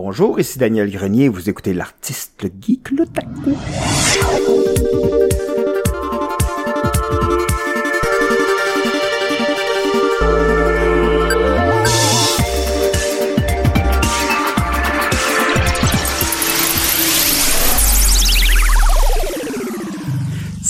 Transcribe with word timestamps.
Bonjour, 0.00 0.38
ici 0.38 0.60
Daniel 0.60 0.92
Grenier, 0.92 1.28
vous 1.28 1.50
écoutez 1.50 1.74
l'artiste, 1.74 2.46
geek, 2.60 2.92
le. 2.92 3.04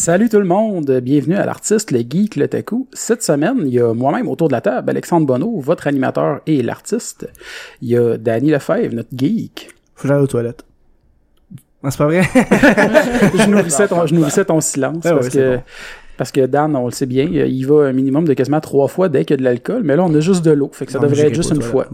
Salut 0.09 0.31
tout 0.31 0.39
le 0.39 0.47
monde, 0.47 0.91
bienvenue 1.03 1.37
à 1.37 1.45
l'artiste, 1.45 1.91
le 1.91 1.99
geek, 1.99 2.37
le 2.37 2.49
taku. 2.49 2.89
Cette 2.95 3.23
semaine, 3.23 3.59
il 3.67 3.75
y 3.75 3.79
a 3.79 3.93
moi-même 3.93 4.27
autour 4.27 4.49
de 4.49 4.55
la 4.55 4.63
table, 4.63 4.89
Alexandre 4.89 5.27
Bonneau, 5.27 5.61
votre 5.61 5.87
animateur 5.87 6.41
et 6.47 6.63
l'artiste. 6.63 7.29
Il 7.83 7.91
y 7.91 7.97
a 7.99 8.17
Danny 8.17 8.51
Lefebvre, 8.51 8.95
notre 8.95 9.11
geek. 9.15 9.69
Faut 9.95 10.09
j'aille 10.09 10.23
aux 10.23 10.27
toilettes. 10.27 10.65
Non, 11.83 11.91
c'est 11.91 11.99
pas 11.99 12.07
vrai? 12.07 12.23
je 13.35 13.51
nourrissais 13.51 13.87
ton, 13.89 14.07
je 14.07 14.15
nourrissais 14.15 14.47
ton 14.47 14.63
silence 14.63 15.05
Ah 15.05 15.13
parce 15.13 15.29
que 15.29 15.57
bon. 15.57 15.63
parce 16.17 16.33
que 16.33 16.47
Dan, 16.47 16.75
on 16.75 16.87
le 16.87 16.91
sait 16.93 17.05
bien, 17.05 17.25
il 17.25 17.67
va 17.67 17.89
un 17.89 17.93
minimum 17.93 18.27
de 18.27 18.33
quasiment 18.33 18.63
trois 18.63 18.89
fois 18.89 19.11
dès 19.11 19.27
qu'il 19.27 19.35
y 19.35 19.37
a 19.37 19.37
de 19.37 19.45
l'alcool, 19.45 19.83
mais 19.85 19.95
là 19.95 20.05
on 20.05 20.15
a 20.15 20.21
juste 20.21 20.43
de 20.43 20.53
l'eau, 20.53 20.71
fait 20.73 20.87
que 20.87 20.93
ça 20.93 21.01
Non, 21.01 21.07
devrait 21.07 21.27
être 21.27 21.35
juste 21.35 21.51
une 21.55 21.61
fois. 21.61 21.87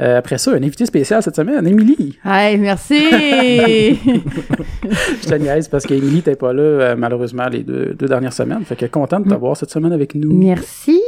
Euh, 0.00 0.18
après 0.18 0.38
ça, 0.38 0.52
un 0.52 0.62
invité 0.62 0.86
spécial 0.86 1.22
cette 1.22 1.36
semaine, 1.36 1.66
Émilie. 1.66 2.18
Hey, 2.24 2.56
merci! 2.58 2.98
Je 4.00 5.28
te 5.28 5.34
niaise 5.34 5.68
parce 5.68 5.86
qu'Émilie 5.86 6.22
t'es 6.22 6.36
pas 6.36 6.52
là 6.52 6.62
euh, 6.62 6.96
malheureusement 6.96 7.48
les 7.48 7.62
deux, 7.62 7.94
deux 7.98 8.06
dernières 8.06 8.32
semaines, 8.32 8.64
fait 8.64 8.76
que 8.76 8.86
content 8.86 9.20
de 9.20 9.28
t'avoir 9.28 9.56
cette 9.56 9.70
semaine 9.70 9.92
avec 9.92 10.14
nous. 10.14 10.32
merci! 10.32 11.00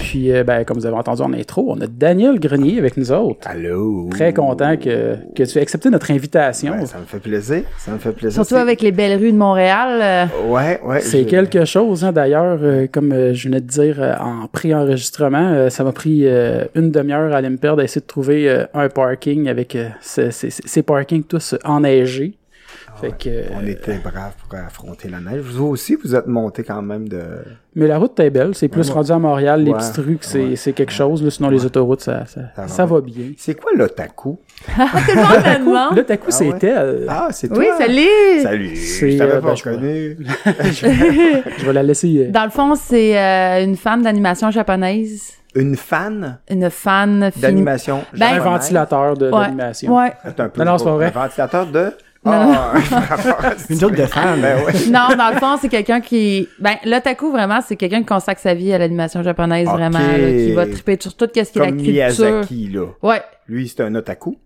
Puis 0.00 0.32
euh, 0.32 0.44
ben 0.44 0.64
comme 0.64 0.78
vous 0.78 0.86
avez 0.86 0.96
entendu 0.96 1.22
en 1.22 1.32
intro, 1.32 1.66
on 1.68 1.80
a 1.80 1.86
Daniel 1.86 2.38
Grenier 2.40 2.78
avec 2.78 2.96
nous 2.96 3.12
autres. 3.12 3.46
Allô? 3.48 4.08
Très 4.10 4.32
content 4.32 4.76
que, 4.76 5.16
que 5.34 5.42
tu 5.42 5.58
aies 5.58 5.62
accepté 5.62 5.90
notre 5.90 6.10
invitation. 6.10 6.72
Ben, 6.76 6.86
ça 6.86 6.98
me 6.98 7.04
fait 7.04 7.18
plaisir, 7.18 7.62
ça 7.78 7.92
me 7.92 7.98
fait 7.98 8.12
plaisir. 8.12 8.44
Surtout 8.44 8.60
avec 8.60 8.80
les 8.82 8.92
belles 8.92 9.18
rues 9.18 9.32
de 9.32 9.36
Montréal. 9.36 10.00
euh, 10.02 10.48
Ouais, 10.48 10.80
ouais. 10.84 11.00
C'est 11.00 11.22
je- 11.22 11.28
quelque 11.28 11.64
chose, 11.64 12.04
hein, 12.04 12.12
d'ailleurs, 12.12 12.58
euh, 12.62 12.86
comme 12.90 13.12
euh, 13.12 13.34
je 13.34 13.48
venais 13.48 13.60
de 13.60 13.66
dire 13.66 13.96
euh, 14.00 14.14
en 14.20 14.46
pré-enregistrement, 14.46 15.50
euh, 15.52 15.68
ça 15.70 15.84
m'a 15.84 15.92
pris 15.92 16.22
euh, 16.26 16.64
une 16.74 16.90
demi-heure 16.90 17.32
à 17.32 17.36
aller 17.36 17.50
me 17.50 17.56
perdre 17.56 17.80
à 17.82 17.84
essayer 17.84 18.00
de 18.00 18.06
trouver 18.06 18.48
euh, 18.48 18.64
un 18.74 18.88
parking 18.88 19.48
avec 19.48 19.76
euh, 19.76 19.88
ce- 20.00 20.30
ces, 20.30 20.50
ces- 20.50 20.62
ces 20.66 20.82
parkings 20.82 21.24
tous 21.24 21.54
enneigés. 21.64 22.34
Fait 23.02 23.10
que, 23.18 23.28
euh, 23.28 23.42
On 23.60 23.66
était 23.66 23.98
braves 23.98 24.32
pour 24.48 24.58
affronter 24.58 25.08
la 25.10 25.18
neige. 25.20 25.40
Vous 25.42 25.66
aussi, 25.66 25.96
vous 26.02 26.14
êtes 26.14 26.26
montés 26.26 26.62
quand 26.62 26.80
même 26.80 27.08
de... 27.08 27.20
Mais 27.74 27.86
la 27.86 27.98
route 27.98 28.18
est 28.20 28.30
belle, 28.30 28.54
c'est 28.54 28.68
plus 28.68 28.88
Ouais. 28.88 28.94
rendu 28.94 29.10
à 29.12 29.18
Montréal, 29.18 29.64
les 29.64 29.72
petites 29.72 29.96
rues, 29.96 30.16
que 30.18 30.56
c'est 30.56 30.72
quelque 30.72 30.92
chose, 30.92 31.22
là, 31.22 31.30
sinon 31.30 31.50
les 31.50 31.64
autoroutes, 31.66 32.00
ça, 32.00 32.24
ça, 32.26 32.40
Ça 32.54 32.62
va 32.62 32.68
ça 32.68 32.86
bien. 32.86 32.94
va 32.94 33.00
bien. 33.00 33.24
C'est 33.36 33.54
quoi 33.54 33.72
l'otaku? 33.76 34.38
Tout 34.66 34.72
le 34.78 35.14
monde 35.16 35.44
me 35.44 35.66
demande. 35.66 35.96
Là, 35.96 36.04
t'as 36.04 36.16
coup, 36.16 36.26
Ah 36.30 36.38
ouais? 36.44 36.50
c'était... 36.52 36.74
Ah, 37.08 37.28
c'est 37.32 37.48
toi? 37.48 37.58
Oui, 37.58 37.66
salut! 37.78 38.42
Salut! 38.42 38.76
Je 38.76 39.18
t'avais 39.18 39.32
euh, 39.32 39.40
pas 39.40 39.48
ben, 39.48 39.54
je 39.56 39.64
reconnu. 39.68 40.16
je 41.58 41.66
vais 41.66 41.72
la 41.72 41.82
laisser... 41.82 42.26
euh, 42.28 42.30
Dans 42.30 42.44
le 42.44 42.50
fond, 42.50 42.74
c'est 42.74 43.18
euh, 43.18 43.64
une 43.64 43.76
fan 43.76 44.02
d'animation 44.02 44.50
japonaise. 44.50 45.32
Une 45.54 45.76
fan? 45.76 46.38
Une 46.50 46.70
fan 46.70 47.30
d'animation 47.36 48.04
Ben- 48.16 48.36
un 48.36 48.38
ventilateur 48.38 49.16
de- 49.16 49.30
d'animation. 49.30 49.96
Ouais. 49.96 50.12
Un 50.24 50.48
peu. 50.48 50.64
Non, 50.64 50.72
non, 50.72 50.78
c'est 50.78 50.84
pas 50.84 50.94
vrai. 50.94 51.06
Un 51.14 51.20
ventilateur 51.20 51.66
de... 51.66 51.90
Non, 52.24 52.32
Ah, 52.32 52.74
Une 53.70 53.80
joke 53.80 53.96
de 53.96 54.06
fan. 54.06 54.40
Ben 54.40 54.64
ouais. 54.64 54.72
Non, 54.90 55.16
dans 55.16 55.30
le 55.34 55.40
fond, 55.40 55.56
c'est 55.60 55.68
quelqu'un 55.68 56.00
qui... 56.00 56.48
Ben, 56.60 56.76
l'otaku, 56.84 57.32
vraiment, 57.32 57.60
c'est 57.66 57.76
quelqu'un 57.76 58.00
qui 58.00 58.06
consacre 58.06 58.40
sa 58.40 58.54
vie 58.54 58.72
à 58.72 58.78
l'animation 58.78 59.22
japonaise, 59.22 59.66
vraiment, 59.68 59.98
là, 59.98 60.30
qui 60.30 60.52
va 60.52 60.66
triper 60.66 60.96
sur 61.00 61.14
tout 61.16 61.26
ce 61.26 61.32
qui 61.32 61.40
est 61.40 61.56
la 61.56 61.66
Comme 61.66 61.76
culture. 61.76 61.92
Miyazaki, 61.92 62.68
là. 62.68 62.86
Ouais. 63.02 63.22
Lui, 63.48 63.68
c'est 63.68 63.82
un 63.82 63.94
otaku. 63.94 64.38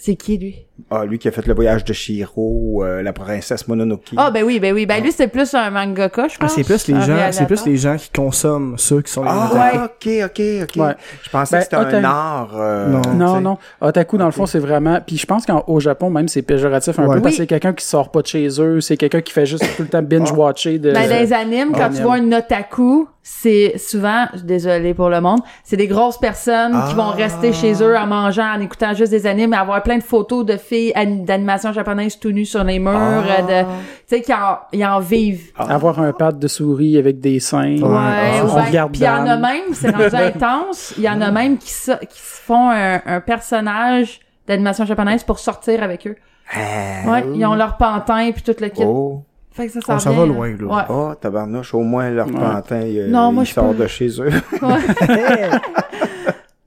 C'est 0.00 0.14
qui, 0.14 0.38
lui? 0.38 0.56
Ah, 0.92 1.04
lui 1.04 1.18
qui 1.18 1.26
a 1.26 1.32
fait 1.32 1.44
le 1.44 1.54
voyage 1.54 1.84
de 1.84 1.92
Shiro, 1.92 2.84
euh, 2.84 3.02
la 3.02 3.12
princesse 3.12 3.66
Mononoke. 3.66 4.10
Ah, 4.16 4.30
ben 4.30 4.44
oui, 4.44 4.60
ben 4.60 4.72
oui. 4.72 4.86
Ben, 4.86 5.02
lui, 5.02 5.10
c'est 5.10 5.26
plus 5.26 5.52
un 5.54 5.70
mangaka, 5.70 6.28
je 6.28 6.34
Ah, 6.38 6.42
pense. 6.44 6.54
c'est 6.54 6.62
plus 6.62 6.86
les 6.86 6.94
un 6.94 7.00
gens, 7.00 7.06
c'est 7.06 7.14
réalisateur. 7.14 7.46
plus 7.48 7.66
les 7.66 7.76
gens 7.76 7.96
qui 7.96 8.10
consomment 8.10 8.78
ceux 8.78 9.02
qui 9.02 9.10
sont 9.12 9.24
les 9.24 9.30
Ah, 9.32 9.48
otaku. 9.50 9.84
ok, 9.84 10.08
ok, 10.26 10.42
ok. 10.76 10.82
Ouais. 10.86 10.94
Je 11.22 11.30
pensais 11.30 11.56
Ben, 11.56 11.58
que 11.58 11.64
c'était 11.64 11.76
un 11.76 11.82
otaku- 12.00 12.04
art. 12.04 12.50
euh, 12.56 12.88
Non. 12.90 13.00
tu 13.02 13.08
Non, 13.10 13.34
sais. 13.34 13.40
non. 13.40 13.58
Otaku, 13.80 14.18
dans 14.18 14.26
le 14.26 14.30
fond, 14.32 14.46
c'est 14.46 14.60
vraiment. 14.60 15.00
Puis 15.04 15.16
je 15.18 15.26
pense 15.26 15.44
qu'au 15.44 15.80
Japon, 15.80 16.10
même, 16.10 16.28
c'est 16.28 16.42
péjoratif 16.42 16.96
un 16.98 17.06
Ouais. 17.08 17.16
peu 17.16 17.22
parce 17.22 17.34
que 17.34 17.40
Oui. 17.40 17.44
c'est 17.44 17.46
quelqu'un 17.48 17.72
qui 17.72 17.84
sort 17.84 18.12
pas 18.12 18.22
de 18.22 18.26
chez 18.28 18.46
eux, 18.60 18.80
c'est 18.80 18.96
quelqu'un 18.96 19.20
qui 19.20 19.32
fait 19.32 19.46
juste 19.46 19.64
tout 19.76 19.82
le 19.82 19.88
temps 19.88 20.02
binge-watcher 20.02 20.78
de. 20.78 20.92
Ben, 20.92 21.08
dans 21.08 21.16
les 21.16 21.32
animes, 21.32 21.72
quand 21.72 21.88
Ah, 21.88 21.90
tu 21.94 22.02
vois 22.02 22.14
un 22.14 22.30
otaku, 22.32 23.08
c'est 23.22 23.76
souvent, 23.78 24.26
je 24.32 24.38
suis 24.38 24.46
désolée 24.46 24.94
pour 24.94 25.10
le 25.10 25.20
monde, 25.20 25.40
c'est 25.64 25.76
des 25.76 25.88
grosses 25.88 26.18
personnes 26.18 26.72
qui 26.88 26.94
vont 26.94 27.10
Ah. 27.12 27.16
rester 27.16 27.52
chez 27.52 27.74
eux 27.82 27.96
en 27.96 28.06
mangeant, 28.06 28.54
en 28.56 28.60
écoutant 28.60 28.94
juste 28.94 29.10
des 29.10 29.26
animes, 29.26 29.52
et 29.52 29.56
avoir 29.56 29.82
plein 29.88 29.98
de 29.98 30.02
photos 30.02 30.44
de 30.44 30.56
filles 30.58 30.92
an- 30.96 31.24
d'animation 31.24 31.72
japonaise 31.72 32.18
tout 32.18 32.30
nues 32.30 32.44
sur 32.44 32.62
les 32.62 32.78
murs, 32.78 32.92
Ah. 32.94 33.22
euh, 33.40 33.62
de, 33.62 33.68
tu 34.06 34.16
sais, 34.16 34.20
qui 34.20 34.32
en, 34.34 34.58
ils 34.72 34.84
en 34.84 35.00
vivent. 35.00 35.50
Avoir 35.56 35.98
un 36.00 36.12
pad 36.12 36.38
de 36.38 36.46
souris 36.46 36.98
avec 36.98 37.20
des 37.20 37.40
seins. 37.40 37.76
Ouais, 37.78 37.82
Ah. 37.82 38.44
ou 38.44 38.48
on 38.50 38.64
regarde 38.66 38.92
puis 38.92 39.00
il 39.00 39.04
y 39.04 39.08
en 39.08 39.26
a 39.26 39.36
même, 39.38 39.62
c'est 39.72 39.90
rendu 39.90 40.14
intense, 40.14 40.92
il 40.98 41.04
y 41.04 41.08
en 41.08 41.20
a 41.22 41.30
même 41.30 41.56
qui, 41.56 41.70
se- 41.70 41.98
qui 42.04 42.18
se 42.18 42.40
font 42.44 42.68
un, 42.70 43.00
un 43.06 43.20
personnage 43.20 44.20
d'animation 44.46 44.84
japonaise 44.84 45.24
pour 45.24 45.38
sortir 45.38 45.82
avec 45.82 46.06
eux. 46.06 46.16
Ah, 46.54 47.10
Ouais, 47.10 47.24
ils 47.34 47.44
ont 47.46 47.54
leur 47.54 47.76
pantin 47.78 48.30
puis 48.32 48.42
tout 48.42 48.54
le 48.60 48.68
kit. 48.68 48.82
Oh, 48.84 49.22
Fait 49.52 49.66
que 49.66 49.72
ça, 49.72 49.98
ça, 49.98 50.10
Oh, 50.10 50.14
va 50.14 50.26
loin, 50.26 50.48
là. 50.60 50.66
Ouais. 50.76 50.82
oh, 50.90 51.12
tabarnouche, 51.20 51.72
au 51.74 51.80
moins 51.80 52.10
leur 52.10 52.26
Ouais. 52.28 52.32
pantin, 52.34 52.80
il, 52.82 53.10
Non, 53.10 53.32
moi, 53.32 53.42
il 53.42 53.46
je 53.46 53.54
sort 53.54 53.70
peux- 53.72 53.82
de 53.82 53.86
chez 53.86 54.08
eux. 54.20 54.30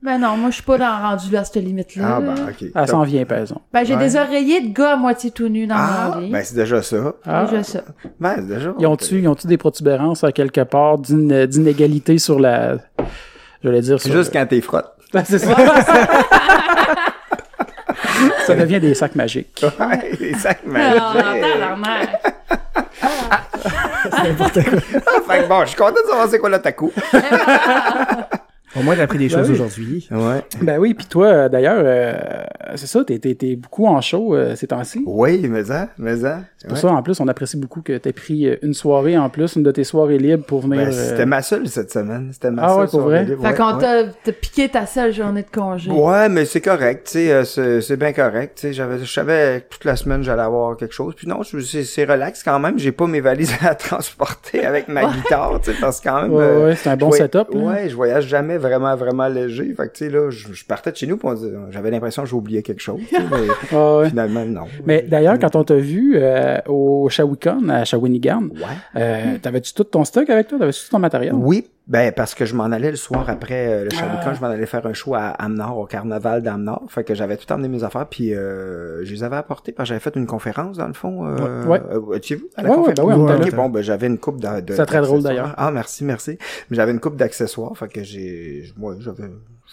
Ben 0.02 0.18
non, 0.18 0.36
moi 0.36 0.50
je 0.50 0.54
suis 0.56 0.64
pas 0.64 0.78
dans, 0.78 0.98
rendu 1.00 1.30
là 1.30 1.40
à 1.40 1.44
cette 1.44 1.62
limite-là. 1.62 2.16
ah, 2.16 2.20
ben, 2.20 2.34
ok. 2.48 2.64
Elle 2.74 2.88
s'en 2.88 3.02
vient, 3.04 3.24
par 3.24 3.38
exemple. 3.38 3.60
Ben, 3.72 3.84
j'ai 3.84 3.94
Ouais. 3.94 4.04
des 4.04 4.16
oreillers 4.16 4.60
de 4.60 4.74
gars 4.74 4.94
à 4.94 4.96
moitié 4.96 5.30
tout 5.30 5.48
nus 5.48 5.66
dans 5.68 5.76
Ah, 5.78 6.10
mon 6.14 6.20
lit. 6.22 6.30
ben 6.30 6.42
c'est 6.44 6.56
déjà 6.56 6.82
ça. 6.82 7.12
Ah. 7.24 7.44
Déjà 7.48 7.62
ça. 7.62 7.82
Ben, 8.18 8.34
c'est 8.36 8.48
déjà. 8.48 8.74
Ils 8.80 8.86
ont-tu 8.88 9.20
ils 9.20 9.28
ont-tu 9.28 9.46
des 9.46 9.58
protubérances 9.58 10.24
à 10.24 10.32
quelque 10.32 10.62
part 10.62 10.98
d'inégalité 10.98 12.18
sur 12.18 12.40
la. 12.40 12.78
J'allais 13.62 13.80
dire 13.80 14.00
C'est 14.00 14.08
sur. 14.08 14.18
juste 14.18 14.32
quand 14.32 14.44
t'es 14.46 14.60
frottes. 14.60 14.90
Ben, 15.12 15.22
c'est 15.26 15.38
ça. 15.38 15.54
ça 18.46 18.54
devient 18.56 18.80
des 18.80 18.94
sacs 18.94 19.14
magiques. 19.14 19.62
Ouais, 19.78 20.12
les 20.18 20.34
sacs 20.34 20.62
Alors, 20.74 21.14
magiques. 21.14 21.42
tabarnak. 21.42 22.08
Ah, 23.64 24.24
fait 24.24 24.34
que 25.44 25.48
bon, 25.48 25.60
je 25.62 25.66
suis 25.68 25.76
content 25.76 25.92
de 26.04 26.08
savoir 26.08 26.28
c'est 26.28 26.38
quoi 26.38 26.48
l'otaku. 26.50 26.90
Au 28.74 28.82
moins, 28.82 28.96
t'as 28.96 29.02
appris 29.02 29.18
des 29.18 29.28
Ben 29.28 29.38
choses 29.38 29.48
oui. 29.48 29.54
aujourd'hui. 29.54 30.08
Ouais. 30.10 30.42
Ben 30.62 30.78
oui, 30.78 30.94
puis 30.94 31.06
toi, 31.06 31.26
euh, 31.26 31.48
d'ailleurs, 31.48 31.82
euh, 31.84 32.44
c'est 32.76 32.86
ça, 32.86 33.04
t'es, 33.04 33.18
t'es, 33.18 33.34
t'es 33.34 33.56
beaucoup 33.56 33.86
en 33.86 34.00
show 34.00 34.34
euh, 34.34 34.56
ces 34.56 34.66
temps-ci. 34.68 35.02
Oui, 35.06 35.46
mais 35.48 35.64
ça, 35.64 35.90
mais 35.98 36.16
ça. 36.16 36.40
C'est 36.62 36.68
pour 36.68 36.78
ça, 36.78 36.88
en 36.88 37.02
plus, 37.02 37.18
on 37.20 37.26
apprécie 37.28 37.56
beaucoup 37.56 37.82
que 37.82 37.96
t'aies 37.98 38.12
pris 38.12 38.46
euh, 38.48 38.56
une 38.62 38.72
soirée 38.72 39.18
en 39.18 39.28
plus, 39.28 39.56
une 39.56 39.62
de 39.64 39.72
tes 39.72 39.82
soirées 39.84 40.18
libres 40.18 40.44
pour 40.44 40.60
venir. 40.60 40.76
Ben, 40.86 40.88
euh, 40.88 40.92
c'était 40.92 41.26
ma 41.26 41.42
seule 41.42 41.66
cette 41.68 41.90
semaine. 41.90 42.30
C'était 42.32 42.50
ma 42.52 42.62
Ah 42.62 42.68
seule 42.68 42.76
ouais, 42.78 42.82
pour 42.84 42.90
soirée 43.00 43.16
vrai? 43.16 43.24
libre. 43.24 43.42
Fait 43.42 43.48
Ouais, 43.48 43.54
qu'on 43.54 43.74
ouais. 43.74 43.80
t'a 43.80 44.04
t'a 44.24 44.32
piqué 44.32 44.68
ta 44.68 44.86
seule 44.86 45.12
journée 45.12 45.42
de 45.42 45.50
congé. 45.52 45.90
Ouais, 45.90 46.28
mais 46.28 46.44
c'est 46.44 46.60
correct, 46.60 47.06
tu 47.06 47.12
sais, 47.14 47.32
euh, 47.32 47.44
c'est 47.44 47.80
c'est 47.80 47.96
bien 47.96 48.12
correct, 48.12 48.52
tu 48.56 48.68
sais, 48.68 48.72
j'avais 48.72 49.00
je 49.00 49.12
savais 49.12 49.64
que 49.68 49.74
toute 49.74 49.84
la 49.84 49.96
semaine 49.96 50.22
j'allais 50.22 50.42
avoir 50.42 50.76
quelque 50.76 50.94
chose. 50.94 51.14
Puis 51.16 51.26
non, 51.26 51.40
c'est 51.42 51.82
c'est 51.82 52.04
relax 52.04 52.42
quand 52.44 52.58
même, 52.60 52.78
j'ai 52.78 52.92
pas 52.92 53.06
mes 53.08 53.20
valises 53.20 53.52
à 53.62 53.74
transporter 53.74 54.64
avec 54.64 54.86
ma 54.88 55.04
guitare, 55.12 55.60
tu 55.62 55.72
sais, 55.72 55.76
parce 55.80 56.00
que 56.00 56.08
quand 56.08 56.22
même 56.22 56.32
Ouais, 56.32 56.42
euh, 56.44 56.66
ouais, 56.68 56.76
c'est 56.76 56.90
un 56.90 56.96
bon 56.96 57.10
setup, 57.10 57.48
là. 57.52 57.60
Ouais, 57.60 57.88
je 57.88 57.96
voyage 57.96 58.26
jamais 58.28 58.56
vraiment 58.56 58.94
vraiment 58.94 59.26
léger. 59.26 59.74
Fait 59.76 59.88
que 59.88 59.92
tu 59.94 60.04
sais 60.04 60.10
là, 60.10 60.30
je, 60.30 60.52
je 60.52 60.64
partais 60.64 60.92
de 60.92 60.96
chez 60.96 61.06
nous 61.06 61.16
disait- 61.34 61.52
j'avais 61.70 61.90
l'impression 61.90 62.22
que 62.22 62.28
oublié 62.36 62.62
quelque 62.62 62.80
chose, 62.80 63.00
tu 63.08 63.16
mais 63.30 63.48
Ah 63.72 63.96
ouais. 63.98 64.08
finalement 64.10 64.44
non. 64.44 64.64
Mais 64.86 65.02
d'ailleurs, 65.08 65.38
quand 65.38 65.56
on 65.56 65.64
t'a 65.64 65.74
vu 65.76 66.14
euh, 66.16 66.51
au 66.68 67.08
Shawicon 67.08 67.68
à 67.68 67.84
Shawinigan, 67.84 68.44
Ouais. 68.52 68.60
euh, 68.96 69.38
t'avais-tu 69.40 69.74
tout 69.74 69.84
ton 69.84 70.04
stock 70.04 70.28
avec 70.30 70.48
toi? 70.48 70.58
T'avais-tu 70.58 70.84
tout 70.84 70.90
ton 70.90 70.98
matériel? 70.98 71.32
Oui, 71.34 71.66
ben 71.88 72.12
parce 72.12 72.34
que 72.34 72.44
je 72.44 72.54
m'en 72.54 72.64
allais 72.64 72.90
le 72.90 72.96
soir 72.96 73.28
après 73.28 73.66
euh, 73.68 73.84
le 73.84 73.90
Ah. 74.00 74.32
je 74.34 74.40
m'en 74.40 74.46
allais 74.46 74.66
faire 74.66 74.86
un 74.86 74.92
show 74.92 75.14
à 75.14 75.28
Amnor, 75.30 75.78
au 75.78 75.86
carnaval 75.86 76.42
d'Amnor. 76.42 76.84
Fait 76.88 77.02
que 77.04 77.14
j'avais 77.14 77.36
tout 77.36 77.50
emmené 77.52 77.68
mes 77.68 77.82
affaires, 77.84 78.06
puis 78.06 78.34
euh, 78.34 79.04
je 79.04 79.12
les 79.12 79.24
avais 79.24 79.36
apportées 79.36 79.72
parce 79.72 79.88
que 79.88 79.94
j'avais 79.94 80.00
fait 80.00 80.14
une 80.16 80.26
conférence 80.26 80.76
dans 80.76 80.86
le 80.86 80.92
fond. 80.92 81.26
Euh, 81.26 81.64
Ouais. 81.66 81.80
euh, 81.90 82.14
étiez-vous 82.16 82.46
à 82.56 82.62
la 82.62 82.68
Ouais, 82.70 82.76
ouais, 82.76 82.84
conférence? 82.94 83.14
ben 83.26 83.40
oui, 83.44 83.50
bon, 83.50 83.68
ben 83.68 83.82
j'avais 83.82 84.06
une 84.06 84.18
coupe 84.18 84.40
de, 84.40 84.60
de 84.60 84.74
C'est 84.74 84.86
très 84.86 85.00
drôle, 85.00 85.22
d'ailleurs. 85.22 85.54
Ah 85.56 85.70
merci, 85.72 86.04
merci. 86.04 86.38
Mais 86.70 86.76
j'avais 86.76 86.92
une 86.92 87.00
coupe 87.00 87.16
d'accessoires, 87.16 87.76
fait 87.76 87.88
que 87.88 88.02
j'ai, 88.04 88.64
moi 88.76 88.94
j'avais, 89.00 89.24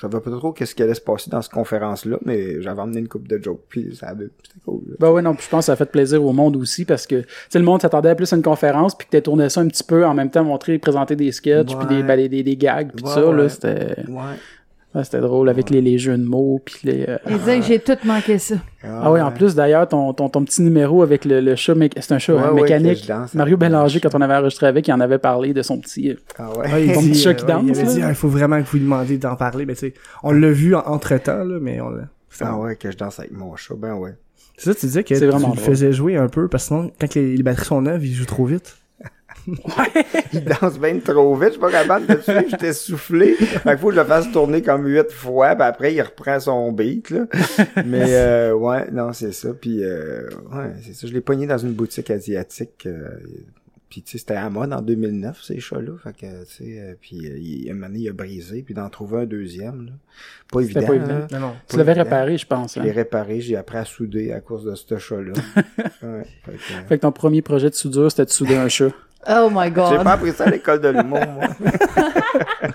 je 0.02 0.08
savais 0.08 0.22
pas 0.22 0.32
trop 0.32 0.54
qu'est-ce 0.54 0.74
qui 0.74 0.82
allait 0.82 0.94
se 0.94 1.02
passer 1.02 1.30
dans 1.30 1.42
cette 1.42 1.52
conférence-là, 1.52 2.18
mais 2.24 2.62
j'avais 2.62 2.80
emmené 2.80 3.00
une 3.00 3.10
coupe 3.10 3.28
de 3.28 3.38
jokes, 3.44 3.66
puis 3.68 3.94
ça 3.98 4.08
avait, 4.08 4.30
c'était 4.42 4.60
cool. 4.64 4.82
là. 4.88 4.96
Ben 4.98 5.12
oui, 5.12 5.22
non, 5.22 5.34
puis 5.36 5.44
je 5.44 5.50
pense 5.50 5.64
que 5.64 5.66
ça 5.66 5.72
a 5.74 5.76
fait 5.76 5.92
plaisir 5.92 6.24
au 6.24 6.32
monde 6.32 6.56
aussi 6.56 6.86
parce 6.86 7.06
que, 7.06 7.16
tu 7.22 7.28
sais, 7.50 7.60
le 7.60 7.66
monde 7.66 7.82
s'attendait 7.82 8.10
à 8.10 8.16
plus 8.16 8.32
à 8.32 8.38
une 8.38 8.42
conférence 8.42 8.98
puis 8.98 9.06
que 9.08 9.12
t'as 9.12 9.22
tourné 9.22 9.50
ça 9.50 9.60
un 9.60 9.68
petit 9.68 9.84
peu 9.84 10.06
en 10.06 10.14
même 10.14 10.30
temps, 10.32 10.46
montrer, 10.46 10.80
présenter 10.80 11.18
des 11.18 11.34
sketchs 11.34 11.76
puis 11.76 11.88
des, 11.88 11.96
Ouais. 11.98 12.04
ben, 12.04 12.16
des, 12.16 12.30
des, 12.30 12.44
des 12.44 12.56
gags 12.56 12.92
puis 12.94 13.04
tout 13.04 13.10
Ouais, 13.10 13.14
ça, 13.16 13.22
là, 13.22 13.30
ouais. 13.44 13.50
c'était, 13.50 14.06
Ouais. 14.10 14.36
Ouais, 14.96 15.04
c'était 15.04 15.20
drôle 15.22 15.50
avec 15.50 15.70
les, 15.70 15.82
les 15.82 15.98
jeux 15.98 16.18
de 16.18 16.24
mots 16.24 16.62
puis 16.64 16.76
les, 16.84 17.06
euh, 17.08 17.18
Il 17.30 17.38
disait 17.38 17.60
que 17.60 17.66
j'ai 17.66 17.80
tout 17.80 17.98
manqué 18.06 18.38
ça. 18.40 18.56
Ah 18.84 19.12
oui, 19.12 19.20
en 19.22 19.32
plus 19.32 19.56
d'ailleurs, 19.56 19.88
ton, 19.88 20.14
ton, 20.14 20.30
ton 20.30 20.44
petit 20.44 20.62
numéro 20.62 21.04
avec 21.04 21.26
le, 21.26 21.42
le 21.42 21.56
chat, 21.56 21.74
mé- 21.76 21.92
c'est 22.00 22.12
un 22.14 22.20
chat 22.20 22.34
Ouais, 22.34 22.42
hein, 22.44 22.52
ouais, 22.54 22.62
mécanique. 22.64 23.06
danse. 23.08 23.34
Mario 23.34 23.58
Bélanger, 23.58 24.00
quand 24.00 24.16
on 24.16 24.22
avait 24.22 24.36
enregistré 24.36 24.68
avec, 24.68 24.88
il 24.88 24.94
en 24.94 25.00
avait 25.00 25.18
parlé 25.20 25.54
de 25.54 25.62
son 25.62 25.80
petit. 25.80 26.12
euh, 26.12 26.16
Ah 26.38 26.50
ouais. 26.58 26.72
Ouais, 26.72 26.86
il, 26.86 26.92
petit 26.94 27.10
dit, 27.12 27.20
chat 27.20 27.34
qui 27.34 27.44
euh, 27.44 27.48
ouais, 27.48 27.62
il 27.64 27.68
danse, 27.70 27.78
avait 27.80 27.88
dit, 27.94 28.00
là. 28.00 28.06
Ah, 28.08 28.10
il 28.12 28.16
faut 28.16 28.30
vraiment 28.30 28.62
que 28.62 28.68
vous 28.68 28.78
lui 28.78 28.84
demandiez 28.84 29.18
d'en 29.18 29.36
parler, 29.36 29.66
mais 29.66 29.74
tu 29.74 29.80
sais, 29.88 29.94
on 30.24 30.32
l'a 30.32 30.52
vu 30.52 30.76
entre 30.76 31.18
temps, 31.18 31.44
là, 31.44 31.58
mais 31.62 31.82
on 31.82 31.90
l'a. 31.90 32.04
Ah 32.42 32.58
ouais, 32.58 32.76
que 32.76 32.90
je 32.92 32.98
danse 32.98 33.20
avec 33.20 33.32
mon 33.32 33.56
chat, 33.56 33.74
ben 33.76 33.96
ouais. 33.96 34.16
C'est 34.58 34.74
ça, 34.74 34.76
tu 34.80 34.86
disais 34.86 35.04
que 35.04 35.14
tu 35.14 35.26
vraiment 35.26 35.54
le 35.56 35.60
faisais 35.60 35.92
jouer 35.94 36.16
un 36.18 36.28
peu, 36.28 36.48
parce 36.48 36.64
que 36.66 36.68
sinon, 36.70 36.92
quand 37.00 37.16
les, 37.16 37.36
les 37.38 37.44
batteries 37.44 37.66
sont 37.66 37.82
neuves, 37.82 38.06
ils 38.06 38.14
jouent 38.14 38.26
trop 38.26 38.46
vite. 38.46 38.78
Il 40.34 40.44
danse 40.44 40.80
bien 40.80 41.00
trop 41.00 41.36
vite, 41.36 41.48
je 41.48 41.52
suis 41.54 41.60
pas 41.62 41.72
capable 41.72 42.08
de 42.08 42.14
le 42.14 42.22
suivre, 42.22 42.44
j'étais 42.50 42.74
soufflé. 42.74 43.34
Fait 43.34 43.70
qu'il 43.70 43.78
faut 43.78 43.88
que 43.90 43.96
je 43.96 44.00
le 44.00 44.06
fasse 44.06 44.32
tourner 44.32 44.62
comme 44.62 44.86
huit 44.86 45.12
fois, 45.12 45.56
puis 45.56 45.64
après 45.64 45.94
il 45.94 46.02
reprend 46.02 46.40
son 46.40 46.72
beat, 46.72 47.10
là. 47.10 47.26
Mais 47.86 48.06
euh, 48.10 48.54
ouais, 48.54 48.90
non, 48.92 49.14
c'est 49.14 49.34
ça. 49.34 49.50
Puis 49.54 49.84
euh, 49.84 50.30
ouais, 50.52 50.74
c'est 50.84 50.94
ça. 50.94 51.08
Je 51.08 51.14
l'ai 51.14 51.22
pogné 51.22 51.48
dans 51.48 51.58
une 51.58 51.74
boutique 51.74 52.10
asiatique. 52.12 52.86
euh, 52.86 53.10
puis 53.90 54.04
tu 54.04 54.12
sais, 54.12 54.18
c'était 54.20 54.36
à 54.36 54.50
mode 54.52 54.72
en 54.72 54.84
2009, 54.84 55.42
ces 55.42 55.60
chats-là. 55.60 55.94
Fait 56.04 56.14
que, 56.14 56.44
tu 56.46 56.52
sais, 56.52 56.80
euh, 56.80 56.94
puis 57.02 57.26
euh, 57.26 57.38
il, 57.40 57.70
un 57.72 57.74
moment 57.74 57.88
donné, 57.88 58.00
il 58.02 58.10
a 58.10 58.14
brisé, 58.14 58.62
puis 58.62 58.76
d'en 58.76 58.88
trouver 58.88 59.22
un 59.22 59.26
deuxième, 59.26 59.88
là. 59.88 59.92
Pas 60.52 60.62
évident, 60.62 60.86
pas 60.86 60.94
évident. 60.94 61.20
là. 61.20 61.28
Non, 61.32 61.40
non. 61.40 61.56
Tu 61.68 61.76
l'avais 61.78 61.94
évident. 61.94 62.04
réparé, 62.04 62.38
je 62.38 62.46
pense. 62.46 62.76
Je 62.76 62.80
hein. 62.80 62.84
l'ai 62.84 62.92
réparé, 62.92 63.42
j'ai 63.42 63.56
appris 63.56 63.78
à 63.78 63.86
souder 63.86 64.32
à 64.32 64.42
cause 64.42 64.64
de 64.64 64.76
ce 64.76 64.98
chat-là. 64.98 65.34
ouais, 66.04 66.24
fait 66.46 66.52
que, 66.52 66.58
euh, 66.58 66.82
Fait 66.88 66.98
que 66.98 67.02
ton 67.02 67.12
premier 67.12 67.42
projet 67.42 67.72
de 67.72 67.76
soudure, 67.76 68.12
c'était 68.12 68.26
de 68.26 68.30
souder 68.30 68.58
un 68.58 68.70
chat. 68.70 68.92
Oh 69.28 69.50
my 69.52 69.66
J'ai 69.66 69.72
god. 69.72 70.04
pas 70.04 70.14
appris 70.14 70.32
ça 70.32 70.46
à 70.46 70.50
l'école 70.50 70.80
de 70.82 70.90
l'humour, 70.90 71.20
moi. 71.20 71.48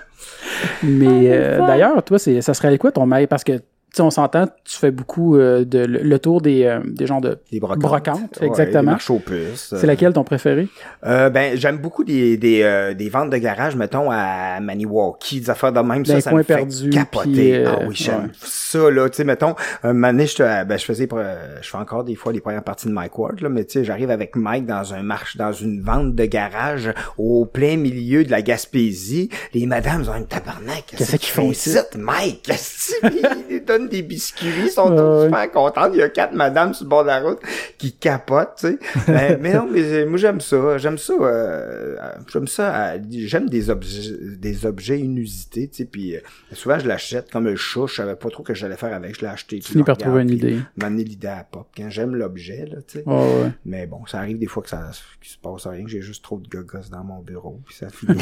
Mais 0.83 1.31
euh, 1.31 1.65
d'ailleurs, 1.65 2.03
toi, 2.03 2.19
c'est, 2.19 2.41
ça 2.41 2.53
serait 2.53 2.77
quoi 2.77 2.91
ton 2.91 3.05
mail? 3.05 3.27
Parce 3.27 3.43
que, 3.43 3.53
tu 3.95 4.01
on 4.01 4.09
s'entend, 4.11 4.45
tu 4.63 4.77
fais 4.77 4.91
beaucoup 4.91 5.37
euh, 5.37 5.63
de 5.65 5.79
le, 5.79 5.99
le 5.99 6.19
tour 6.19 6.41
des, 6.41 6.63
euh, 6.65 6.79
des 6.85 7.07
genres 7.07 7.21
de... 7.21 7.37
Des 7.51 7.59
brocantes. 7.59 7.79
Brocantes, 7.81 8.37
Ouais, 8.41 8.47
exactement. 8.47 8.81
des 8.81 8.85
marches 8.87 9.09
aux 9.09 9.19
puces. 9.19 9.73
C'est 9.77 9.87
laquelle 9.87 10.13
ton 10.13 10.23
préféré? 10.23 10.67
Euh, 11.05 11.29
ben, 11.29 11.57
j'aime 11.57 11.77
beaucoup 11.77 12.03
des, 12.03 12.37
des, 12.37 12.61
euh, 12.63 12.93
des 12.93 13.09
ventes 13.09 13.29
de 13.29 13.37
garage, 13.37 13.75
mettons, 13.75 14.09
à 14.11 14.59
Maniwaki, 14.59 15.41
des 15.41 15.49
affaires 15.49 15.71
de 15.71 15.79
même. 15.79 16.05
Ça, 16.05 16.19
ça 16.21 16.29
me 16.31 16.35
coins 16.35 16.43
fait 16.43 16.55
perdus, 16.55 16.89
capoter. 16.89 17.29
puis, 17.31 17.53
euh, 17.53 17.65
ah 17.69 17.79
oui, 17.87 17.95
j'aime 17.95 18.23
ouais. 18.23 18.29
ça, 18.41 18.89
là. 18.91 19.09
Tu 19.09 19.17
sais, 19.17 19.23
mettons, 19.23 19.55
un 19.83 19.93
moment 19.93 20.07
donné, 20.11 20.27
je, 20.27 20.35
te- 20.35 20.63
ben, 20.65 20.77
je 20.77 20.85
faisais, 20.85 21.07
euh, 21.13 21.57
je 21.61 21.69
fais 21.69 21.77
encore 21.77 22.03
des 22.03 22.15
fois 22.15 22.33
les 22.33 22.41
premières 22.41 22.63
parties 22.63 22.87
de 22.87 22.91
Mike 22.93 23.17
Ward, 23.17 23.39
là, 23.41 23.49
mais 23.49 23.63
tu 23.65 23.79
sais, 23.79 23.85
j'arrive 23.85 24.11
avec 24.11 24.35
Mike 24.35 24.65
dans 24.65 24.93
un 24.93 25.03
marche, 25.03 25.37
dans 25.37 25.51
une 25.53 25.81
vente 25.81 26.15
de 26.15 26.25
garage 26.25 26.91
au 27.17 27.45
plein 27.45 27.77
milieu 27.77 28.23
de 28.23 28.31
la 28.31 28.41
Gaspésie. 28.41 29.29
Les 29.53 29.65
madames 29.65 30.03
ont 30.09 30.11
un 30.13 30.23
tabarnak. 30.23 30.85
Qu'est-ce 30.97 31.15
qu'ils 31.15 31.29
font 31.29 31.51
ici? 31.51 31.75
Mike? 31.97 32.41
Qu'est-ce 32.43 32.99
qu'ils 32.99 33.63
des 33.89 34.01
biscuits, 34.01 34.47
ils 34.63 34.69
sont 34.69 34.91
ouais. 34.91 35.25
super 35.25 35.51
contentes. 35.51 35.91
Il 35.93 35.99
y 35.99 36.03
a 36.03 36.09
quatre 36.09 36.33
madames 36.33 36.73
sur 36.73 36.85
le 36.85 36.89
bord 36.89 37.03
de 37.03 37.07
la 37.07 37.19
route 37.19 37.39
qui 37.77 37.93
capotent, 37.93 38.55
tu 38.57 38.67
sais. 38.67 38.79
Ben, 39.07 39.37
mais 39.39 39.53
non, 39.53 39.67
mais 39.71 39.81
euh, 39.81 40.07
moi 40.07 40.17
j'aime 40.17 40.41
ça, 40.41 40.77
j'aime 40.77 40.97
ça, 40.97 41.13
euh, 41.13 41.95
j'aime 42.31 42.47
ça, 42.47 42.93
euh, 42.93 42.99
j'aime 43.09 43.49
des 43.49 43.69
objets, 43.69 44.13
des 44.37 44.65
objets 44.65 44.99
inusités, 44.99 45.67
tu 45.67 45.77
sais. 45.77 45.85
Puis 45.85 46.15
euh, 46.15 46.19
souvent 46.53 46.79
je 46.79 46.87
l'achète 46.87 47.31
comme 47.31 47.45
le 47.45 47.55
chat, 47.55 47.85
je 47.87 47.95
savais 47.95 48.15
pas 48.15 48.29
trop 48.29 48.43
que 48.43 48.53
j'allais 48.53 48.77
faire 48.77 48.93
avec, 48.93 49.15
je 49.15 49.21
l'ai 49.21 49.27
acheté. 49.27 49.59
Tu 49.59 49.71
finis 49.71 49.83
par 49.83 49.97
trouver 49.97 50.23
une 50.23 50.31
idée. 50.31 50.59
M'amener 50.77 51.03
l'idée 51.03 51.27
à 51.27 51.45
pop. 51.49 51.67
Quand 51.75 51.89
j'aime 51.89 52.15
l'objet, 52.15 52.65
là, 52.65 52.77
tu 52.87 52.99
sais. 52.99 53.03
Ouais, 53.05 53.15
ouais. 53.15 53.51
Mais 53.65 53.85
bon, 53.85 54.05
ça 54.05 54.19
arrive 54.19 54.39
des 54.39 54.47
fois 54.47 54.63
que 54.63 54.69
ça, 54.69 54.89
qu'il 55.21 55.31
se 55.31 55.37
passe 55.37 55.67
rien, 55.67 55.83
que 55.83 55.89
j'ai 55.89 56.01
juste 56.01 56.23
trop 56.23 56.39
de 56.39 56.47
gogos 56.47 56.89
dans 56.91 57.03
mon 57.03 57.21
bureau, 57.21 57.61
puis 57.65 57.75
ça 57.75 57.89
finit. 57.89 58.19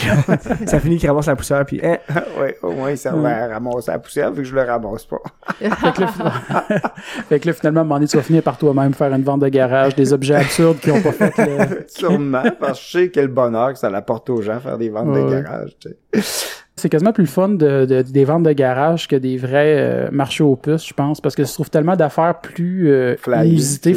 Ça 0.68 0.80
finit 0.80 0.98
qu'il 0.98 1.10
ramasse 1.10 1.28
la 1.28 1.36
poussière, 1.36 1.66
puis 1.66 1.80
hein, 1.84 2.00
ouais, 2.40 2.58
au 2.62 2.72
moins 2.74 2.96
ça 2.96 3.14
va 3.14 3.48
ramasser 3.48 3.92
la 3.92 4.00
poussière, 4.00 4.32
vu 4.32 4.44
que 4.44 4.48
je 4.48 4.56
le 4.56 4.62
ramasse 4.62 5.06
pas. 5.06 5.22
Fait 5.60 5.70
que, 5.94 6.02
là, 6.02 6.08
fi- 6.08 7.22
fait 7.30 7.40
que 7.40 7.48
là, 7.48 7.54
finalement, 7.54 7.80
à 7.80 7.84
un 7.84 7.86
moment 7.86 7.96
donné, 7.96 8.08
tu 8.08 8.18
vas 8.18 8.24
finir 8.24 8.44
par 8.44 8.58
toi-même 8.58 8.94
faire 8.94 9.14
une 9.14 9.24
vente 9.24 9.42
de 9.42 9.48
garage, 9.50 9.96
des 9.96 10.14
objets 10.14 10.36
absurdes 10.36 10.80
qui 10.80 10.92
ont 10.92 11.02
pas 11.02 11.12
fait 11.12 11.34
le... 11.38 11.84
Sûrement, 11.88 12.44
parce 12.60 12.80
que 12.80 12.86
je 12.86 12.92
sais 12.92 13.10
quel 13.10 13.28
bonheur 13.28 13.74
que 13.74 13.80
ça 13.80 13.88
apporte 13.88 14.30
aux 14.30 14.42
gens 14.42 14.60
faire 14.60 14.78
des 14.78 14.90
ventes 14.90 15.08
Ouais, 15.08 15.24
de 15.24 15.42
garage, 15.42 15.72
tu 15.80 15.90
sais. 15.90 16.54
C'est 16.76 16.90
quasiment 16.90 17.14
plus 17.14 17.24
le 17.26 17.30
fun 17.30 17.50
de, 17.50 17.86
de- 17.86 18.02
des 18.02 18.26
ventes 18.26 18.44
de 18.44 18.52
garage 18.52 19.08
que 19.08 19.16
des 19.16 19.38
vrais 19.38 19.76
euh, 19.78 20.10
marchés 20.12 20.44
aux 20.44 20.56
puces, 20.56 20.88
je 20.88 20.94
pense, 20.94 21.22
parce 21.22 21.36
que 21.36 21.44
je 21.46 21.54
trouve 21.54 21.70
tellement 21.70 21.96
d'affaires 21.96 22.40
plus 22.42 22.90
euh, 22.90 23.16
Flyées, 23.18 23.52
inusitées. 23.52 23.94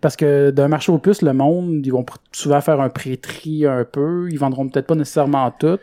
Parce 0.00 0.16
que 0.16 0.50
d'un 0.50 0.66
marché 0.68 0.90
aux 0.90 0.98
puces, 0.98 1.22
le 1.22 1.32
monde, 1.32 1.86
ils 1.86 1.92
vont 1.92 2.04
souvent 2.32 2.60
faire 2.60 2.80
un 2.80 2.88
pré-tri 2.88 3.66
un 3.66 3.84
peu, 3.84 4.26
ils 4.30 4.38
vendront 4.38 4.68
peut-être 4.68 4.86
pas 4.88 4.96
nécessairement 4.96 5.50
tout. 5.52 5.78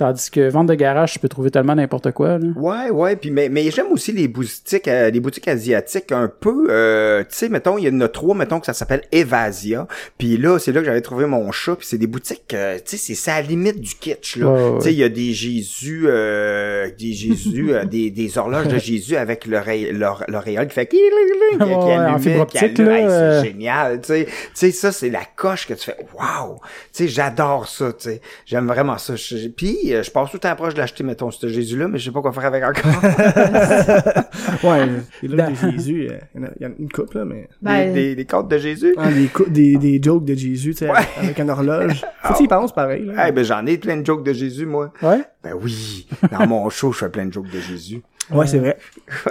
Tandis 0.00 0.30
que 0.30 0.48
vente 0.48 0.66
de 0.68 0.74
garage, 0.74 1.12
tu 1.12 1.18
peux 1.18 1.28
trouver 1.28 1.50
tellement 1.50 1.74
n'importe 1.74 2.10
quoi. 2.12 2.38
Là. 2.38 2.46
Ouais, 2.56 2.88
ouais, 2.90 3.16
puis 3.16 3.30
mais, 3.30 3.50
mais 3.50 3.70
j'aime 3.70 3.88
aussi 3.92 4.12
les 4.12 4.28
boutiques, 4.28 4.88
euh, 4.88 5.10
les 5.10 5.20
boutiques 5.20 5.46
asiatiques 5.46 6.10
un 6.10 6.26
peu, 6.26 6.68
euh, 6.70 7.20
tu 7.24 7.28
sais, 7.36 7.48
mettons, 7.50 7.76
il 7.76 7.84
y 7.84 7.88
en 7.94 8.00
a 8.00 8.08
trois, 8.08 8.34
mettons 8.34 8.60
que 8.60 8.64
ça 8.66 8.72
s'appelle 8.72 9.02
Evasia, 9.12 9.86
puis 10.16 10.38
là, 10.38 10.58
c'est 10.58 10.72
là 10.72 10.80
que 10.80 10.86
j'avais 10.86 11.02
trouvé 11.02 11.26
mon 11.26 11.52
chat, 11.52 11.76
puis 11.76 11.86
c'est 11.86 11.98
des 11.98 12.06
boutiques, 12.06 12.54
euh, 12.54 12.76
tu 12.76 12.82
sais, 12.92 12.96
c'est 12.96 13.14
ça 13.14 13.34
à 13.34 13.42
la 13.42 13.48
limite 13.48 13.78
du 13.78 13.94
kitsch, 13.94 14.36
là. 14.36 14.46
Tu 14.78 14.84
sais, 14.84 14.92
il 14.94 14.98
y 14.98 15.04
a 15.04 15.10
des 15.10 15.34
Jésus, 15.34 16.04
euh, 16.06 16.88
des 16.98 17.12
Jésus, 17.12 17.74
euh, 17.74 17.84
des, 17.84 18.10
des 18.10 18.38
horloges 18.38 18.68
de 18.68 18.78
Jésus 18.78 19.16
avec 19.16 19.44
l'oreille- 19.46 19.92
l'auréole 20.28 20.66
qui 20.68 20.74
fait 20.74 20.86
qui, 20.86 20.96
qui, 20.96 21.58
qui, 21.58 21.62
en 21.62 21.90
allume, 21.90 22.18
fibre 22.20 22.46
qui 22.46 22.56
optique, 22.58 22.80
Hey, 22.80 23.06
c'est 23.42 23.48
génial, 23.50 24.00
tu 24.00 24.06
sais. 24.06 24.24
Tu 24.24 24.32
sais, 24.54 24.70
ça, 24.72 24.92
c'est 24.92 25.10
la 25.10 25.24
coche 25.36 25.66
que 25.66 25.74
tu 25.74 25.84
fais, 25.84 25.96
waouh, 26.18 26.56
tu 26.56 27.04
sais, 27.04 27.08
j'adore 27.08 27.68
ça, 27.68 27.92
tu 27.92 28.08
sais. 28.08 28.20
J'aime 28.46 28.66
vraiment 28.66 28.96
ça. 28.96 29.14
Puis, 29.56 29.89
euh, 29.94 30.02
je 30.02 30.10
passe 30.10 30.30
tout 30.30 30.36
le 30.36 30.40
temps 30.40 30.54
proche 30.56 30.74
de 30.74 30.78
l'acheter, 30.78 31.04
mettons, 31.04 31.30
ce 31.30 31.46
Jésus-là, 31.48 31.88
mais 31.88 31.98
je 31.98 32.06
sais 32.06 32.10
pas 32.10 32.20
quoi 32.20 32.32
faire 32.32 32.44
avec 32.46 32.64
encore. 32.64 33.02
ouais, 34.64 34.86
et 35.22 35.28
là, 35.28 35.48
des 35.50 35.54
Jésus, 35.54 36.08
euh, 36.10 36.18
il 36.34 36.40
y 36.40 36.44
en 36.44 36.46
a- 36.46 36.50
il 36.58 36.62
y 36.62 36.64
a 36.64 36.68
une 36.78 36.88
couple, 36.90 37.18
là, 37.18 37.24
mais... 37.24 37.48
Ben, 37.62 37.92
des, 37.92 38.08
des, 38.10 38.14
des 38.16 38.24
cartes 38.24 38.48
de 38.48 38.58
Jésus. 38.58 38.94
Ah, 38.98 39.08
des, 39.10 39.30
des, 39.48 39.76
des 39.76 40.00
jokes 40.02 40.24
de 40.24 40.34
Jésus, 40.34 40.70
tu 40.72 40.78
sais, 40.78 40.88
avec- 40.90 41.08
avec 41.18 41.38
une 41.38 41.50
horloge. 41.50 42.04
Faut 42.22 42.32
que 42.34 42.38
tu 42.38 42.44
y 42.44 42.48
penses 42.48 42.72
pareil, 42.74 43.04
là. 43.06 43.28
Eh 43.28 43.32
ben 43.32 43.44
j'en 43.44 43.64
ai 43.66 43.78
plein 43.78 43.96
de 43.96 44.04
jokes 44.06 44.24
de 44.24 44.32
Jésus, 44.32 44.66
moi. 44.66 44.92
Ouais? 45.02 45.22
Ben 45.42 45.52
oui. 45.60 46.06
Dans 46.30 46.46
mon 46.46 46.68
show, 46.70 46.92
je 46.92 46.98
fais 46.98 47.08
plein 47.08 47.26
de 47.26 47.32
jokes 47.32 47.50
de 47.50 47.60
Jésus. 47.60 48.02
Ouais, 48.30 48.46
c'est 48.46 48.58
vrai. 48.58 48.76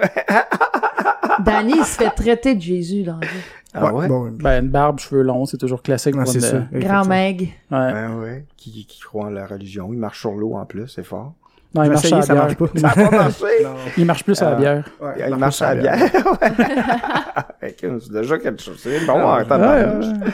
Danny, 1.44 1.74
il 1.78 1.84
se 1.86 1.98
fait 1.98 2.10
traiter 2.12 2.56
de 2.56 2.62
Jésus, 2.62 3.04
vrai. 3.04 3.16
Ah 3.74 3.94
ouais? 3.94 4.08
Bon, 4.08 4.32
Ben, 4.32 4.64
une 4.64 4.70
barbe, 4.70 5.00
cheveux 5.00 5.22
longs, 5.22 5.46
c'est 5.46 5.58
toujours 5.58 5.82
classique 5.84 6.16
pour 6.16 6.28
c'est 6.28 6.40
une... 6.40 6.44
ça. 6.44 6.64
Grand 6.74 7.06
Meg. 7.06 7.42
Ouais. 7.72 7.94
Ben 7.94 8.16
ouais. 8.20 8.46
Qui, 8.58 8.86
qui 8.88 9.00
croit 9.00 9.26
en 9.28 9.30
la 9.30 9.46
religion. 9.46 9.90
Il 9.94 10.00
marche 10.00 10.20
sur 10.22 10.32
l'eau 10.32 10.56
en 10.56 10.66
plus, 10.66 10.88
c'est 10.88 11.04
fort. 11.04 11.34
Non, 11.76 11.84
il 11.84 11.92
marche 11.92 12.06
à 12.06 12.08
essayé, 12.08 12.16
la 12.16 12.22
ça 12.24 12.34
bière. 12.34 12.44
marche 12.46 12.56
pas. 12.58 12.66
Il 12.74 12.80
Ça 12.80 12.88
marche, 12.88 12.98
a 12.98 13.10
pas 13.10 13.18
marché. 13.18 13.46
Non. 13.64 13.70
il 13.98 14.06
marche 14.06 14.24
plus 14.24 14.42
à 14.42 14.46
la 14.46 14.52
Ah. 14.52 14.56
bière. 14.60 14.90
Ouais, 15.00 15.26
Il 15.30 15.36
marche 15.36 15.62
à 15.62 15.76
la 15.76 15.82
bière. 15.82 16.00
Ouais. 17.62 17.70
Ok, 17.70 18.02
c'est 18.02 18.12
déjà 18.12 18.38
quelque 18.40 18.62
chose. 18.64 18.80
C'est 18.82 19.06
bon, 19.06 19.14
Ah. 19.18 19.44
Ouais, 19.44 20.08
ouais. 20.08 20.32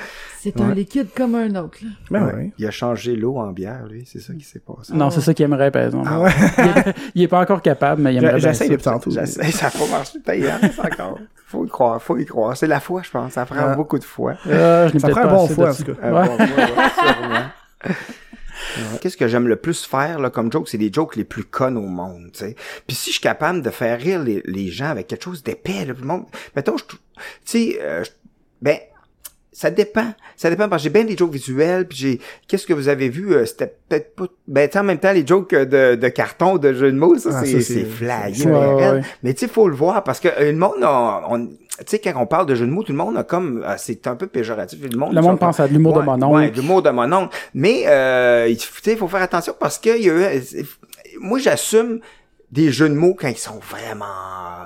C'est 0.53 0.61
un 0.61 0.73
liquide 0.73 1.07
comme 1.15 1.35
un 1.35 1.53
autre, 1.55 1.77
là. 1.83 1.89
Ben 2.11 2.25
Ouais. 2.27 2.33
ouais. 2.33 2.51
Il 2.57 2.65
a 2.67 2.71
changé 2.71 3.15
l'eau 3.15 3.37
en 3.37 3.51
bière, 3.51 3.85
lui. 3.89 4.03
C'est 4.05 4.19
ça 4.19 4.33
qui 4.33 4.43
s'est 4.43 4.59
passé. 4.59 4.93
Non, 4.93 5.09
c'est 5.09 5.21
ça 5.21 5.33
qu'il 5.33 5.43
aimerait, 5.45 5.71
par 5.71 5.83
exemple. 5.83 6.07
Ah 6.11 6.19
ouais. 6.21 6.31
il, 6.57 6.63
est, 6.65 6.95
il 7.15 7.21
est 7.23 7.27
pas 7.27 7.39
encore 7.39 7.61
capable, 7.61 8.01
mais 8.01 8.13
il 8.13 8.17
aimerait 8.17 8.35
bien 8.37 8.49
J'essaye 8.51 8.67
ça. 8.67 8.73
depuis 8.73 8.83
tantôt. 8.83 9.11
J'essaie, 9.11 9.51
ça 9.51 9.67
a 9.67 9.71
pas 9.71 9.87
marché. 9.89 10.19
Payant, 10.19 10.59
encore. 10.83 11.19
Faut 11.47 11.65
y 11.65 11.69
croire, 11.69 12.01
faut 12.01 12.17
y 12.17 12.25
croire. 12.25 12.55
C'est 12.57 12.67
la 12.67 12.79
foi, 12.79 13.01
je 13.03 13.09
pense. 13.11 13.33
Ça 13.33 13.45
prend 13.45 13.55
Ah. 13.59 13.75
beaucoup 13.75 13.97
de 13.99 14.03
foi. 14.03 14.35
Euh, 14.47 14.87
je 14.89 14.93
n'ai 14.93 14.99
Ça 14.99 15.09
prend 15.09 15.21
un 15.21 15.23
pas 15.23 15.29
bon 15.35 15.47
de 15.47 15.51
en 15.53 15.73
tout 15.73 15.83
cas. 15.83 15.91
Euh, 16.03 16.13
Ouais. 16.13 16.27
bon. 16.37 16.37
Ouais. 18.77 18.97
Qu'est-ce 19.01 19.17
que 19.17 19.27
j'aime 19.27 19.47
le 19.47 19.57
plus 19.57 19.85
faire 19.85 20.19
là, 20.19 20.29
comme 20.29 20.51
joke, 20.51 20.67
c'est 20.69 20.77
les 20.77 20.91
jokes 20.91 21.15
les 21.17 21.23
plus 21.23 21.43
connes 21.43 21.77
au 21.77 21.81
monde, 21.87 22.29
tu 22.33 22.39
sais. 22.39 22.55
Puis 22.87 22.95
si 22.95 23.09
je 23.09 23.15
suis 23.15 23.21
capable 23.21 23.61
de 23.61 23.69
faire 23.69 23.99
rire 23.99 24.23
les, 24.23 24.41
les 24.45 24.69
gens 24.69 24.87
avec 24.87 25.07
quelque 25.07 25.23
chose 25.23 25.43
d'épais, 25.43 25.85
là, 25.85 25.93
le 25.97 26.05
monde, 26.05 26.25
mettons, 26.55 26.77
je, 26.77 26.83
tu 26.85 26.97
sais, 27.45 27.79
euh, 27.81 28.03
ben, 28.61 28.77
ça 29.57 29.71
dépend. 29.71 30.07
Ça 30.35 30.49
dépend 30.49 30.67
parce 30.67 30.81
que 30.81 30.89
j'ai 30.89 30.89
bien 30.93 31.05
des 31.05 31.15
jokes 31.15 31.31
visuels, 31.31 31.87
puis 31.87 31.97
j'ai, 31.97 32.19
qu'est-ce 32.45 32.67
que 32.67 32.73
vous 32.73 32.89
avez 32.89 33.07
vu, 33.07 33.33
euh, 33.33 33.45
c'était 33.45 33.73
peut-être 33.87 34.13
pas, 34.13 34.25
ben, 34.49 34.69
en 34.75 34.83
même 34.83 34.97
temps, 34.97 35.13
les 35.13 35.25
jokes 35.25 35.53
euh, 35.53 35.63
de, 35.63 35.95
de 35.95 36.07
carton, 36.09 36.57
de 36.57 36.73
jeux 36.73 36.91
de 36.91 36.97
mots, 36.97 37.17
ça, 37.17 37.29
Ah, 37.31 37.39
c'est, 37.45 37.61
c'est 37.61 37.61
c'est- 37.61 37.85
flyé, 37.85 38.45
Ouais, 38.51 39.01
mais 39.23 39.33
tu 39.33 39.39
sais, 39.39 39.47
faut 39.47 39.69
le 39.69 39.75
voir 39.75 40.03
parce 40.03 40.19
que 40.19 40.27
euh, 40.27 40.51
le 40.51 40.57
monde, 40.57 40.83
a- 40.83 41.23
on, 41.29 41.47
tu 41.47 41.53
sais, 41.87 41.99
quand 41.99 42.11
on 42.17 42.25
parle 42.25 42.47
de 42.47 42.55
jeux 42.55 42.65
de 42.65 42.71
mots, 42.71 42.83
tout 42.83 42.91
le 42.91 42.97
monde 42.97 43.15
a 43.15 43.23
comme, 43.23 43.63
euh, 43.65 43.75
c'est 43.77 44.05
un 44.07 44.15
peu 44.15 44.27
péjoratif. 44.27 44.77
Le 44.91 44.97
monde, 44.97 45.13
Le 45.15 45.21
monde 45.21 45.39
pense 45.39 45.59
à 45.61 45.67
de 45.69 45.73
l'humour 45.73 45.93
de 45.93 46.01
mon 46.05 46.21
oncle. 46.21 46.35
Ouais, 46.35 46.51
de 46.51 46.55
l'humour 46.59 46.81
de 46.81 46.89
mon 46.89 47.09
oncle. 47.13 47.33
Mais, 47.53 47.83
euh, 47.87 48.47
il 48.49 48.57
tu 48.57 48.67
sais, 48.83 48.97
faut 48.97 49.07
faire 49.07 49.21
attention 49.21 49.53
parce 49.57 49.77
que 49.77 49.97
il 49.97 50.03
y 50.05 50.09
a 50.09 50.35
eu, 50.35 50.41
moi, 51.21 51.39
j'assume 51.39 52.01
des 52.51 52.71
jeux 52.71 52.89
de 52.89 52.93
mots 52.93 53.15
quand 53.17 53.27
ils 53.27 53.37
sont 53.37 53.59
vraiment, 53.59 54.05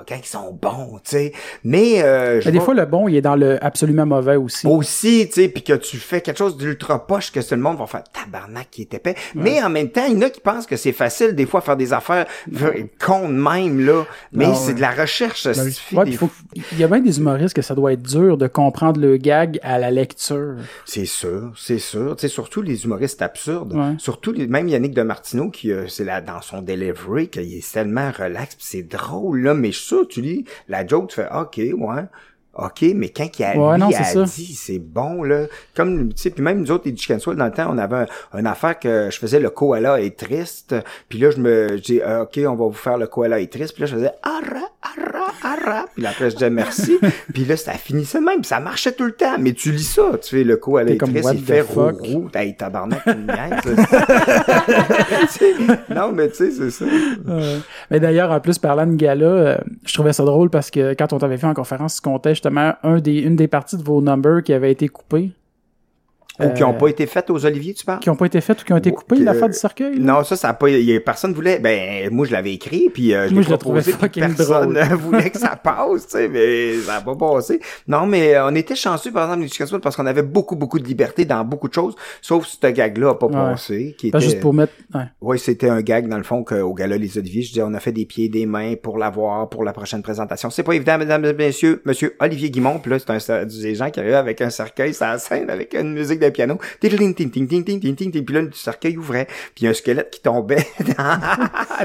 quand 0.08 0.16
ils 0.16 0.26
sont 0.26 0.52
bons, 0.52 1.00
tu 1.04 1.10
sais. 1.10 1.32
Mais, 1.64 2.02
euh, 2.02 2.40
Mais 2.44 2.52
des 2.52 2.60
fois, 2.60 2.74
le 2.74 2.84
bon, 2.84 3.08
il 3.08 3.16
est 3.16 3.22
dans 3.22 3.36
le 3.36 3.62
absolument 3.64 4.06
mauvais 4.06 4.36
aussi. 4.36 4.66
aussi, 4.66 5.26
tu 5.28 5.42
sais, 5.42 5.48
puis 5.48 5.62
que 5.62 5.72
tu 5.72 5.96
fais 5.96 6.20
quelque 6.20 6.38
chose 6.38 6.56
d'ultra 6.56 7.06
poche 7.06 7.32
que 7.32 7.40
tout 7.40 7.54
le 7.54 7.60
monde 7.60 7.78
va 7.78 7.86
faire 7.86 8.04
tabarnak 8.04 8.68
qui 8.70 8.82
est 8.82 8.94
épais. 8.94 9.14
Mais 9.34 9.62
en 9.62 9.70
même 9.70 9.90
temps, 9.90 10.04
il 10.06 10.14
y 10.14 10.16
en 10.16 10.22
a 10.22 10.30
qui 10.30 10.40
pensent 10.40 10.66
que 10.66 10.76
c'est 10.76 10.92
facile 10.92 11.34
des 11.34 11.46
fois 11.46 11.60
faire 11.60 11.76
des 11.76 11.92
affaires 11.92 12.26
con 12.98 13.28
même 13.28 13.84
là, 13.84 14.04
mais 14.32 14.54
c'est 14.54 14.74
de 14.74 14.80
la 14.80 14.90
recherche, 14.90 15.42
ça 15.42 15.52
Ben 15.52 15.70
Ouais, 15.92 16.04
des 16.04 16.12
faut, 16.12 16.30
il 16.72 16.78
y 16.78 16.84
a 16.84 16.88
bien 16.88 17.00
des 17.00 17.18
humoristes 17.18 17.54
que 17.54 17.62
ça 17.62 17.74
doit 17.74 17.92
être 17.92 18.02
dur 18.02 18.36
de 18.36 18.46
comprendre 18.46 19.00
le 19.00 19.16
gag 19.16 19.58
à 19.62 19.78
la 19.78 19.90
lecture. 19.90 20.56
C'est 20.84 21.06
sûr, 21.06 21.52
c'est 21.56 21.78
sûr. 21.78 22.16
Tu 22.16 22.22
sais, 22.22 22.28
surtout 22.28 22.62
les 22.62 22.84
humoristes 22.84 23.22
absurdes. 23.22 23.72
Ouais. 23.74 23.94
Surtout 23.98 24.32
les, 24.32 24.46
même 24.46 24.68
Yannick 24.68 24.94
de 24.94 25.02
Martineau 25.02 25.50
qui 25.50 25.72
euh, 25.72 25.86
c'est 25.88 26.04
là 26.04 26.20
dans 26.20 26.40
son 26.40 26.62
delivery 26.62 27.28
qu'il 27.28 27.54
est 27.54 27.60
tellement 27.72 28.10
relax, 28.10 28.56
c'est 28.58 28.82
drôle 28.82 29.40
là, 29.42 29.54
mais 29.54 29.72
je 29.72 29.78
suis 29.78 29.86
sûr 29.86 30.08
tu 30.08 30.20
lis 30.20 30.44
la 30.68 30.86
joke, 30.86 31.10
tu 31.10 31.16
fais 31.16 31.28
OK, 31.32 31.56
ouais. 31.58 32.04
OK, 32.66 32.84
mais 32.94 33.08
quand 33.08 33.26
il 33.38 33.44
a, 33.44 33.56
Ouais, 33.56 33.74
lui, 33.74 33.80
non, 33.80 33.88
a 33.88 34.24
dit, 34.24 34.54
c'est 34.54 34.78
bon, 34.78 35.22
là. 35.22 35.46
Comme, 35.74 36.12
tu 36.12 36.22
sais, 36.22 36.30
puis 36.30 36.42
même 36.42 36.60
nous 36.60 36.70
autres, 36.70 36.88
les 36.88 36.96
Chicken 36.96 37.18
dans 37.34 37.44
le 37.46 37.50
temps, 37.50 37.68
on 37.70 37.78
avait 37.78 38.06
un, 38.32 38.38
une 38.38 38.46
affaire 38.46 38.78
que 38.78 39.08
je 39.10 39.18
faisais, 39.18 39.40
le 39.40 39.50
koala 39.50 40.00
est 40.00 40.18
triste. 40.18 40.74
Puis 41.08 41.18
là, 41.18 41.30
je 41.30 41.38
me, 41.38 41.78
dis, 41.78 42.00
Ah, 42.04 42.22
OK, 42.22 42.38
on 42.38 42.54
va 42.54 42.64
vous 42.66 42.72
faire 42.72 42.98
le 42.98 43.06
koala 43.06 43.40
est 43.40 43.52
triste. 43.52 43.74
Puis 43.74 43.82
là, 43.82 43.86
je 43.86 43.94
faisais, 43.94 44.12
ara, 44.22 44.68
ara, 44.82 45.26
ara. 45.42 45.86
Puis 45.94 46.02
là, 46.02 46.10
après, 46.10 46.30
je 46.30 46.36
disais 46.36 46.50
merci. 46.50 46.98
puis 47.32 47.44
là, 47.44 47.56
ça 47.56 47.72
finissait 47.72 48.20
de 48.20 48.24
même. 48.24 48.40
puis 48.40 48.48
Ça 48.48 48.60
marchait 48.60 48.92
tout 48.92 49.04
le 49.04 49.12
temps. 49.12 49.36
Mais 49.38 49.52
tu 49.52 49.72
lis 49.72 49.84
ça, 49.84 50.10
tu 50.22 50.36
fais 50.36 50.44
le 50.44 50.56
koala 50.56 50.90
est 50.90 50.96
comme, 50.96 51.12
triste, 51.12 51.30
il 51.34 51.42
fait 51.42 51.62
roux, 51.62 51.90
roux. 51.98 52.28
Hey, 52.34 52.56
tabarnak, 52.56 53.02
sais, 55.28 55.54
Non, 55.94 56.12
mais 56.12 56.28
tu 56.28 56.36
sais, 56.36 56.50
c'est 56.50 56.70
ça. 56.70 56.84
Ouais. 56.84 57.58
Mais 57.90 58.00
d'ailleurs, 58.00 58.30
en 58.30 58.40
plus, 58.40 58.58
parlant 58.58 58.86
de 58.86 58.94
gala, 58.94 59.26
euh, 59.26 59.58
je 59.84 59.94
trouvais 59.94 60.12
ça 60.12 60.24
drôle 60.24 60.50
parce 60.50 60.70
que 60.70 60.94
quand 60.94 61.12
on 61.12 61.18
t'avait 61.18 61.36
fait 61.36 61.46
en 61.46 61.54
conférence, 61.54 61.96
tu 61.96 62.02
comptais 62.02 62.30
justement 62.30 62.49
un 62.58 63.00
des, 63.00 63.18
une 63.20 63.36
des 63.36 63.48
parties 63.48 63.76
de 63.76 63.82
vos 63.82 64.00
numbers 64.00 64.42
qui 64.42 64.52
avait 64.52 64.72
été 64.72 64.88
coupée, 64.88 65.32
Ou 66.38 66.50
qui 66.54 66.64
ont 66.64 66.70
Euh, 66.70 66.78
pas 66.78 66.88
été 66.88 67.06
faites 67.06 67.28
aux 67.28 67.44
Oliviers, 67.44 67.74
tu 67.74 67.84
parles? 67.84 68.00
qui 68.00 68.08
ont 68.08 68.16
pas 68.16 68.24
été 68.26 68.40
faites 68.40 68.62
ou 68.62 68.64
qui 68.64 68.72
ont 68.72 68.76
été 68.78 68.90
Ou 68.90 68.94
coupées, 68.94 69.16
que- 69.18 69.22
l'affaire 69.24 69.48
du 69.48 69.54
cercueil. 69.58 69.98
là? 69.98 70.14
Non, 70.14 70.24
ça, 70.24 70.36
ça 70.36 70.48
a 70.50 70.54
pas, 70.54 70.70
y 70.70 70.96
a, 70.96 71.00
personne 71.00 71.34
voulait, 71.34 71.58
ben, 71.58 72.08
moi, 72.10 72.24
je 72.26 72.32
l'avais 72.32 72.54
écrit, 72.54 72.88
puis 72.88 73.12
euh, 73.14 73.28
je 73.28 73.34
l'ai 73.34 73.42
proposé, 73.42 73.92
puis 73.92 74.08
personne 74.22 74.72
drôle. 74.72 74.94
voulait 74.98 75.28
que 75.30 75.38
ça 75.38 75.56
passe, 75.56 76.06
tu 76.06 76.12
sais, 76.16 76.28
mais 76.28 76.76
ça 76.78 76.96
a 76.96 77.00
pas 77.02 77.14
passé. 77.16 77.60
Non, 77.86 78.06
mais 78.06 78.36
euh, 78.36 78.46
on 78.46 78.54
était 78.54 78.74
chanceux, 78.74 79.12
par 79.12 79.30
exemple, 79.32 79.48
Swell, 79.66 79.80
parce 79.82 79.96
qu'on 79.96 80.06
avait 80.06 80.22
beaucoup, 80.22 80.56
beaucoup 80.56 80.78
de 80.78 80.84
liberté 80.86 81.24
dans 81.26 81.44
beaucoup 81.44 81.68
de 81.68 81.74
choses, 81.74 81.94
sauf 82.22 82.46
ce 82.46 82.66
gag-là 82.68 83.10
a 83.10 83.14
pas 83.16 83.26
Ouais. 83.26 83.32
passé, 83.32 83.94
qui 83.98 84.10
Pas 84.10 84.18
était... 84.18 84.26
juste 84.28 84.40
pour 84.40 84.54
mettre. 84.54 84.72
Ouais. 84.94 85.02
Oui, 85.20 85.38
c'était 85.38 85.68
un 85.68 85.82
gag, 85.82 86.08
dans 86.08 86.16
le 86.16 86.22
fond, 86.22 86.42
qu'au 86.44 86.72
gala 86.74 86.96
Les 86.96 87.18
Oliviers, 87.18 87.42
je 87.42 87.48
disais, 87.48 87.62
on 87.62 87.74
a 87.74 87.80
fait 87.80 87.92
des 87.92 88.06
pieds, 88.06 88.28
des 88.28 88.46
mains 88.46 88.74
pour 88.82 88.96
l'avoir, 88.96 89.48
pour 89.50 89.64
la 89.64 89.72
prochaine 89.72 90.02
présentation. 90.02 90.48
C'est 90.48 90.62
pas 90.62 90.72
évident, 90.74 90.96
mesdames 90.96 91.24
et 91.26 91.32
messieurs, 91.34 91.82
monsieur 91.84 92.14
Olivier 92.20 92.50
Guimont, 92.50 92.78
puis 92.78 92.90
là, 92.92 92.98
c'est 92.98 93.30
un, 93.32 93.44
des 93.44 93.74
gens 93.74 93.90
qui 93.90 94.00
arrivaient 94.00 94.14
avec 94.14 94.40
un 94.40 94.48
cercueil 94.50 94.94
la 95.00 95.18
scène, 95.18 95.50
avec 95.50 95.74
une 95.74 95.92
musique 95.92 96.19
musique 96.20 96.20
d'un 96.20 96.30
piano. 96.30 96.58
Puis 96.80 98.34
là, 98.34 98.42
le 98.42 98.52
cercueil 98.52 98.96
ouvrait, 98.96 99.26
puis 99.54 99.66
un 99.66 99.74
squelette 99.74 100.10
qui 100.10 100.20
tombait 100.20 100.66
dans, 100.80 101.20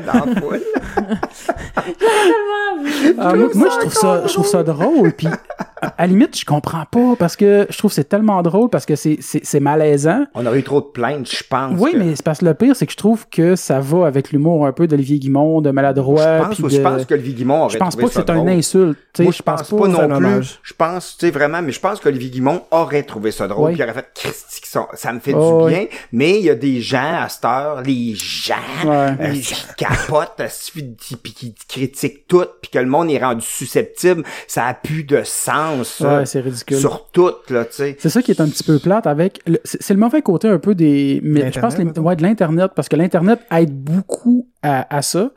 dans 0.06 0.26
la 0.26 0.42
foule. 0.42 0.62
ah, 3.18 3.36
moi, 3.36 3.50
moi 3.54 3.70
je 3.72 3.80
trouve 3.80 3.94
ça, 3.94 4.18
drôle. 4.18 4.28
je 4.28 4.34
trouve 4.34 4.48
ça 4.48 4.64
drôle. 4.64 5.12
Puis 5.14 5.28
à 5.82 5.94
la 6.00 6.08
limite, 6.08 6.38
je 6.38 6.46
comprends 6.46 6.86
pas 6.90 7.16
parce 7.18 7.36
que 7.36 7.68
je 7.70 7.78
trouve 7.78 7.92
que 7.92 7.96
c'est 7.96 8.10
tellement 8.10 8.42
drôle 8.42 8.70
parce 8.70 8.86
que 8.86 8.96
c'est, 8.96 9.18
c'est, 9.22 9.60
malaisant. 9.60 10.26
On 10.34 10.46
aurait 10.46 10.60
eu 10.60 10.64
trop 10.64 10.82
de 10.82 10.86
plaintes, 10.86 11.30
je 11.30 11.44
pense. 11.48 11.80
Oui, 11.80 11.94
mais 11.98 12.16
c'est 12.16 12.24
parce 12.24 12.40
que 12.40 12.46
le 12.46 12.54
pire, 12.54 12.76
c'est 12.76 12.86
que 12.86 12.92
je 12.92 12.98
trouve 12.98 13.28
que 13.30 13.56
ça 13.56 13.80
va 13.80 14.08
avec 14.08 14.32
l'humour 14.32 14.66
un 14.66 14.72
peu 14.72 14.88
d'Olivier 14.88 15.20
Guimond, 15.20 15.62
de 15.62 15.72
maladroit. 15.72 16.52
Je 16.52 16.62
pense, 16.62 16.72
je 16.72 16.82
pense 16.82 17.06
que 17.06 17.14
Olivier 17.14 17.34
Guimond 17.34 17.64
aurait 17.64 17.74
Je 17.74 17.78
pense 17.78 17.96
trouvé 17.96 18.04
pas 18.14 18.22
que 18.22 18.28
c'est 18.28 18.38
une 18.38 18.50
insulte. 18.50 18.98
Moi, 19.20 19.32
je, 19.32 19.42
pense, 19.42 19.70
pas, 19.70 19.88
non 19.88 20.18
plus. 20.18 20.60
Je 20.64 20.74
pense, 20.74 21.18
tu 21.18 21.26
sais, 21.26 21.32
vraiment, 21.32 21.62
mais 21.62 21.72
je 21.72 21.80
pense 21.80 22.00
qu'Olivier 22.00 22.30
Guimond 22.30 22.64
aurait 22.72 23.04
trouvé 23.04 23.32
ça 23.32 23.48
drôle. 23.48 23.70
Oui. 23.70 23.74
Puis 23.74 23.82
il 23.82 23.84
aurait 23.84 23.94
fait 23.94 24.08
sont- 24.32 24.88
ça 24.94 25.14
me 25.14 25.20
fait 25.22 25.34
Oh, 25.34 25.68
du 25.68 25.74
bien, 25.74 25.86
mais 26.12 26.38
il 26.40 26.44
y 26.46 26.50
a 26.50 26.56
des 26.56 26.82
gens 26.82 27.22
à 27.22 27.30
cette 27.30 27.46
heure, 27.46 27.82
les 27.82 28.14
gens, 28.14 28.56
Ouais. 28.86 29.14
euh, 29.22 29.32
qui 29.34 29.56
capotent, 29.78 30.42
qui, 31.00 31.16
puis 31.16 31.34
qui 31.34 31.56
critiquent 31.70 32.28
tout, 32.28 32.46
puis 32.62 32.72
que 32.72 32.80
le 32.80 32.86
monde 32.88 33.10
est 33.10 33.24
rendu 33.24 33.46
susceptible, 33.46 34.24
ça 34.48 34.66
a 34.66 34.74
plus 34.74 35.06
de 35.06 35.22
sens, 35.24 36.02
Ouais, 36.02 36.26
c'est 36.26 36.42
ridicule. 36.42 36.78
sur 36.78 37.06
tout, 37.12 37.32
là, 37.50 37.64
tu 37.64 37.72
sais. 37.74 37.96
C'est 38.00 38.10
ça 38.10 38.22
qui 38.22 38.32
est 38.32 38.42
un 38.42 38.50
petit 38.50 38.64
peu 38.64 38.80
plate 38.80 39.08
avec. 39.08 39.42
C'est 39.64 39.94
le 39.94 40.00
mauvais 40.00 40.22
côté 40.22 40.50
un 40.50 40.60
peu 40.60 40.76
des. 40.76 41.22
Mais 41.24 41.52
je 41.54 41.60
pense 41.60 41.76
ouais, 41.78 42.16
de 42.18 42.24
l'internet 42.24 42.72
parce 42.76 42.90
que 42.90 42.98
l'internet 42.98 43.40
aide 43.52 43.74
beaucoup 43.82 44.50
à, 44.62 44.94
à 44.94 45.02
ça. 45.02 45.30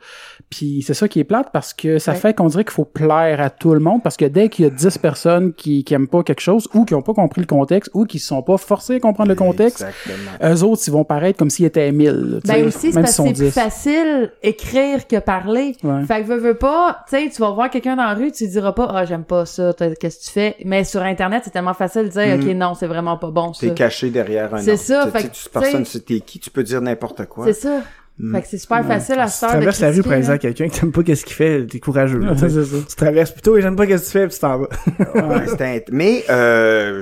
Puis 0.49 0.81
c'est 0.81 0.95
ça 0.95 1.07
qui 1.07 1.19
est 1.19 1.23
plate 1.25 1.49
parce 1.53 1.73
que 1.75 1.99
ça 1.99 2.13
Ouais. 2.13 2.17
fait 2.17 2.33
qu'on 2.35 2.47
dirait 2.47 2.63
qu'il 2.63 2.73
faut 2.73 2.83
plaire 2.83 3.39
à 3.39 3.51
tout 3.51 3.71
le 3.75 3.79
monde 3.79 4.01
parce 4.01 4.17
que 4.17 4.25
dès 4.25 4.49
qu'il 4.49 4.65
y 4.65 4.67
a 4.67 4.71
10 4.71 4.97
personnes 4.97 5.53
qui, 5.53 5.83
qui 5.83 5.93
aiment 5.93 6.07
pas 6.07 6.23
quelque 6.23 6.39
chose 6.41 6.67
ou 6.73 6.85
qui 6.85 6.95
ont 6.95 7.03
pas 7.03 7.13
compris 7.13 7.41
le 7.41 7.45
contexte 7.45 7.91
ou 7.93 8.05
qui 8.05 8.17
se 8.17 8.25
sont 8.27 8.41
pas 8.41 8.57
forcés 8.57 8.95
à 8.95 8.99
comprendre 8.99 9.29
le 9.29 9.35
contexte, 9.35 9.83
Exactement. 9.83 10.51
eux 10.55 10.63
autres 10.63 10.81
ils 10.87 10.91
vont 10.91 11.03
paraître 11.03 11.37
comme 11.37 11.51
s'ils 11.51 11.65
étaient 11.65 11.91
1000. 11.91 12.09
là, 12.09 12.41
tu 12.41 12.47
sais, 12.47 12.53
Ben 12.61 12.65
aussi, 12.67 12.91
c'est 12.91 12.99
parce 12.99 13.15
que 13.15 13.23
c'est 13.23 13.33
plus 13.33 13.45
10. 13.45 13.51
facile 13.51 14.31
écrire 14.41 15.07
que 15.07 15.19
parler. 15.19 15.75
Ouais. 15.83 16.03
Fait 16.05 16.23
que 16.23 16.27
veux, 16.27 16.37
veux 16.39 16.55
pas, 16.55 17.03
tu 17.07 17.15
sais, 17.15 17.29
tu 17.29 17.39
vas 17.41 17.51
voir 17.51 17.69
quelqu'un 17.69 17.95
dans 17.95 18.05
la 18.05 18.15
rue, 18.15 18.31
tu 18.31 18.45
lui 18.45 18.51
diras 18.51 18.71
pas, 18.71 18.87
ah, 18.91 19.05
j'aime 19.05 19.25
pas 19.25 19.45
ça, 19.45 19.71
t'as- 19.73 19.93
qu'est-ce 19.93 20.17
que 20.19 20.23
tu 20.25 20.31
fais? 20.31 20.55
Mais 20.65 20.83
sur 20.83 21.03
Internet, 21.03 21.43
c'est 21.45 21.51
tellement 21.51 21.75
facile 21.75 22.05
de 22.05 22.07
dire, 22.07 22.37
Mm. 22.37 22.41
ok, 22.41 22.55
non, 22.55 22.73
c'est 22.73 22.87
vraiment 22.87 23.17
pas 23.17 23.29
bon, 23.29 23.53
ça. 23.53 23.67
T'es 23.67 23.73
caché 23.75 24.09
derrière 24.09 24.51
un 24.55 24.57
C'est 24.63 24.77
ça, 24.77 25.07
fait 25.11 25.29
que, 25.29 25.49
personne 25.53 25.83
t'es 25.83 26.21
qui, 26.21 26.39
tu 26.39 26.49
peux 26.49 26.63
dire 26.63 26.81
n'importe 26.81 27.27
quoi. 27.27 27.45
C'est 27.45 27.53
ça. 27.53 27.81
Mm. 28.19 28.35
Fait 28.35 28.41
que 28.41 28.47
c'est 28.49 28.57
super 28.57 28.85
facile 28.85 29.19
à 29.19 29.25
Tu 29.27 29.31
cette 29.31 29.43
heure 29.43 29.49
de 29.49 29.55
traverses 29.57 29.79
la 29.79 29.91
rue, 29.91 30.03
par 30.03 30.13
exemple, 30.13 30.39
quelqu'un 30.39 30.67
qui 30.67 30.79
t'aime 30.79 30.91
pas 30.91 31.03
qu'est-ce 31.03 31.23
qu'il 31.25 31.35
fait, 31.35 31.65
t'es 31.65 31.79
courageux. 31.79 32.19
là, 32.19 32.31
Ouais, 32.33 32.37
tu 32.37 32.49
ça. 32.49 32.77
tu 32.89 32.95
traverses 32.97 33.31
plutôt 33.31 33.55
et 33.57 33.61
j'aime 33.61 33.75
pas 33.77 33.87
qu'est-ce 33.87 34.01
que 34.01 34.05
tu 34.07 34.11
fais, 34.11 34.27
puis 34.27 34.35
tu 34.35 34.41
t'en 34.41 34.57
vas. 34.59 34.67
Ouais, 35.37 35.85
Mais 35.91 36.25
euh, 36.29 37.01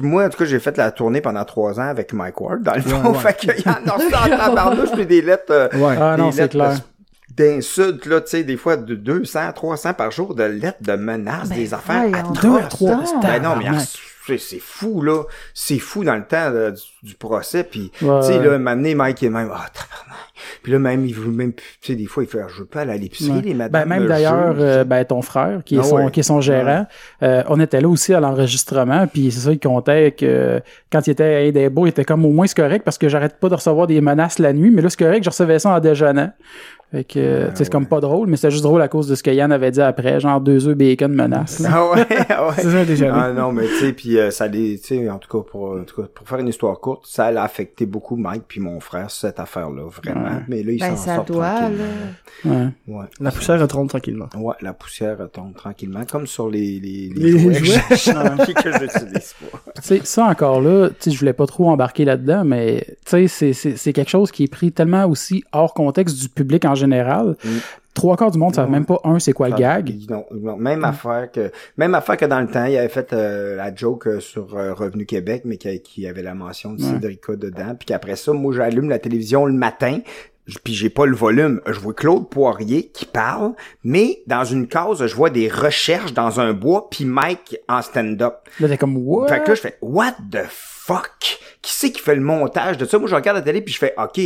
moi, 0.00 0.24
en 0.26 0.28
tout 0.28 0.38
cas, 0.38 0.44
j'ai 0.44 0.58
fait 0.58 0.76
la 0.76 0.90
tournée 0.90 1.20
pendant 1.20 1.44
trois 1.44 1.78
ans 1.80 1.88
avec 1.88 2.12
Mike 2.12 2.40
Ward, 2.40 2.62
dans 2.62 2.74
le 2.74 2.82
fond. 2.82 3.12
ouais. 3.12 3.18
Fait 3.20 3.36
qu'il 3.36 3.50
y 3.64 3.68
en 3.68 3.74
a 3.86 3.94
en 3.94 4.28
tabarnouche, 4.36 4.90
puis 4.92 5.06
des 5.06 5.22
lettres... 5.22 5.44
euh, 5.52 5.68
Ouais. 5.74 5.96
Ah 6.00 6.16
des 6.16 6.22
non, 6.22 6.32
c'est 6.32 6.42
lettres 6.42 6.52
clair. 6.56 6.78
d'insultes, 7.36 8.06
là, 8.06 8.20
tu 8.20 8.30
sais, 8.30 8.42
des 8.44 8.56
fois 8.56 8.76
de 8.76 8.94
200, 8.94 9.52
300 9.54 9.94
par 9.94 10.10
jour 10.10 10.34
de 10.34 10.42
lettres 10.42 10.78
de 10.82 10.92
menaces, 10.96 11.48
Ben, 11.48 11.56
des 11.58 11.72
affaires 11.74 12.04
atroces. 12.14 12.40
Deux 12.42 12.56
à 12.58 12.62
trois. 12.64 13.04
Ben 13.22 13.42
non, 13.42 13.54
mais. 13.56 13.68
C'est 14.26 14.38
c'est 14.38 14.58
fou, 14.58 15.02
là. 15.02 15.22
C'est 15.54 15.78
fou 15.78 16.04
dans 16.04 16.14
le 16.16 16.24
temps 16.24 16.50
là, 16.50 16.70
du, 16.70 16.82
du 17.02 17.14
procès. 17.14 17.64
Puis, 17.64 17.90
Ouais. 18.02 18.20
tu 18.20 18.26
sais, 18.28 18.38
là, 18.42 18.58
m'amener 18.58 18.94
Mike 18.94 19.22
est 19.22 19.30
même, 19.30 19.50
ah, 19.52 19.66
tabarnak. 19.72 20.16
Puis 20.62 20.72
là, 20.72 20.78
même, 20.78 21.06
il 21.06 21.14
veut 21.14 21.30
même, 21.30 21.52
tu 21.54 21.62
sais, 21.80 21.94
des 21.94 22.06
fois, 22.06 22.22
il 22.22 22.28
fait, 22.28 22.40
je 22.48 22.60
veux 22.60 22.66
pas 22.66 22.80
aller 22.82 22.92
à 22.92 22.96
l'épicerie, 22.96 23.36
Ouais. 23.36 23.42
les 23.42 23.52
Ben, 23.54 23.58
madames. 23.70 23.88
même 23.88 24.02
me 24.02 24.08
d'ailleurs, 24.08 24.54
euh, 24.58 24.84
ben, 24.84 25.04
ton 25.04 25.22
frère, 25.22 25.60
qui 25.64 25.76
est, 25.76 25.80
Ah 25.80 25.84
son, 25.84 25.96
ouais. 26.04 26.10
qui 26.10 26.20
est 26.20 26.22
son 26.24 26.40
gérant, 26.40 26.86
euh, 27.22 27.42
on 27.48 27.58
était 27.60 27.80
là 27.80 27.88
aussi 27.88 28.12
à 28.14 28.20
l'enregistrement, 28.20 29.06
puis 29.06 29.30
c'est 29.32 29.40
ça, 29.40 29.52
il 29.52 29.58
comptait 29.58 30.12
que 30.12 30.60
quand 30.92 31.06
il 31.06 31.10
était 31.10 31.24
à 31.24 31.40
Edinburgh, 31.42 31.86
il 31.86 31.90
était 31.90 32.04
comme 32.04 32.24
au 32.24 32.30
moins 32.30 32.46
c'est 32.46 32.56
correct 32.56 32.82
parce 32.84 32.98
que 32.98 33.08
j'arrête 33.08 33.38
pas 33.40 33.48
de 33.48 33.54
recevoir 33.54 33.86
des 33.86 34.00
menaces 34.00 34.38
la 34.38 34.52
nuit, 34.52 34.70
mais 34.70 34.82
là 34.82 34.90
c'est 34.90 34.98
correct, 34.98 35.24
je 35.24 35.30
recevais 35.30 35.58
ça 35.58 35.70
en 35.70 35.80
déjeunant. 35.80 36.30
Fait 36.92 37.02
que, 37.02 37.18
euh, 37.18 37.48
sais, 37.54 37.64
c'est 37.64 37.72
comme 37.72 37.86
pas 37.86 38.00
drôle, 38.00 38.28
mais 38.28 38.36
c'était 38.36 38.52
juste 38.52 38.62
drôle 38.62 38.80
à 38.80 38.86
cause 38.88 39.08
de 39.08 39.16
ce 39.16 39.22
que 39.24 39.30
Yann 39.30 39.50
avait 39.50 39.72
dit 39.72 39.80
après, 39.80 40.20
genre 40.20 40.40
deux 40.40 40.68
œufs 40.68 40.76
bacon 40.76 41.12
menace. 41.12 41.58
là. 41.58 41.68
Ah 41.72 41.90
ouais, 41.90 42.06
ah 42.30 42.46
ouais. 42.46 42.54
C'est 42.56 42.70
ça, 42.70 42.84
déjà. 42.84 43.12
Ah 43.12 43.32
non, 43.32 43.50
mais 43.50 43.66
tu 43.66 43.74
sais, 43.80 43.92
puis 43.92 44.16
euh, 44.18 44.30
ça 44.30 44.46
les, 44.46 44.78
tu 44.78 44.86
sais, 44.86 45.10
en 45.10 45.18
tout 45.18 45.28
cas 45.28 45.44
pour, 45.50 45.72
en 45.72 45.82
tout 45.84 46.00
cas 46.00 46.08
pour 46.14 46.28
faire 46.28 46.38
une 46.38 46.46
histoire 46.48 46.78
courte, 46.78 47.04
ça 47.06 47.26
a 47.26 47.42
affecté 47.42 47.86
beaucoup 47.86 48.14
Mike 48.16 48.44
puis 48.46 48.60
mon 48.60 48.78
frère 48.78 49.10
cette 49.10 49.40
affaire-là, 49.40 49.82
vraiment. 50.02 50.24
Ouais. 50.26 50.42
Mais 50.46 50.62
là, 50.62 50.72
ils 50.72 50.78
Ben, 50.78 50.96
s'en 50.96 50.96
ça 50.96 51.14
sortent 51.16 51.32
tranquillement. 51.32 51.84
Ouais. 52.44 52.68
Ouais. 52.86 53.04
La 53.20 53.30
poussière 53.32 53.60
retombe 53.60 53.88
tranquillement. 53.88 54.28
Ouais, 54.38 54.54
la 54.60 54.72
poussière 54.72 55.16
tombe 55.32 55.54
tranquillement, 55.54 56.04
comme 56.10 56.26
sur 56.28 56.48
les 56.48 56.78
les, 56.78 57.10
Les 57.14 57.38
jouets, 57.38 57.54
jouets. 57.54 57.80
que 58.54 58.72
j'utilise 58.72 59.34
pas. 59.50 59.58
Tu 59.76 59.82
sais, 59.82 60.00
ça 60.04 60.24
encore 60.26 60.60
là, 60.60 60.88
tu 60.90 60.94
sais, 61.00 61.10
je 61.10 61.18
voulais 61.18 61.32
pas 61.32 61.46
trop 61.46 61.68
embarquer 61.68 62.04
là-dedans, 62.04 62.44
mais 62.44 62.84
tu 63.04 63.10
sais, 63.10 63.26
c'est- 63.28 63.52
c'est 63.52 63.76
c'est 63.76 63.92
quelque 63.92 64.08
chose 64.10 64.30
qui 64.30 64.44
est 64.44 64.48
pris 64.50 64.70
tellement 64.72 65.04
aussi 65.06 65.42
hors 65.52 65.74
contexte 65.74 66.18
du 66.20 66.28
public 66.28 66.64
en 66.64 66.74
général. 66.76 67.36
Mm. 67.44 67.48
Trois 67.94 68.16
quarts 68.18 68.30
du 68.30 68.38
monde 68.38 68.54
savent 68.54 68.66
Ouais. 68.66 68.72
même 68.72 68.84
pas, 68.84 69.00
un, 69.04 69.18
c'est 69.18 69.32
quoi 69.32 69.48
le 69.48 69.56
gag? 69.56 69.94
Ah, 70.10 70.12
Non, 70.12 70.24
non, 70.30 70.56
même 70.58 70.84
affaire 70.84 71.30
que 71.32 71.50
même 71.78 71.94
affaire 71.94 72.18
que 72.18 72.26
dans 72.26 72.40
le 72.40 72.46
temps, 72.46 72.66
il 72.66 72.76
avait 72.76 72.90
fait 72.90 73.12
euh, 73.14 73.56
la 73.56 73.74
joke 73.74 74.06
euh, 74.06 74.20
sur 74.20 74.54
euh, 74.54 74.74
Revenu 74.74 75.06
Québec, 75.06 75.42
mais 75.46 75.56
qui, 75.56 75.80
qui 75.80 76.06
avait 76.06 76.22
la 76.22 76.34
mention 76.34 76.74
de. 76.74 76.80
Cédrica 76.82 77.36
dedans. 77.36 77.74
Puis 77.78 77.86
qu'après 77.86 78.16
ça, 78.16 78.32
moi 78.34 78.52
j'allume 78.54 78.90
la 78.90 78.98
télévision 78.98 79.46
le 79.46 79.54
matin. 79.54 80.00
Puis 80.62 80.74
j'ai 80.74 80.90
pas 80.90 81.06
le 81.06 81.16
volume. 81.16 81.60
Je 81.66 81.80
vois 81.80 81.94
Claude 81.94 82.28
Poirier 82.28 82.88
qui 82.88 83.04
parle, 83.04 83.52
mais 83.82 84.20
dans 84.28 84.44
une 84.44 84.68
case, 84.68 85.04
je 85.04 85.14
vois 85.16 85.30
des 85.30 85.48
recherches 85.48 86.12
dans 86.12 86.38
un 86.38 86.52
bois, 86.52 86.88
puis 86.88 87.04
Mike 87.04 87.58
en 87.68 87.82
stand-up. 87.82 88.34
Là, 88.60 88.68
t'es 88.68 88.76
comme, 88.76 88.96
what? 88.96 89.26
Fait 89.26 89.42
que 89.42 89.48
là, 89.48 89.54
je 89.54 89.60
fais 89.60 89.76
What 89.82 90.12
the 90.30 90.44
fuck? 90.48 90.75
Qui 91.62 91.72
c'est 91.72 91.90
qui 91.90 92.00
fait 92.00 92.14
le 92.14 92.20
montage 92.20 92.78
de 92.78 92.84
ça? 92.84 92.98
Moi, 92.98 93.08
je 93.08 93.14
regarde 93.14 93.36
la 93.38 93.42
télé 93.42 93.60
puis 93.60 93.74
je 93.74 93.78
fais 93.78 93.94
OK. 93.98 94.20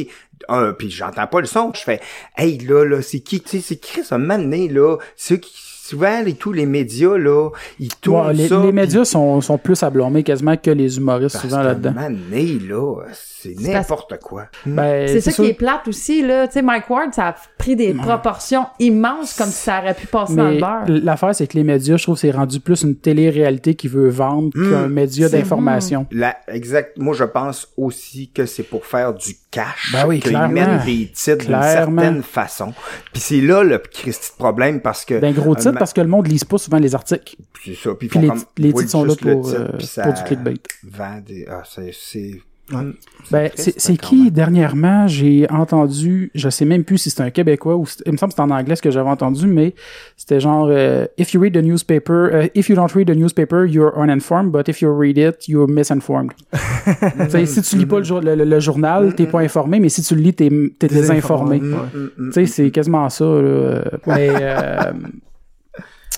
Euh, 0.50 0.72
puis 0.72 0.90
j'entends 0.90 1.26
pas 1.26 1.40
le 1.40 1.46
son. 1.46 1.72
Je 1.74 1.80
fais 1.80 2.00
Hey 2.36 2.58
là, 2.58 2.84
là, 2.84 3.02
c'est 3.02 3.20
qui? 3.20 3.40
Tu 3.40 3.48
sais, 3.48 3.60
c'est 3.60 3.76
qui 3.76 4.02
ça 4.04 4.18
mané, 4.18 4.68
là? 4.68 4.96
Ceux 5.16 5.36
qui 5.36 5.52
souvent 5.56 6.22
les 6.22 6.34
tous 6.34 6.52
les 6.52 6.66
médias, 6.66 7.16
là, 7.16 7.50
ils 7.80 7.94
tournent 7.96 8.28
Ouais, 8.28 8.34
les, 8.34 8.48
ça. 8.48 8.62
les 8.62 8.70
médias 8.72 9.04
sont, 9.04 9.40
sont 9.40 9.58
plus 9.58 9.82
à 9.82 9.90
blâmer 9.90 10.22
quasiment 10.22 10.56
que 10.56 10.70
les 10.70 10.98
humoristes 10.98 11.32
parce 11.34 11.44
souvent 11.48 11.62
là-dedans. 11.62 11.92
mané, 11.92 12.58
là, 12.60 13.02
c'est 13.42 13.54
parce- 13.54 13.66
n'importe 13.68 14.18
quoi. 14.20 14.46
Ben, 14.66 15.08
C'est 15.08 15.20
ça 15.20 15.30
sûr- 15.30 15.44
qui 15.44 15.50
est 15.50 15.54
plate 15.54 15.88
aussi, 15.88 16.22
là. 16.22 16.46
Tu 16.46 16.54
sais, 16.54 16.62
Mike 16.62 16.88
Ward, 16.90 17.12
ça 17.14 17.28
a 17.28 17.34
pris 17.58 17.76
des 17.76 17.94
proportions 17.94 18.66
immenses 18.78 19.34
comme 19.34 19.48
si 19.48 19.54
ça 19.64 19.80
aurait 19.80 19.94
pu 19.94 20.06
passer 20.06 20.34
dans 20.34 20.48
le 20.50 20.58
beurre. 20.60 20.84
l'affaire, 20.88 21.34
c'est 21.34 21.46
que 21.46 21.56
les 21.56 21.64
médias, 21.64 21.96
je 21.96 22.02
trouve, 22.04 22.18
c'est 22.18 22.30
rendu 22.30 22.60
plus 22.60 22.82
une 22.82 22.96
télé-réalité 22.96 23.74
qui 23.74 23.88
veut 23.88 24.08
vendre 24.08 24.50
Hmm. 24.54 24.70
qu'un 24.70 24.88
média 24.88 25.28
d'information. 25.28 26.06
La, 26.10 26.36
exact. 26.48 26.98
Moi, 26.98 27.14
je 27.14 27.24
pense 27.24 27.68
aussi 27.76 28.30
que 28.32 28.46
c'est 28.46 28.62
pour 28.62 28.84
faire 28.86 29.14
du 29.14 29.34
cash. 29.50 29.90
Ben 29.92 30.06
oui, 30.06 30.20
qu'ils 30.20 30.36
mettent 30.38 30.84
des 30.84 31.10
titres 31.12 31.46
d'une 31.46 31.62
certaine 31.62 32.22
façon. 32.22 32.72
Puis 33.12 33.20
c'est 33.20 33.40
là 33.40 33.62
le 33.62 33.78
Christy 33.78 34.32
de 34.32 34.36
problème 34.36 34.80
parce 34.80 35.04
que. 35.04 35.18
D'un 35.18 35.32
gros 35.32 35.54
titre, 35.54 35.70
euh, 35.70 35.78
parce 35.78 35.92
que 35.92 36.00
le 36.00 36.06
monde 36.08 36.26
lise 36.28 36.44
pas 36.44 36.58
souvent 36.58 36.78
les 36.78 36.94
articles. 36.94 37.36
C'est 37.64 37.74
ça. 37.74 37.90
Puis, 37.94 38.08
les, 38.14 38.28
comme, 38.28 38.42
les 38.58 38.72
titres 38.72 38.90
sont 38.90 39.04
là 39.04 39.14
pour, 39.20 39.44
titre, 39.44 39.60
euh, 39.60 39.78
ça 39.80 40.04
pour 40.04 40.12
du 40.14 40.22
clickbait. 40.22 40.54
Vend 40.84 41.20
des, 41.26 41.46
ah, 41.50 41.62
c'est, 41.64 42.40
c'est, 42.70 43.32
Ben, 43.32 43.50
c'est 43.54 43.80
c'est 43.80 43.96
qui 43.96 44.30
dernièrement 44.30 45.06
j'ai 45.08 45.46
entendu, 45.50 46.30
je 46.34 46.48
sais 46.48 46.64
même 46.64 46.84
plus 46.84 46.98
si 46.98 47.10
c'est 47.10 47.22
un 47.22 47.30
Québécois 47.30 47.76
ou 47.76 47.84
il 48.06 48.12
me 48.12 48.16
semble 48.16 48.32
que 48.32 48.36
c'est 48.36 48.42
en 48.42 48.50
anglais 48.50 48.76
ce 48.76 48.82
que 48.82 48.90
j'avais 48.90 49.08
entendu, 49.10 49.46
mais 49.46 49.74
c'était 50.16 50.40
genre 50.40 50.68
euh, 50.70 51.06
if 51.18 51.32
you 51.32 51.40
read 51.40 51.54
the 51.54 51.62
newspaper, 51.62 52.12
euh, 52.32 52.46
if 52.54 52.68
you 52.68 52.74
don't 52.76 52.92
read 52.94 53.06
the 53.08 53.16
newspaper, 53.16 53.66
you're 53.68 53.92
uninformed, 53.96 54.50
but 54.52 54.68
if 54.68 54.80
you 54.80 54.90
read 54.96 55.18
it, 55.18 55.48
you're 55.48 55.68
misinformed. 55.68 56.32
Si 57.46 57.62
tu 57.62 57.76
lis 57.76 57.86
pas 57.86 57.98
le, 57.98 58.04
jour- 58.04 58.20
le, 58.20 58.34
le- 58.34 58.44
le 58.44 58.60
journal, 58.60 59.14
t'es 59.14 59.26
pas 59.26 59.40
informé, 59.40 59.80
mais 59.80 59.88
si 59.88 60.02
tu 60.02 60.14
le 60.14 60.22
lis, 60.22 60.34
t'es 60.34 60.48
t'es 60.78 60.88
désinformé. 60.88 61.58
Désinformé. 61.60 61.88
Mm, 62.18 62.24
mm, 62.24 62.28
Tu 62.28 62.32
sais, 62.32 62.46
c'est 62.46 62.70
quasiment 62.70 63.08
ça. 63.08 63.24
Là. 63.24 63.82
Mais 64.06 64.28
euh, 64.30 64.92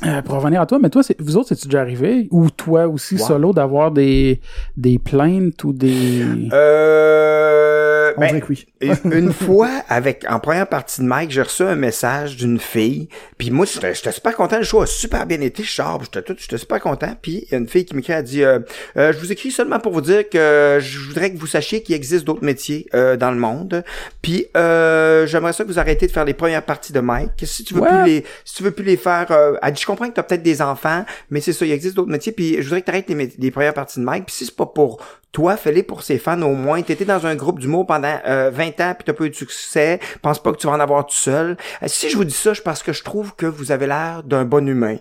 euh, 0.07 0.23
pour 0.23 0.35
revenir 0.37 0.61
à 0.61 0.67
toi, 0.67 0.79
mais 0.81 0.91
toi, 0.91 1.03
c'est- 1.03 1.21
vous 1.21 1.37
autres, 1.37 1.49
c'est-tu 1.51 1.69
déjà 1.69 1.81
arrivé, 1.81 2.27
ou 2.31 2.51
toi 2.51 2.89
aussi 2.89 3.17
solo, 3.19 3.53
d'avoir 3.53 3.91
des, 3.93 4.41
des 4.77 4.99
plaintes 4.99 5.63
ou 5.65 5.73
des... 5.73 6.25
Euh, 6.53 8.02
On 8.17 8.21
ben, 8.21 8.27
dirait 8.29 8.41
que 8.41 8.47
oui. 8.49 8.67
une 9.05 9.33
fois, 9.33 9.71
avec 9.89 10.25
en 10.29 10.41
première 10.41 10.67
partie 10.69 11.01
de 11.01 11.07
Mike, 11.07 11.31
j'ai 11.31 11.43
reçu 11.43 11.63
un 11.63 11.75
message 11.77 12.37
d'une 12.37 12.59
fille. 12.59 13.09
Puis 13.39 13.51
moi, 13.51 13.67
j'étais 13.73 13.95
j'étais 13.95 14.13
super 14.13 14.35
content. 14.35 14.59
Le 14.59 14.65
show 14.65 14.81
a 14.83 14.87
super 14.87 15.27
bien 15.27 15.41
été. 15.41 15.63
Je 15.63 15.71
sors, 15.73 16.03
j'étais 16.05 16.23
tout, 16.23 16.35
j'étais 16.39 16.59
super 16.59 16.81
content. 16.81 17.15
Puis 17.21 17.45
il 17.47 17.53
y 17.53 17.55
a 17.55 17.59
une 17.59 17.69
fille 17.69 17.85
qui 17.85 17.95
m'écrit, 17.95 18.13
elle 18.13 18.25
dit, 18.25 18.43
euh, 18.45 18.59
Euh, 18.97 19.13
je 19.13 19.19
vous 19.19 19.33
écris 19.33 19.51
seulement 19.51 19.79
pour 19.79 19.93
vous 19.93 20.01
dire 20.01 20.29
que 20.29 20.79
je 20.81 20.99
voudrais 20.99 21.33
que 21.33 21.39
vous 21.39 21.47
sachiez 21.47 21.83
qu'il 21.83 21.95
existe 21.95 22.25
d'autres 22.25 22.45
métiers 22.45 22.87
euh, 22.95 23.17
dans 23.17 23.31
le 23.31 23.39
monde. 23.39 23.85
Puis 24.21 24.47
euh, 24.57 25.27
j'aimerais 25.27 25.53
ça 25.53 25.65
que 25.65 25.69
vous 25.69 25.79
arrêtiez 25.79 26.07
de 26.09 26.13
faire 26.13 26.25
les 26.25 26.35
premières 26.35 26.65
parties 26.65 26.93
de 26.93 27.01
Mike. 27.01 27.31
Si 27.45 27.65
tu 27.65 27.75
veux 27.75 27.81
Ouais. 27.83 27.89
plus 27.89 28.05
les, 28.05 28.25
si 28.45 28.55
tu 28.57 28.63
veux 28.63 28.71
plus 28.71 28.85
les 28.85 28.97
faire, 28.97 29.27
euh, 29.31 29.55
elle 29.63 29.73
dit, 29.73 29.81
je 29.83 29.87
comprends 29.87 30.09
que 30.09 30.15
t'as 30.15 30.23
peut-être 30.23 30.43
des 30.43 30.63
enfants, 30.63 31.05
mais 31.31 31.41
c'est 31.41 31.53
ça, 31.53 31.65
il 31.67 31.73
existe 31.73 31.97
d'autres 31.97 32.11
métiers. 32.11 32.33
Puis 32.33 32.57
je 32.59 32.63
voudrais 32.63 32.81
que 32.83 32.87
t'arrêtes 32.87 33.09
les, 33.09 33.33
les 33.39 33.51
premières 33.51 33.75
parties 33.75 33.99
de 33.99 34.05
Mike. 34.05 34.27
Puis 34.27 34.35
si 34.35 34.45
c'est 34.47 34.57
pas 34.57 34.67
pour 34.67 35.01
toi, 35.33 35.57
fais-les 35.57 35.83
pour 35.83 36.03
ses 36.03 36.19
fans 36.19 36.41
au 36.43 36.55
moins. 36.55 36.83
T'étais 36.83 37.07
dans 37.07 37.27
un 37.27 37.35
groupe 37.35 37.59
d'humour 37.59 37.87
pendant 37.87 38.21
euh, 38.27 38.51
20 38.53 38.81
ans 38.81 38.95
puis 38.95 39.05
t'as 39.07 39.15
pas 39.15 39.25
eu 39.25 39.31
de 39.31 39.35
succès. 39.35 39.99
Pense 40.21 40.43
pas 40.43 40.53
que 40.53 40.59
tu 40.59 40.67
vas 40.67 40.75
en 40.75 40.81
avoir 40.81 41.07
tout 41.07 41.15
seul. 41.15 41.57
Euh, 41.83 41.87
si 41.87 42.11
je 42.11 42.17
vous 42.17 42.25
dis 42.25 42.35
ça, 42.35 42.55
c'est 42.55 42.63
parce 42.63 42.83
que 42.83 42.93
je 42.93 43.03
trouve 43.03 43.35
que 43.35 43.47
vous 43.47 43.73
avez 43.73 43.87
l'air 43.87 44.23
d'un 44.25 44.45
bon 44.45 44.69
humain. 44.69 44.97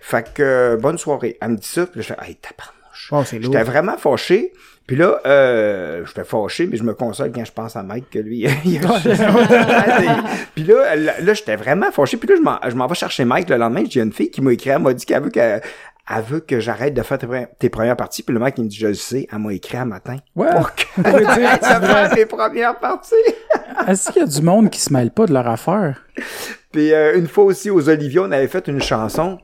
Fait 0.00 0.32
que 0.34 0.42
euh, 0.42 0.76
bonne 0.76 0.98
soirée. 0.98 1.38
Elle 1.40 1.50
me 1.50 1.56
dit 1.56 1.68
ça, 1.68 1.86
puis 1.86 2.00
là, 2.00 2.02
je 2.02 2.14
fais 2.14 2.28
Hey, 2.28 2.36
tabarnouche. 2.36 3.08
Oh. 3.12 3.22
J'étais 3.40 3.62
vraiment 3.62 3.96
fâché. 3.96 4.52
Puis 4.86 4.94
là, 4.94 5.20
euh, 5.26 6.04
j'étais 6.06 6.22
fâché, 6.24 6.66
mais 6.68 6.76
je 6.76 6.84
me 6.84 6.94
console 6.94 7.32
quand 7.32 7.44
je 7.44 7.50
pense 7.50 7.74
à 7.74 7.82
Mike 7.82 8.08
que 8.08 8.20
lui, 8.20 8.46
il 8.64 8.86
a 8.86 9.00
Puis 10.54 10.62
là, 10.64 10.94
là, 10.94 11.14
là, 11.20 11.34
j'étais 11.34 11.56
vraiment 11.56 11.90
fâché. 11.90 12.16
Puis 12.16 12.28
là, 12.28 12.36
je 12.36 12.42
m'en, 12.74 12.86
je 12.86 12.88
vais 12.88 12.94
chercher 12.94 13.24
Mike 13.24 13.48
le 13.50 13.56
lendemain. 13.56 13.82
J'ai 13.88 14.00
une 14.00 14.12
fille 14.12 14.30
qui 14.30 14.40
m'a 14.42 14.52
écrit, 14.52 14.70
elle 14.70 14.78
m'a 14.78 14.92
dit 14.92 15.04
qu'elle 15.04 15.24
veut 15.24 15.30
que, 15.30 15.60
elle 16.14 16.22
veut 16.22 16.40
que 16.40 16.60
j'arrête 16.60 16.94
de 16.94 17.02
faire 17.02 17.18
tes, 17.18 17.26
pre- 17.26 17.48
tes 17.58 17.68
premières 17.68 17.96
parties. 17.96 18.22
Puis 18.22 18.32
le 18.32 18.40
mec, 18.40 18.54
il 18.58 18.64
me 18.64 18.68
dit, 18.68 18.76
je 18.76 18.86
le 18.88 18.94
sais, 18.94 19.26
elle 19.32 19.38
m'a 19.38 19.52
écrit 19.52 19.76
un 19.76 19.84
matin. 19.84 20.16
Ouais. 20.34 20.50
Pour 20.54 20.74
que 20.74 20.82
j'arrête 21.04 21.60
de 21.60 21.86
faire 21.86 22.10
tes 22.14 22.26
premières 22.26 22.78
parties. 22.78 23.14
Est-ce 23.88 24.10
qu'il 24.12 24.22
y 24.22 24.24
a 24.24 24.28
du 24.28 24.42
monde 24.42 24.70
qui 24.70 24.80
se 24.80 24.92
mêle 24.92 25.10
pas 25.10 25.26
de 25.26 25.32
leur 25.32 25.46
affaire? 25.48 26.02
Puis 26.72 26.92
euh, 26.92 27.18
une 27.18 27.26
fois 27.28 27.44
aussi 27.44 27.70
aux 27.70 27.88
Olivier, 27.88 28.20
on 28.20 28.30
avait 28.30 28.48
fait 28.48 28.66
une 28.68 28.80
chanson 28.82 29.38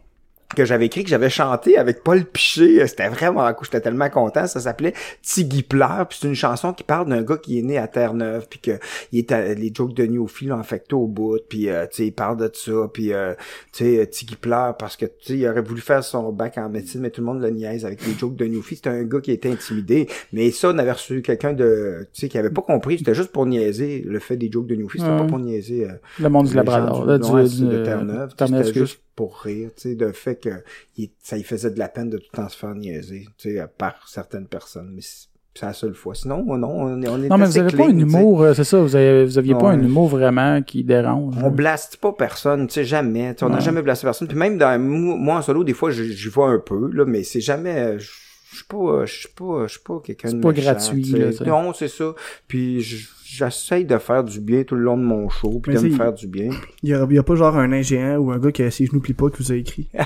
que 0.54 0.64
j'avais 0.64 0.86
écrit, 0.86 1.04
que 1.04 1.10
j'avais 1.10 1.30
chanté 1.30 1.76
avec 1.78 2.02
Paul 2.02 2.24
Piché. 2.24 2.86
C'était 2.86 3.08
vraiment 3.08 3.52
cool. 3.54 3.64
J'étais 3.66 3.80
tellement 3.80 4.08
content. 4.10 4.46
Ça 4.46 4.60
s'appelait 4.60 4.94
Tiggy 5.22 5.62
pleure. 5.62 6.06
Puis 6.08 6.18
c'est 6.22 6.28
une 6.28 6.34
chanson 6.34 6.72
qui 6.72 6.82
parle 6.84 7.08
d'un 7.08 7.22
gars 7.22 7.36
qui 7.36 7.58
est 7.58 7.62
né 7.62 7.78
à 7.78 7.86
Terre-Neuve. 7.88 8.46
Puis 8.48 8.58
que 8.60 8.78
il 9.12 9.18
est 9.20 9.32
à- 9.32 9.54
les 9.54 9.72
jokes 9.74 9.94
de 9.94 10.04
Newfield 10.06 10.50
l'ont 10.52 10.58
affecté 10.58 10.94
au 10.94 11.06
bout. 11.06 11.38
Puis 11.48 11.68
euh, 11.68 11.86
tu 11.86 11.96
sais, 11.96 12.06
il 12.06 12.12
parle 12.12 12.36
de 12.38 12.50
ça. 12.52 12.72
Puis 12.92 13.12
euh, 13.12 13.34
tu 13.72 13.84
sais, 13.84 14.06
Tiggy 14.06 14.36
pleure 14.36 14.76
parce 14.76 14.96
que 14.96 15.06
tu 15.06 15.12
sais, 15.22 15.36
il 15.38 15.48
aurait 15.48 15.62
voulu 15.62 15.80
faire 15.80 16.02
son 16.04 16.32
bac 16.32 16.58
en 16.58 16.68
médecine, 16.68 17.00
mais 17.00 17.10
tout 17.10 17.20
le 17.20 17.26
monde 17.26 17.40
le 17.40 17.50
niaise 17.50 17.84
avec 17.84 18.06
les 18.06 18.14
jokes 18.14 18.36
de 18.36 18.44
Newfield. 18.46 18.76
C'était 18.84 18.90
un 18.90 19.02
gars 19.04 19.20
qui 19.20 19.32
était 19.32 19.50
intimidé. 19.50 20.08
Mais 20.32 20.50
ça, 20.50 20.70
on 20.70 20.78
avait 20.78 20.92
reçu 20.92 21.22
quelqu'un 21.22 21.52
de, 21.52 22.06
tu 22.12 22.20
sais, 22.22 22.28
qui 22.28 22.38
avait 22.38 22.50
pas 22.50 22.62
compris. 22.62 22.98
C'était 22.98 23.14
juste 23.14 23.32
pour 23.32 23.46
niaiser 23.46 24.02
le 24.06 24.18
fait 24.18 24.36
des 24.36 24.50
jokes 24.50 24.66
de 24.66 24.74
Newfield. 24.74 25.04
C'était 25.04 25.12
Ouais. 25.14 25.20
pas 25.20 25.26
pour 25.26 25.38
niaiser. 25.38 25.86
euh, 25.86 25.92
Le 26.20 26.28
monde 26.28 26.46
du 26.48 26.54
Labrador. 26.54 27.06
du, 27.06 27.18
du, 27.48 27.66
de 27.66 27.84
Terre-Neuve. 27.84 28.34
tu 28.36 28.84
pour 29.16 29.38
rire, 29.40 29.70
tu 29.76 29.82
sais, 29.90 29.94
de 29.94 30.10
fait 30.12 30.36
que 30.36 30.50
il- 30.96 31.10
ça 31.22 31.36
lui 31.36 31.44
faisait 31.44 31.70
de 31.70 31.78
la 31.78 31.88
peine 31.88 32.10
de 32.10 32.18
tout 32.18 32.24
le 32.32 32.36
temps 32.36 32.48
se 32.48 32.56
faire 32.56 32.74
niaiser, 32.74 33.26
tu 33.38 33.56
sais, 33.56 33.64
par 33.78 34.08
certaines 34.08 34.46
personnes. 34.46 34.90
Mais 34.94 35.02
c'est 35.02 35.66
la 35.66 35.74
seule 35.74 35.94
fois. 35.94 36.14
Sinon, 36.14 36.42
non, 36.56 36.68
on 36.70 37.02
est, 37.02 37.08
on 37.08 37.22
est 37.22 37.28
Non, 37.28 37.36
mais 37.36 37.44
vous 37.44 37.58
avez 37.58 37.68
clean, 37.72 37.84
pas 37.84 37.90
un 37.92 37.98
humour, 37.98 38.42
euh, 38.42 38.54
c'est 38.54 38.64
ça, 38.64 38.80
vous, 38.80 38.96
avez, 38.96 39.24
vous 39.26 39.36
aviez 39.36 39.54
pas 39.54 39.70
un 39.72 39.82
humour 39.82 40.08
vraiment 40.08 40.62
qui 40.62 40.82
dérange. 40.82 41.34
On 41.42 41.50
blaste 41.50 41.98
pas 41.98 42.12
personne, 42.12 42.66
tu 42.68 42.74
sais, 42.74 42.84
jamais. 42.84 43.34
Tu 43.34 43.40
sais, 43.40 43.44
on 43.44 43.50
n'a 43.50 43.60
jamais 43.60 43.82
blasté 43.82 44.06
personne. 44.06 44.28
Puis 44.28 44.36
même 44.36 44.56
dans 44.56 44.78
moi 44.80 45.36
en 45.36 45.42
solo, 45.42 45.62
des 45.62 45.74
fois, 45.74 45.90
j'y 45.90 46.28
vais 46.28 46.42
un 46.42 46.58
peu, 46.58 46.90
là, 46.92 47.04
mais 47.04 47.22
c'est 47.22 47.40
jamais. 47.42 47.78
euh, 47.78 47.98
Je 47.98 48.56
suis 48.56 48.64
pas, 48.66 49.04
je 49.06 49.12
suis 49.14 49.28
pas, 49.28 49.66
je 49.66 49.72
suis 49.72 49.80
pas 49.80 50.00
quelqu'un 50.04 50.28
de 50.28 50.34
C'est 50.36 50.40
pas 50.42 50.52
méchant, 50.52 50.62
gratuit, 50.72 51.02
tu 51.02 51.10
sais. 51.12 51.18
là, 51.18 51.30
tu 51.30 51.36
sais. 51.38 51.44
Non, 51.46 51.72
c'est 51.72 51.88
ça. 51.88 52.14
Puis 52.48 52.82
je- 52.82 53.08
j'essaye 53.36 53.84
de 53.84 53.96
faire 53.98 54.24
du 54.24 54.40
bien 54.40 54.62
tout 54.62 54.74
le 54.74 54.82
long 54.82 54.96
de 54.96 55.02
mon 55.02 55.28
show, 55.28 55.60
puis 55.62 55.72
Mais 55.74 55.80
de 55.80 55.88
me 55.88 55.96
faire 55.96 56.12
du 56.12 56.26
bien. 56.26 56.50
Il 56.82 56.90
y 56.90 56.94
a, 56.94 57.06
il 57.08 57.16
y 57.16 57.18
a 57.18 57.22
pas 57.22 57.34
genre 57.34 57.56
un 57.56 57.72
ingéant 57.72 58.16
ou 58.16 58.30
un 58.30 58.38
gars 58.38 58.52
qui 58.52 58.62
a 58.62 58.70
ses 58.70 58.86
genoux 58.86 59.00
plient 59.00 59.14
pas 59.14 59.30
qui 59.30 59.42
vous 59.42 59.52
a 59.52 59.56
écrit. 59.56 59.88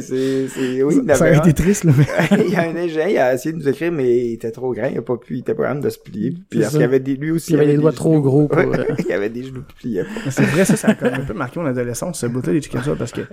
C'est, 0.00 0.48
c'est, 0.48 0.82
oui, 0.82 1.00
ça 1.08 1.16
aurait 1.16 1.36
été 1.38 1.52
triste, 1.52 1.84
là, 1.84 1.92
mais. 1.96 2.06
il 2.46 2.52
y 2.52 2.56
a 2.56 2.62
un 2.62 2.76
ingénieur, 2.76 3.08
il 3.08 3.18
a 3.18 3.34
essayé 3.34 3.52
de 3.52 3.58
nous 3.58 3.68
écrire, 3.68 3.92
mais 3.92 4.26
il 4.26 4.32
était 4.34 4.50
trop 4.50 4.72
grand, 4.72 4.86
il 4.86 4.98
a 4.98 5.02
pas 5.02 5.16
pu, 5.16 5.34
il 5.34 5.40
était 5.40 5.54
pas 5.54 5.64
capable 5.64 5.82
de 5.82 5.90
se 5.90 5.98
plier. 5.98 6.34
Puis 6.48 6.60
parce 6.60 6.72
qu'il 6.72 6.82
avait 6.82 7.00
des, 7.00 7.16
lui 7.16 7.30
aussi. 7.30 7.52
Il 7.52 7.56
avait 7.56 7.66
des 7.66 7.72
les 7.72 7.78
doigts 7.78 7.92
trop 7.92 8.20
gros 8.20 8.48
pour, 8.48 8.58
Ouais, 8.58 8.78
euh, 8.78 8.94
il 8.98 9.12
avait 9.12 9.28
des 9.28 9.44
genoux. 9.44 9.64
Mais 9.84 10.02
C'est 10.30 10.44
vrai, 10.44 10.64
ça, 10.64 10.76
ça 10.76 10.88
a 10.88 10.94
quand 10.94 11.10
même 11.10 11.20
un 11.20 11.24
peu 11.24 11.34
marqué 11.34 11.60
mon 11.60 11.66
adolescence, 11.66 12.20
ce 12.20 12.26
bout-là, 12.26 12.52
les 12.52 12.62
chicken 12.62 12.80
parce 12.98 13.12
que, 13.12 13.22
tu 13.22 13.26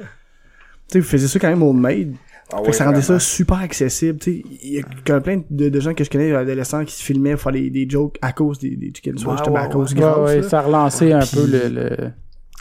sais, 0.87 0.99
vous 0.99 1.05
faisiez 1.05 1.27
ça 1.27 1.39
quand 1.39 1.49
même 1.49 1.63
au 1.63 1.73
maid. 1.73 2.15
Ah 2.53 2.57
Fait 2.63 2.71
que 2.71 2.77
ça 2.77 2.85
rendait 2.85 3.01
ça 3.01 3.19
super 3.19 3.57
accessible, 3.57 4.19
tu 4.19 4.31
sais. 4.33 4.43
Il 4.63 4.73
y 4.73 4.79
a 4.79 4.83
quand 5.05 5.13
même 5.13 5.23
plein 5.23 5.41
de, 5.49 5.69
de 5.69 5.79
gens 5.79 5.93
que 5.93 6.03
je 6.03 6.09
connais, 6.09 6.33
adolescents, 6.33 6.85
qui 6.85 6.93
se 6.93 7.03
filmaient 7.03 7.31
pour 7.33 7.41
faire 7.41 7.51
des, 7.53 7.69
des 7.71 7.89
jokes 7.89 8.17
à 8.21 8.33
cause 8.33 8.59
des, 8.59 8.75
des 8.75 8.91
chicken 8.95 9.13
justement, 9.17 9.33
à 9.55 9.67
cause 9.67 9.93
ouais. 9.95 10.43
Ça 10.43 10.59
a 10.59 10.61
relancé 10.61 11.11
un 11.11 11.19
Puis- 11.19 11.29
peu 11.37 11.45
le, 11.47 11.69
le... 11.69 12.11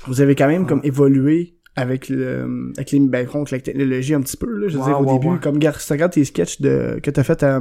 Vous 0.07 0.21
avez 0.21 0.35
quand 0.35 0.49
même 0.49 0.67
comme 0.67 0.81
évolué 0.85 1.55
avec 1.77 2.09
le, 2.09 2.73
avec 2.77 2.93
les, 2.93 3.01
ben, 3.01 3.27
contre 3.27 3.53
la 3.53 3.61
technologie 3.61 4.15
un 4.15 4.21
petit 4.21 4.37
peu, 4.37 4.47
là. 4.47 4.69
Je 4.69 4.75
veux 4.75 4.81
Ouais, 4.81 4.87
dire, 4.87 5.01
au 5.01 5.05
ouais, 5.05 5.13
début, 5.19 5.33
ouais. 5.35 5.39
comme, 5.43 5.55
regarde, 5.57 5.77
si 5.79 5.87
tu 5.87 5.93
regardes 5.93 6.13
tes 6.13 6.25
sketchs 6.25 6.61
de, 6.61 6.99
que 7.03 7.11
t'as 7.11 7.23
fait, 7.25 7.43
euh, 7.43 7.61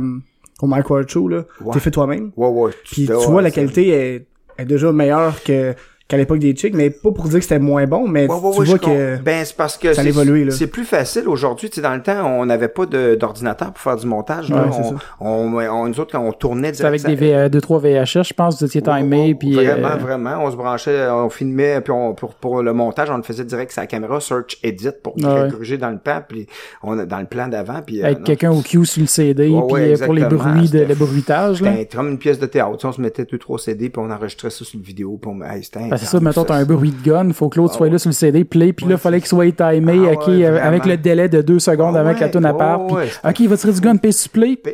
au 0.61 0.67
Mike 0.67 0.89
Ward 0.89 1.09
Show, 1.09 1.27
là, 1.27 1.45
Ouais. 1.61 1.73
t'es 1.73 1.79
fait 1.79 1.91
toi-même. 1.91 2.31
Ouais, 2.37 2.47
ouais. 2.47 2.71
Puis 2.85 3.05
tu 3.07 3.13
vois, 3.13 3.41
la 3.41 3.51
qualité 3.51 3.89
est, 3.89 4.27
est 4.57 4.65
déjà 4.65 4.91
meilleure 4.91 5.41
que, 5.43 5.73
qu'à 6.09 6.17
l'époque 6.17 6.39
des 6.39 6.53
chicks, 6.53 6.73
mais 6.75 6.89
pas 6.89 7.11
pour 7.11 7.25
dire 7.29 7.39
que 7.39 7.43
c'était 7.43 7.59
moins 7.59 7.87
bon, 7.87 8.07
mais 8.07 8.27
Ouais, 8.27 8.35
ouais, 8.35 8.51
tu 8.53 8.59
ouais, 8.59 8.65
vois 8.65 8.77
que, 8.79 9.21
Ben, 9.21 9.45
c'est 9.45 9.55
parce 9.55 9.77
que 9.77 9.93
ça 9.93 10.01
a 10.01 10.03
c'est- 10.03 10.09
évolué, 10.09 10.43
là. 10.43 10.51
c'est 10.51 10.67
plus 10.67 10.83
facile 10.83 11.27
aujourd'hui. 11.29 11.69
Tu 11.69 11.75
sais, 11.77 11.81
dans 11.81 11.95
le 11.95 12.01
temps, 12.03 12.25
on 12.39 12.45
n'avait 12.45 12.67
pas 12.67 12.85
d'ordinateur 12.85 13.71
pour 13.71 13.81
faire 13.81 13.95
du 13.95 14.05
montage. 14.05 14.49
là. 14.49 14.63
Ouais, 14.65 14.69
c'est 14.71 14.93
on, 15.21 15.53
on, 15.55 15.57
on- 15.57 15.87
nous 15.87 15.99
autres, 15.99 16.11
quand 16.11 16.19
on 16.23 16.33
tournait 16.33 16.73
C'était 16.73 16.85
avec 16.87 17.03
des 17.05 17.15
ça- 17.15 17.47
V- 17.47 17.49
2-3 17.49 17.79
VHS, 17.79 18.23
je 18.27 18.33
pense, 18.33 18.59
vous 18.59 18.65
étiez 18.65 18.81
timé, 18.81 19.27
Ouais, 19.29 19.33
puis... 19.33 19.53
Vraiment, 19.53 19.87
euh, 19.87 19.95
vraiment. 19.97 20.43
On 20.43 20.51
se 20.51 20.55
branchait, 20.57 21.07
on 21.09 21.29
filmait, 21.29 21.79
puis 21.81 21.91
on, 21.93 22.13
pour, 22.13 22.33
pour 22.35 22.61
le 22.61 22.73
montage, 22.73 23.09
on 23.09 23.17
le 23.17 23.23
faisait 23.23 23.45
direct 23.45 23.71
sur 23.71 23.81
la 23.81 23.87
caméra, 23.87 24.19
search, 24.19 24.57
edit, 24.61 24.89
pour 25.01 25.15
Ouais. 25.17 25.49
corriger 25.51 25.77
dans 25.77 25.89
le 25.89 25.97
plan, 25.99 26.21
puis 26.27 26.47
on, 26.83 26.95
dans 26.97 27.19
le 27.19 27.25
plan 27.25 27.47
d'avant, 27.47 27.81
puis... 27.85 28.01
euh, 28.01 28.07
avec 28.07 28.23
quelqu'un 28.23 28.51
au 28.51 28.61
cue 28.61 28.85
sur 28.85 29.01
le 29.01 29.07
CD, 29.07 29.47
Ouais, 29.49 29.61
puis 29.65 29.73
ouais, 29.73 30.01
euh, 30.01 30.05
pour 30.05 30.13
les 30.13 30.25
bruits, 30.25 30.69
de, 30.69 30.79
le 30.83 30.95
bruitage, 30.95 31.61
là. 31.61 31.71
C'était 31.77 31.95
comme 31.97 32.09
une 32.09 32.17
pièce 32.17 32.39
de 32.39 32.45
théâtre. 32.45 32.73
Tu 32.77 32.81
sais, 32.81 32.87
on 32.87 32.91
se 32.91 33.01
mettait 33.01 33.23
deux, 33.25 33.37
trois 33.37 33.57
CD, 33.57 33.89
puis 33.89 34.01
on 34.05 34.11
enregistrait 34.11 34.49
ça 34.49 34.65
sur 34.65 34.77
le 34.77 34.83
vidéo, 34.85 35.17
puis 35.21 35.31
on... 35.33 35.41
Hey, 35.43 35.63
Parce 35.93 36.01
que 36.03 36.07
ça, 36.07 36.19
mettons, 36.19 36.43
t'as 36.43 36.55
un 36.55 36.65
bruit 36.65 36.91
de 36.91 37.03
gun, 37.09 37.31
faut 37.33 37.49
que 37.49 37.57
l'autre 37.59 37.73
Ah 37.75 37.77
soit 37.77 37.89
là 37.89 37.97
sur 37.99 38.09
le 38.09 38.13
CD, 38.13 38.43
play, 38.43 38.73
puis 38.73 38.85
là, 38.87 38.97
fallait 38.97 39.19
qu'il 39.19 39.27
soit 39.27 39.51
timé, 39.51 40.07
Ah 40.07 40.11
ok, 40.13 40.27
euh, 40.29 40.59
avec 40.61 40.85
le 40.85 40.97
délai 40.97 41.29
de 41.29 41.41
deux 41.41 41.59
secondes 41.59 41.95
Ah 41.95 41.99
avant 41.99 42.13
que 42.15 42.19
la 42.21 42.29
tune 42.29 42.41
part, 42.57 42.85
puis 42.87 42.95
ouais, 42.95 43.07
c'était- 43.09 43.27
ok, 43.27 43.39
il 43.39 43.49
va 43.49 43.57
tirer 43.57 43.73
du 43.73 43.81
gun, 43.81 43.97
puis 43.97 44.29
play, 44.31 44.55
Puis, 44.55 44.73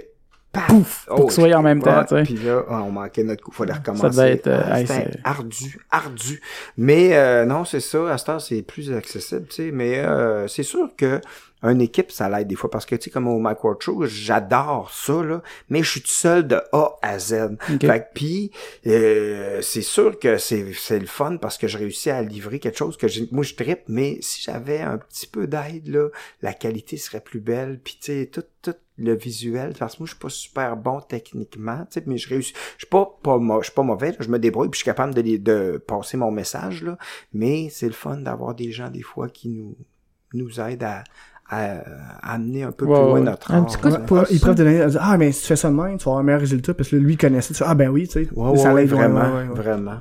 pouf, 0.67 1.05
pour 1.07 1.19
Oh, 1.19 1.23
qu'il 1.25 1.31
soit 1.33 1.53
en 1.55 1.61
même 1.61 1.81
temps, 1.81 2.03
tu 2.07 2.15
sais. 2.15 2.23
Puis 2.23 2.35
là, 2.43 2.63
on 2.69 2.89
manquait 2.91 3.23
notre 3.23 3.43
coup. 3.43 3.51
Fallait 3.51 3.73
recommencer. 3.73 4.01
Ça 4.01 4.09
devait 4.09 4.31
être, 4.33 4.47
euh, 4.47 4.77
c'était 4.77 5.11
ardu, 5.23 5.77
ardu. 5.91 6.41
Mais 6.75 7.09
euh, 7.13 7.45
non, 7.45 7.65
c'est 7.65 7.79
ça. 7.79 8.11
À 8.11 8.17
cette 8.17 8.29
heure, 8.29 8.41
c'est 8.41 8.61
plus 8.63 8.91
accessible, 8.91 9.45
tu 9.47 9.55
sais. 9.65 9.71
Mais 9.71 9.99
euh, 9.99 10.47
c'est 10.47 10.63
sûr 10.63 10.89
que 10.97 11.21
une 11.61 11.81
équipe, 11.81 12.11
ça 12.11 12.29
l'aide 12.29 12.47
des 12.47 12.55
fois. 12.55 12.69
Parce 12.71 12.85
que, 12.85 12.95
tu 12.95 13.05
sais, 13.05 13.09
comme 13.09 13.27
au 13.27 13.39
Mike 13.39 13.63
Ward 13.63 13.81
Show, 13.81 14.05
j'adore 14.05 14.91
ça, 14.93 15.21
là. 15.23 15.41
Mais 15.69 15.83
je 15.83 15.89
suis 15.91 16.01
tout 16.01 16.07
seul 16.07 16.47
de 16.47 16.61
A 16.71 16.95
à 17.01 17.19
Z. 17.19 17.57
Ok. 17.73 17.81
Fait 17.81 17.99
que, 17.99 18.05
puis, 18.13 18.51
euh, 18.87 19.61
c'est 19.61 19.81
sûr 19.81 20.17
que 20.19 20.37
c'est 20.37 20.71
c'est 20.73 20.99
le 20.99 21.05
fun 21.07 21.37
parce 21.37 21.57
que 21.57 21.67
je 21.67 21.77
réussis 21.77 22.09
à 22.09 22.21
livrer 22.21 22.59
quelque 22.59 22.77
chose 22.77 22.95
que 22.97 23.07
j'ai- 23.07 23.27
moi, 23.31 23.43
je 23.43 23.55
trippe. 23.55 23.83
Mais 23.87 24.17
si 24.21 24.41
j'avais 24.41 24.79
un 24.79 24.97
petit 24.97 25.27
peu 25.27 25.47
d'aide, 25.47 25.87
là, 25.87 26.07
la 26.41 26.53
qualité 26.53 26.97
serait 26.97 27.21
plus 27.21 27.39
belle. 27.41 27.79
Puis, 27.83 27.97
tu 28.01 28.11
sais, 28.13 28.25
tout, 28.31 28.43
tout 28.61 28.75
le 29.01 29.15
visuel 29.15 29.73
parce 29.79 29.95
que 29.95 29.99
moi 30.01 30.07
je 30.07 30.11
suis 30.11 30.19
pas 30.19 30.27
super 30.27 30.75
bon 30.75 30.99
techniquement 30.99 31.85
tu 31.89 31.93
sais 31.93 32.03
mais 32.05 32.17
je 32.17 32.27
réussis 32.27 32.51
je 32.73 32.79
suis 32.79 32.87
pas 32.89 33.17
pas 33.23 33.39
je 33.61 33.63
suis 33.63 33.73
pas 33.73 33.81
mauvais 33.81 34.09
là, 34.11 34.17
je 34.19 34.27
me 34.27 34.37
débrouille 34.37 34.67
puis 34.67 34.77
je 34.77 34.83
suis 34.83 34.91
capable 34.91 35.13
de, 35.13 35.37
de 35.37 35.77
passer 35.77 36.17
mon 36.17 36.31
message 36.31 36.83
là 36.83 36.97
mais 37.31 37.69
c'est 37.69 37.85
le 37.87 37.93
fun 37.93 38.17
d'avoir 38.17 38.55
des 38.55 38.73
gens 38.73 38.89
des 38.89 39.01
fois 39.01 39.29
qui 39.29 39.47
nous 39.47 39.77
nous 40.33 40.59
aident 40.59 40.83
à, 40.83 41.05
à, 41.49 41.77
à 42.21 42.33
amener 42.35 42.63
un 42.63 42.71
peu 42.71 42.85
Ouais, 42.85 42.95
plus 42.95 43.03
loin 43.05 43.13
ouais. 43.15 43.21
notre 43.21 43.51
Un 43.51 43.57
art 43.59 43.65
petit 43.65 43.77
coup 43.77 43.89
de 43.89 43.97
pouce. 43.97 44.27
ils 44.31 44.39
peuvent 44.39 44.55
donner, 44.55 44.85
ah, 44.99 45.17
mais 45.17 45.31
si 45.31 45.41
tu 45.41 45.47
fais 45.47 45.55
ça 45.55 45.69
de 45.69 45.75
même, 45.75 45.97
tu 45.97 46.03
vas 46.05 46.11
avoir 46.11 46.19
un 46.19 46.23
meilleur 46.23 46.41
résultat, 46.41 46.73
parce 46.73 46.89
que 46.89 46.95
là, 46.95 47.01
lui, 47.01 47.13
il 47.13 47.17
connaissait, 47.17 47.53
tu 47.53 47.59
fais, 47.59 47.65
ah, 47.67 47.75
ben 47.75 47.89
oui, 47.89 48.07
tu 48.07 48.25
sais. 48.25 48.29
ouais, 48.33 48.57
ça 48.57 48.73
ouais, 48.73 48.85
vraiment 48.85 49.19
ouais, 49.21 49.25
ouais, 49.25 49.47
ouais. 49.49 49.55
vraiment 49.55 49.95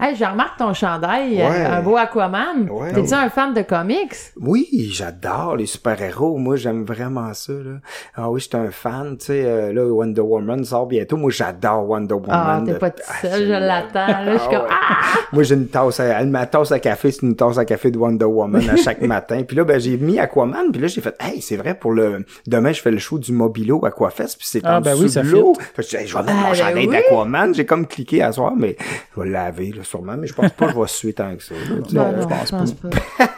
Hey, 0.00 0.14
je 0.14 0.24
remarque 0.24 0.56
ton 0.58 0.72
chandail, 0.74 1.40
euh, 1.42 1.48
Ouais. 1.50 1.64
un 1.64 1.82
beau 1.82 1.96
Aquaman. 1.96 2.68
Ouais. 2.70 2.92
T'es-tu 2.92 3.14
un 3.14 3.28
fan 3.30 3.52
de 3.52 3.62
comics? 3.62 4.14
Oui, 4.40 4.68
j'adore 4.92 5.56
les 5.56 5.66
super-héros. 5.66 6.36
Moi, 6.38 6.54
j'aime 6.54 6.84
vraiment 6.84 7.34
ça. 7.34 7.52
Là. 7.52 7.80
Ah 8.14 8.30
oui, 8.30 8.40
j'éis 8.40 8.60
un 8.62 8.70
fan. 8.70 9.16
Tu 9.18 9.26
sais, 9.26 9.42
euh, 9.44 9.72
là, 9.72 9.84
Wonder 9.86 10.20
Woman 10.20 10.62
sort 10.64 10.86
bientôt. 10.86 11.16
Moi, 11.16 11.32
j'adore 11.32 11.88
Wonder 11.88 12.14
Ah, 12.28 12.58
Woman. 12.58 12.64
t'es 12.72 12.78
pas 12.78 12.90
tout 12.90 13.02
Ah, 13.08 13.12
seul, 13.22 13.46
je 13.46 13.52
l'attends. 13.52 14.06
Là, 14.06 14.32
je 14.34 14.38
suis 14.38 14.48
Ah 14.52 14.54
comme, 14.56 14.62
ouais. 14.66 14.70
ah! 14.70 15.18
Moi, 15.32 15.42
j'ai 15.42 15.54
une 15.56 15.66
tasse 15.66 15.98
à, 15.98 16.24
ma 16.24 16.46
tasse 16.46 16.70
à 16.70 16.78
café, 16.78 17.10
c'est 17.10 17.22
une 17.22 17.34
tasse 17.34 17.58
à 17.58 17.64
café 17.64 17.90
de 17.90 17.98
Wonder 17.98 18.24
Woman 18.24 18.70
à 18.70 18.76
chaque 18.76 19.02
matin. 19.02 19.42
Puis 19.42 19.56
là, 19.56 19.64
ben, 19.64 19.80
j'ai 19.80 19.96
mis 19.96 20.20
Aquaman, 20.20 20.70
puis 20.70 20.80
là, 20.80 20.86
j'ai 20.86 21.00
fait, 21.00 21.16
hey, 21.18 21.42
c'est 21.42 21.56
vrai, 21.56 21.74
pour 21.74 21.90
le, 21.90 22.24
demain, 22.46 22.70
je 22.70 22.80
fais 22.80 22.92
le 22.92 22.98
show 22.98 23.18
du 23.18 23.32
Mobilo 23.32 23.84
Aquafest, 23.84 24.38
puis 24.38 24.46
c'est 24.48 24.60
Ah, 24.62 24.78
en 24.78 24.80
ben 24.80 24.92
dessous 24.92 25.02
oui, 25.02 25.10
ça 25.10 25.22
de 25.22 25.28
l'eau. 25.28 25.54
je 25.76 25.96
vais 25.96 26.02
mettre 26.04 26.24
Ah, 26.28 26.32
mon 26.34 26.48
ben 26.50 26.54
chandail 26.54 26.86
oui. 26.86 26.92
d'Aquaman. 26.92 27.52
J'ai 27.54 27.66
comme 27.66 27.84
cliqué 27.88 28.22
à 28.22 28.30
soir, 28.30 28.52
mais 28.56 28.76
je 29.16 29.20
vais 29.20 29.26
le 29.26 29.32
laver, 29.32 29.72
là, 29.72 29.82
sûrement, 29.88 30.16
mais 30.16 30.26
je 30.26 30.34
pense 30.34 30.50
pas 30.50 30.66
que 30.66 30.72
je 30.72 30.80
vais 30.80 30.86
suer 30.86 31.12
tant 31.12 31.34
que 31.36 31.42
ça. 31.42 31.54
Non, 31.92 32.14
je 32.20 32.26
pense 32.26 32.50
pense 32.50 32.72
pas. 32.72 32.88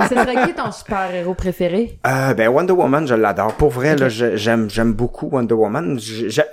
C'est 0.09 0.15
serait 0.15 0.47
qui 0.47 0.55
ton 0.55 0.73
super-héros 0.73 1.35
préféré? 1.35 1.99
euh, 2.07 2.35
ben 2.35 2.49
Wonder 2.49 2.73
Woman, 2.73 3.07
je 3.07 3.15
l'adore. 3.15 3.55
Pour 3.55 3.71
vrai, 3.71 3.97
là, 3.97 4.09
j'aime 4.09 4.69
j'aime 4.69 4.93
beaucoup 4.93 5.29
Wonder 5.29 5.55
Woman. 5.55 5.99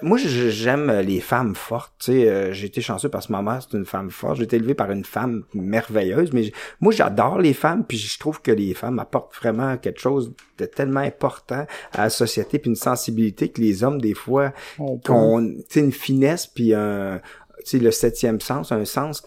Moi, 0.02 0.18
j'aime 0.18 0.92
les 1.00 1.20
femmes 1.20 1.56
fortes. 1.56 1.94
Tu 2.00 2.06
sais, 2.12 2.30
euh, 2.30 2.54
j'ai 2.54 2.68
été 2.68 2.82
chanceux 2.82 3.10
parce 3.10 3.28
que 3.28 3.32
ma 3.32 3.42
mère 3.42 3.60
c'est 3.62 3.78
une 3.78 3.86
femme 3.86 4.10
forte. 4.12 4.38
J'ai 4.38 4.44
été 4.44 4.58
élevé 4.58 4.74
par 4.74 4.92
une 4.92 5.04
femme 5.04 5.44
merveilleuse. 5.54 6.32
Mais 6.34 6.52
moi, 6.82 6.94
j'adore 6.94 7.40
les 7.40 7.54
femmes. 7.54 7.84
Puis 7.88 7.98
je 7.98 8.20
trouve 8.20 8.42
que 8.42 8.52
les 8.52 8.74
femmes 8.74 9.00
apportent 9.00 9.36
vraiment 9.36 9.78
quelque 9.78 10.00
chose 10.00 10.34
de 10.58 10.66
tellement 10.66 11.02
important 11.02 11.66
à 11.94 12.04
la 12.04 12.10
société 12.10 12.60
puis 12.60 12.70
une 12.70 12.76
sensibilité 12.76 13.50
que 13.50 13.62
les 13.62 13.84
hommes 13.84 14.02
des 14.02 14.14
fois 14.14 14.54
qu'on 14.78 15.46
tu 15.46 15.64
sais 15.70 15.80
une 15.82 15.92
finesse 15.92 16.48
puis 16.48 16.74
un 16.74 17.22
sais 17.68 17.80
le 17.80 17.92
septième 17.92 18.40
sens, 18.42 18.72
un 18.72 18.86
sens 18.86 19.22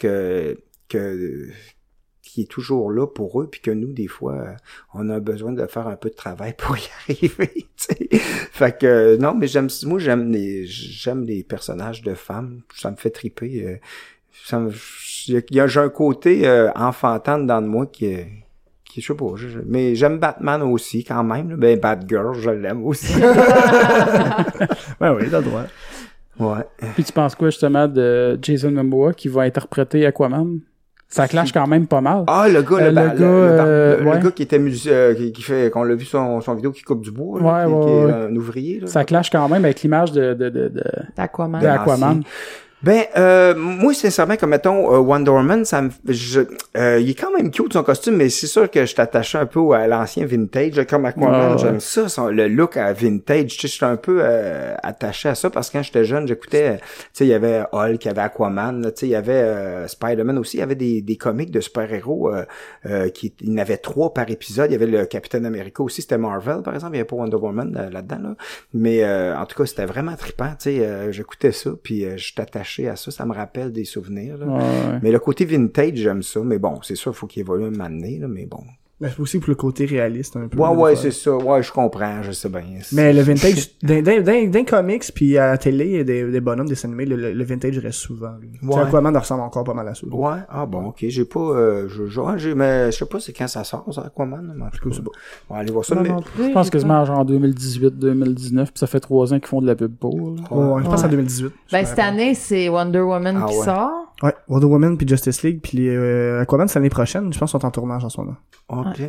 que 0.88 1.48
qui 2.22 2.42
est 2.42 2.50
toujours 2.50 2.92
là 2.92 3.06
pour 3.08 3.40
eux, 3.42 3.48
puis 3.50 3.60
que 3.60 3.72
nous, 3.72 3.92
des 3.92 4.06
fois, 4.06 4.34
euh, 4.34 4.52
on 4.94 5.10
a 5.10 5.18
besoin 5.18 5.52
de 5.52 5.66
faire 5.66 5.88
un 5.88 5.96
peu 5.96 6.10
de 6.10 6.14
travail 6.14 6.54
pour 6.58 6.76
y 6.76 6.82
arriver. 7.08 7.50
tu 7.54 7.66
sais. 7.76 8.08
Fait 8.52 8.78
que 8.78 9.16
non, 9.16 9.34
mais 9.34 9.48
j'aime 9.48 9.68
moi 9.86 9.98
j'aime 9.98 10.30
les 10.30 10.64
j'aime 10.66 11.24
les 11.24 11.42
personnages 11.42 12.02
de 12.02 12.14
femmes, 12.14 12.60
ça 12.76 12.90
me 12.92 12.96
fait 12.96 13.10
triper. 13.10 13.64
euh, 13.66 13.76
ça 14.46 14.58
me- 14.60 14.70
j'ai 14.72 15.60
un 15.80 15.88
côté 15.88 16.46
euh, 16.48 16.70
enfantin 16.76 17.38
dans 17.38 17.60
de 17.60 17.66
moi 17.66 17.86
qui 17.86 18.06
est 18.06 18.28
je 18.96 19.00
sais 19.06 19.14
pas, 19.14 19.32
mais 19.66 19.94
j'aime 19.94 20.18
Batman 20.18 20.62
aussi 20.62 21.04
quand 21.04 21.22
même. 21.22 21.54
Ben 21.56 21.78
Batgirl, 21.78 22.34
je 22.40 22.50
l'aime 22.50 22.84
aussi. 22.84 23.14
Ouais, 25.00 25.10
oui, 25.10 25.24
t'as 25.30 25.40
droit. 25.40 25.64
Ouais. 26.40 26.88
Puis 26.94 27.04
tu 27.04 27.12
penses 27.12 27.34
quoi 27.34 27.50
justement 27.50 27.86
de 27.86 28.38
Jason 28.42 28.70
Momoa 28.70 29.12
qui 29.12 29.28
va 29.28 29.42
interpréter 29.42 30.04
Aquaman? 30.06 30.60
Ça 31.12 31.26
clash 31.26 31.50
quand 31.52 31.66
même 31.66 31.88
pas 31.88 32.00
mal. 32.00 32.22
Ah, 32.28 32.46
le 32.48 32.62
gars, 32.62 32.76
Euh, 32.76 32.80
le, 32.82 32.86
le 32.88 32.92
ba- 32.92 33.06
gars, 33.08 33.14
le- 33.14 33.16
le 33.18 33.26
euh, 33.26 33.96
le- 33.98 34.04
le 34.04 34.10
ouais. 34.10 34.20
gars 34.22 34.30
qui 34.30 34.42
était 34.44 34.60
musi- 34.60 34.88
euh, 34.88 35.12
qui, 35.14 35.32
qui 35.32 35.42
fait, 35.42 35.68
qu'on 35.70 35.82
l'a 35.82 35.96
vu 35.96 36.04
son, 36.04 36.40
son 36.40 36.54
vidéo 36.54 36.70
qui 36.70 36.82
coupe 36.82 37.00
du 37.02 37.10
bois, 37.10 37.40
là, 37.40 37.46
Ouais, 37.46 37.66
qui, 37.66 37.72
ouais, 37.72 37.84
qui 37.84 37.90
est 37.90 38.04
ouais. 38.04 38.12
un 38.30 38.36
ouvrier, 38.36 38.80
là. 38.80 38.86
Ça 38.86 39.04
clash 39.04 39.28
quand 39.28 39.48
même 39.48 39.64
avec 39.64 39.82
l'image 39.82 40.12
de, 40.12 40.34
de, 40.34 40.48
de, 40.50 40.68
de, 40.68 40.82
D'Aquaman. 41.16 42.22
Ben, 42.82 43.04
euh, 43.18 43.54
moi, 43.54 43.92
sincèrement, 43.92 44.36
comme 44.36 44.50
mettons, 44.50 44.94
euh, 44.94 44.98
Wonder 45.00 45.30
Woman, 45.32 45.66
ça 45.66 45.82
me, 45.82 45.90
je, 46.08 46.40
euh, 46.78 46.98
il 46.98 47.10
est 47.10 47.14
quand 47.14 47.30
même 47.30 47.50
cute 47.50 47.74
son 47.74 47.82
costume, 47.82 48.16
mais 48.16 48.30
c'est 48.30 48.46
sûr 48.46 48.70
que 48.70 48.86
je 48.86 48.94
t'attache 48.94 49.34
un 49.34 49.44
peu 49.44 49.72
à 49.72 49.86
l'ancien 49.86 50.24
vintage, 50.24 50.82
comme 50.88 51.04
Aquaman, 51.04 51.52
ouais. 51.52 51.58
j'aime 51.58 51.78
ça, 51.80 52.08
son- 52.08 52.28
le 52.28 52.48
look 52.48 52.78
à 52.78 52.90
vintage, 52.94 53.48
tu 53.58 53.60
sais, 53.60 53.68
je 53.68 53.72
suis 53.74 53.84
un 53.84 53.96
peu 53.96 54.20
euh, 54.22 54.74
attaché 54.82 55.28
à 55.28 55.34
ça 55.34 55.50
parce 55.50 55.68
que 55.68 55.76
quand 55.76 55.82
j'étais 55.82 56.04
jeune, 56.04 56.26
j'écoutais, 56.26 56.78
tu 56.78 56.84
sais, 57.12 57.26
il 57.26 57.28
y 57.28 57.34
avait 57.34 57.64
Hulk, 57.70 58.02
il 58.02 58.08
y 58.08 58.10
avait 58.10 58.22
Aquaman, 58.22 58.80
tu 58.84 59.00
sais, 59.00 59.06
il 59.08 59.10
y 59.10 59.14
avait 59.14 59.32
euh, 59.32 59.86
Spider-Man 59.86 60.38
aussi, 60.38 60.56
il 60.56 60.60
y 60.60 60.62
avait 60.62 60.74
des, 60.74 61.02
des 61.02 61.16
comics 61.16 61.50
de 61.50 61.60
super-héros, 61.60 62.30
qui, 63.12 63.34
il 63.42 63.50
y 63.50 63.54
en 63.54 63.58
avait 63.58 63.76
trois 63.76 64.14
par 64.14 64.30
épisode, 64.30 64.70
il 64.70 64.72
y 64.72 64.76
avait 64.76 64.86
le 64.86 65.04
Capitaine 65.04 65.44
America 65.44 65.82
aussi, 65.82 66.00
c'était 66.00 66.16
Marvel, 66.16 66.62
par 66.62 66.74
exemple, 66.74 66.94
il 66.94 66.96
y 66.96 67.00
avait 67.00 67.06
pas 67.06 67.16
Wonder 67.16 67.36
Woman 67.36 67.90
là-dedans, 67.92 68.20
là, 68.22 68.36
mais 68.72 69.04
euh, 69.04 69.36
en 69.36 69.44
tout 69.44 69.58
cas, 69.58 69.66
c'était 69.66 69.84
vraiment 69.84 70.16
trippant, 70.16 70.48
tu 70.58 70.70
sais, 70.70 70.80
euh, 70.80 71.12
j'écoutais 71.12 71.52
ça, 71.52 71.72
puis 71.82 72.06
euh, 72.06 72.16
je 72.16 72.24
suis 72.24 72.34
attaché 72.70 72.88
à 72.88 72.96
ça, 72.96 73.10
ça 73.10 73.26
me 73.26 73.34
rappelle 73.34 73.72
des 73.72 73.84
souvenirs, 73.84 74.38
là. 74.38 74.46
Ouais, 74.46 74.58
ouais. 74.58 75.00
Mais 75.02 75.10
le 75.10 75.18
côté 75.18 75.44
vintage, 75.44 75.96
j'aime 75.96 76.22
ça. 76.22 76.40
Mais 76.40 76.58
bon, 76.58 76.80
c'est 76.82 76.94
sûr, 76.94 77.12
il 77.12 77.14
faut 77.14 77.26
qu'il 77.26 77.40
évolue 77.40 77.70
donné, 77.70 78.18
là, 78.18 78.28
mais 78.28 78.46
bon. 78.46 78.62
Mais 79.00 79.08
c'est 79.08 79.20
aussi 79.20 79.38
pour 79.38 79.48
le 79.48 79.54
côté 79.54 79.86
réaliste 79.86 80.36
un 80.36 80.46
peu. 80.48 80.58
Ouais, 80.58 80.68
ouais, 80.68 80.96
c'est 80.96 81.10
ça. 81.10 81.34
Ouais, 81.34 81.62
je 81.62 81.72
comprends, 81.72 82.22
je 82.22 82.32
sais 82.32 82.48
bien. 82.50 82.62
Mais 82.92 83.12
le 83.14 83.22
vintage, 83.22 83.70
dans, 83.82 84.02
dans, 84.02 84.22
dans, 84.22 84.50
dans 84.50 84.64
comics 84.64 85.04
puis 85.14 85.38
à 85.38 85.52
la 85.52 85.58
télé, 85.58 86.04
des, 86.04 86.30
des 86.30 86.40
bonhommes, 86.40 86.68
des 86.68 86.84
animés, 86.84 87.06
le, 87.06 87.16
le, 87.16 87.32
le 87.32 87.44
vintage 87.44 87.78
reste 87.78 87.98
souvent. 88.00 88.32
Ouais. 88.62 88.80
Aquaman 88.82 89.16
ressemble 89.16 89.42
encore 89.42 89.64
pas 89.64 89.72
mal 89.74 89.88
à 89.88 89.94
ça. 89.94 90.06
Ouais, 90.06 90.38
ah 90.48 90.66
bon, 90.66 90.88
ok, 90.88 90.98
j'ai 91.08 91.24
pas, 91.24 91.40
euh, 91.40 91.88
je, 91.88 92.06
je, 92.08 92.20
ouais, 92.20 92.54
mais 92.54 92.92
je 92.92 92.98
sais 92.98 93.06
pas 93.06 93.20
c'est 93.20 93.32
quand 93.32 93.48
ça 93.48 93.64
sort, 93.64 93.86
ça, 93.92 94.02
Aquaman, 94.02 94.52
mais 94.54 94.64
en 94.64 94.68
tout 94.70 94.86
cas, 94.88 94.94
c'est 94.94 95.02
bon. 95.02 95.12
On 95.48 95.54
va 95.54 95.60
aller 95.60 95.72
voir 95.72 95.84
ça, 95.84 95.94
mais, 95.94 96.08
non 96.10 96.20
plus, 96.20 96.48
Je 96.48 96.50
pense 96.52 96.66
j'ai 96.66 96.70
quasiment 96.72 97.04
genre 97.06 97.20
en 97.20 97.24
2018, 97.24 97.98
2019, 97.98 98.70
puis 98.72 98.78
ça 98.78 98.86
fait 98.86 99.00
trois 99.00 99.32
ans 99.32 99.38
qu'ils 99.38 99.48
font 99.48 99.62
de 99.62 99.66
la 99.66 99.74
pub 99.76 99.94
pour. 99.96 100.14
là. 100.14 100.42
Ouais, 100.50 100.82
je 100.82 100.88
pense 100.88 101.00
Ouais. 101.00 101.06
en 101.06 101.10
2018. 101.10 101.48
pas. 101.48 101.54
Ben, 101.72 101.86
cette 101.86 101.98
année, 101.98 102.34
c'est 102.34 102.68
Wonder 102.68 103.00
Woman 103.00 103.40
Ah 103.42 103.46
qui 103.48 103.56
ouais. 103.58 103.64
sort. 103.64 104.09
Ouais, 104.22 104.34
Wonder 104.48 104.66
Woman 104.66 104.96
puis 104.98 105.06
Justice 105.08 105.42
League 105.42 105.60
puis 105.62 105.78
les, 105.78 105.88
euh, 105.96 106.40
Aquaman 106.42 106.68
c'est 106.68 106.78
l'année 106.78 106.90
prochaine, 106.90 107.32
je 107.32 107.38
pense 107.38 107.50
qu'ils 107.52 107.60
sont 107.60 107.66
en 107.66 107.70
tournage 107.70 108.04
en 108.04 108.08
ce 108.08 108.20
moment. 108.20 108.36
ok. 108.68 109.02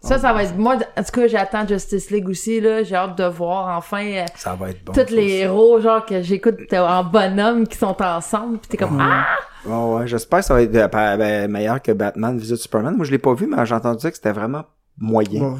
Ça, 0.00 0.18
ça 0.18 0.32
va 0.32 0.44
être... 0.44 0.56
Moi, 0.56 0.76
en 0.76 1.02
tout 1.02 1.12
cas, 1.20 1.26
j'attends 1.26 1.66
Justice 1.66 2.10
League 2.10 2.28
aussi, 2.28 2.60
là. 2.60 2.82
J'ai 2.82 2.94
hâte 2.94 3.18
de 3.18 3.24
voir, 3.24 3.76
enfin, 3.76 4.06
euh, 4.06 4.24
Ça 4.36 4.54
va 4.54 4.70
être 4.70 4.82
bon. 4.84 4.92
tous 4.92 5.10
les 5.12 5.38
héros, 5.40 5.80
genre, 5.80 6.06
que 6.06 6.22
j'écoute 6.22 6.72
en 6.72 7.02
bonhomme 7.04 7.66
qui 7.66 7.76
sont 7.76 7.94
ensemble. 8.00 8.58
Pis 8.58 8.68
t'es 8.68 8.76
comme, 8.78 8.98
ah! 9.00 9.26
Ouais, 9.66 9.94
ouais, 9.98 10.06
j'espère 10.06 10.38
que 10.38 10.44
ça 10.46 10.54
va 10.54 10.62
être 10.62 10.74
euh, 10.76 10.88
pa- 10.88 11.16
ben, 11.18 11.50
meilleur 11.50 11.82
que 11.82 11.90
Batman 11.92 12.38
Visite 12.38 12.56
Superman. 12.56 12.96
Moi, 12.96 13.04
je 13.04 13.10
l'ai 13.10 13.18
pas 13.18 13.34
vu, 13.34 13.46
mais 13.46 13.66
j'ai 13.66 13.74
entendu 13.74 13.98
dire 13.98 14.10
que 14.10 14.16
c'était 14.16 14.32
vraiment 14.32 14.64
moyen. 14.96 15.40
Bon, 15.40 15.58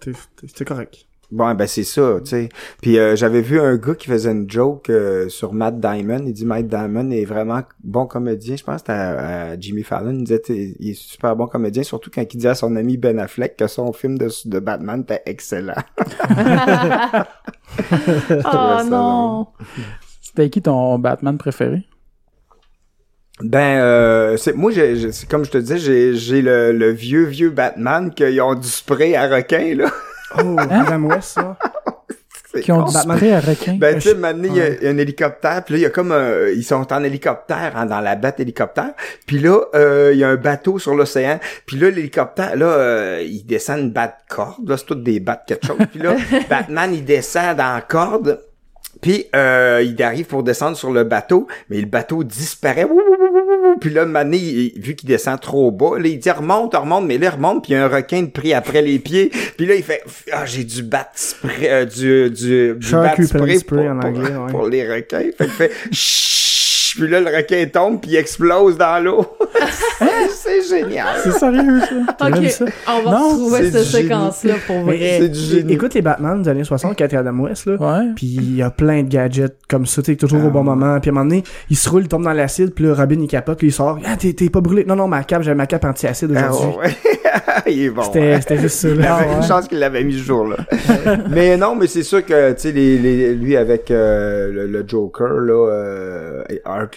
t'es- 0.00 0.64
correct. 0.64 1.06
Bon, 1.36 1.52
ben 1.54 1.66
c'est 1.66 1.82
ça, 1.82 2.18
tu 2.22 2.30
sais. 2.30 2.48
Puis 2.80 2.96
euh, 2.96 3.16
j'avais 3.16 3.40
vu 3.40 3.58
un 3.60 3.76
gars 3.76 3.96
qui 3.96 4.06
faisait 4.06 4.30
une 4.30 4.48
joke 4.48 4.88
euh, 4.88 5.28
sur 5.28 5.52
Matt 5.52 5.80
Diamond. 5.80 6.22
Il 6.24 6.32
dit 6.32 6.46
Matt 6.46 6.68
Diamond 6.68 7.10
est 7.10 7.24
vraiment 7.24 7.62
bon 7.82 8.06
comédien. 8.06 8.54
Je 8.54 8.62
pense 8.62 8.76
que 8.76 8.80
c'était 8.82 8.92
à, 8.92 9.40
à 9.50 9.58
Jimmy 9.58 9.82
Fallon. 9.82 10.12
Il 10.12 10.22
disait 10.22 10.40
il 10.48 10.90
est 10.90 10.94
super 10.94 11.34
bon 11.34 11.48
comédien, 11.48 11.82
surtout 11.82 12.08
quand 12.14 12.22
il 12.32 12.36
dit 12.36 12.46
à 12.46 12.54
son 12.54 12.76
ami 12.76 12.98
Ben 12.98 13.18
Affleck 13.18 13.56
que 13.56 13.66
son 13.66 13.92
film 13.92 14.16
de, 14.16 14.28
de 14.44 14.58
Batman 14.60 15.00
était 15.00 15.22
excellent. 15.26 15.74
Oh 18.44 18.80
non! 18.88 19.48
C'était 20.20 20.50
qui 20.50 20.62
ton 20.62 20.98
Batman 20.98 21.36
préféré? 21.38 21.82
Ben, 23.40 23.80
euh, 23.80 24.36
c'est 24.36 24.52
moi, 24.54 24.70
j'ai, 24.70 24.94
j'ai- 24.96 25.10
c'est 25.12 25.28
comme 25.28 25.44
je 25.44 25.50
te 25.50 25.58
disais, 25.58 25.78
j'ai, 25.78 26.14
j'ai 26.14 26.40
le, 26.42 26.70
le 26.72 26.90
vieux 26.92 27.24
vieux 27.24 27.50
Batman 27.50 28.14
qu'ils 28.14 28.40
ont 28.40 28.54
du 28.54 28.68
spray 28.68 29.16
à 29.16 29.26
requin 29.28 29.74
là. 29.74 29.90
Oh, 30.38 30.56
Adam 30.58 31.04
West, 31.04 31.34
ça. 31.34 31.56
Qui 32.62 32.70
ont 32.70 32.84
du 32.84 32.92
spray 32.92 33.32
à 33.32 33.40
requin? 33.40 33.74
Ben, 33.80 33.96
tu 33.96 34.02
sais, 34.02 34.10
Je- 34.10 34.14
maintenant, 34.14 34.44
il 34.48 34.56
y, 34.56 34.60
a 34.60 34.68
il 34.68 34.82
y 34.84 34.86
a 34.86 34.90
un 34.90 34.98
hélicoptère, 34.98 35.64
puis 35.64 35.74
là, 35.74 35.78
il 35.78 35.82
y 35.82 35.86
a 35.86 35.90
comme 35.90 36.12
un- 36.12 36.46
ils 36.54 36.62
sont 36.62 36.92
en 36.92 37.02
hélicoptère, 37.02 37.72
hein, 37.76 37.84
dans 37.84 38.00
la 38.00 38.14
batte 38.14 38.38
hélicoptère, 38.38 38.92
puis 39.26 39.40
là, 39.40 39.58
euh, 39.74 40.10
il 40.12 40.20
y 40.20 40.24
a 40.24 40.28
un 40.28 40.36
bateau 40.36 40.78
sur 40.78 40.94
l'océan, 40.94 41.40
puis 41.66 41.76
là, 41.78 41.90
l'hélicoptère, 41.90 42.54
là, 42.54 42.66
euh, 42.66 43.22
il 43.26 43.44
descend 43.44 43.80
une 43.80 43.90
batte 43.90 44.18
corde, 44.28 44.68
là, 44.68 44.76
c'est 44.76 44.86
toutes 44.86 45.02
des 45.02 45.18
battes 45.18 45.42
quelque 45.48 45.66
chose, 45.66 45.78
puis 45.90 46.00
là, 46.00 46.14
Batman, 46.48 46.94
il 46.94 47.04
descend 47.04 47.56
dans 47.56 47.74
la 47.74 47.80
corde, 47.80 48.40
puis 49.04 49.26
euh, 49.36 49.84
il 49.84 50.02
arrive 50.02 50.24
pour 50.24 50.42
descendre 50.42 50.78
sur 50.78 50.90
le 50.90 51.04
bateau, 51.04 51.46
mais 51.68 51.78
le 51.78 51.84
bateau 51.84 52.24
disparaît. 52.24 52.88
Puis 53.78 53.90
là, 53.90 54.06
Mané, 54.06 54.38
il- 54.38 54.80
vu 54.80 54.94
qu'il 54.94 55.10
descend 55.10 55.38
trop 55.38 55.70
bas, 55.70 55.98
là, 55.98 56.06
il 56.08 56.18
dit 56.18 56.30
remonte, 56.30 56.74
remonte, 56.74 57.04
mais 57.04 57.18
là, 57.18 57.26
il 57.26 57.34
remonte, 57.34 57.64
puis 57.64 57.72
il 57.72 57.76
y 57.76 57.78
a 57.78 57.84
un 57.84 57.88
requin 57.88 58.22
de 58.22 58.28
pris 58.30 58.54
après 58.54 58.80
les 58.80 58.98
pieds. 58.98 59.30
Puis 59.58 59.66
là, 59.66 59.74
il 59.74 59.82
fait 59.82 60.02
ah 60.32 60.46
j'ai 60.46 60.64
du 60.64 60.82
bat 60.82 61.10
spray, 61.14 61.68
euh, 61.68 61.84
du 61.84 62.30
du, 62.30 62.74
du 62.78 62.92
bat 62.92 63.14
spray, 63.22 63.58
pour, 63.60 63.78
en 63.78 64.00
pour- 64.00 64.08
anglais, 64.08 64.36
ouais. 64.36 64.50
pour 64.50 64.66
les 64.68 64.90
requins. 64.90 65.30
Fait 65.36 65.44
qu'il 65.44 65.48
fait 65.50 65.70
puis 66.96 67.08
là, 67.10 67.20
le 67.20 67.36
requin 67.36 67.66
tombe, 67.70 68.00
puis 68.00 68.12
il 68.12 68.16
explose 68.16 68.78
dans 68.78 69.02
l'eau. 69.04 69.26
c'est 70.62 70.80
génial. 70.80 71.06
C'est 71.22 71.32
sérieux, 71.32 71.80
ça? 71.80 72.26
Ok, 72.28 72.48
ça? 72.50 72.64
on 72.88 73.02
va 73.02 73.10
Non, 73.10 73.28
retrouver 73.30 73.70
c'est 73.70 73.82
cette 73.84 74.02
séquence-là 74.02 74.54
pour 74.66 74.80
vrai. 74.82 75.16
C'est 75.20 75.28
du 75.28 75.38
génie. 75.38 75.72
Écoute 75.74 75.94
les 75.94 76.02
Batman 76.02 76.42
des 76.42 76.48
années 76.50 76.64
60 76.64 76.96
qui 76.96 77.02
étaient 77.02 77.16
Adam 77.16 77.38
West, 77.40 77.66
là. 77.66 77.74
Ouais. 77.76 78.06
Puis 78.16 78.26
il 78.26 78.56
y 78.56 78.62
a 78.62 78.70
plein 78.70 79.02
de 79.02 79.08
gadgets 79.08 79.56
comme 79.68 79.86
ça, 79.86 80.02
t'es 80.02 80.16
toujours 80.16 80.40
Ah 80.42 80.46
au 80.46 80.50
bon 80.50 80.60
ouais. 80.60 80.64
moment. 80.64 81.00
Puis 81.00 81.10
à 81.10 81.12
un 81.12 81.14
moment 81.14 81.28
donné, 81.28 81.44
il 81.70 81.76
se 81.76 81.88
roule, 81.88 82.02
il 82.02 82.08
tombe 82.08 82.24
dans 82.24 82.32
l'acide, 82.32 82.72
puis 82.74 82.84
là, 82.84 82.94
Robin 82.94 83.16
il 83.20 83.26
capote, 83.28 83.58
puis 83.58 83.68
il 83.68 83.72
sort. 83.72 83.98
Ah, 84.04 84.16
t'es 84.16 84.32
t'es 84.32 84.48
pas 84.50 84.60
brûlé. 84.60 84.84
Non, 84.84 84.96
non, 84.96 85.08
ma 85.08 85.22
cape, 85.24 85.42
j'avais 85.42 85.54
ma 85.56 85.66
cape 85.66 85.84
anti-acide 85.84 86.32
Ah, 86.36 86.50
aujourd'hui. 86.50 86.78
ouais. 86.80 86.96
il 87.72 87.82
est 87.84 87.90
bon. 87.90 88.02
C'était 88.02 88.34
hein. 88.34 88.38
c'était 88.40 88.58
juste 88.58 88.76
ça, 88.78 88.88
Il 88.88 88.96
là. 88.98 89.16
avait 89.16 89.26
Ah, 89.28 89.32
une 89.34 89.40
ouais. 89.40 89.46
chance 89.46 89.68
qu'il 89.68 89.78
l'avait 89.78 90.04
mis 90.04 90.12
ce 90.14 90.18
jour-là. 90.24 90.56
mais 91.30 91.56
non, 91.56 91.74
mais 91.74 91.86
c'est 91.86 92.02
sûr 92.02 92.24
que, 92.24 92.52
tu 92.52 92.60
sais, 92.60 92.72
les, 92.72 92.98
les, 92.98 93.34
lui 93.34 93.56
avec 93.56 93.90
euh, 93.90 94.50
le, 94.52 94.66
le 94.66 94.84
Joker, 94.86 95.28
là, 95.40 95.68
euh, 95.70 96.42
Art 96.64 96.88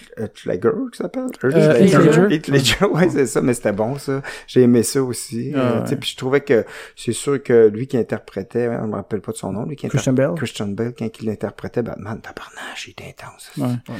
Ledger, 0.46 0.70
qui 0.92 0.98
s'appelle? 0.98 1.26
Euh, 1.44 1.78
Heath 1.78 1.94
Ledger. 1.94 2.26
Heath 2.34 2.48
Ledger, 2.48 2.84
ouais, 2.92 3.08
c'est 3.10 3.26
ça, 3.26 3.40
mais 3.48 3.54
c'était 3.54 3.72
bon, 3.72 3.98
ça. 3.98 4.22
J'ai 4.46 4.62
aimé 4.62 4.82
ça 4.84 5.02
aussi. 5.02 5.52
Ah, 5.54 5.58
Euh, 5.58 5.74
ouais. 5.78 5.82
tu 5.84 5.88
sais, 5.88 5.96
puis 5.96 6.10
je 6.10 6.16
trouvais 6.16 6.40
que 6.42 6.64
c'est 6.94 7.12
sûr 7.12 7.42
que 7.42 7.66
lui 7.68 7.86
qui 7.86 7.96
interprétait, 7.96 8.68
on 8.68 8.86
me 8.88 8.94
rappelle 8.94 9.20
pas 9.22 9.32
de 9.32 9.36
son 9.38 9.52
nom, 9.52 9.64
lui 9.64 9.74
qui 9.76 9.88
Christian 9.88 10.12
Bale? 10.12 10.34
Christian 10.36 10.68
Bale, 10.68 10.92
quand 10.96 11.08
il 11.20 11.30
interprétait 11.30 11.82
Batman, 11.82 12.20
tabarnage, 12.20 12.86
il 12.86 12.90
était 12.90 13.14
intense. 13.18 13.50
Ouais. 13.56 13.94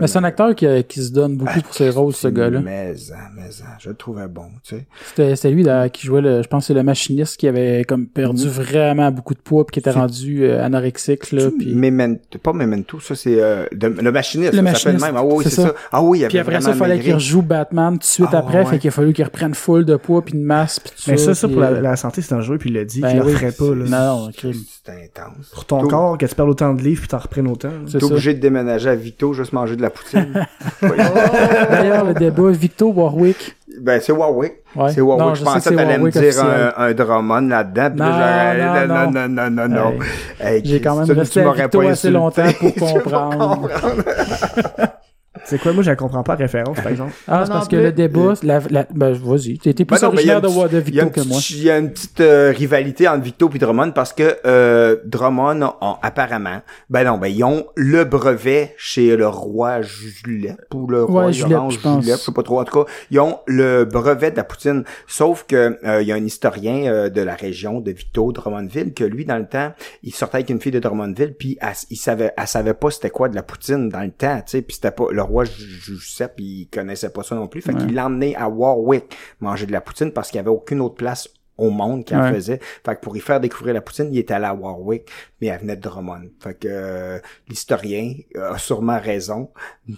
Mais 0.00 0.06
c'est 0.06 0.18
un 0.18 0.24
acteur 0.24 0.54
qui, 0.54 0.66
qui 0.84 1.02
se 1.02 1.12
donne 1.12 1.36
beaucoup 1.36 1.60
pour 1.60 1.74
ses 1.74 1.90
rôles, 1.90 2.12
ce 2.12 2.28
gars-là. 2.28 2.60
Mais, 2.60 2.94
hein, 3.12 3.14
mais, 3.36 3.42
hein, 3.42 3.76
je 3.78 3.88
le 3.88 3.94
trouvais 3.94 4.28
bon, 4.28 4.46
tu 4.62 4.76
sais. 4.76 4.86
C'était 5.08 5.36
c'était 5.36 5.50
lui 5.50 5.62
là, 5.62 5.88
qui 5.88 6.06
jouait, 6.06 6.20
le, 6.20 6.42
je 6.42 6.48
pense 6.48 6.64
que 6.64 6.66
c'est 6.68 6.74
le 6.74 6.82
machiniste 6.82 7.36
qui 7.38 7.48
avait 7.48 7.84
comme 7.84 8.06
perdu 8.06 8.44
Mhm. 8.46 8.50
vraiment 8.50 9.10
beaucoup 9.10 9.34
de 9.34 9.40
poids 9.40 9.64
puis 9.66 9.74
qui 9.74 9.78
était 9.80 9.92
C'est- 9.92 9.98
rendu 9.98 10.44
euh, 10.44 10.62
anorexique, 10.64 11.32
là. 11.32 11.50
Puis, 11.58 11.74
Memento, 11.74 12.38
pas 12.38 12.52
Memento, 12.52 13.00
ça 13.00 13.14
c'est 13.14 13.40
euh, 13.40 13.64
de- 13.72 13.86
le 13.88 14.12
machiniste, 14.12 14.52
Le 14.52 14.58
ça 14.58 14.74
s'appelle 14.74 14.92
machiniste, 14.94 15.04
même. 15.06 15.16
Ah 15.16 15.24
oui, 15.24 15.44
c'est 15.44 15.50
c'est 15.50 15.56
ça. 15.62 15.68
ça. 15.68 15.74
Ah 15.92 16.02
oui, 16.02 16.20
il 16.20 16.28
puis 16.28 16.38
avait 16.38 16.48
après 16.56 16.60
ça, 16.62 16.70
il 16.70 16.76
fallait 16.76 17.00
qu'il 17.00 17.14
rejoue 17.14 17.42
Batman 17.42 17.94
tout 17.94 17.98
de 18.00 18.04
suite 18.04 18.26
Ah, 18.32 18.38
après, 18.38 18.58
ouais. 18.58 18.66
fait 18.66 18.78
qu'il 18.78 18.88
a 18.88 18.90
fallu 18.92 19.12
qu'il 19.12 19.24
reprenne 19.24 19.54
full 19.54 19.84
de 19.84 19.96
poids 19.96 20.22
puis 20.22 20.34
de 20.34 20.42
masse 20.44 20.78
puis 20.80 20.90
tout 20.90 21.10
Mais 21.10 21.16
ça. 21.16 21.26
ça, 21.26 21.34
ça 21.34 21.46
puis, 21.48 21.54
pour 21.54 21.62
la, 21.62 21.70
euh, 21.70 21.80
la 21.80 21.96
santé, 21.96 22.22
c'est 22.22 22.34
dangereux, 22.34 22.58
puis 22.58 22.70
il 22.70 22.74
l'a 22.76 22.84
dit 22.84 23.00
Ben 23.00 23.08
qu'il 23.10 23.18
le 23.20 23.24
oui. 23.26 23.32
ferait 23.32 23.52
pas, 23.52 23.74
là. 23.74 23.84
Non. 23.88 24.30
C'est 24.32 24.92
intense. 24.92 25.48
Pour 25.52 25.64
ton 25.64 25.86
corps, 25.86 26.18
que 26.18 26.26
tu 26.26 26.34
perds 26.34 26.46
autant 26.48 26.74
de 26.74 26.82
livres, 26.82 27.00
puis 27.00 27.08
t'en 27.08 27.18
reprennes 27.18 27.48
autant. 27.48 27.70
T'es 27.90 28.02
obligé 28.04 28.34
de 28.34 28.40
déménager 28.40 28.88
à 28.90 28.94
Vito, 28.94 29.32
juste 29.32 29.52
manger 29.52 29.69
de 29.76 29.82
la 29.82 29.90
poutine. 29.90 30.46
D'ailleurs, 30.82 32.04
le 32.04 32.14
débat, 32.14 32.50
Victor 32.50 32.96
Warwick. 32.96 33.56
ben, 33.80 34.00
c'est 34.00 34.12
Warwick. 34.12 34.52
Ouais. 34.76 34.92
C'est 34.92 35.00
Warwick. 35.00 35.26
Non, 35.26 35.34
je 35.34 35.42
pensais 35.44 35.60
c'est 35.60 35.70
que 35.70 35.74
t'allais 35.76 35.98
me 35.98 36.10
dire 36.10 36.44
un, 36.44 36.72
un 36.76 36.92
Drummond 36.92 37.48
là-dedans. 37.48 37.90
Non, 37.96 38.04
là, 38.10 38.86
non, 38.86 38.94
non, 38.94 39.10
non, 39.10 39.28
non, 39.28 39.50
non, 39.50 39.68
non. 39.68 39.92
Hey, 40.40 40.62
J'ai 40.64 40.80
quand 40.80 40.96
même 41.04 41.18
resté 41.18 41.42
à 41.42 41.52
Victo 41.52 41.80
assez 41.80 42.10
longtemps 42.10 42.52
pour 42.58 42.74
comprendre. 43.02 43.68
C'est 45.44 45.60
quoi, 45.60 45.72
moi, 45.72 45.82
je 45.82 45.90
la 45.90 45.96
comprends 45.96 46.22
pas 46.22 46.32
la 46.32 46.38
référence, 46.40 46.76
par 46.76 46.88
exemple. 46.88 47.12
Ah, 47.26 47.42
c'est 47.44 47.50
non 47.50 47.56
parce 47.56 47.68
que 47.68 47.76
le 47.76 47.92
débat, 47.92 48.34
la, 48.42 48.60
la, 48.70 48.86
ben, 48.94 49.12
vas-y. 49.12 49.58
T'es 49.58 49.74
t'es 49.74 49.84
plus 49.84 50.00
Ben 50.00 50.06
non, 50.06 50.12
originaire 50.14 50.40
de, 50.40 50.48
de 50.48 51.02
une 51.02 51.10
que 51.10 51.20
moi. 51.26 51.38
Il 51.50 51.62
y 51.62 51.70
a 51.70 51.78
une 51.78 51.90
petite 51.90 52.20
euh, 52.20 52.52
rivalité 52.56 53.08
entre 53.08 53.22
Victo 53.22 53.50
et 53.54 53.58
Drummond 53.58 53.92
parce 53.92 54.12
que 54.12 54.36
euh, 54.46 54.96
Drummond 55.04 55.74
ont 55.80 55.96
apparemment, 56.02 56.60
ben 56.88 57.04
non, 57.04 57.18
ben 57.18 57.28
ils 57.28 57.44
ont 57.44 57.66
le 57.76 58.04
brevet 58.04 58.74
chez 58.78 59.16
le 59.16 59.28
roi 59.28 59.80
Julep 59.82 60.58
ou 60.74 60.86
le 60.86 61.04
roi 61.04 61.26
Ouais, 61.26 61.32
Julep, 61.32 61.52
Orange 61.52 61.74
je 61.74 61.80
pense. 61.80 62.04
Julep, 62.04 62.18
je 62.18 62.22
sais 62.24 62.32
pas 62.32 62.42
trop 62.42 62.60
en 62.60 62.64
tout 62.64 62.84
cas, 62.84 62.90
ils 63.10 63.20
ont 63.20 63.40
le 63.46 63.84
brevet 63.84 64.30
de 64.30 64.36
la 64.36 64.44
poutine. 64.44 64.84
Sauf 65.06 65.44
que 65.46 65.78
euh, 65.84 66.02
il 66.02 66.08
y 66.08 66.12
a 66.12 66.14
un 66.14 66.24
historien 66.24 66.86
euh, 66.86 67.08
de 67.08 67.20
la 67.20 67.34
région 67.34 67.80
de 67.80 67.90
Victo, 67.90 68.32
Drummondville, 68.32 68.94
que 68.94 69.04
lui 69.04 69.24
dans 69.24 69.38
le 69.38 69.46
temps, 69.46 69.72
il 70.02 70.14
sortait 70.14 70.36
avec 70.36 70.50
une 70.50 70.60
fille 70.60 70.72
de 70.72 70.78
Drummondville, 70.78 71.34
puis 71.34 71.58
elle, 71.60 71.68
il 71.90 71.96
savait, 71.96 72.32
elle 72.36 72.46
savait 72.46 72.74
pas 72.74 72.90
c'était 72.90 73.10
quoi 73.10 73.28
de 73.28 73.34
la 73.34 73.42
poutine 73.42 73.88
dans 73.88 74.00
le 74.00 74.10
temps, 74.10 74.36
tu 74.38 74.42
sais, 74.46 74.62
puis 74.62 74.74
c'était 74.74 74.90
pas 74.90 75.06
le 75.10 75.22
roi 75.30 75.44
Giuseppe, 75.44 76.40
il 76.40 76.68
connaissait 76.72 77.10
pas 77.10 77.22
ça 77.22 77.34
non 77.34 77.48
plus, 77.48 77.62
fait 77.62 77.72
Ouais. 77.72 77.78
qu'il 77.86 77.94
l'a 77.94 78.06
emmené 78.06 78.36
à 78.36 78.48
Warwick 78.48 79.16
manger 79.40 79.66
de 79.66 79.72
la 79.72 79.80
poutine 79.80 80.12
parce 80.12 80.28
qu'il 80.30 80.36
y 80.36 80.40
avait 80.40 80.50
aucune 80.50 80.80
autre 80.80 80.96
place 80.96 81.28
au 81.56 81.68
monde 81.68 82.04
qui 82.06 82.16
en 82.16 82.22
Ouais. 82.22 82.32
faisait. 82.32 82.58
Fait 82.86 82.94
que 82.94 83.00
pour 83.00 83.14
y 83.18 83.20
faire 83.20 83.38
découvrir 83.38 83.74
la 83.74 83.82
poutine, 83.82 84.08
il 84.10 84.18
était 84.18 84.32
allé 84.32 84.46
à 84.46 84.54
Warwick, 84.54 85.02
mais 85.40 85.48
elle 85.48 85.60
venait 85.60 85.76
de 85.76 85.82
Drummond. 85.82 86.30
Fait 86.42 86.54
que 86.54 86.68
euh, 86.70 87.18
l'historien 87.48 88.14
a 88.40 88.56
sûrement 88.56 88.98
raison. 88.98 89.50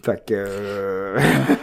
Fait 0.03 0.25
que 0.27 0.35
euh, 0.35 1.19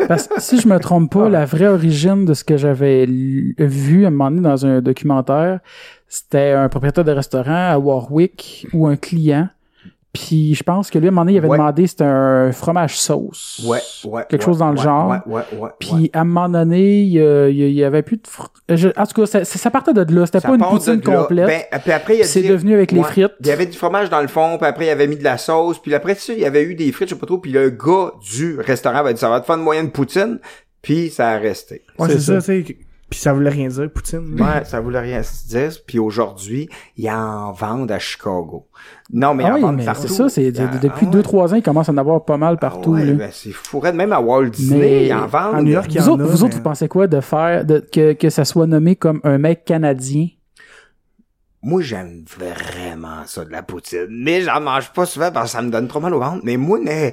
Parce 0.08 0.30
que 0.30 0.40
si 0.40 0.58
je 0.62 0.70
me 0.70 0.80
trompe 0.80 1.12
pas, 1.12 1.28
la 1.40 1.44
vraie 1.46 1.68
origine 1.68 2.24
de 2.24 2.34
ce 2.34 2.46
que 2.46 2.56
j'avais 2.56 3.06
vu 3.08 4.06
à 4.06 4.08
un 4.08 4.12
moment 4.12 4.32
donné 4.32 4.42
dans 4.44 4.66
un 4.66 4.80
documentaire, 4.82 5.60
c'était 6.08 6.52
un 6.52 6.70
propriétaire 6.70 7.04
de 7.04 7.12
restaurant 7.12 7.70
à 7.72 7.78
Warwick 7.78 8.68
ou 8.72 8.88
un 8.88 8.96
client. 8.96 9.50
Puis 10.12 10.56
je 10.56 10.64
pense 10.64 10.90
que 10.90 10.98
lui, 10.98 11.06
à 11.06 11.10
un 11.10 11.12
moment 11.12 11.22
donné, 11.22 11.34
il 11.34 11.38
avait 11.38 11.48
Ouais. 11.50 11.58
demandé 11.58 11.86
c'était 11.86 12.04
un 12.04 12.52
fromage 12.52 12.98
sauce. 13.00 13.62
ouais, 13.68 13.80
ouais. 14.06 14.24
Quelque 14.28 14.42
ouais, 14.42 14.46
chose 14.46 14.58
dans 14.58 14.72
le 14.72 14.78
ouais, 14.78 14.84
genre. 14.84 15.10
Ouais, 15.28 15.34
ouais, 15.36 15.60
ouais. 15.60 15.70
Puis 15.80 15.92
ouais. 15.94 16.10
à 16.14 16.22
un 16.22 16.24
moment 16.24 16.50
donné, 16.50 17.02
il 17.02 17.10
y, 17.54 17.72
y 17.74 17.84
avait 17.84 18.02
plus 18.02 18.18
de... 18.18 18.24
fr- 18.24 18.48
je- 18.70 18.90
en 19.00 19.06
tout 19.06 19.22
cas, 19.22 19.28
ça, 19.28 19.46
ça 19.46 19.70
partait 19.70 19.94
de 19.94 20.02
là. 20.16 20.26
C'était 20.26 20.42
pas 20.42 20.56
une 20.56 20.62
poutine 20.64 21.00
complète. 21.02 21.46
Ben, 21.48 21.80
puis 21.82 21.92
après, 21.92 22.18
il 22.18 22.22
a 22.22 22.26
c'est 22.26 22.42
dit- 22.42 22.48
devenu 22.48 22.74
avec 22.74 22.92
les 22.92 23.04
frites. 23.04 23.34
Il 23.42 23.48
y 23.48 23.52
avait 23.52 23.68
du 23.68 23.78
fromage 23.78 24.10
dans 24.10 24.22
le 24.22 24.28
fond, 24.28 24.58
puis 24.58 24.66
après 24.68 24.88
il 24.88 24.90
avait 24.90 25.06
mis 25.08 25.16
de 25.18 25.24
la 25.24 25.38
sauce, 25.38 25.78
puis 25.80 25.94
après 25.94 26.16
ça, 26.16 26.34
il 26.34 26.40
y 26.40 26.46
avait 26.46 26.64
eu 26.64 26.74
des 26.74 26.92
frites, 26.92 27.10
je 27.10 27.14
sais 27.14 27.20
pas 27.20 27.28
trop, 27.28 27.38
puis 27.38 27.52
le 27.52 27.70
gars 27.70 28.12
du 28.32 28.60
restaurant 28.60 28.98
avait 28.98 29.14
dit 29.14 29.20
ça 29.20 29.30
va 29.30 29.40
te 29.42 29.46
faire 29.46 29.58
une 29.58 29.64
moyenne 29.64 29.92
poutine, 29.92 30.40
puis 30.82 31.12
ça 31.12 31.30
a 31.30 31.38
resté. 31.38 31.84
Ouais, 32.00 32.08
C'est 32.10 32.20
ça, 32.20 32.42
ça. 32.42 32.52
tu 32.54 32.66
sais. 32.66 32.78
Puis 33.10 33.20
ça 33.20 33.34
voulait 33.34 33.50
rien 33.50 33.68
dire, 33.70 33.90
Poutine. 33.92 34.40
Ouais, 34.40 34.64
ça 34.66 34.80
voulait 34.80 35.00
rien 35.00 35.24
se 35.24 35.48
dire, 35.48 35.70
puis 35.88 35.98
aujourd'hui, 35.98 36.70
ils 36.96 37.10
en 37.10 37.52
vendent 37.52 37.92
à 37.92 37.98
Chicago. 38.00 38.68
Non, 39.12 39.34
mais 39.34 39.44
ah 39.46 39.54
en 39.54 39.56
oui, 39.56 39.62
vendent 39.62 39.78
mais 39.78 39.86
partout. 39.86 40.04
c'est 40.08 40.14
ça, 40.14 40.30
c'est 40.30 40.52
de- 40.52 40.62
Ah, 40.72 40.78
depuis 40.78 41.08
ah 41.10 41.16
2-3 41.16 41.54
ans, 41.54 41.56
il 41.56 41.64
commence 41.64 41.90
à 41.90 41.92
en 41.92 41.98
avoir 41.98 42.24
pas 42.24 42.38
mal 42.38 42.54
ouais. 42.54 42.60
partout. 42.60 42.94
Ah 42.96 43.00
ouais, 43.00 43.06
là. 43.06 43.14
ben, 43.14 43.30
c'est 43.32 43.52
fou. 43.52 43.82
Même 43.82 44.14
à 44.14 44.22
Walt 44.22 44.50
Disney, 44.50 44.80
Mais 44.80 45.06
ils 45.08 45.14
en 45.14 45.26
vendent. 45.26 45.56
à 45.56 45.62
New 45.64 45.72
York, 45.72 45.90
Vous 45.90 46.08
en 46.10 46.12
autres, 46.14 46.24
a, 46.24 46.26
vous 46.28 46.32
mais- 46.38 46.44
autres, 46.44 46.56
vous 46.58 46.62
pensez 46.64 46.88
quoi 46.88 47.08
de 47.08 47.20
faire 47.20 47.66
de, 47.66 47.80
que, 47.80 48.14
que 48.14 48.30
ça 48.30 48.46
soit 48.46 48.68
nommé 48.68 48.96
comme 48.96 49.20
un 49.24 49.40
mec 49.40 49.66
canadien? 49.66 50.28
Moi, 51.62 51.82
j'aime 51.82 52.24
vraiment 52.26 53.26
ça 53.26 53.44
de 53.44 53.52
la 53.52 53.62
poutine. 53.62 54.08
Mais 54.10 54.42
j'en 54.42 54.62
mange 54.62 54.92
pas 54.94 55.06
souvent 55.06 55.30
parce 55.30 55.52
que 55.52 55.58
ça 55.58 55.62
me 55.62 55.70
donne 55.70 55.90
trop 55.90 56.00
mal 56.00 56.14
au 56.14 56.20
ventre. 56.20 56.40
Mais 56.44 56.56
moi, 56.56 56.80
mais, 56.82 57.12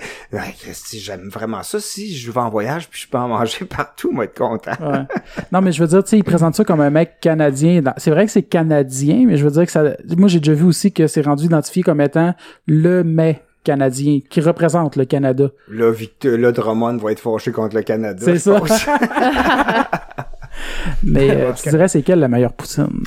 Christy, 0.61 1.01
j'aime 1.01 1.29
vraiment 1.29 1.65
ça. 1.65 1.81
Si 1.81 2.17
je 2.17 2.31
vais 2.31 2.41
en 2.41 2.49
voyage 2.49 2.89
puis 2.89 3.01
je 3.01 3.09
peux 3.09 3.19
en 3.19 3.27
manger 3.29 3.65
partout, 3.77 4.13
moi, 4.13 4.25
être 4.25 4.39
content. 4.39 4.77
Ouais. 4.81 5.05
non, 5.51 5.61
mais 5.63 5.73
je 5.73 5.83
veux 5.83 5.89
dire, 5.89 6.05
tu 6.05 6.11
sais, 6.11 6.19
il 6.19 6.25
présente 6.25 6.55
ça 6.55 6.65
comme 6.65 6.81
un 6.81 6.91
mec 6.91 7.19
canadien. 7.21 7.83
C'est 7.97 8.11
vrai 8.11 8.27
que 8.27 8.31
c'est 8.31 8.45
canadien, 8.45 9.25
mais 9.27 9.37
je 9.37 9.45
veux 9.45 9.51
dire 9.51 9.67
que 9.67 9.73
ça. 9.73 9.83
Moi, 10.17 10.29
j'ai 10.29 10.39
déjà 10.39 10.55
vu 10.55 10.65
aussi 10.65 10.93
que 10.93 11.09
c'est 11.09 11.23
rendu 11.23 11.47
identifié 11.47 11.83
comme 11.83 12.01
étant 12.01 12.35
le 12.67 13.03
mec 13.03 13.43
canadien 13.67 14.21
qui 14.31 14.41
représente 14.41 14.95
le 14.95 15.05
Canada. 15.07 15.49
Là, 15.69 15.91
Victor, 15.91 16.39
là, 16.39 16.53
Drummond 16.53 16.99
va 16.99 17.11
être 17.11 17.19
fâché 17.19 17.51
contre 17.51 17.75
le 17.75 17.83
Canada. 17.83 18.21
C'est 18.25 18.39
ça. 18.39 18.61
mais 21.03 21.31
euh, 21.33 21.53
tu 21.53 21.69
dirais, 21.69 21.89
c'est 21.89 22.03
quelle 22.03 22.21
la 22.21 22.29
meilleure 22.29 22.53
poutine? 22.53 23.03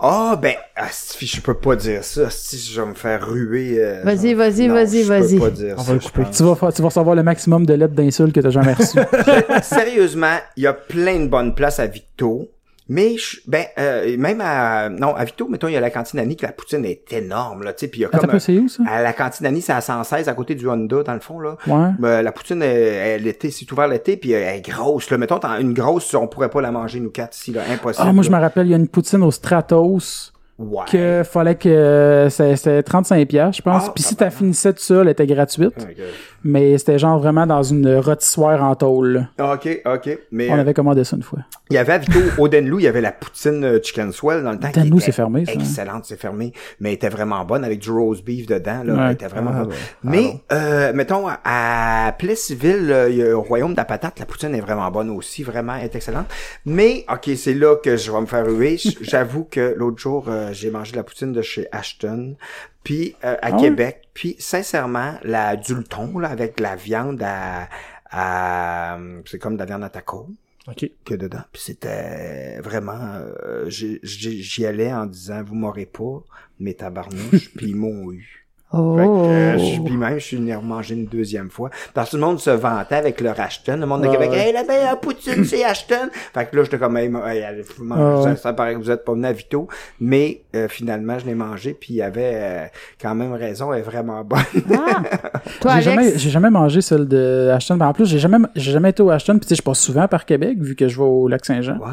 Ah, 0.00 0.38
ben, 0.40 0.54
asti, 0.76 1.26
je 1.26 1.40
peux 1.40 1.54
pas 1.54 1.74
dire 1.74 2.04
ça. 2.04 2.30
Si 2.30 2.56
je 2.58 2.80
vais 2.80 2.86
me 2.86 2.94
faire 2.94 3.26
ruer. 3.26 3.78
euh, 3.78 4.02
Vas-y, 4.04 4.32
vas-y, 4.34 4.68
vas-y, 4.68 5.02
je 5.02 5.08
vas-y. 5.08 5.34
peux 5.38 5.44
pas 5.44 5.50
dire 5.50 5.74
On 5.76 5.82
ça, 5.82 5.88
va 5.88 5.94
le 5.94 6.00
couper. 6.00 6.22
Tu 6.30 6.42
vas, 6.44 6.72
tu 6.72 6.82
vas 6.82 6.88
recevoir 6.88 7.16
le 7.16 7.22
maximum 7.24 7.66
de 7.66 7.74
lettres 7.74 7.94
d'insultes 7.94 8.32
que 8.34 8.40
t'as 8.40 8.50
jamais 8.50 8.74
reçues. 8.74 8.98
Sérieusement, 9.62 10.36
il 10.56 10.62
y 10.62 10.66
a 10.66 10.72
plein 10.72 11.18
de 11.20 11.26
bonnes 11.26 11.54
places 11.54 11.80
à 11.80 11.86
Victo. 11.86 12.48
Mais 12.90 13.16
je- 13.18 13.40
ben 13.46 13.64
euh, 13.78 14.16
même 14.16 14.40
à 14.42 14.88
non 14.88 15.14
à 15.14 15.24
Victo 15.24 15.46
mettons 15.48 15.68
il 15.68 15.74
y 15.74 15.76
a 15.76 15.80
la 15.80 15.90
cantine 15.90 16.18
Annie 16.20 16.36
que 16.36 16.46
la 16.46 16.52
poutine 16.52 16.84
est 16.86 17.12
énorme 17.12 17.62
là 17.62 17.72
tu 17.74 17.80
sais 17.80 17.88
puis 17.88 18.00
il 18.00 18.02
y 18.02 18.06
a 18.06 18.08
comme 18.08 18.38
c'est 18.40 18.58
où 18.58 18.66
ça? 18.68 18.82
à 18.88 19.02
la 19.02 19.12
cantine 19.12 19.44
Annie 19.44 19.60
c'est 19.60 19.72
à 19.74 19.80
116 19.82 20.26
à 20.28 20.32
côté 20.32 20.54
du 20.54 20.66
Honda 20.68 21.02
dans 21.02 21.14
le 21.14 21.20
fond 21.20 21.38
là 21.40 21.56
Ouais. 21.66 21.90
Ben, 21.98 22.22
la 22.22 22.32
poutine, 22.32 22.62
elle, 22.62 23.26
était, 23.26 23.50
c'est 23.50 23.70
ouvert 23.72 23.88
l'été, 23.88 24.16
puis 24.16 24.32
elle 24.32 24.56
est 24.56 24.60
grosse. 24.68 25.10
Là. 25.10 25.18
Mettons, 25.18 25.38
une 25.60 25.74
grosse, 25.74 26.14
on 26.14 26.26
pourrait 26.26 26.48
pas 26.48 26.60
la 26.62 26.70
manger, 26.70 27.00
nous 27.00 27.10
quatre, 27.10 27.36
ici, 27.36 27.52
là. 27.52 27.62
Impossible. 27.70 28.06
Ah, 28.08 28.12
moi, 28.12 28.22
je 28.22 28.30
me 28.30 28.38
rappelle, 28.38 28.66
il 28.66 28.70
y 28.70 28.74
a 28.74 28.78
une 28.78 28.88
poutine 28.88 29.22
au 29.22 29.30
Stratos. 29.30 30.32
Ouais. 30.58 30.84
que 30.90 31.22
fallait 31.24 31.54
que 31.54 32.26
c'est- 32.30 32.56
c'était 32.56 32.82
35 32.82 33.28
pièces 33.28 33.56
je 33.56 33.62
pense 33.62 33.84
Ah, 33.86 33.92
puis 33.94 34.02
si 34.02 34.16
t'as 34.16 34.30
finissais 34.30 34.72
tout 34.72 34.82
ça 34.82 35.02
elle 35.02 35.08
était 35.08 35.26
gratuite 35.26 35.72
Ok, 35.80 35.96
mais 36.42 36.76
c'était 36.78 36.98
genre 36.98 37.18
vraiment 37.20 37.46
dans 37.46 37.62
une 37.62 37.96
rôtissoire 37.98 38.62
en 38.64 38.74
tôle 38.74 39.28
là. 39.38 39.54
ok. 39.54 39.82
ok. 39.86 40.18
Mais 40.32 40.50
on 40.50 40.56
euh, 40.56 40.60
avait 40.60 40.74
commandé 40.74 41.04
ça 41.04 41.14
une 41.16 41.22
fois 41.22 41.40
il 41.70 41.74
y 41.74 41.78
avait 41.78 41.92
à 41.92 41.98
Vito, 41.98 42.18
au 42.38 42.48
Denlou, 42.48 42.78
il 42.78 42.84
y 42.84 42.88
avait 42.88 43.02
la 43.02 43.12
poutine 43.12 43.62
euh, 43.62 43.78
Chicken 43.82 44.10
Swell 44.10 44.42
dans 44.42 44.52
le 44.52 44.58
temps. 44.58 44.70
Denlou, 44.74 45.00
c'est 45.00 45.12
fermé, 45.12 45.44
ça. 45.44 45.52
Excellente, 45.52 46.06
c'est 46.06 46.18
fermé. 46.18 46.54
Mais 46.80 46.88
elle 46.88 46.94
était 46.94 47.10
vraiment 47.10 47.44
bonne 47.44 47.62
avec 47.62 47.78
du 47.80 47.90
roast 47.90 48.24
beef 48.24 48.46
dedans. 48.46 48.82
Là. 48.84 48.94
Ouais. 48.94 49.00
Elle 49.08 49.12
était 49.12 49.26
vraiment 49.26 49.50
Ah, 49.52 49.58
bonne. 49.64 49.68
ouais. 49.68 49.74
Mais, 50.02 50.40
euh, 50.50 50.94
mettons, 50.94 51.26
à 51.44 52.14
Plessisville, 52.18 52.90
euh, 52.90 53.10
il 53.10 53.16
y 53.16 53.22
a 53.22 53.36
au 53.36 53.42
Royaume 53.42 53.72
de 53.72 53.76
la 53.76 53.84
Patate, 53.84 54.18
la 54.18 54.24
poutine 54.24 54.54
est 54.54 54.60
vraiment 54.62 54.90
bonne 54.90 55.10
aussi, 55.10 55.42
vraiment, 55.42 55.74
elle 55.74 55.84
est 55.84 55.94
excellente. 55.94 56.24
Mais, 56.64 57.04
ok, 57.12 57.28
c'est 57.36 57.52
là 57.52 57.76
que 57.76 57.98
je 57.98 58.10
vais 58.10 58.20
me 58.22 58.26
faire 58.26 58.46
ruer. 58.46 58.78
J'avoue 59.02 59.44
que 59.44 59.74
l'autre 59.76 59.98
jour, 59.98 60.24
euh, 60.28 60.47
j'ai 60.52 60.70
mangé 60.70 60.92
de 60.92 60.96
la 60.96 61.02
poutine 61.04 61.32
de 61.32 61.42
chez 61.42 61.66
Ashton, 61.72 62.36
puis 62.84 63.14
euh, 63.24 63.36
à 63.42 63.54
Ah? 63.54 63.58
Québec. 63.58 64.08
Puis, 64.14 64.36
sincèrement, 64.38 65.14
la 65.22 65.56
dulton, 65.56 66.18
là, 66.18 66.28
avec 66.28 66.60
la 66.60 66.76
viande 66.76 67.22
à... 67.24 67.68
à 68.10 68.98
c'est 69.26 69.38
comme 69.38 69.54
de 69.54 69.58
la 69.60 69.66
viande 69.66 69.84
à 69.84 69.90
taco 69.90 70.28
OK. 70.66 70.90
que 71.04 71.14
dedans. 71.14 71.42
Puis 71.52 71.62
c'était 71.62 72.58
vraiment... 72.60 73.20
euh, 73.44 73.68
J'y 73.68 74.66
allais 74.66 74.92
en 74.92 75.06
disant, 75.06 75.42
vous 75.42 75.54
m'aurez 75.54 75.86
pas, 75.86 76.22
mes 76.60 76.74
tabarnouches, 76.74 77.54
puis 77.56 77.68
ils 77.68 77.76
m'ont 77.76 78.12
eu. 78.12 78.47
Fait 78.70 78.76
que, 78.76 78.80
Oh. 78.80 79.24
euh, 79.24 79.56
je- 79.56 79.80
puis 79.80 79.96
même, 79.96 80.18
je 80.18 80.24
suis 80.24 80.36
venu 80.36 80.54
remanger 80.54 80.94
une 80.94 81.06
deuxième 81.06 81.48
fois. 81.48 81.70
Parce 81.94 82.08
que 82.08 82.16
tout 82.16 82.16
le 82.20 82.26
monde 82.26 82.38
se 82.38 82.50
vantait 82.50 82.96
avec 82.96 83.18
leur 83.22 83.40
Ashton. 83.40 83.78
Le 83.78 83.86
monde 83.86 84.02
de 84.02 84.08
Québec, 84.08 84.30
hey, 84.34 84.52
la 84.52 84.62
meilleure 84.62 85.00
poutine, 85.00 85.42
c'est 85.46 85.64
Ashton. 85.64 86.10
Fait 86.34 86.50
que 86.50 86.54
là, 86.56 86.64
j'étais 86.64 86.78
comme, 86.78 86.96
hey, 86.98 87.06
hey, 87.28 87.42
allez, 87.44 87.62
vous 87.62 87.82
mangez 87.84 88.28
Ouais, 88.28 88.36
ça, 88.36 88.42
ça 88.42 88.52
paraît 88.52 88.74
que 88.74 88.78
vous 88.80 88.90
êtes 88.90 89.06
pas 89.06 89.12
venu 89.12 89.24
à 89.26 89.32
Vito. 89.32 89.68
Mais, 90.00 90.42
euh, 90.54 90.68
finalement, 90.68 91.18
je 91.18 91.24
l'ai 91.24 91.34
mangé, 91.34 91.72
puis 91.72 91.94
il 91.94 91.96
y 91.96 92.02
avait 92.02 92.32
euh, 92.34 92.66
quand 93.00 93.14
même 93.14 93.32
raison, 93.32 93.72
elle 93.72 93.78
est 93.80 93.82
vraiment 93.82 94.22
bonne. 94.22 94.38
Ah. 94.70 95.02
Toi, 95.62 95.80
j'ai 95.80 95.90
Alex, 95.90 96.06
jamais 96.08 96.12
j'ai 96.18 96.30
jamais 96.30 96.50
mangé 96.50 96.82
celle 96.82 97.08
de 97.08 97.50
Ashton 97.54 97.80
en 97.80 97.92
plus 97.94 98.04
j'ai 98.06 98.18
jamais 98.18 98.36
j'ai 98.54 98.72
jamais 98.72 98.90
été 98.90 99.02
au 99.02 99.08
Ashton 99.10 99.32
puis 99.38 99.40
tu 99.40 99.48
sais 99.48 99.54
je 99.54 99.62
passe 99.62 99.80
souvent 99.80 100.06
par 100.08 100.26
Québec 100.26 100.58
vu 100.60 100.76
que 100.76 100.88
je 100.88 100.96
vais 100.98 101.04
au 101.04 101.26
lac 101.26 101.44
Saint-Jean 101.44 101.78
Ouais. 101.78 101.92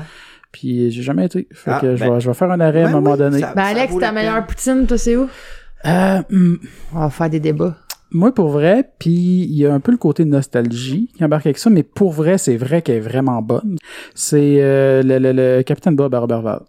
puis 0.51 0.91
j'ai 0.91 1.01
jamais 1.01 1.25
été 1.25 1.47
fait 1.53 1.71
Ah, 1.71 1.79
que 1.79 1.95
je, 1.95 2.03
ben- 2.03 2.13
vais, 2.15 2.19
je 2.19 2.27
vais 2.29 2.33
faire 2.33 2.51
un 2.51 2.59
arrêt 2.59 2.81
à 2.83 2.87
un 2.87 2.91
Ben 2.91 2.95
moment 2.95 3.11
oui, 3.13 3.17
donné 3.17 3.39
ça- 3.39 3.53
ben 3.55 3.63
ça 3.63 3.69
Alex, 3.69 3.97
ta 3.97 4.11
meilleure 4.11 4.35
peine. 4.35 4.45
poutine, 4.45 4.87
toi, 4.87 4.97
c'est 4.97 5.15
où? 5.15 5.27
Euh, 5.85 6.21
hum, 6.31 6.59
On 6.93 6.99
va 6.99 7.09
faire 7.09 7.29
des 7.29 7.39
débats. 7.39 7.75
Moi, 8.11 8.33
pour 8.33 8.49
vrai, 8.49 8.91
puis 8.99 9.11
il 9.11 9.55
y 9.55 9.65
a 9.65 9.73
un 9.73 9.79
peu 9.79 9.91
le 9.91 9.97
côté 9.97 10.25
nostalgie 10.25 11.11
qui 11.17 11.25
embarque 11.25 11.47
avec 11.47 11.57
ça, 11.57 11.69
mais 11.69 11.83
pour 11.83 12.11
vrai, 12.11 12.37
c'est 12.37 12.55
vrai 12.55 12.81
qu'elle 12.81 12.97
est 12.97 12.99
vraiment 13.01 13.41
bonne. 13.41 13.77
C'est 14.13 14.61
euh, 14.61 15.03
le, 15.03 15.17
le, 15.19 15.31
le 15.33 15.63
Capitaine 15.63 15.95
Bob 15.95 16.13
à. 16.15 16.63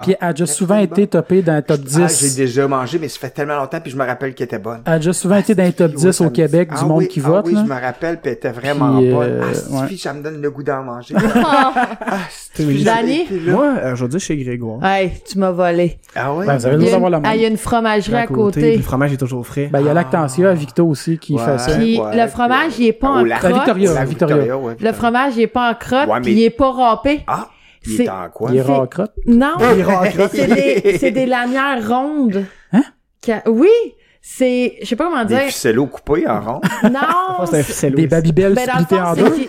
Puis 0.00 0.14
elle 0.20 0.28
a 0.28 0.32
déjà 0.32 0.46
souvent 0.46 0.78
été 0.78 1.06
topée 1.06 1.42
dans 1.42 1.56
le 1.56 1.62
top 1.62 1.80
Ah, 1.96 2.06
j'ai 2.08 2.26
10. 2.26 2.36
déjà 2.36 2.68
mangé, 2.68 2.98
mais 3.00 3.08
ça 3.08 3.18
fait 3.18 3.30
tellement 3.30 3.56
longtemps, 3.56 3.80
puis 3.80 3.90
je 3.90 3.96
me 3.96 4.04
rappelle 4.06 4.34
qu'elle 4.34 4.44
était 4.46 4.58
bonne. 4.58 4.80
Elle 4.86 4.92
a 4.92 4.96
déjà 4.98 5.12
souvent 5.12 5.36
été 5.36 5.54
dans 5.54 5.64
le 5.64 5.72
top 5.72 5.90
Ouais, 5.92 5.96
10 5.96 6.12
ça 6.12 6.24
au 6.24 6.30
Québec 6.30 6.68
Ah 6.72 6.78
du 6.78 6.84
monde 6.84 6.98
oui, 6.98 7.08
qui 7.08 7.20
ah 7.24 7.28
vote. 7.28 7.46
oui, 7.46 7.54
là. 7.54 7.64
je 7.66 7.72
me 7.72 7.80
rappelle, 7.80 8.20
puis 8.20 8.30
elle 8.30 8.32
était 8.34 8.50
vraiment 8.50 8.98
Puis, 8.98 9.10
bonne. 9.12 9.28
euh, 9.28 9.42
ah, 9.74 9.80
ouais. 9.82 9.96
ça 9.96 10.12
me 10.14 10.22
donne 10.22 10.40
le 10.40 10.50
goût 10.50 10.62
d'en 10.62 10.82
manger. 10.82 11.14
Ah, 11.34 11.72
ah. 12.06 12.18
Moi, 12.60 13.74
euh, 13.82 14.08
dire 14.08 14.20
chez 14.20 14.36
Grégoire. 14.36 14.84
hey, 14.84 15.12
tu 15.28 15.38
m'as 15.38 15.50
volé. 15.50 15.98
Ah 16.14 16.34
ouais? 16.34 16.46
Ben, 16.46 16.56
vous 16.56 16.66
avez 16.66 16.76
le 16.76 16.82
Il 16.82 16.86
y 16.86 16.90
droit 16.90 16.98
a 16.98 17.00
d'avoir 17.02 17.10
la 17.10 17.18
une, 17.18 17.26
ah, 17.26 17.36
il 17.36 17.42
y 17.42 17.44
a 17.44 17.48
une 17.48 17.56
fromagerie 17.56 18.14
à 18.16 18.26
côté. 18.26 18.76
Le 18.76 18.82
fromage 18.82 19.12
est 19.12 19.16
toujours 19.16 19.46
frais. 19.46 19.68
Ben, 19.72 19.80
il 19.80 19.86
y 19.86 19.88
a 19.88 19.94
Lactantia 19.94 20.50
à 20.50 20.54
Victo 20.54 20.86
aussi 20.86 21.18
qui 21.18 21.36
fait 21.38 21.58
ça. 21.58 21.76
Puis 21.76 21.98
le 21.98 22.26
fromage, 22.28 22.72
il 22.78 22.86
est 22.86 22.92
pas 22.92 23.08
en 23.10 23.24
crotte. 23.24 23.52
Victoria. 23.54 23.94
La 23.94 24.04
Victoria. 24.04 24.54
Le 24.80 24.92
fromage, 24.92 25.34
il 25.36 25.42
est 25.42 25.46
pas 25.46 25.70
en 25.70 25.74
crotte, 25.74 26.08
il 26.26 26.42
est 26.42 26.50
pas 26.50 26.70
râpé. 26.72 27.20
Ah, 27.26 27.48
il 27.88 27.96
C'est- 27.96 28.04
est 28.04 28.08
en 28.10 28.28
quoi? 28.30 28.50
Il 28.52 28.58
est 28.58 28.62
C'est- 28.64 28.72
rare 28.72 28.88
crotte. 28.88 29.12
Non, 29.26 29.54
Il 29.72 29.80
est 29.80 29.82
rare 29.82 30.02
en 30.02 30.10
crotte. 30.10 30.30
c'est 30.34 30.46
des, 30.46 30.98
c'est 30.98 31.10
des 31.10 31.26
lanières 31.26 31.88
rondes. 31.88 32.44
Hein? 32.72 32.82
Qui- 33.20 33.32
Oui, 33.46 33.68
c'est, 34.22 34.76
je 34.82 34.86
sais 34.86 34.96
pas 34.96 35.04
comment 35.04 35.24
Des 35.24 35.34
dire. 35.34 35.44
ficellos 35.44 35.86
coupés 35.86 36.28
en 36.28 36.40
rond? 36.40 36.60
Non, 36.84 37.00
c'est 37.38 37.42
un 37.42 37.46
c'est- 37.46 37.62
ficello. 37.64 37.96
Des 37.96 38.06
Babybel 38.06 38.54
ben, 38.54 38.66
fond, 38.68 38.96
en 39.00 39.14
c'est 39.14 39.22
deux. 39.24 39.30
qu'il 39.30 39.48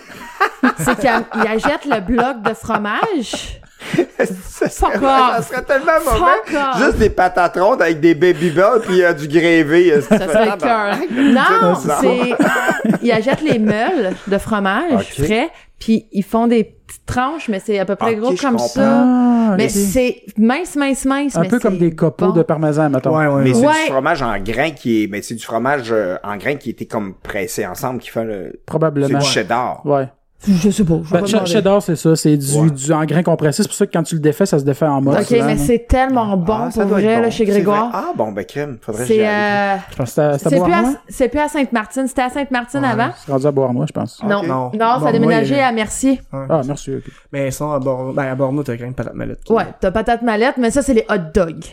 c'est 0.78 0.98
qu'il 0.98 1.10
il 1.36 1.46
achète 1.46 1.84
le 1.84 2.00
bloc 2.00 2.42
de 2.42 2.54
fromage. 2.54 3.60
ça, 4.18 4.68
serait, 4.68 4.98
ça 4.98 5.42
serait 5.42 5.62
tellement 5.64 5.92
mauvais. 6.04 6.84
Juste 6.84 6.98
des 6.98 7.10
patates 7.10 7.56
rondes 7.58 7.80
avec 7.82 8.00
des 8.00 8.14
baby 8.14 8.50
bells 8.50 8.80
puis 8.86 9.02
euh, 9.02 9.12
du 9.14 9.26
grévé. 9.28 9.92
euh, 9.92 10.00
Ça 10.02 10.18
serait 10.18 10.58
cœur. 10.58 10.96
Non, 11.10 11.74
C'est 11.76 11.88
c'est, 12.00 12.92
ils 13.02 13.12
achètent 13.12 13.42
les 13.42 13.58
meules 13.58 14.12
de 14.26 14.38
fromage 14.38 15.14
frais, 15.14 15.48
puis 15.78 16.06
ils 16.12 16.22
font 16.24 16.46
des 16.46 16.64
petites 16.64 17.06
tranches, 17.06 17.48
mais 17.48 17.60
c'est 17.64 17.78
à 17.78 17.84
peu 17.86 17.96
près 17.96 18.16
gros 18.16 18.30
comme 18.34 18.50
comprends. 18.52 18.66
ça. 18.68 19.04
Ah, 19.52 19.54
Mais 19.56 19.68
c'est 19.68 20.22
mince, 20.36 20.76
mince, 20.76 21.04
mince. 21.06 21.36
Un 21.36 21.40
mais 21.40 21.48
peu 21.48 21.58
comme 21.58 21.74
c'est 21.74 21.78
des 21.80 21.94
copeaux 21.94 22.26
bon. 22.26 22.32
de 22.32 22.42
parmesan, 22.42 22.90
mettons. 22.90 23.16
Ouais, 23.16 23.26
ouais. 23.26 23.42
Mais 23.44 23.54
c'est 23.54 23.66
Ouais. 23.66 23.84
du 23.86 23.90
fromage 23.92 24.22
en 24.22 24.38
grains 24.38 24.70
qui 24.70 25.04
est, 25.04 25.06
mais 25.06 25.22
c'est 25.22 25.34
du 25.34 25.44
fromage 25.44 25.90
euh, 25.90 26.16
en 26.22 26.36
grains 26.36 26.56
qui 26.56 26.70
était 26.70 26.86
comme 26.86 27.14
pressé 27.14 27.66
ensemble 27.66 28.00
qui 28.00 28.10
fait 28.10 28.24
le, 28.24 28.50
c'est 28.52 28.64
Probablement. 28.66 29.18
du 29.18 29.24
cheddar. 29.24 29.84
Ouais. 29.86 30.08
Je 30.48 30.70
sais 30.70 30.84
pas. 30.84 31.00
Ben, 31.10 31.26
cheddar, 31.44 31.82
c'est 31.82 31.96
ça. 31.96 32.16
C'est 32.16 32.36
du, 32.36 32.50
Ouais. 32.58 32.70
du 32.70 32.92
en 32.92 33.04
grain 33.04 33.22
compressé. 33.22 33.62
C'est 33.62 33.68
pour 33.68 33.76
ça 33.76 33.86
que 33.86 33.92
quand 33.92 34.02
tu 34.02 34.14
le 34.14 34.20
défais, 34.22 34.46
ça 34.46 34.58
se 34.58 34.64
défait 34.64 34.86
en 34.86 35.00
mode. 35.02 35.18
Ok, 35.18 35.24
souvent, 35.26 35.44
mais 35.44 35.56
c'est 35.58 35.86
tellement 35.86 36.34
bon 36.36 36.54
Ah, 36.66 36.70
ça 36.70 36.82
pour 36.82 36.92
vrai, 36.92 37.16
bon. 37.16 37.22
là, 37.22 37.30
chez 37.30 37.44
Grégoire. 37.44 37.90
Ah, 37.92 38.12
bon, 38.16 38.32
ben, 38.32 38.44
crème. 38.46 38.78
Faudrait 38.80 39.02
que 39.02 39.08
j'y 39.08 39.18
C'est 39.18 39.26
aille. 39.26 39.76
euh, 39.76 39.80
Je 39.90 39.96
pense 39.96 40.14
que 40.14 40.22
c'était- 40.22 40.38
c'était 40.38 40.56
c'est 40.56 40.60
à 40.62 40.64
plus, 40.64 40.72
à- 40.72 40.94
c'est 41.08 41.28
plus 41.28 41.40
à 41.40 41.48
Sainte-Martine. 41.48 42.06
C'était 42.08 42.22
à 42.22 42.30
Sainte-Martine 42.30 42.84
avant? 42.84 43.10
C'est 43.24 43.30
rendu 43.32 43.46
à 43.46 43.50
Beauharnois, 43.50 43.86
je 43.86 43.92
pense. 43.92 44.22
Non. 44.22 44.42
Non, 44.42 44.70
Non. 44.72 45.00
ça 45.00 45.08
a 45.08 45.12
déménagé 45.12 45.56
moi, 45.56 45.64
à 45.66 45.72
Mercier. 45.72 46.20
Ah, 46.32 46.62
merci. 46.66 46.94
ok. 46.96 47.02
Mais 47.32 47.50
sinon, 47.50 47.72
à 47.72 47.78
Bordeaux, 47.78 48.12
ben, 48.12 48.24
à 48.30 48.34
Bordeaux, 48.34 48.62
t'as 48.62 48.76
quand 48.76 48.84
même 48.84 48.94
patate 48.94 49.14
mallette. 49.14 49.40
Ouais, 49.50 49.66
t'as 49.78 49.90
patate 49.90 50.22
mallette, 50.22 50.56
mais 50.56 50.70
ça, 50.70 50.80
c'est 50.82 50.94
les 50.94 51.04
hot 51.10 51.18
dogs. 51.34 51.64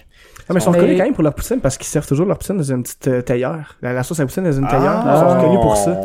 Ah, 0.49 0.53
mais 0.53 0.59
ils 0.59 0.63
sont 0.63 0.71
Mais- 0.71 0.77
reconnus 0.79 0.97
quand 0.97 1.03
même 1.05 1.13
pour 1.13 1.23
leur 1.23 1.33
poutine 1.33 1.59
parce 1.59 1.77
qu'ils 1.77 1.87
servent 1.87 2.07
toujours 2.07 2.25
leur 2.25 2.37
poutine 2.37 2.57
dans 2.57 2.63
une 2.63 2.81
petite 2.83 3.07
euh, 3.07 3.21
tailleur. 3.21 3.75
La, 3.81 3.91
la 3.93 4.03
sauce 4.03 4.19
à 4.21 4.25
poutine 4.25 4.43
dans 4.45 4.51
une 4.51 4.67
tailleur. 4.67 5.03
Ah. 5.05 5.13
Ils 5.15 5.19
sont 5.19 5.35
reconnus 5.37 5.59
pour 5.61 5.75
ça. 5.77 5.99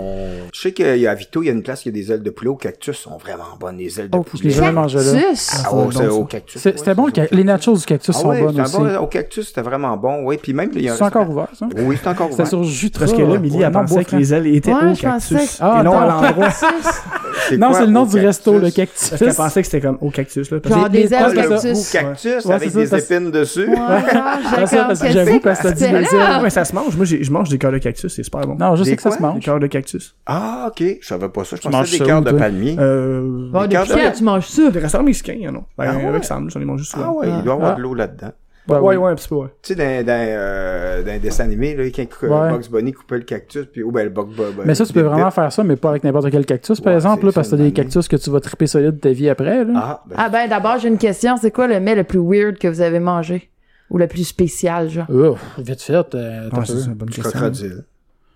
Je 0.53 0.61
sais 0.61 0.73
qu'il 0.73 0.97
y 0.99 1.07
a 1.07 1.11
à 1.11 1.15
Vito, 1.15 1.43
il 1.43 1.47
y 1.47 1.49
a 1.49 1.53
une 1.53 1.63
place 1.63 1.81
qui 1.83 1.89
a 1.89 1.93
des 1.93 2.13
ailes 2.13 2.23
de 2.23 2.31
poulet 2.31 2.51
au 2.51 2.57
cactus. 2.57 2.97
sont 2.99 3.17
vraiment 3.17 3.45
bonnes, 3.59 3.79
les 3.79 3.99
ailes 4.01 4.11
de 4.11 4.19
Oh, 4.19 4.25
je 4.35 4.39
poulet. 4.39 4.51
jamais 4.51 4.73
là. 4.73 4.83
Cactus? 4.89 5.51
Ah, 5.53 5.57
Ça 5.57 5.69
oh, 5.73 5.91
c'est 5.93 6.07
bon, 6.09 6.15
au 6.17 6.25
cactus. 6.25 6.61
C'est- 6.61 6.71
ouais, 6.73 6.77
C'était 6.79 6.95
bon, 6.95 7.07
le 7.07 7.13
c'est 7.15 7.29
ca- 7.29 7.37
les 7.37 7.45
nachos 7.45 7.77
du 7.77 7.85
cactus 7.85 8.15
Ah 8.17 8.21
sont 8.21 8.29
ouais, 8.29 8.41
bonnes 8.43 8.55
c'est 8.57 8.63
aussi. 8.63 8.77
bon- 8.77 8.97
au 8.99 9.07
cactus, 9.07 9.49
c'était 9.49 9.63
vraiment 9.63 9.97
bon. 9.97 10.25
Oui, 10.25 10.39
puis 10.43 10.53
même, 10.53 10.71
il 10.75 10.83
y 10.83 10.89
a 10.89 10.93
un 10.93 10.97
C'est 10.97 11.05
encore 11.05 11.31
ouvert, 11.31 11.49
ça? 11.55 11.67
Oui, 11.79 11.97
c'est 12.03 12.09
encore 12.09 12.27
C'était 12.31 12.35
ouvert. 12.43 12.47
sur 12.49 12.65
Jutra. 12.65 13.07
Parce 13.07 13.17
que 13.17 13.23
là, 13.23 13.39
Milly 13.39 13.65
a 13.65 13.71
non, 13.71 13.81
pensé 13.81 14.05
que 14.05 14.17
les 14.17 14.35
ailes 14.35 14.47
étaient 14.49 14.73
au 14.73 14.95
je 14.95 15.01
cactus. 15.01 15.59
Ah, 15.61 15.79
et 15.81 15.85
non 15.85 15.99
à 15.99 16.07
l'endroit. 16.07 16.49
Non, 17.59 17.73
c'est 17.73 17.87
le 17.87 17.93
nom 17.93 18.05
du 18.07 18.19
resto, 18.19 18.59
le 18.59 18.71
cactus? 18.71 19.11
Parce 19.11 19.21
qu'elle 19.23 19.35
pensait 19.35 19.61
que 19.63 19.67
c'était 19.69 19.81
comme 19.81 19.99
au 20.01 20.11
cactus, 20.11 20.51
là. 20.51 20.61
Parce 20.61 20.75
Genre 20.75 20.89
des 20.89 21.03
les- 21.05 21.15
ailes 21.15 21.33
les- 21.35 21.43
Le 21.43 21.49
cactus. 21.49 21.91
cactus 21.91 22.47
avec 22.47 22.73
des 22.73 22.95
épines 22.95 23.31
dessus. 23.31 23.69
Ah, 23.77 24.67
j'avoue, 25.13 25.41
parce 25.43 25.61
que 25.61 25.69
t'as 25.69 25.73
dit 25.73 25.85
tu 25.85 25.91
fais 25.91 26.01
les 26.01 26.19
là? 26.19 26.43
Ouais, 26.43 26.51
ça 26.51 26.65
se 26.65 26.75
mange. 26.75 26.97
Moi, 26.97 27.05
j'ai- 27.05 27.23
je 27.23 27.31
mange 27.33 27.49
des 27.49 27.59
cœurs 27.59 27.73
de 27.73 27.79
cactus, 27.79 28.13
c'est 28.15 28.23
super 28.23 28.41
bon. 28.43 28.57
Non, 28.59 28.77
je 28.77 28.85
Des 28.85 28.91
sais 28.91 28.97
que 28.97 29.03
ça 29.03 29.11
se 29.11 29.17
Des 29.17 29.23
mange. 29.23 29.41
cœurs 29.45 29.61
de 29.61 29.67
cactus. 29.67 30.15
Ah, 30.27 30.69
ok. 30.71 30.99
Je 31.01 31.07
savais 31.07 31.29
pas 31.29 31.45
ça. 31.45 31.57
Je 31.57 31.63
Tu 31.63 31.69
pensais 31.69 31.77
manges 31.79 31.91
des 31.91 31.99
cœurs 32.05 32.23
de? 32.23 32.31
Euh, 32.31 32.39
palmier. 32.39 32.71
Des 32.73 33.69
cœurs 33.69 33.87
de- 33.87 34.17
tu 34.17 34.25
manges 34.25 34.47
ça? 34.47 34.71
des 34.71 34.79
restaurants 34.79 35.05
mexicains, 35.05 35.39
hein, 35.47 35.53
non. 35.53 35.65
Ben, 35.79 35.85
Ah 36.05 36.09
avec 36.09 36.25
Sam, 36.25 36.49
j'en 36.51 36.61
ai 36.61 36.65
mangé 36.65 36.85
souvent. 36.85 37.05
Ah 37.09 37.13
ouais, 37.13 37.27
il 37.29 37.43
doit 37.45 37.55
y 37.55 37.57
avoir 37.57 37.73
Ah. 37.73 37.75
de 37.77 37.81
l'eau 37.83 37.95
là-dedans. 37.95 38.33
Ouais, 38.69 38.77
Ouais, 38.79 38.97
oui. 38.97 38.97
ouais, 38.97 39.11
un 39.11 39.15
petit 39.17 39.29
peu, 39.29 39.35
ouais. 39.35 39.49
Tu 39.61 39.75
sais, 39.75 39.75
dans, 39.75 40.07
dans, 40.07 40.13
euh, 40.13 41.03
dans 41.03 41.11
un 41.11 41.19
dessin 41.19 41.45
animé, 41.45 41.75
là, 41.75 41.85
quand 41.91 42.03
Ouais. 42.23 42.51
Bugs 42.59 42.69
Bunny 42.71 42.93
coupait 42.93 43.17
le 43.19 43.25
cactus, 43.25 43.67
puis, 43.67 43.83
ou 43.83 43.91
ben, 43.91 44.05
le 44.05 44.11
Bug 44.11 44.29
Bug. 44.37 44.55
Mais 44.65 44.75
ça, 44.77 44.87
tu 44.87 44.93
peux 44.93 45.01
vraiment 45.01 45.31
faire 45.33 45.53
ça, 45.53 45.65
mais 45.65 45.75
pas 45.77 45.91
avec 45.91 46.05
n'importe 46.05 46.31
quel 46.31 46.47
cactus, 46.47 46.81
par 46.81 46.93
Ouais, 46.93 46.97
exemple, 46.99 47.27
là, 47.27 47.33
parce 47.33 47.49
que 47.49 47.57
t'as 47.57 47.63
des 47.63 47.69
une 47.69 47.73
cactus 47.75 48.07
que 48.07 48.15
tu 48.17 48.31
vas 48.31 48.39
triper 48.41 48.69
solide 48.69 49.01
ta 49.01 49.11
vie 49.11 49.29
après, 49.29 49.65
là. 49.65 49.73
Ah, 49.77 50.03
ben, 50.07 50.15
Ah 50.19 50.29
ben, 50.29 50.49
d'abord, 50.49 50.79
j'ai 50.79 50.89
une 50.89 50.99
question. 50.99 51.37
C'est 51.37 51.51
quoi 51.51 51.67
le 51.67 51.81
mets 51.81 51.97
le 51.97 52.05
plus 52.05 52.21
weird 52.21 52.57
que 52.59 52.69
vous 52.69 52.81
avez 52.81 53.01
mangé? 53.01 53.51
Ou 53.91 53.99
le 53.99 54.07
plus 54.07 54.25
spécial, 54.25 54.89
genre? 54.89 55.11
Ouf, 55.11 55.41
vite 55.59 55.83
fait. 55.83 55.93
euh, 56.15 56.49
t'as 56.51 56.57
Ouais, 56.59 56.65
c'est 56.65 56.73
peu. 56.75 56.79
ça, 56.79 56.91
bonne 56.95 57.11
question. 57.11 57.31
crocodile. 57.31 57.85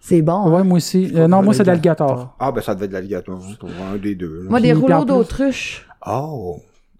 C'est 0.00 0.22
bon. 0.22 0.32
hein? 0.46 0.50
Ouais, 0.52 0.64
moi 0.64 0.76
aussi. 0.76 1.10
Euh, 1.14 1.28
non, 1.28 1.42
moi, 1.42 1.54
c'est 1.54 1.62
de 1.62 1.68
l'alligator. 1.68 2.36
Ah, 2.40 2.50
ben, 2.52 2.60
ça 2.60 2.74
devait 2.74 2.84
être 2.86 2.90
de 2.90 2.96
l'alligator. 2.96 3.40
pour 3.60 3.68
Un 3.92 3.96
des 3.96 4.14
deux. 4.16 4.42
là. 4.42 4.50
Moi, 4.50 4.60
des 4.60 4.72
rouleaux 4.72 5.04
d'autruche. 5.04 5.86
Oh, 6.06 6.56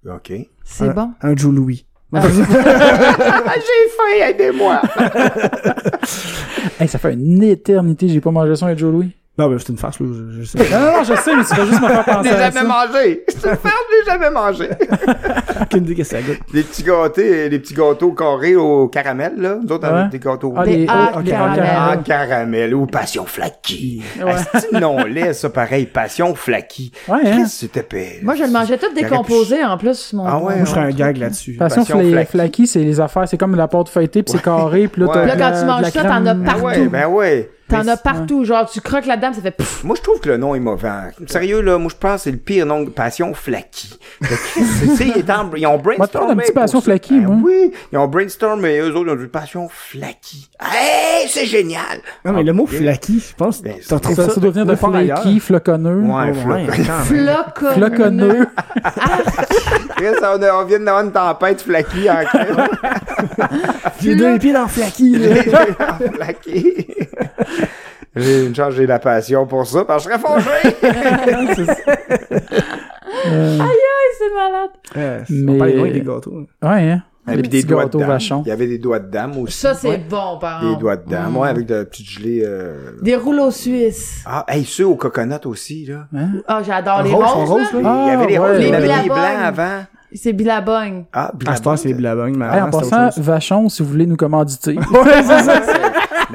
ok. 0.08 0.32
C'est 0.64 0.94
bon. 0.94 1.10
Un 1.22 1.36
Joe 1.36 1.52
Louis. 1.52 1.86
Ah, 2.18 3.55
j'ai 3.57 3.88
faim, 3.96 4.29
aidez-moi! 4.29 4.81
Hey, 6.81 6.88
ça 6.88 6.98
fait 6.98 7.12
une 7.12 7.42
éternité 7.42 8.07
que 8.07 8.12
j'ai 8.12 8.20
pas 8.20 8.31
mangé 8.31 8.57
ça 8.57 8.66
avec 8.66 8.79
Joe 8.79 8.92
Louis. 8.92 9.12
Non, 9.38 9.51
ben, 9.51 9.59
c'est 9.59 9.68
une 9.68 9.77
farce, 9.77 10.01
là. 10.01 10.07
Je, 10.35 10.40
je 10.40 10.46
sais. 10.46 10.59
Non, 10.59 10.81
non, 10.81 10.92
non, 10.99 11.05
je 11.05 11.14
sais, 11.14 11.37
mais 11.37 11.44
tu 11.44 11.55
vas 11.55 11.66
juste 11.66 11.83
me 11.83 11.88
faire 11.88 12.05
Je 12.07 12.11
penser 12.11 12.29
l'ai 12.31 12.35
à 12.37 12.38
jamais 12.51 12.53
ça. 12.53 12.64
mangé! 12.64 13.25
C'est 13.29 13.37
une 13.51 13.57
farce, 13.57 13.75
je 13.90 13.99
l'ai 13.99 14.12
jamais 14.12 14.31
mangé! 14.31 14.70
Aucune 15.61 15.85
idée 15.85 15.94
qu'est-ce 15.94 16.11
que 16.11 16.16
ça 16.16 16.22
goûte. 16.22 16.38
Les 16.55 16.62
petits 16.62 16.83
gâteaux, 16.83 17.20
les 17.22 17.59
petits 17.59 17.75
gâteaux 17.75 18.12
carrés 18.12 18.57
au 18.57 18.88
caramel, 18.88 19.35
là. 19.37 19.59
Nous 19.62 19.70
autres, 19.72 19.87
on 19.90 19.94
a 19.94 20.05
des 20.09 20.18
gâteaux 20.18 20.55
Ah, 20.57 20.64
Des 20.64 20.87
ah, 20.88 21.12
caramel. 21.27 21.64
Ah, 21.66 21.96
caramel 22.03 22.75
ou 22.75 22.87
passion 22.87 23.27
flaky. 23.27 24.03
Ouais. 24.22 24.33
Ah, 24.55 24.59
c'est 24.59 24.72
non 24.72 25.05
laid, 25.05 25.35
ça, 25.35 25.51
pareil. 25.51 25.85
Passion 25.87 26.35
flaky. 26.35 26.92
Ouais, 27.07 27.18
hein. 27.18 27.37
Qu'est-ce 27.38 27.42
que 27.42 27.49
c'était 27.51 27.83
pire? 27.83 28.20
Moi, 28.22 28.37
je 28.37 28.44
le 28.44 28.51
mangeais 28.51 28.79
tout 28.79 28.92
décomposé, 28.94 29.62
en 29.62 29.77
plus, 29.77 30.14
mon... 30.14 30.27
Ah 30.27 30.38
ouais, 30.38 30.57
Moi, 30.57 30.64
je 30.64 30.70
ferais 30.70 30.81
un 30.81 30.90
gag 30.90 31.18
là-dessus. 31.18 31.53
Passion, 31.59 31.83
Passion 31.83 32.01
fla- 32.01 32.25
flaky. 32.27 32.66
c'est 32.66 32.79
les 32.81 33.01
affaires, 33.01 33.29
c'est 33.29 33.37
comme 33.37 33.55
la 33.55 33.68
pâte 33.68 33.90
feuilletée, 33.90 34.22
puis 34.22 34.33
c'est 34.33 34.42
carré, 34.42 34.88
puis 34.88 35.03
là, 35.03 35.09
t'as 35.12 35.27
Là, 35.27 35.37
quand 35.37 35.61
tu 35.61 35.66
manges 35.66 35.90
ça, 35.90 36.03
t'en 36.05 36.25
as. 36.27 36.31
Ah 36.31 36.35
partout. 36.44 36.64
ouais, 36.64 36.88
ben 36.88 37.07
ouais. 37.09 37.51
T'en 37.68 37.87
as 37.88 37.96
partout, 37.96 38.44
genre, 38.44 38.68
tu 38.70 38.81
croques 38.81 39.07
là-dedans, 39.07 39.33
ça 39.33 39.42
fait 39.42 39.50
pfff. 39.50 39.83
Moi, 39.83 39.96
je 39.96 40.02
trouve 40.02 40.20
que 40.20 40.29
le 40.29 40.37
nom 40.37 40.55
est 40.55 40.61
mauvais. 40.61 40.88
Sérieux, 41.26 41.61
là, 41.62 41.79
moi, 41.79 41.90
je 41.92 41.96
pense 41.96 42.16
que 42.16 42.20
c'est 42.24 42.31
le 42.31 42.37
pire 42.37 42.64
nom 42.64 42.83
de 42.83 42.90
Passion 42.90 43.35
Flaky. 43.35 43.98
Tu 44.20 44.64
sais, 44.96 45.12
ils, 45.16 45.66
ont 45.66 45.70
Moi, 45.70 45.79
brainstormé. 45.79 46.44
pour 46.44 46.55
Passion. 46.55 46.81
Flaky, 46.81 47.20
Ben 47.20 47.26
moi. 47.26 47.37
Oui, 47.50 47.72
ils 47.92 47.98
ont 47.98 48.07
brainstormé, 48.07 48.79
eux 48.79 48.94
autres, 48.94 49.07
ils 49.09 49.11
ont 49.11 49.16
dit 49.16 49.26
Passion 49.26 49.68
Flaky. 49.68 50.48
Hey, 50.61 51.29
c'est 51.29 51.46
génial! 51.46 52.00
Non, 52.24 52.33
mais 52.33 52.44
le 52.44 52.52
mot 52.52 52.66
flaky, 52.66 53.20
je 53.20 53.35
pense, 53.35 53.62
Ben, 53.62 53.74
Ça, 53.83 53.98
ça 54.02 54.40
doit 54.40 54.50
venir 54.50 54.66
de 54.66 54.76
flaky, 54.76 55.40
floconneux. 55.40 56.02
Ouais. 56.02 56.33
Floconneux. 57.05 57.74
Floconneux. 57.74 58.46
Chris, 59.96 60.07
on, 60.22 60.64
vient 60.64 60.81
d'avoir 60.81 61.05
une 61.05 61.12
tempête 61.12 61.62
Flaky 61.62 62.11
en. 62.11 62.22
J'ai 64.00 64.14
deux 64.14 64.38
pieds 64.38 64.52
dans 64.52 64.68
flaky, 64.68 65.16
là. 65.18 65.37
Flaky. 66.14 66.87
J'ai 68.14 68.46
une 68.46 68.55
chance, 68.55 68.72
j'ai 68.75 68.87
la 68.87 68.99
passion 68.99 69.46
pour 69.46 69.66
ça, 69.66 69.85
parce 69.85 70.07
que 70.07 70.12
je 70.12 70.18
serais 70.18 70.40
fâché. 70.40 70.77
Euh, 73.29 73.59
C'est 74.18 74.35
malade. 74.35 74.70
Ouais, 74.94 75.22
Mais- 75.31 75.53
On 75.53 75.59
parle 75.59 75.70
loin 75.72 75.90
des 75.90 76.01
gâteaux. 76.01 76.46
ouais, 76.62 76.90
hein. 76.90 77.03
Et 77.29 77.35
Les 77.35 77.42
puis 77.42 77.49
des 77.49 77.62
doigts 77.64 77.81
de 77.83 77.87
gâteaux 77.87 77.99
dame. 77.99 78.09
vachons. 78.09 78.42
Il 78.46 78.49
y 78.49 78.53
avait 78.53 78.66
des 78.68 78.79
doigts 78.79 79.01
de 79.01 79.11
dame 79.11 79.37
aussi. 79.38 79.59
Ça, 79.59 79.75
c'est 79.75 79.88
Ouais. 79.88 80.05
bon, 80.09 80.38
par 80.40 80.61
Des 80.62 80.77
doigts 80.77 80.96
de 80.96 81.09
dame, 81.11 81.33
Mm. 81.33 81.37
ouais, 81.38 81.49
avec 81.49 81.66
de 81.66 81.75
la 81.75 81.85
petite 81.85 82.09
gelée. 82.09 82.42
euh, 82.44 82.92
Des 83.03 83.16
rouleaux 83.16 83.51
suisses. 83.51 84.22
Ah, 84.27 84.44
hey, 84.49 84.64
ceux 84.64 84.87
au 84.87 84.94
coconut 84.96 85.35
aussi, 85.46 85.87
là. 85.87 86.07
Hein? 86.16 86.29
Ah, 86.46 86.61
j'adore 86.64 87.03
les 87.03 87.11
Rose, 87.12 87.25
roses, 87.25 87.49
là. 87.49 87.55
roses, 87.55 87.83
là. 87.83 88.03
il 88.05 88.09
y 88.09 88.11
avait 88.11 88.27
les 88.27 88.37
Ah, 88.37 88.40
roses, 88.40 88.51
ouais. 88.51 88.59
mais 88.59 88.64
il 88.64 88.68
y 88.68 88.70
Les 88.70 88.77
avait 88.77 89.03
les 89.03 89.09
blancs 89.09 89.18
avant. 89.44 89.85
C'est 90.14 90.33
Billabong. 90.33 91.05
Ah, 91.12 91.33
À 91.46 91.57
cette 91.57 91.66
heure, 91.66 91.79
c'est 91.79 91.92
Blabong, 91.94 92.37
mais 92.37 92.46
Hey, 92.46 92.61
en 92.62 92.70
passant. 92.70 93.09
Vachon, 93.20 93.68
si 93.68 93.83
vous 93.83 93.88
voulez 93.88 94.07
nous 94.07 94.16
commanditer. 94.16 94.77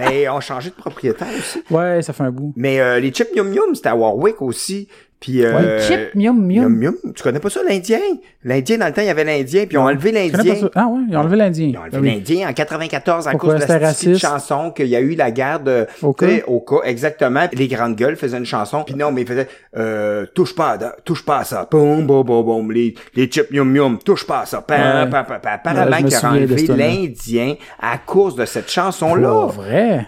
Mais 0.10 0.30
on 0.30 0.40
changeait 0.40 0.70
de 0.72 0.76
propriétaire 0.76 1.28
aussi. 1.38 1.64
ouais, 1.70 2.02
ça 2.02 2.14
fait 2.14 2.24
un 2.24 2.32
bout. 2.32 2.54
Mais 2.56 2.80
euh, 2.80 3.00
les 3.00 3.12
chips 3.12 3.30
Yum 3.36 3.54
Yum, 3.54 3.76
c'était 3.76 3.90
à 3.90 3.96
Warwick 3.96 4.42
aussi. 4.42 4.88
Puis, 5.22 5.46
euh, 5.46 5.80
Chip, 5.80 6.16
mium, 6.16 6.44
mium. 6.46 6.96
Tu 7.16 7.22
connais 7.22 7.40
pas 7.40 7.52
ça, 7.52 7.62
l'Indien? 7.68 8.00
L'Indien, 8.44 8.80
dans 8.80 8.88
le 8.88 8.92
temps, 8.92 9.02
il 9.02 9.08
y 9.08 9.10
avait 9.12 9.24
l'Indien, 9.24 9.66
puis 9.68 9.76
ils 9.76 9.78
ont 9.78 9.84
enlevé 9.86 10.12
l'Indien. 10.12 10.56
Ah 10.74 10.88
ouais, 10.88 11.02
ils 11.08 11.16
ont 11.16 11.20
enlevé 11.20 11.38
l'Indien. 11.38 11.68
Ils 11.68 11.78
ont 11.78 11.82
enlevé 11.82 11.98
Ah 11.98 12.02
oui. 12.02 12.10
l'Indien 12.16 12.50
en 12.50 12.54
94 12.54 13.28
à 13.28 13.36
cause 13.36 13.54
de 13.54 13.60
la 13.72 13.80
petite 13.94 14.18
chanson 14.18 14.72
qu'il 14.72 14.88
y 14.88 14.96
a 14.96 15.00
eu 15.00 15.14
la 15.14 15.30
guerre 15.30 15.60
de... 15.60 15.86
Au 16.02 16.16
tu 16.18 16.26
sais, 16.28 16.40
cas? 16.40 16.46
Au 16.48 16.60
cas, 16.60 16.80
exactement. 16.86 17.48
Les 17.54 17.68
Grandes 17.68 17.96
Gueules 17.96 18.16
faisaient 18.16 18.40
une 18.40 18.46
chanson. 18.46 18.84
Puis 18.84 18.96
non, 18.96 19.12
mais 19.12 19.22
ils 19.22 19.28
faisaient 19.28 19.48
euh, 19.78 20.26
touche 20.34 20.56
pas, 20.56 20.72
à, 20.72 20.78
touche 21.06 21.24
pas 21.24 21.38
à 21.38 21.44
ça. 21.44 21.68
Boum, 21.70 22.08
boum, 22.08 22.24
boum, 22.26 22.44
boum. 22.44 22.72
Les, 22.72 22.96
les 23.16 23.28
chips 23.28 23.52
yum 23.52 23.76
yum, 23.76 24.00
touche 24.00 24.26
pas 24.26 24.40
à 24.42 24.46
ça. 24.48 24.62
Pam, 24.62 24.80
Ouais. 24.82 25.10
pam, 25.12 25.24
pam, 25.28 25.40
pam. 25.40 25.40
Ouais, 25.44 25.50
Apparemment 25.54 25.98
qu'ils 25.98 26.18
ont 26.26 26.30
enlevé 26.30 26.66
l'Indien 26.68 27.56
à 27.80 28.00
cause 28.00 28.36
de 28.36 28.46
cette 28.46 28.72
chanson-là. 28.72 29.30
Pas 29.30 29.46
vrai? 29.46 30.06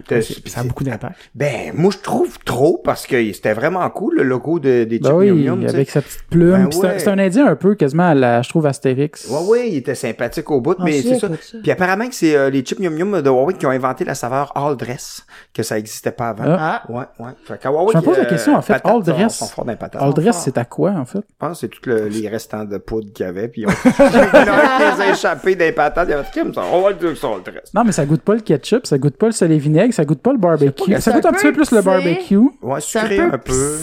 Ça 0.48 0.62
a 0.62 0.64
beaucoup 0.64 0.84
d'impact. 0.84 1.16
Ben, 1.36 1.72
moi, 1.76 1.92
je 1.94 2.00
trouve 2.00 2.40
trop 2.44 2.82
parce 2.84 3.06
que 3.06 3.32
c'était 3.32 3.54
vraiment 3.54 3.88
cool, 3.92 4.16
le 4.16 4.24
logo 4.24 4.58
de, 4.60 4.86
des 4.86 5.03
Ben 5.10 5.14
oui, 5.16 5.32
Mium 5.32 5.66
avec 5.66 5.90
sa 5.90 6.02
petite 6.02 6.24
plume. 6.30 6.52
Ben 6.52 6.72
c'est 6.72 6.78
un- 6.86 6.90
ouais. 6.90 7.00
c'est 7.00 7.08
un 7.10 7.20
indien 7.20 7.48
un 7.48 7.56
peu, 7.56 7.76
quasiment 7.76 8.08
à 8.10 8.14
la, 8.14 8.42
je 8.42 8.50
trouve, 8.50 8.66
Astérix. 8.66 9.28
Ouais, 9.30 9.40
ouais, 9.48 9.70
il 9.70 9.78
était 9.78 9.96
sympathique 9.96 10.50
au 10.52 10.62
bout, 10.62 10.76
Ah, 10.80 10.84
mais 10.86 11.02
c'est 11.02 11.20
ça. 11.20 11.28
Puis 11.62 11.72
apparemment 11.72 12.08
que 12.08 12.16
c'est 12.16 12.36
euh, 12.36 12.50
les 12.50 12.62
chips 12.62 12.80
Yum 12.80 12.98
Yum 12.98 13.22
de 13.22 13.30
Huawei 13.30 13.54
qui 13.56 13.66
ont 13.66 13.70
inventé 13.72 14.06
la 14.06 14.16
saveur 14.16 14.52
All 14.56 14.76
Dress, 14.78 15.26
que 15.54 15.64
ça 15.64 15.78
existait 15.78 16.12
pas 16.12 16.30
avant. 16.30 16.44
Ah. 16.48 16.82
Ah, 16.88 16.92
Ouais, 16.92 17.04
ouais. 17.20 17.32
Fait 17.46 17.60
Huawei, 17.66 17.92
Je 17.94 17.98
me 17.98 18.04
pose 18.04 18.18
la 18.18 18.24
euh, 18.24 18.28
question, 18.30 18.56
en 18.56 18.62
fait, 18.62 18.82
All 18.84 19.02
Dress- 19.04 19.38
sont 19.38 19.64
les. 19.66 19.74
All 20.00 20.14
dress, 20.14 20.42
c'est 20.44 20.58
à 20.58 20.66
quoi, 20.66 20.92
en 20.92 21.06
fait? 21.06 21.20
Je 21.20 21.36
pense 21.40 21.52
que 21.52 21.58
c'est 21.62 21.68
tous 21.68 21.90
le- 21.90 22.08
les 22.08 22.28
restants 22.28 22.66
de 22.66 22.78
poudre 22.78 23.12
qu'il 23.14 23.26
y 23.26 23.30
avait, 23.30 23.48
puis 23.48 23.62
ils 23.62 23.68
ont 23.68 23.72
ils 24.00 25.02
ont 25.02 25.14
échappé 25.14 25.56
des 25.56 25.72
patates, 25.72 26.08
il 26.08 26.12
y 26.12 26.14
avait 26.14 26.26
comme 26.34 26.54
ça. 26.54 26.62
On 26.72 26.82
va 26.82 26.90
le 26.90 26.96
dire 26.96 27.10
que 27.10 27.16
c'est 27.16 27.28
All 27.28 27.42
Dress. 27.44 27.74
Non, 27.74 27.84
mais 27.84 27.92
ça 27.92 28.06
goûte 28.06 28.22
pas 28.22 28.36
le 28.36 28.42
ketchup, 28.42 28.86
ça 28.88 28.98
goûte 28.98 29.18
pas 29.18 29.28
le 29.28 29.32
sel 29.32 29.52
et 29.52 29.58
vinaigre, 29.58 29.94
ça 29.94 30.06
goûte 30.06 30.22
pas 30.22 30.32
le 30.32 30.38
barbecue. 30.38 30.92
Ça 30.94 31.00
c'est 31.00 31.14
goûte 31.14 31.26
un 31.26 31.32
petit 31.32 31.46
peu 31.48 31.54
plus 31.54 31.72
le 31.72 31.82
barbecue. 31.82 32.38
Ouais, 32.62 32.80
c'est 32.82 33.00
sucré 33.00 33.20
un 33.20 33.30
peu 33.32 33.38
peu. 33.38 33.78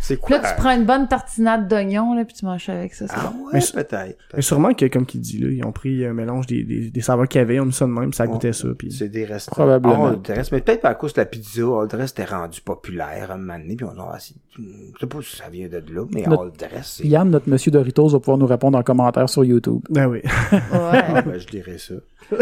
C'est 0.00 0.16
Puis 0.16 0.22
quoi? 0.34 0.38
là, 0.38 0.48
tu 0.54 0.60
prends 0.60 0.70
une 0.76 0.84
bonne 0.84 1.08
tartinade 1.08 1.68
d'oignon, 1.68 2.14
là, 2.14 2.24
puis 2.24 2.34
tu 2.34 2.44
manges 2.44 2.68
avec 2.68 2.94
ça. 2.94 3.06
c'est 3.06 3.14
Ah 3.16 3.32
bon. 3.32 3.44
ouais, 3.46 3.50
Mais 3.54 3.60
c'est- 3.60 3.72
peut-être. 3.74 4.18
Mais 4.34 4.42
sûrement 4.42 4.74
que, 4.74 4.86
comme 4.86 5.06
qu'il 5.06 5.20
dit, 5.20 5.38
là, 5.38 5.48
ils 5.50 5.64
ont 5.64 5.72
pris 5.72 6.04
un 6.04 6.12
mélange 6.12 6.46
des, 6.46 6.62
des, 6.64 6.90
des 6.90 7.00
saveurs 7.00 7.28
qu'il 7.28 7.38
y 7.40 7.42
avait, 7.42 7.60
on 7.60 7.66
mis 7.66 7.72
ça 7.72 7.86
de 7.86 7.90
même, 7.90 8.12
ça 8.12 8.26
goûtait 8.26 8.52
ça, 8.52 8.68
puis... 8.78 8.92
C'est 8.92 9.08
des 9.08 9.24
restants. 9.24 9.52
Probablement. 9.52 10.06
All 10.06 10.20
Dress, 10.22 10.52
mais 10.52 10.60
peut-être 10.60 10.84
à 10.84 10.94
cause 10.94 11.14
de 11.14 11.20
la 11.20 11.26
pizza, 11.26 11.62
All 11.62 11.88
Dress 11.88 12.10
était 12.10 12.24
rendu 12.24 12.60
populaire 12.60 13.30
à 13.30 13.34
un 13.34 13.38
moment 13.38 13.58
donné, 13.58 13.76
puis 13.76 13.86
on 13.86 13.98
a 14.00 14.10
ah, 14.14 14.18
je 14.18 15.00
sais 15.00 15.06
pas 15.06 15.18
si 15.22 15.36
ça 15.36 15.48
vient 15.50 15.68
de 15.68 15.78
là, 15.92 16.04
mais 16.12 16.22
Notre- 16.26 16.42
All 16.44 16.52
Dress, 16.52 16.96
c'est... 16.98 17.06
Yann, 17.08 17.30
notre 17.30 17.48
monsieur 17.48 17.70
Doritos, 17.70 18.08
va 18.08 18.18
pouvoir 18.20 18.38
nous 18.38 18.46
répondre 18.46 18.78
en 18.78 18.82
commentaire 18.82 19.28
sur 19.28 19.44
YouTube. 19.44 19.80
Ben 19.90 20.06
oui. 20.06 20.20
Ah, 20.52 20.92
Ouais, 21.14 21.22
ben, 21.22 21.38
je 21.38 21.46
dirais 21.46 21.78
ça. 21.78 21.94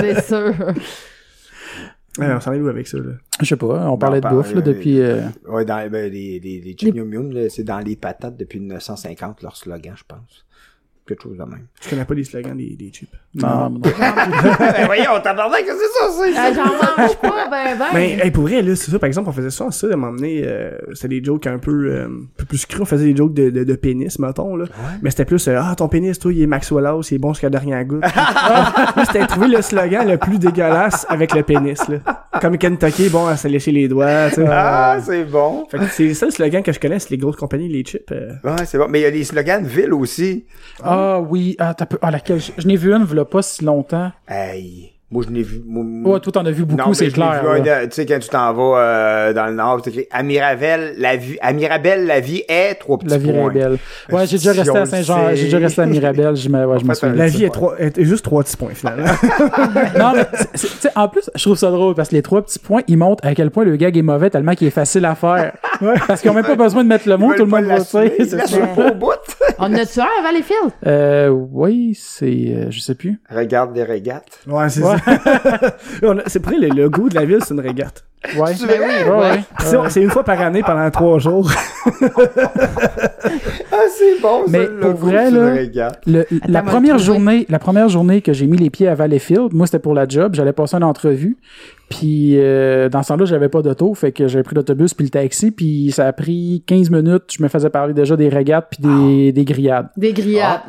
c'est 0.00 0.22
sûr. 0.22 0.54
Ouais, 2.18 2.32
on 2.32 2.40
s'en 2.40 2.52
est 2.52 2.60
où 2.60 2.68
avec 2.68 2.86
ça, 2.86 2.98
là? 2.98 3.12
Je 3.40 3.44
sais 3.46 3.56
pas, 3.56 3.90
on 3.90 3.98
parlait 3.98 4.18
de 4.18 4.22
parle, 4.22 4.36
bouffe, 4.36 4.52
là, 4.52 4.58
euh, 4.58 4.62
depuis... 4.62 5.00
euh, 5.00 5.22
Ouais, 5.46 5.64
dans 5.64 5.90
ben, 5.90 6.10
les, 6.10 6.40
les, 6.40 6.60
les 6.60 7.32
là, 7.32 7.48
c'est 7.50 7.64
dans 7.64 7.80
les 7.80 7.96
patates 7.96 8.36
depuis 8.36 8.60
1950, 8.60 9.42
leur 9.42 9.56
slogan, 9.56 9.94
je 9.96 10.04
pense. 10.08 10.45
Quelque 11.06 11.22
chose 11.22 11.36
de 11.38 11.44
même. 11.44 11.66
Je 11.80 11.88
connais 11.90 12.04
pas 12.04 12.14
les 12.14 12.24
slogans 12.24 12.56
des, 12.56 12.74
des 12.76 12.90
chips. 12.90 13.08
non, 13.34 13.70
non. 13.70 13.78
ben 13.80 14.86
voyons, 14.86 15.20
tabarnak, 15.22 15.64
que 15.64 15.70
c'est 15.70 16.00
ça, 16.00 16.10
c'est? 16.10 16.32
Ah, 16.36 16.52
J'en 16.52 16.64
mange 17.02 17.16
pas, 17.18 17.48
ben, 17.48 17.78
ben. 17.78 17.86
Mais 17.94 18.18
hey, 18.24 18.30
pour 18.32 18.42
vrai, 18.42 18.60
là, 18.60 18.74
c'est 18.74 18.90
ça, 18.90 18.98
par 18.98 19.06
exemple, 19.06 19.28
on 19.28 19.32
faisait 19.32 19.50
ça, 19.50 19.70
ça, 19.70 19.86
donné, 19.86 20.42
euh, 20.44 20.72
c'était 20.94 21.20
des 21.20 21.24
jokes 21.24 21.46
un 21.46 21.58
peu, 21.58 21.70
euh, 21.92 22.06
un 22.06 22.26
peu 22.38 22.44
plus 22.44 22.66
crus, 22.66 22.80
on 22.80 22.84
faisait 22.86 23.04
des 23.04 23.16
jokes 23.16 23.34
de, 23.34 23.50
de, 23.50 23.62
de 23.62 23.74
pénis, 23.76 24.18
mettons, 24.18 24.56
là. 24.56 24.64
Mais 25.00 25.10
c'était 25.10 25.24
plus, 25.26 25.46
euh, 25.46 25.60
ah, 25.62 25.74
ton 25.76 25.86
pénis, 25.88 26.18
toi, 26.18 26.32
il 26.32 26.42
est 26.42 26.46
Maxwell 26.46 26.86
House, 26.86 27.12
il 27.12 27.14
est 27.14 27.18
bon 27.18 27.32
jusqu'à 27.34 27.46
la 27.46 27.50
dernière 27.58 27.84
goutte. 27.84 28.02
Moi, 28.96 29.04
c'était 29.04 29.26
trouver 29.28 29.48
le 29.48 29.62
slogan 29.62 30.08
le 30.08 30.18
plus 30.18 30.40
dégueulasse 30.40 31.06
avec 31.08 31.34
le 31.36 31.44
pénis, 31.44 31.78
là. 31.88 31.98
Comme 32.40 32.58
Kentucky, 32.58 33.08
bon, 33.10 33.26
à 33.26 33.36
se 33.36 33.46
lécher 33.46 33.70
les 33.70 33.86
doigts, 33.86 34.28
tu 34.30 34.36
sais. 34.36 34.46
Ah, 34.48 34.98
c'est 35.00 35.24
bon. 35.24 35.66
Fait 35.70 35.78
que 35.78 35.84
c'est 35.86 36.14
ça 36.14 36.26
le 36.26 36.32
slogan 36.32 36.62
que 36.64 36.72
je 36.72 36.80
connais, 36.80 36.98
c'est 36.98 37.10
les 37.10 37.16
grosses 37.18 37.36
compagnies, 37.36 37.68
les 37.68 37.82
chips. 37.84 38.10
euh. 38.10 38.32
Ouais, 38.42 38.66
c'est 38.66 38.76
bon. 38.76 38.86
Mais 38.90 38.98
il 39.00 39.02
y 39.02 39.06
a 39.06 39.10
les 39.10 39.24
slogans 39.24 39.62
de 39.62 39.68
ville 39.68 39.94
aussi. 39.94 40.44
Ah 40.82 40.95
oui, 41.20 41.56
ah, 41.58 41.74
t'as 41.74 41.86
peu... 41.86 41.98
ah, 42.02 42.10
laquelle... 42.10 42.40
Je, 42.40 42.66
n'ai 42.66 42.76
vu 42.76 42.92
une, 42.92 43.04
v'là 43.04 43.24
pas 43.24 43.42
si 43.42 43.64
longtemps. 43.64 44.12
Hey. 44.28 44.95
Moi, 45.08 45.22
je 45.24 45.32
n'ai 45.32 45.42
vu. 45.44 45.62
moi- 45.64 46.14
Ouais, 46.14 46.20
toi, 46.20 46.32
t'en 46.32 46.44
as 46.46 46.50
vu 46.50 46.64
beaucoup, 46.64 46.92
c'est 46.92 47.08
clair. 47.10 47.40
Tu 47.84 47.88
sais, 47.92 48.06
quand 48.06 48.18
tu 48.18 48.28
t'en 48.28 48.52
vas 48.52 48.78
euh, 48.80 49.32
dans 49.32 49.46
le 49.46 49.52
nord, 49.52 49.80
c'est 49.84 49.90
écrit 49.90 50.06
Amirabel, 50.10 50.94
la 50.98 51.14
vie, 51.16 51.36
la 51.40 52.18
vie 52.20 52.42
est 52.48 52.74
trois 52.74 52.98
petits 52.98 53.10
La 53.10 53.18
vie 53.18 53.30
points. 53.32 53.50
est 53.50 53.54
belle. 53.54 53.78
Ouais, 54.10 54.26
j'ai 54.26 54.36
déjà 54.38 54.52
Si 54.52 54.58
resté 54.58 54.72
on 54.72 54.76
à 54.76 54.80
le 54.80 54.86
Saint-Jean, 54.86 55.28
sait. 55.28 55.36
j'ai 55.36 55.44
déjà 55.44 55.58
resté 55.58 55.82
à 55.82 55.86
Mirabel, 55.86 56.34
je 56.34 56.48
me, 56.48 56.66
ouais, 56.66 56.78
je 56.80 56.84
me 56.84 56.92
souviens. 56.94 57.14
La 57.14 57.28
vie 57.28 57.44
est, 57.44 57.50
trois, 57.50 57.76
est, 57.78 57.96
est 57.98 58.04
juste 58.04 58.24
trois 58.24 58.42
petits 58.42 58.56
points, 58.56 58.74
finalement. 58.74 59.06
Non, 59.96 60.12
mais 60.14 60.24
tu 60.54 60.66
sais, 60.66 60.90
en 60.96 61.08
plus, 61.08 61.30
je 61.34 61.42
trouve 61.42 61.56
ça 61.56 61.70
drôle 61.70 61.94
parce 61.94 62.08
que 62.08 62.14
les 62.16 62.22
trois 62.22 62.42
petits 62.42 62.58
points, 62.58 62.82
ils 62.88 62.96
montrent 62.98 63.24
à 63.24 63.34
quel 63.34 63.50
point 63.52 63.64
le 63.64 63.76
gag 63.76 63.96
est 63.96 64.02
mauvais 64.02 64.30
tellement 64.30 64.54
qu'il 64.54 64.66
est 64.66 64.70
facile 64.70 65.04
à 65.04 65.14
faire. 65.14 65.52
Parce 66.08 66.20
qu'ils 66.20 66.30
ont 66.30 66.34
même 66.34 66.44
pas 66.44 66.56
besoin 66.56 66.82
de 66.82 66.88
mettre 66.88 67.08
le 67.08 67.16
mot, 67.16 67.32
tout 67.34 67.44
le 67.44 67.50
monde 67.50 67.64
va 67.64 67.78
l'assumer, 67.78 68.12
ils 68.18 68.26
c'est 68.26 68.60
au 68.60 68.94
bout. 68.94 69.12
On 69.58 69.72
a-tu 69.72 70.00
un 70.00 70.04
à 70.18 70.22
Valleyfield? 70.22 70.72
Euh, 70.86 71.28
oui, 71.28 71.96
c'est, 71.98 72.26
euh, 72.26 72.66
je 72.70 72.80
sais 72.80 72.94
plus. 72.94 73.20
Regarde 73.30 73.74
les 73.74 73.84
régates. 73.84 74.40
Ouais, 74.46 74.68
c'est 74.68 74.80
ça. 74.82 74.95
C'est 76.26 76.44
vrai, 76.44 76.56
le 76.58 76.68
logo 76.68 77.08
de 77.08 77.14
la 77.14 77.24
ville, 77.24 77.38
c'est 77.44 77.54
une 77.54 77.60
régate. 77.60 78.04
Ouais. 78.36 78.54
C'est 78.54 78.66
vrai? 78.66 79.08
Ouais, 79.08 79.40
c'est- 79.88 80.02
une 80.02 80.10
fois 80.10 80.24
par 80.24 80.40
année 80.40 80.62
pendant 80.62 80.90
trois 80.90 81.18
jours. 81.18 81.50
Ah, 83.72 83.88
c'est 83.96 84.20
bon, 84.20 84.44
ça, 84.46 84.50
Mais 84.52 84.66
le 84.66 84.80
pour 84.80 84.94
vrai, 84.94 85.26
c'est 85.26 85.30
une 85.30 85.36
là, 85.44 85.52
régate. 85.52 86.00
Le- 86.06 86.26
la 86.48 86.62
première 86.62 86.98
journée, 86.98 87.46
la 87.48 87.58
première 87.58 87.88
journée 87.88 88.22
que 88.22 88.32
j'ai 88.32 88.46
mis 88.46 88.56
les 88.56 88.70
pieds 88.70 88.88
à 88.88 88.94
Valleyfield, 88.94 89.52
moi 89.52 89.66
c'était 89.66 89.78
pour 89.80 89.94
la 89.94 90.06
job, 90.08 90.34
j'allais 90.34 90.52
passer 90.52 90.76
une 90.76 90.84
entrevue. 90.84 91.36
Puis 91.88 92.34
euh, 92.38 92.88
dans 92.88 93.02
ce 93.02 93.08
temps-là, 93.08 93.24
j'avais 93.26 93.48
pas 93.48 93.62
d'auto, 93.62 93.94
fait 93.94 94.12
que 94.12 94.28
j'avais 94.28 94.42
pris 94.42 94.54
l'autobus 94.56 94.94
puis 94.94 95.04
le 95.04 95.10
taxi, 95.10 95.50
puis 95.50 95.92
ça 95.92 96.06
a 96.06 96.12
pris 96.12 96.62
15 96.66 96.90
minutes, 96.90 97.24
je 97.36 97.42
me 97.42 97.48
faisais 97.48 97.70
parler 97.70 97.92
déjà 97.94 98.16
des 98.16 98.28
régates 98.28 98.68
puis 98.70 98.78
des, 98.82 99.32
des 99.32 99.44
grillades. 99.44 99.88
Des 99.96 100.12
grillades. 100.12 100.62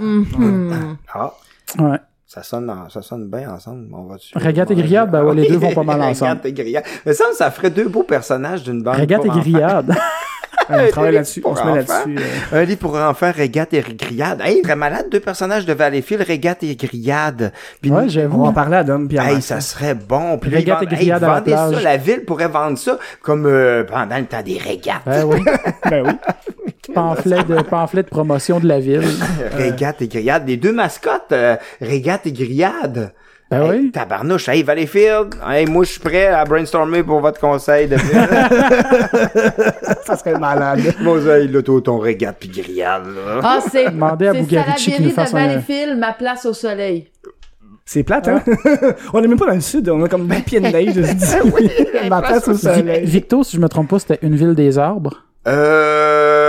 Ouais. 1.80 1.98
Ça 2.28 2.44
sonne, 2.44 2.70
en- 2.70 2.90
ça 2.90 3.02
sonne 3.02 3.28
bien 3.30 3.50
ensemble. 3.54 3.88
On 3.94 4.04
va. 4.04 4.18
Régate 4.36 4.70
et 4.72 4.76
grillade, 4.76 5.10
ben 5.10 5.24
ouais, 5.24 5.34
les 5.34 5.48
deux 5.48 5.56
vont 5.58 5.74
pas 5.74 5.84
mal 5.84 6.02
ensemble. 6.12 6.32
Régate 6.32 6.46
et 6.46 6.54
grillade. 6.54 6.84
Mais 7.06 7.14
ça, 7.14 7.24
ça 7.34 7.50
ferait 7.52 7.70
deux 7.72 7.88
beaux 7.88 8.04
personnages 8.04 8.64
d'une 8.64 8.84
bande. 8.84 8.96
Régate 8.98 9.26
et 9.26 9.30
grillades. 9.30 9.96
On 10.70 10.88
travaille 10.90 11.14
là-dessus, 11.14 11.42
on 11.46 11.56
se 11.56 11.64
met 11.64 11.76
là-dessus. 11.76 12.18
euh. 12.54 12.62
Un 12.62 12.64
livre 12.66 12.80
pour 12.80 12.96
enfants, 12.98 13.32
Régate 13.34 13.74
et 13.74 13.82
grillade. 13.82 14.42
Hey, 14.44 14.62
très 14.62 14.76
malade, 14.76 15.08
deux 15.10 15.20
personnages 15.22 15.66
de 15.66 15.72
Valleyfield, 15.74 16.24
Régate 16.24 16.64
et 16.64 16.76
grillade. 16.76 17.54
Puis 17.82 17.90
ouais, 17.90 18.04
On 18.04 18.08
j'avoue. 18.10 18.42
va 18.44 18.50
en 18.50 18.54
parler 18.54 18.76
à 18.78 18.84
Dom 18.84 19.08
puis 19.08 19.18
à 19.18 19.32
Hey, 19.32 19.42
ça 19.42 19.62
serait 19.62 19.96
bon. 19.96 20.38
Puis 20.38 20.54
Régate 20.54 20.84
et 20.84 20.86
hey, 20.86 20.96
grillade 20.96 21.24
à 21.24 21.42
la 21.46 21.72
ça. 21.72 21.82
La 21.82 21.96
ville 21.98 22.26
pourrait 22.26 22.50
vendre 22.50 22.78
ça 22.78 22.98
comme 23.22 23.46
euh, 23.46 23.84
pendant 23.86 24.18
le 24.18 24.26
temps 24.26 24.42
des 24.44 24.58
régates. 24.58 25.02
Ben 25.06 25.24
oui. 25.24 25.40
Ben 25.90 26.04
oui. 26.06 26.14
Pamphlet 26.94 27.44
de, 27.44 27.62
pamphlet 27.62 28.04
de 28.04 28.08
promotion 28.08 28.60
de 28.60 28.68
la 28.68 28.80
ville. 28.80 29.04
Régate 29.54 30.02
et 30.02 30.08
grillade. 30.08 30.48
Les 30.48 30.58
deux 30.58 30.72
mascottes, 30.74 31.32
euh, 31.34 31.56
Régate 31.82 32.26
et 32.28 32.32
grillade. 32.32 33.12
Ben 33.50 33.64
Hey, 33.64 33.70
oui? 33.70 33.92
Tabarnouche, 33.92 34.50
hey 34.50 34.62
Valleyfield, 34.62 35.36
hey, 35.48 35.66
moi 35.68 35.86
je 35.86 35.92
suis 35.92 36.00
prêt 36.02 36.28
à 36.28 36.44
brainstormer 36.44 37.02
pour 37.02 37.22
votre 37.22 37.40
conseil 37.40 37.88
de. 37.88 37.96
Ça 40.04 40.18
serait 40.18 40.38
malade. 40.38 40.82
Moi, 41.00 41.20
hey, 41.24 41.48
là, 41.48 41.62
toi, 41.62 41.80
ton 41.82 41.98
régate 41.98 42.36
puis 42.40 42.50
grillade, 42.50 43.06
là. 43.06 43.40
Ah, 43.42 43.60
c'est. 43.72 43.86
Demandez 43.92 44.28
à 44.28 44.34
C'est 44.34 44.42
Bugarici 44.42 44.92
qu'il 44.92 45.04
nous 45.04 45.10
de 45.12 45.16
fasse 45.16 45.34
un... 45.34 45.48
Valleyfield, 45.48 45.98
ma 45.98 46.12
place 46.14 46.46
au 46.46 46.54
soleil. 46.54 47.08
C'est 47.86 48.04
plate, 48.04 48.28
hein? 48.28 48.44
on 49.14 49.24
est 49.24 49.28
même 49.28 49.40
pas 49.40 49.48
dans 49.48 49.56
le 49.56 49.62
sud, 49.62 49.88
on 49.88 50.04
a 50.04 50.10
comme 50.10 50.28
des 50.28 50.42
pieds 50.42 50.60
de 50.60 50.68
neige. 50.68 50.94
je 50.94 51.02
dis. 51.02 52.10
Ma 52.10 52.22
place 52.22 52.50
au 52.50 52.54
soleil. 52.54 53.06
Victo, 53.06 53.44
si 53.44 53.56
je 53.56 53.62
me 53.62 53.70
trompe 53.70 53.90
pas, 53.90 54.00
c'était 54.00 54.20
une 54.24 54.36
ville 54.36 54.56
des 54.56 54.78
arbres? 54.78 55.24
Euh, 55.48 56.47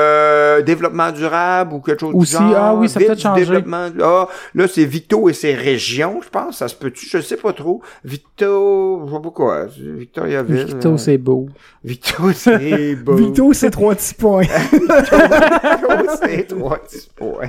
développement 0.63 1.11
durable 1.13 1.75
ou 1.75 1.81
quelque 1.81 2.01
chose 2.01 2.15
Aussi, 2.15 2.37
du 2.37 2.43
genre. 2.43 2.55
ah 2.57 2.75
oui, 2.75 2.89
ça 2.89 3.01
du 3.01 3.21
changé. 3.21 3.41
Développement, 3.41 3.89
ah, 4.03 4.29
là, 4.55 4.69
c'est 4.69 4.85
Victo 4.85 5.29
et 5.29 5.33
ses 5.33 5.55
régions, 5.55 6.21
je 6.23 6.29
pense. 6.29 6.59
Ça 6.59 6.69
se 6.69 6.75
peut-tu? 6.75 7.07
Je 7.07 7.21
sais 7.21 7.37
pas 7.37 7.53
trop. 7.53 7.83
Victo, 8.05 9.05
je 9.07 9.13
sais 9.15 9.23
pas 9.23 9.31
quoi. 9.31 9.67
Victoriaville. 9.79 10.65
Victo, 10.65 10.93
euh, 10.93 10.97
c'est 10.97 11.19
beau. 11.19 11.49
Victo, 11.85 12.33
c'est 12.33 12.95
beau. 13.05 13.15
Vito, 13.15 13.53
c'est 13.53 13.71
trois 13.71 13.95
petits 13.95 14.15
points. 14.15 14.43
Victo, 14.73 16.17
c'est 16.23 16.47
trois 16.49 16.79
petits 16.79 17.09
points. 17.15 17.49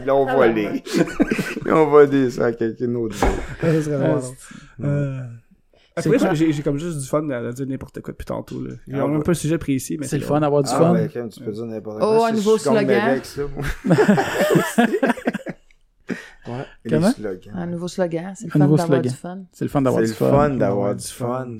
Ils 0.00 0.06
l'ont 0.06 0.26
volé. 0.26 0.82
Ils 1.64 1.72
ont 1.72 1.86
volé 1.86 2.30
ça 2.30 2.46
à 2.46 2.52
quelqu'un 2.52 2.88
d'autre. 2.88 3.16
Après, 5.96 6.18
quoi? 6.18 6.34
j'ai 6.34 6.52
j'ai 6.52 6.62
comme 6.64 6.76
juste 6.78 6.98
du 6.98 7.06
fun 7.06 7.28
à 7.30 7.52
dire 7.52 7.66
n'importe 7.68 8.00
quoi 8.00 8.12
depuis 8.12 8.24
tantôt. 8.24 8.60
Là. 8.62 8.74
J'ai 8.88 8.94
Ah, 8.94 9.06
même 9.06 9.18
ouais. 9.18 9.22
pas 9.22 9.30
un 9.30 9.34
sujet 9.34 9.58
précis, 9.58 9.96
mais 9.98 10.06
C'est 10.08 10.18
le 10.18 10.24
fun 10.24 10.40
d'avoir 10.40 10.62
du 10.64 10.70
Ah, 10.72 10.78
fun. 10.78 11.06
quand 11.12 11.28
tu 11.28 11.40
peux 11.40 11.52
dire 11.52 11.66
n'importe 11.66 11.98
Oh, 12.02 12.16
quoi. 12.16 12.26
un 12.26 12.30
c'est- 12.30 12.36
nouveau 12.36 12.58
slogan. 12.58 12.90
avec 12.90 13.24
ça, 13.24 13.42
moi. 13.54 13.64
ouais. 16.48 16.64
Un 17.54 17.66
nouveau 17.66 17.88
slogan. 17.88 18.32
C'est 18.36 18.44
le 18.46 18.48
Un 18.48 18.52
fun 18.52 18.58
d'avoir 18.76 19.00
du 19.02 19.08
fun. 19.10 19.38
C'est 19.52 19.64
le 19.64 19.68
fun 19.70 19.82
d'avoir 19.82 20.02
C'est 20.02 20.06
du 20.06 20.12
le 20.12 20.16
fun. 20.16 20.30
fun 20.30 20.50
d'avoir 20.50 20.88
Ouais, 20.90 20.94
du 20.96 21.02
du 21.04 21.08
fun. 21.10 21.58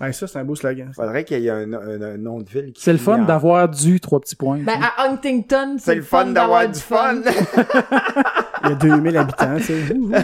Ouais, 0.00 0.12
ça, 0.12 0.26
c'est 0.26 0.38
un 0.38 0.44
beau 0.44 0.54
slogan. 0.56 0.90
Faudrait 0.94 1.22
qu'il 1.24 1.40
y 1.40 1.46
ait 1.46 1.50
un, 1.50 1.72
un- 1.72 2.02
un 2.02 2.16
nom 2.16 2.40
de 2.40 2.48
ville 2.48 2.72
qui 2.72 2.82
C'est 2.82 2.92
le 2.92 2.98
fun 2.98 3.20
en- 3.22 3.24
d'avoir 3.24 3.68
du 3.68 4.00
trois 4.00 4.18
petits 4.20 4.34
points. 4.36 4.58
Ben, 4.58 4.74
à 4.82 5.04
Huntington, 5.04 5.76
C'est 5.78 5.94
le 5.94 6.02
fun 6.02 6.26
d'avoir 6.26 6.68
du 6.68 6.80
fun. 6.80 7.20
Il 8.64 8.70
y 8.70 8.72
a 8.72 8.74
2000 8.76 9.16
habitants, 9.16 9.56
tu 9.58 9.62
sais. 9.64 9.94
Ben, 10.04 10.22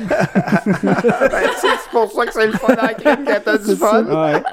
c'est 1.56 1.68
c'est 1.68 1.90
pour 1.92 2.10
ça 2.10 2.26
que 2.26 2.32
c'est 2.32 2.46
le 2.46 2.52
fun 2.52 2.74
à 2.78 2.94
crime 2.94 3.24
quand 3.26 3.40
t'as 3.44 3.58
du 3.58 3.76
fun. 3.76 4.04
Ouais. 4.04 4.42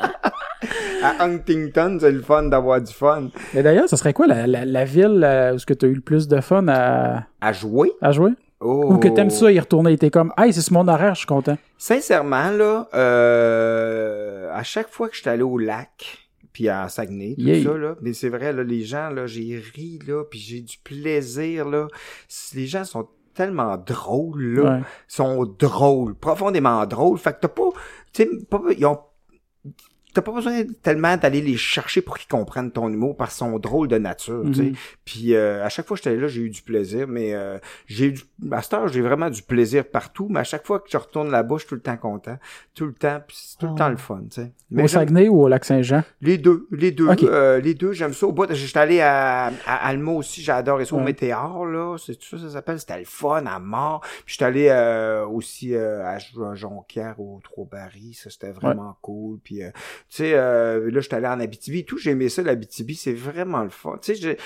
À 1.03 1.23
Huntington, 1.23 1.97
c'est 2.01 2.11
le 2.11 2.21
fun 2.23 2.43
d'avoir 2.43 2.81
du 2.81 2.91
fun. 2.91 3.27
Mais 3.53 3.61
d'ailleurs, 3.61 3.87
ce 3.87 3.95
serait 3.95 4.11
quoi 4.13 4.25
la, 4.25 4.47
la, 4.47 4.65
la 4.65 4.85
ville 4.85 5.21
euh, 5.23 5.53
où 5.53 5.57
tu 5.57 5.85
as 5.85 5.87
eu 5.87 5.93
le 5.93 6.01
plus 6.01 6.27
de 6.27 6.41
fun 6.41 6.67
à, 6.67 7.23
À 7.39 7.53
jouer? 7.53 7.91
à 8.01 8.11
jouer? 8.11 8.31
Oh. 8.59 8.93
Ou 8.93 8.97
que 8.97 9.07
t'aimes 9.07 9.29
ça 9.29 9.51
y 9.51 9.59
retourner 9.59 9.93
et 9.93 9.97
t'es 9.97 10.09
comme, 10.09 10.33
hey, 10.37 10.51
c'est 10.51 10.61
sur 10.61 10.73
mon 10.73 10.87
horaire, 10.87 11.13
je 11.13 11.19
suis 11.19 11.27
content. 11.27 11.57
Sincèrement, 11.77 12.49
là, 12.49 12.87
euh, 12.93 14.51
à 14.51 14.63
chaque 14.63 14.89
fois 14.89 15.09
que 15.09 15.15
j'étais 15.15 15.29
allé 15.29 15.43
au 15.43 15.57
lac, 15.57 16.27
puis 16.53 16.67
à 16.69 16.89
Saguenay, 16.89 17.35
tout 17.35 17.41
Yeah. 17.43 17.63
ça, 17.63 17.77
là, 17.77 17.95
mais 18.01 18.13
c'est 18.13 18.29
vrai, 18.29 18.51
là, 18.53 18.63
les 18.63 18.81
gens, 18.81 19.09
là, 19.09 19.27
j'ai 19.27 19.61
ri, 19.75 19.99
là, 20.07 20.23
puis 20.23 20.39
j'ai 20.39 20.61
du 20.61 20.77
plaisir, 20.79 21.69
là. 21.69 21.87
Les 22.55 22.65
gens 22.65 22.83
sont 22.83 23.07
tellement 23.35 23.77
drôles, 23.77 24.55
là. 24.55 24.77
Ouais. 24.77 24.81
sont 25.07 25.45
drôles, 25.59 26.15
profondément 26.15 26.83
drôles. 26.87 27.19
Fait 27.19 27.33
que 27.33 27.41
t'as 27.41 27.47
pas, 27.49 27.69
tu 28.11 28.23
sais, 28.23 28.29
pas, 28.49 28.59
ils 28.75 28.85
ont, 28.87 28.97
t'as 30.17 30.23
pas 30.23 30.31
besoin 30.31 30.63
tellement 30.81 31.15
d'aller 31.15 31.41
les 31.41 31.57
chercher 31.57 32.01
pour 32.01 32.17
qu'ils 32.17 32.27
comprennent 32.27 32.71
ton 32.71 32.89
humour 32.89 33.15
parce 33.15 33.37
qu'ils 33.37 33.45
sont 33.45 33.59
drôles 33.59 33.87
de 33.87 33.99
nature, 33.99 34.43
tu 34.47 34.53
sais. 34.55 34.63
Mhm. 34.63 34.75
Puis 35.05 35.35
euh, 35.35 35.63
à 35.63 35.69
chaque 35.69 35.85
fois 35.85 35.95
que 35.95 36.03
j'étais 36.03 36.15
là, 36.17 36.27
j'ai 36.27 36.41
eu 36.41 36.49
du 36.49 36.63
plaisir, 36.63 37.07
mais 37.07 37.35
euh, 37.35 37.59
j'ai 37.85 38.05
eu 38.07 38.11
du... 38.13 38.23
à 38.51 38.63
cette 38.63 38.73
heure, 38.73 38.87
j'ai 38.87 39.01
vraiment 39.01 39.29
du 39.29 39.43
plaisir 39.43 39.85
partout, 39.85 40.27
mais 40.29 40.39
à 40.39 40.43
chaque 40.43 40.65
fois 40.65 40.79
que 40.79 40.87
je 40.89 40.97
retourne 40.97 41.29
là-bas, 41.29 41.55
je 41.57 41.59
suis 41.59 41.69
tout 41.69 41.75
le 41.75 41.81
temps 41.81 41.97
content. 41.97 42.37
Tout 42.73 42.85
le 42.85 42.93
temps, 42.93 43.21
puis 43.27 43.37
c'est 43.39 43.59
tout 43.59 43.67
le 43.67 43.75
temps 43.75 43.89
le 43.89 43.97
fun, 43.97 44.21
tu 44.29 44.41
sais. 44.41 44.53
Mais 44.71 44.83
Au 44.83 44.87
Saguenay 44.87 45.29
ou 45.29 45.43
au 45.43 45.47
Lac-Saint-Jean? 45.47 46.03
les 46.21 46.37
deux, 46.37 46.67
les 46.71 46.91
deux, 46.91 47.07
euh, 47.23 47.59
les 47.59 47.73
deux, 47.73 47.93
j'aime 47.93 48.13
ça. 48.13 48.25
Au 48.27 48.31
bout, 48.31 48.51
j'étais 48.53 48.79
allé 48.79 48.99
à, 48.99 49.51
à 49.65 49.87
Alma 49.87 50.11
aussi, 50.11 50.41
j'ai 50.41 50.51
adoré 50.51 50.83
ça 50.85 50.95
au 50.95 50.97
Ouais. 50.97 51.05
Météor, 51.05 51.65
là, 51.65 51.95
c'est 51.97 52.15
tout 52.15 52.37
ça, 52.37 52.43
ça 52.43 52.49
s'appelle, 52.53 52.79
c'était 52.79 52.99
le 52.99 53.05
fun 53.05 53.45
à 53.45 53.59
mort. 53.59 54.01
Puis 54.25 54.33
j'étais 54.33 54.45
allé 54.45 54.67
euh, 54.69 55.25
aussi 55.25 55.73
euh, 55.73 56.03
à, 56.05 56.17
Jonquière 56.55 57.19
au 57.19 57.39
Trois-Barils, 57.43 58.15
ça 58.15 58.29
c'était 58.29 58.51
vraiment 58.51 58.97
cool. 59.01 59.39
Puis 59.43 59.63
euh, 59.63 59.71
tu 60.09 60.17
sais, 60.17 60.33
euh, 60.33 60.89
là 60.91 61.01
j'étais 61.01 61.15
allé 61.15 61.27
en 61.27 61.39
Abitibi 61.39 61.79
et 61.79 61.85
tout, 61.85 61.97
j'ai 61.97 62.11
aimé 62.11 62.29
ça 62.29 62.41
l'Abitibi, 62.41 62.95
c'est 62.95 63.13
vraiment 63.13 63.63
le 63.63 63.69
fun. 63.69 63.97
Tu 64.01 64.15
sais, 64.15 64.37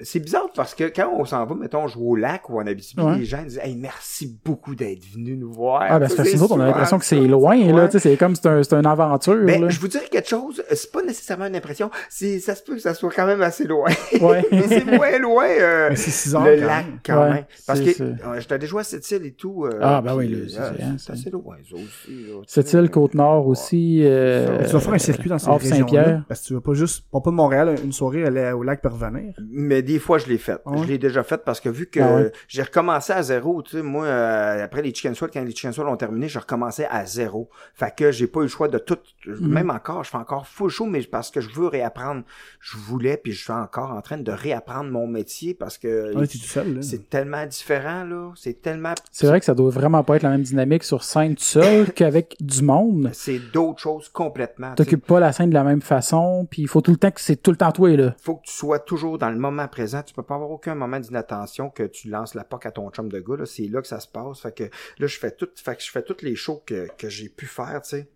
c'est 0.00 0.20
bizarre 0.20 0.48
parce 0.54 0.74
que 0.74 0.84
quand 0.84 1.10
on 1.16 1.24
s'en 1.24 1.44
va, 1.46 1.54
mettons, 1.54 1.86
jouer 1.86 2.04
au 2.06 2.16
lac 2.16 2.48
ou 2.50 2.58
en 2.60 2.66
Abitibi, 2.66 3.02
Ouais. 3.02 3.18
les 3.18 3.24
gens 3.24 3.42
disent, 3.42 3.60
hey, 3.62 3.76
merci 3.76 4.38
beaucoup 4.44 4.74
d'être 4.74 5.04
venu 5.14 5.36
nous 5.36 5.52
voir. 5.52 5.84
Ah, 5.88 5.98
ben, 5.98 6.08
c'est 6.08 6.16
parce 6.16 6.30
que 6.30 6.36
nous 6.36 6.42
autres, 6.42 6.56
on 6.56 6.60
a 6.60 6.66
l'impression 6.66 6.98
que 6.98 7.04
c'est 7.04 7.20
loin, 7.20 7.56
là. 7.56 7.72
ouais. 7.74 7.86
Tu 7.88 7.92
sais, 7.92 8.10
c'est 8.10 8.16
comme, 8.16 8.34
c'est 8.34 8.46
un, 8.46 8.62
c'est 8.62 8.74
une 8.74 8.86
aventure, 8.86 9.36
Mais 9.36 9.58
là. 9.58 9.68
je 9.68 9.78
vous 9.80 9.88
dirais 9.88 10.06
quelque 10.10 10.28
chose, 10.28 10.62
c'est 10.72 10.90
pas 10.92 11.02
nécessairement 11.02 11.46
une 11.46 11.56
impression, 11.56 11.90
c'est 12.10 12.40
ça 12.40 12.54
se 12.54 12.62
peut 12.62 12.74
que 12.74 12.80
ça 12.80 12.94
soit 12.94 13.10
quand 13.14 13.26
même 13.26 13.42
assez 13.42 13.64
loin. 13.64 13.90
Ouais. 14.20 14.44
Mais 14.52 14.62
c'est 14.68 14.84
moins 14.84 15.18
loin 15.18 15.46
euh, 15.48 15.88
Mais 15.90 15.96
c'est 15.96 16.10
6 16.10 16.34
heures 16.34 16.44
le 16.46 16.60
quand 16.60 16.66
lac 16.66 16.86
quand 17.06 17.22
Ouais, 17.22 17.30
même. 17.30 17.44
Parce 17.66 17.80
que 17.80 18.02
euh, 18.02 18.40
j'étais 18.40 18.66
jouer 18.66 18.80
à 18.80 18.84
cette 18.84 19.08
île 19.10 19.24
et 19.26 19.32
tout. 19.32 19.64
euh, 19.64 19.78
Ah, 19.80 20.00
ben 20.02 20.16
puis, 20.16 20.26
oui, 20.28 20.34
euh, 20.34 20.48
c'est- 20.48 20.58
hein, 20.82 20.96
c'est 20.98 21.12
assez 21.12 21.30
loin, 21.30 21.56
ça 21.68 21.74
aussi. 21.76 22.26
Cette 22.46 22.72
île, 22.72 22.90
Côte-Nord 22.90 23.46
aussi. 23.46 24.00
Euh, 24.04 24.64
tu 24.66 24.72
vas 24.72 24.80
faire 24.80 24.94
un 24.94 24.98
circuit 24.98 25.28
dans 25.30 25.36
régions-là. 25.36 25.76
Saint-Pierre. 25.78 26.24
Parce 26.28 26.40
que 26.42 26.46
tu 26.48 26.54
vas 26.54 26.60
pas 26.60 26.74
juste, 26.74 27.04
pas 27.12 27.20
pas 27.20 27.30
de 27.30 27.36
Montréal, 27.36 27.74
une 27.84 27.92
soirée, 27.92 28.24
aller 28.24 28.50
au 28.52 28.62
lac 28.62 28.80
pour 28.82 28.92
revenir. 29.06 29.34
Mais 29.50 29.82
des 29.82 29.98
fois, 29.98 30.18
je 30.18 30.26
l'ai 30.26 30.38
fait. 30.38 30.58
Ah 30.64 30.70
ouais? 30.72 30.78
Je 30.82 30.84
l'ai 30.88 30.98
déjà 30.98 31.22
fait 31.22 31.38
parce 31.44 31.60
que 31.60 31.68
vu 31.68 31.86
que 31.86 32.00
Ah 32.00 32.14
ouais? 32.16 32.32
j'ai 32.48 32.62
recommencé 32.62 33.12
à 33.12 33.22
zéro, 33.22 33.62
tu 33.62 33.76
sais, 33.76 33.82
moi, 33.82 34.04
euh, 34.06 34.64
après 34.64 34.82
les 34.82 34.94
Chicken 34.94 35.14
Swell, 35.14 35.30
quand 35.32 35.42
les 35.42 35.50
Chicken 35.54 35.72
Swell 35.72 35.86
ont 35.88 35.96
terminé, 35.96 36.28
j'ai 36.28 36.38
recommencé 36.38 36.84
à 36.90 37.04
zéro. 37.06 37.48
Fait 37.74 37.94
que 37.96 38.10
j'ai 38.12 38.26
pas 38.26 38.40
eu 38.40 38.44
le 38.44 38.48
choix 38.48 38.68
de 38.68 38.78
tout. 38.78 38.98
Mhm. 39.26 39.48
Même 39.48 39.70
encore, 39.70 40.04
je 40.04 40.10
fais 40.10 40.16
encore 40.16 40.46
full 40.46 40.70
show, 40.70 40.86
mais 40.86 41.02
parce 41.02 41.30
que 41.30 41.40
je 41.40 41.50
veux 41.50 41.66
réapprendre. 41.68 42.22
Je 42.60 42.76
voulais, 42.76 43.16
puis 43.16 43.32
je 43.32 43.42
suis 43.44 43.52
encore 43.52 43.90
en 43.92 44.00
train 44.00 44.18
de 44.18 44.32
réapprendre 44.32 44.90
mon 44.90 45.06
métier 45.06 45.54
parce 45.54 45.78
que 45.78 46.14
Ouais, 46.14 46.26
tout 46.26 46.38
seul, 46.38 46.74
là. 46.76 46.82
c'est 46.82 47.08
tellement 47.10 47.44
différent, 47.46 48.04
là. 48.04 48.32
C'est 48.36 48.60
tellement... 48.62 48.94
C'est 49.10 49.26
vrai 49.26 49.38
que 49.40 49.46
ça 49.46 49.54
doit 49.54 49.70
vraiment 49.70 50.02
pas 50.04 50.16
être 50.16 50.22
la 50.22 50.30
même 50.30 50.42
dynamique 50.42 50.84
sur 50.84 51.02
scène 51.04 51.34
tout 51.34 51.42
seul 51.42 51.92
qu'avec 51.94 52.36
du 52.40 52.62
monde. 52.62 53.10
C'est 53.12 53.40
d'autres 53.52 53.80
choses 53.80 54.08
complètement. 54.08 54.74
T'occupes 54.74 55.06
pas 55.06 55.20
la 55.20 55.32
scène 55.32 55.50
de 55.50 55.54
la 55.54 55.64
même 55.64 55.82
façon, 55.82 56.46
puis 56.50 56.62
il 56.62 56.68
faut 56.68 56.80
tout 56.80 56.90
le 56.90 56.96
temps 56.96 57.10
que 57.10 57.20
c'est 57.20 57.36
tout 57.36 57.50
le 57.50 57.56
temps 57.56 57.72
toi, 57.72 57.96
là. 57.96 58.14
faut 58.20 58.36
que 58.36 58.46
tu 58.46 58.52
sois 58.52 58.78
toujours 58.94 59.18
dans 59.18 59.30
le 59.30 59.38
moment 59.38 59.66
présent. 59.66 60.02
Tu 60.02 60.14
peux 60.14 60.22
pas 60.22 60.36
avoir 60.36 60.50
aucun 60.50 60.74
moment 60.74 61.00
d'inattention 61.00 61.68
que 61.68 61.82
tu 61.82 62.08
lances 62.08 62.34
la 62.34 62.44
poque 62.44 62.66
à 62.66 62.70
ton 62.70 62.88
chum 62.90 63.08
de 63.08 63.18
gars. 63.18 63.36
Là. 63.36 63.46
C'est 63.46 63.66
là 63.66 63.80
que 63.82 63.88
ça 63.88 63.98
se 63.98 64.06
passe. 64.06 64.40
Fait 64.40 64.54
que 64.54 64.64
là, 64.64 65.06
je 65.06 65.18
fais 65.18 65.32
tout, 65.32 65.48
fait 65.56 65.74
que 65.74 65.82
je 65.82 65.90
fais 65.90 66.02
toutes 66.02 66.22
les 66.22 66.36
shows 66.36 66.62
que, 66.64 66.86
que 66.96 67.08
j'ai 67.08 67.28
pu 67.28 67.46
faire, 67.46 67.82
tu 67.82 67.90
sais. 67.90 68.08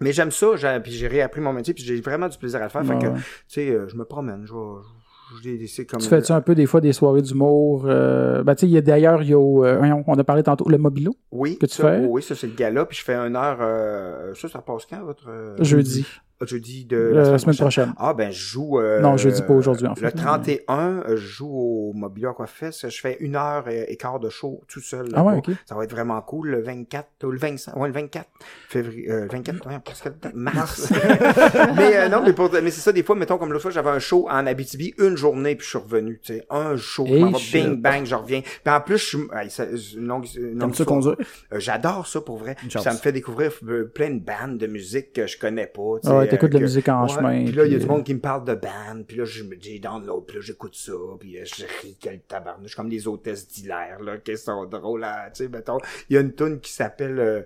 Mais 0.00 0.12
j'aime 0.12 0.30
ça, 0.30 0.56
j'ai, 0.56 0.78
puis 0.82 0.92
j'ai 0.92 1.08
réappris 1.08 1.40
mon 1.40 1.52
métier, 1.52 1.74
puis 1.74 1.82
j'ai 1.82 2.00
vraiment 2.00 2.28
du 2.28 2.38
plaisir 2.38 2.60
à 2.60 2.64
le 2.64 2.68
faire. 2.68 2.82
Ouais, 2.82 2.88
fait 2.88 2.98
que, 2.98 3.06
ouais. 3.06 3.18
tu 3.18 3.22
sais, 3.48 3.70
euh, 3.70 3.88
je 3.88 3.96
me 3.96 4.04
promène, 4.04 4.46
je 4.46 4.52
vais, 4.52 5.84
comme... 5.84 6.00
Tu 6.00 6.08
fais-tu 6.08 6.32
un 6.32 6.40
peu 6.40 6.54
des 6.54 6.66
fois 6.66 6.80
des 6.80 6.92
soirées 6.92 7.22
d'humour? 7.22 7.84
Euh, 7.86 8.42
ben, 8.42 8.54
tu 8.54 8.60
sais, 8.60 8.66
il 8.66 8.72
y 8.72 8.78
a 8.78 8.80
d'ailleurs, 8.80 9.22
il 9.22 9.30
y 9.30 9.34
a, 9.34 9.38
euh, 9.38 10.02
on 10.06 10.18
a 10.18 10.24
parlé 10.24 10.42
tantôt, 10.42 10.68
le 10.68 10.78
Mobilo, 10.78 11.14
Oui, 11.32 11.58
que 11.58 11.66
tu 11.66 11.74
ça, 11.74 11.90
fais? 11.90 12.06
Oui, 12.06 12.22
ça 12.22 12.34
c'est 12.34 12.46
le 12.46 12.54
gala, 12.54 12.86
puis 12.86 12.96
je 12.96 13.04
fais 13.04 13.14
une 13.14 13.36
heure, 13.36 13.58
euh, 13.60 14.34
ça, 14.34 14.48
ça 14.48 14.60
passe 14.60 14.86
quand, 14.86 15.02
votre... 15.02 15.28
jeudi, 15.60 16.06
Jeudi 16.46 16.84
de 16.84 16.96
la 16.96 17.38
semaine 17.38 17.56
prochaine. 17.56 17.92
Ah 17.98 18.14
ben 18.14 18.30
je 18.30 18.38
joue 18.40 18.78
euh, 18.78 19.00
Non, 19.00 19.16
jeudi, 19.16 19.42
pas 19.42 19.54
aujourd'hui, 19.54 19.86
en 19.86 19.94
fait. 19.94 20.04
Le 20.06 20.12
31, 20.12 21.02
euh, 21.08 21.16
je 21.16 21.26
joue 21.26 21.50
au 21.50 21.92
Mobilier 21.94 22.26
Aquafest. 22.28 22.88
Je 22.88 23.00
fais 23.00 23.16
une 23.20 23.34
heure 23.36 23.68
et, 23.68 23.86
et 23.88 23.96
quart 23.96 24.20
de 24.20 24.28
show 24.30 24.62
tout 24.68 24.80
seul. 24.80 25.08
Ah 25.14 25.22
ouais, 25.24 25.32
là-bas. 25.36 25.50
ok. 25.50 25.56
Ça 25.66 25.74
va 25.74 25.84
être 25.84 25.90
vraiment 25.90 26.20
cool. 26.22 26.48
Le 26.50 26.62
24, 26.62 27.08
ou 27.24 27.30
le 27.30 27.38
25, 27.38 27.76
ouais, 27.76 27.88
le 27.88 27.94
24 27.94 28.26
février, 28.68 29.10
euh, 29.10 29.26
24, 29.30 29.66
ouais, 29.68 29.78
presque 29.84 30.08
mars. 30.34 30.90
mais 31.76 31.96
euh, 31.96 32.08
non, 32.08 32.22
mais, 32.24 32.32
pour- 32.32 32.50
mais 32.52 32.70
c'est 32.70 32.80
ça, 32.80 32.92
des 32.92 33.02
fois, 33.02 33.16
mettons, 33.16 33.38
comme 33.38 33.50
l'autre 33.52 33.62
fois, 33.62 33.70
j'avais 33.70 33.90
un 33.90 33.98
show 33.98 34.28
en 34.30 34.46
Abitibi, 34.46 34.94
une 34.98 35.16
journée, 35.16 35.56
puis 35.56 35.64
je 35.64 35.70
suis 35.70 35.78
revenu, 35.78 36.20
tu 36.22 36.34
sais, 36.34 36.46
un 36.50 36.76
show, 36.76 37.06
je 37.06 37.14
m'en 37.16 37.32
bing, 37.52 37.80
bang, 37.80 38.04
je 38.04 38.14
reviens. 38.14 38.40
Puis 38.42 38.72
en 38.74 38.80
plus, 38.80 38.98
je 38.98 39.04
suis, 39.04 39.96
une 39.98 40.06
longue, 40.06 40.26
une 40.36 40.58
longue 40.58 40.74
ça 40.74 40.84
conduire? 40.84 41.16
Euh, 41.52 41.58
J'adore 41.58 42.06
ça, 42.06 42.20
pour 42.20 42.38
vrai. 42.38 42.54
Puis 42.56 42.70
ça 42.70 42.92
me 42.92 42.98
fait 42.98 43.12
découvrir 43.12 43.52
euh, 43.66 43.90
plein 43.92 44.10
de 44.10 44.20
bandes 44.20 44.58
de 44.58 44.66
musique 44.66 45.12
que 45.12 45.26
je 45.26 45.38
connais 45.38 45.66
pas, 45.66 45.98
tu 46.02 46.08
sais, 46.08 46.14
Ah 46.14 46.27
t'écoutes 46.30 46.50
de 46.50 46.54
la 46.54 46.60
que- 46.60 46.64
musique 46.64 46.88
en 46.88 47.02
Ouais, 47.04 47.08
chemin. 47.08 47.44
Puis 47.44 47.52
là, 47.54 47.66
il 47.66 47.72
y 47.72 47.76
a 47.76 47.78
du 47.78 47.84
euh, 47.84 47.88
monde 47.88 48.04
qui 48.04 48.14
me 48.14 48.20
parle 48.20 48.44
de 48.44 48.54
band, 48.54 49.02
puis 49.06 49.16
là, 49.16 49.24
je 49.24 49.42
me 49.44 49.56
dis 49.56 49.80
download, 49.80 50.24
puis 50.26 50.36
là, 50.36 50.42
j'écoute 50.42 50.74
ça, 50.74 50.92
puis 51.18 51.38
euh, 51.38 51.44
je 51.44 51.64
ris 51.82 51.96
quel 52.00 52.20
tabarnouche, 52.20 52.74
comme 52.76 52.88
les 52.88 53.06
hôtesses 53.08 53.48
d'hilaire, 53.48 54.00
là, 54.00 54.18
qui 54.18 54.36
sont 54.36 54.64
drôles, 54.66 55.00
là, 55.00 55.30
tu 55.30 55.44
sais, 55.44 55.48
mettons. 55.48 55.78
Il 56.10 56.14
y 56.14 56.16
a 56.16 56.20
une 56.20 56.34
tune 56.34 56.60
qui 56.60 56.72
s'appelle, 56.72 57.18
euh, 57.18 57.42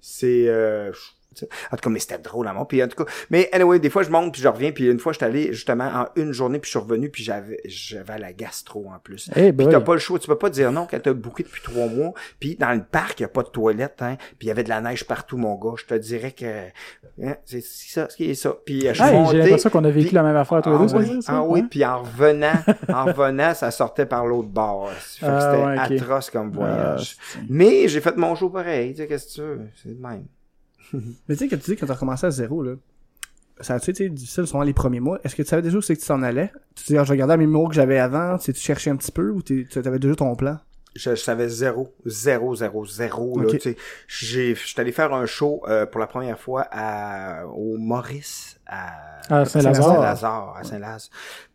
c'est, 0.00 0.48
euh, 0.48 0.92
en 1.72 1.76
tout 1.76 1.82
cas, 1.82 1.90
mais 1.90 1.98
c'était 1.98 2.18
drôle 2.18 2.46
à 2.48 2.52
moi. 2.52 2.66
Puis 2.68 2.82
en 2.82 2.88
tout 2.88 3.04
cas, 3.04 3.10
mais 3.30 3.48
anyway, 3.52 3.78
des 3.78 3.90
fois 3.90 4.02
je 4.02 4.10
monte 4.10 4.32
puis 4.32 4.42
je 4.42 4.48
reviens. 4.48 4.72
Puis 4.72 4.86
une 4.90 4.98
fois, 4.98 5.12
j'étais 5.12 5.24
allé 5.26 5.52
justement 5.52 5.86
en 5.86 6.06
une 6.16 6.32
journée 6.32 6.58
puis 6.58 6.70
je 6.70 6.78
suis 6.78 6.84
revenu 6.84 7.08
puis 7.10 7.22
j'avais 7.22 7.60
j'avais 7.64 8.18
la 8.18 8.32
gastro 8.32 8.86
en 8.94 8.98
plus. 8.98 9.30
Eh 9.36 9.52
Puis 9.52 9.66
t'as 9.68 9.80
pas 9.80 9.94
le 9.94 9.98
choix, 10.00 10.18
tu 10.18 10.26
peux 10.26 10.38
pas 10.38 10.50
dire 10.50 10.72
non 10.72 10.86
quand 10.90 11.00
t'as 11.00 11.12
booké 11.12 11.42
depuis 11.42 11.62
trois 11.62 11.86
mois. 11.86 12.12
Puis 12.40 12.56
dans 12.56 12.72
le 12.72 12.82
parc, 12.82 13.20
il 13.20 13.22
y 13.22 13.26
a 13.26 13.28
pas 13.28 13.42
de 13.42 13.48
toilette, 13.48 14.00
hein. 14.00 14.16
Puis 14.38 14.46
il 14.46 14.48
y 14.48 14.50
avait 14.50 14.64
de 14.64 14.68
la 14.68 14.80
neige 14.80 15.04
partout, 15.06 15.36
mon 15.36 15.54
gars. 15.56 15.74
Je 15.76 15.84
te 15.86 15.94
dirais 15.94 16.32
que 16.32 16.66
hein, 17.22 17.36
c'est 17.44 17.62
ça, 17.62 18.08
ce 18.08 18.16
qui 18.16 18.30
est 18.30 18.34
ça. 18.34 18.54
Puis 18.64 18.86
euh, 18.86 18.94
je 18.94 19.02
suis 19.02 19.10
Hey, 19.10 19.18
monté, 19.18 19.32
j'ai 19.32 19.42
l'impression 19.42 19.70
qu'on 19.70 19.84
a 19.84 19.90
vécu 19.90 20.06
puis- 20.08 20.14
la 20.14 20.22
même 20.22 20.36
affaire 20.36 20.62
tous 20.62 20.70
les 20.70 20.76
ah 20.76 20.86
deux, 20.86 20.96
oui, 20.96 21.20
ah 21.26 21.42
oui, 21.44 21.62
puis 21.64 21.84
en 21.84 21.98
revenant, 22.02 22.52
en 22.88 23.04
revenant, 23.06 23.54
ça 23.54 23.70
sortait 23.70 24.06
par 24.06 24.26
l'autre 24.26 24.48
bord. 24.48 24.90
Ah, 25.22 25.40
c'était 25.40 25.64
ouais, 25.64 25.96
atroce 25.96 26.30
comme 26.30 26.50
voyage. 26.50 27.16
Ah, 27.18 27.24
c'est- 27.34 27.38
Mais 27.48 27.88
j'ai 27.88 28.00
fait 28.00 28.16
mon 28.16 28.34
show 28.34 28.48
pareil, 28.50 28.94
qu'est-ce 28.94 29.26
que 29.26 29.32
tu 29.32 29.40
veux, 29.40 29.60
c'est 29.82 29.88
le 29.90 29.94
même. 29.96 30.24
Mais 31.28 31.34
tu 31.34 31.36
sais, 31.36 31.48
quand 31.48 31.58
tu 31.58 31.70
dis 31.70 31.76
que 31.76 31.86
t'as 31.86 31.94
recommencé 31.94 32.26
à 32.26 32.30
zéro, 32.30 32.62
là, 32.62 32.74
ça 33.60 33.74
a-tu 33.74 33.90
été 33.90 34.08
difficile, 34.08 34.46
souvent 34.46 34.62
les 34.62 34.72
premiers 34.72 35.00
mois? 35.00 35.20
Est-ce 35.24 35.36
que 35.36 35.42
tu 35.42 35.48
savais 35.48 35.62
déjà 35.62 35.78
où 35.78 35.82
c'est 35.82 35.94
que 35.94 36.00
tu 36.00 36.06
t'en 36.06 36.22
allais? 36.22 36.50
Tu 36.74 36.84
dis, 36.84 36.98
ah, 36.98 37.04
je 37.04 37.10
regardais 37.10 37.36
les 37.36 37.46
mots 37.46 37.68
que 37.68 37.74
j'avais 37.74 37.98
avant, 37.98 38.38
tu 38.38 38.46
sais, 38.46 38.52
tu 38.52 38.60
cherchais 38.60 38.90
un 38.90 38.96
petit 38.96 39.12
peu 39.12 39.30
ou 39.30 39.42
tu 39.42 39.66
avais 39.74 39.98
déjà 39.98 40.16
ton 40.16 40.34
plan? 40.34 40.58
je, 40.94 41.10
je 41.10 41.16
savais 41.16 41.48
zéro, 41.48 41.94
zéro, 42.04 42.54
zéro, 42.54 42.86
zéro. 42.86 43.40
Là, 43.40 43.48
tu 43.50 43.60
sais. 43.60 43.76
J'ai, 44.08 44.54
je 44.54 44.66
suis 44.66 44.80
allé 44.80 44.92
faire 44.92 45.12
un 45.12 45.26
show 45.26 45.62
euh, 45.68 45.86
pour 45.86 46.00
la 46.00 46.06
première 46.06 46.38
fois 46.38 46.66
à, 46.70 47.46
au 47.46 47.76
Maurice 47.78 48.58
à, 48.66 49.20
À 49.30 49.44
Saint-Lazare. 49.44 49.84
Saint-Lazare, 49.84 50.56
à 50.56 50.64
Saint-Laz. 50.64 51.10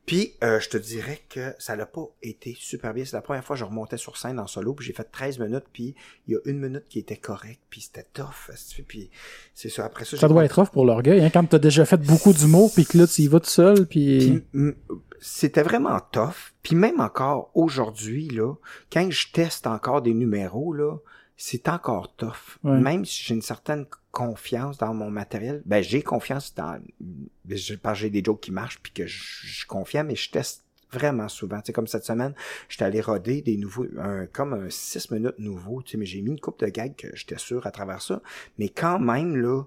Puis 0.07 0.33
euh, 0.41 0.59
je 0.61 0.69
te 0.69 0.77
dirais 0.77 1.19
que 1.29 1.53
ça 1.59 1.75
n'a 1.75 1.85
pas 1.85 2.07
été 2.23 2.55
super 2.57 2.93
bien. 2.93 3.03
C'est 3.05 3.15
la 3.17 3.21
première 3.21 3.43
fois 3.43 3.55
que 3.55 3.59
je 3.59 3.65
remontais 3.65 3.97
sur 3.97 4.15
scène 4.17 4.39
en 4.39 4.47
solo, 4.47 4.73
puis 4.73 4.85
j'ai 4.87 4.93
fait 4.93 5.03
13 5.03 5.37
minutes, 5.39 5.65
puis 5.73 5.95
il 6.27 6.33
y 6.33 6.35
a 6.37 6.39
une 6.45 6.59
minute 6.59 6.85
qui 6.89 6.97
était 6.99 7.17
correcte, 7.17 7.59
puis 7.69 7.81
c'était 7.81 8.07
tough. 8.13 8.49
Puis 8.87 9.09
c'est 9.53 9.67
ça. 9.69 9.83
Après 9.85 10.05
ça, 10.05 10.15
Ça 10.17 10.27
doit 10.29 10.45
être 10.45 10.59
rough 10.59 10.69
pour 10.71 10.85
l'orgueil, 10.85 11.21
hein, 11.23 11.29
quand 11.29 11.43
t'as 11.45 11.59
déjà 11.59 11.83
fait 11.85 11.97
beaucoup 11.97 12.31
d'humour, 12.33 12.71
puis 12.73 12.85
que 12.85 12.97
là, 12.97 13.05
tu 13.05 13.21
y 13.23 13.27
vas 13.27 13.39
tout 13.41 13.49
seul, 13.49 13.85
puis... 13.85 14.17
Puis, 14.19 14.43
m- 14.53 14.75
c'était 15.19 15.63
vraiment 15.63 15.99
tough. 16.11 16.53
Puis 16.63 16.75
même 16.75 17.01
encore 17.01 17.51
aujourd'hui, 17.53 18.29
là, 18.29 18.53
quand 18.91 19.09
je 19.11 19.27
teste 19.33 19.67
encore 19.67 20.01
des 20.01 20.13
numéros, 20.13 20.71
là, 20.73 20.95
c'est 21.37 21.69
encore 21.69 22.15
tough. 22.15 22.57
Ouais. 22.63 22.79
Même 22.79 23.05
si 23.05 23.23
j'ai 23.23 23.35
une 23.35 23.43
certaine 23.43 23.85
confiance 24.11 24.79
dans 24.79 24.93
mon 24.93 25.11
matériel, 25.11 25.61
ben 25.65 25.83
j'ai 25.83 26.01
confiance 26.01 26.53
dans... 26.55 26.81
ben, 26.99 27.57
Parce 27.81 27.99
que 27.99 28.01
j'ai 28.01 28.09
des 28.09 28.23
jokes 28.23 28.41
qui 28.41 28.51
marchent, 28.51 28.79
puis 28.81 28.91
que 28.91 29.05
je 29.05 29.23
je 29.23 29.53
suis 29.59 29.67
confiant, 29.67 30.03
mais 30.03 30.15
je 30.15 30.31
teste 30.31 30.63
vraiment 30.91 31.27
souvent. 31.27 31.57
Tu 31.57 31.67
sais, 31.67 31.73
comme 31.73 31.87
cette 31.87 32.05
semaine, 32.05 32.33
j'étais 32.69 32.85
allé 32.85 33.01
roder 33.01 33.41
des 33.41 33.57
nouveaux, 33.57 33.85
un, 33.99 34.25
comme 34.25 34.53
un 34.53 34.69
6 34.69 35.11
minutes 35.11 35.37
nouveau, 35.37 35.81
tu 35.81 35.91
sais, 35.91 35.97
mais 35.97 36.05
j'ai 36.05 36.21
mis 36.21 36.31
une 36.31 36.39
coupe 36.39 36.59
de 36.59 36.67
gags 36.67 36.95
que 36.95 37.15
j'étais 37.15 37.37
sûr 37.37 37.65
à 37.67 37.71
travers 37.71 38.01
ça. 38.01 38.21
Mais 38.57 38.69
quand 38.69 38.99
même, 38.99 39.35
là, 39.35 39.63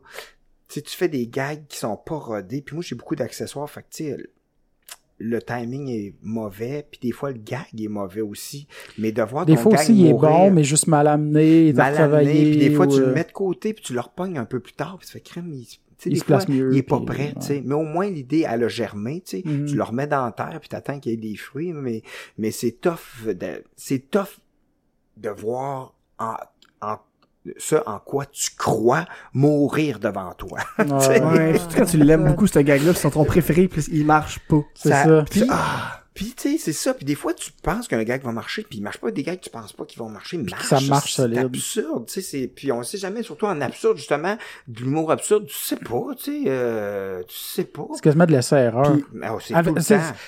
tu 0.68 0.74
sais, 0.74 0.82
tu 0.82 0.96
fais 0.96 1.08
des 1.08 1.26
gags 1.26 1.66
qui 1.68 1.78
sont 1.78 1.96
pas 1.96 2.16
rodés, 2.16 2.62
puis 2.62 2.74
moi, 2.74 2.84
j'ai 2.86 2.94
beaucoup 2.94 3.16
d'accessoires, 3.16 3.68
fait 3.68 3.82
que, 3.82 3.88
tu 3.90 4.04
sais, 4.04 4.30
le 5.20 5.40
timing 5.42 5.88
est 5.88 6.14
mauvais, 6.22 6.86
puis 6.90 6.98
des 7.00 7.12
fois, 7.12 7.30
le 7.30 7.38
gag 7.38 7.66
est 7.78 7.88
mauvais 7.88 8.22
aussi. 8.22 8.66
Mais 8.98 9.12
de 9.12 9.22
voir 9.22 9.44
Des 9.44 9.54
ton 9.54 9.62
fois 9.62 9.72
gag 9.72 9.80
aussi, 9.80 9.94
il 9.94 10.06
est 10.08 10.14
bon, 10.14 10.50
mais 10.50 10.64
juste 10.64 10.86
mal 10.86 11.06
amené, 11.06 11.72
mal 11.74 11.96
amené, 11.96 12.50
puis 12.50 12.56
des 12.56 12.70
fois, 12.70 12.86
tu 12.86 13.00
le 13.00 13.12
mets 13.12 13.24
de 13.24 13.32
côté, 13.32 13.74
puis 13.74 13.84
tu 13.84 13.92
le 13.92 14.00
repognes 14.00 14.38
un 14.38 14.46
peu 14.46 14.60
plus 14.60 14.72
tard, 14.72 14.96
puis 14.98 15.06
tu 15.06 15.12
fais 15.12 15.20
crème, 15.20 15.52
il, 15.52 15.66
Il 16.06 16.18
se 16.18 16.24
fois, 16.24 16.38
place 16.38 16.48
mieux, 16.48 16.70
il 16.72 16.78
est 16.78 16.82
pas 16.82 17.00
prêt, 17.00 17.28
ouais. 17.28 17.34
tu 17.34 17.46
sais. 17.46 17.62
Mais 17.64 17.74
au 17.74 17.82
moins, 17.82 18.08
l'idée, 18.08 18.46
elle 18.48 18.64
a 18.64 18.68
germé, 18.68 19.20
tu 19.20 19.38
sais. 19.38 19.42
Mhm. 19.44 19.66
Tu 19.66 19.76
le 19.76 19.82
remets 19.82 20.06
dans 20.06 20.24
la 20.24 20.32
terre, 20.32 20.58
puis 20.58 20.70
t'attends 20.70 20.98
qu'il 20.98 21.12
y 21.12 21.14
ait 21.14 21.30
des 21.30 21.36
fruits, 21.36 21.74
mais, 21.74 22.02
mais 22.38 22.50
c'est 22.50 22.72
tough, 22.72 23.26
de, 23.26 23.62
c'est 23.76 24.10
tough 24.10 24.40
de 25.18 25.28
voir 25.28 25.94
en, 26.18 26.36
en, 26.80 26.96
ce 27.57 27.76
en 27.86 27.99
quoi 27.99 28.26
tu 28.26 28.51
crois 28.57 29.07
mourir 29.32 29.99
devant 29.99 30.32
toi. 30.34 30.59
Ouais, 30.78 31.20
Ouais, 31.22 31.59
surtout 31.59 31.76
quand 31.78 31.86
tu 31.86 31.97
l'aimes 31.99 32.26
beaucoup, 32.26 32.47
ce 32.47 32.59
gag-là, 32.59 32.93
c'est 32.95 33.11
ton 33.11 33.24
préféré, 33.24 33.68
puis 33.68 33.82
il 33.93 34.05
marche 34.05 34.38
pas. 34.49 34.61
c'est 34.74 34.88
Ça- 34.91 35.05
ça. 35.05 35.24
puis- 35.30 35.45
Ah! 35.51 35.97
Puis 36.12 36.34
tu 36.36 36.51
sais, 36.53 36.59
c'est 36.59 36.72
ça. 36.74 36.93
Puis 36.93 37.07
des 37.07 37.14
fois, 37.14 37.32
tu 37.32 37.51
penses 37.62 37.86
qu'un 37.88 38.03
gag 38.03 38.22
va 38.24 38.32
marcher, 38.32 38.62
puis 38.68 38.78
il 38.78 38.82
marche 38.82 38.99
pas. 38.99 39.11
Des 39.11 39.22
gags, 39.22 39.41
tu 39.41 39.49
penses 39.49 39.72
pas 39.72 39.86
qu'ils 39.86 40.01
vont 40.01 40.09
marcher, 40.11 40.36
mais 40.36 40.51
que 40.51 40.62
ça 40.64 40.78
marche 40.80 41.14
C'est 41.14 41.38
absurde, 41.38 42.05
tu 42.07 42.14
sais. 42.14 42.20
c'est- 42.20 42.47
Puis 42.49 42.70
on 42.72 42.82
sait 42.82 42.99
jamais, 42.99 43.22
surtout 43.22 43.47
en 43.47 43.59
absurde, 43.62 43.97
justement, 43.97 44.36
de 44.68 44.80
l'humour 44.80 45.12
absurde, 45.12 45.47
tu 45.47 45.55
sais 45.57 45.76
pas, 45.76 46.03
tu 46.18 46.24
sais. 46.24 46.43
Euh, 46.49 47.22
tu 47.26 47.38
sais 47.38 47.64
pas. 47.64 47.86
C'est 47.95 48.03
quasiment 48.03 48.26
de 48.26 48.32
l'essai-erreur. 48.32 48.93
Oh, 49.30 49.38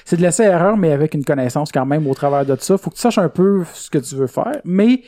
c'est 0.04 0.16
de 0.16 0.22
l'essai-erreur, 0.22 0.76
mais 0.78 0.92
avec 0.92 1.12
une 1.14 1.24
connaissance 1.24 1.70
quand 1.72 1.84
même 1.84 2.06
au 2.06 2.14
travers 2.14 2.46
de 2.46 2.56
ça. 2.58 2.78
Faut 2.78 2.88
que 2.88 2.94
tu 2.94 3.00
saches 3.02 3.18
un 3.18 3.28
peu 3.28 3.64
ce 3.74 3.90
que 3.90 3.98
tu 3.98 4.14
veux 4.14 4.28
faire, 4.28 4.60
mais 4.64 5.02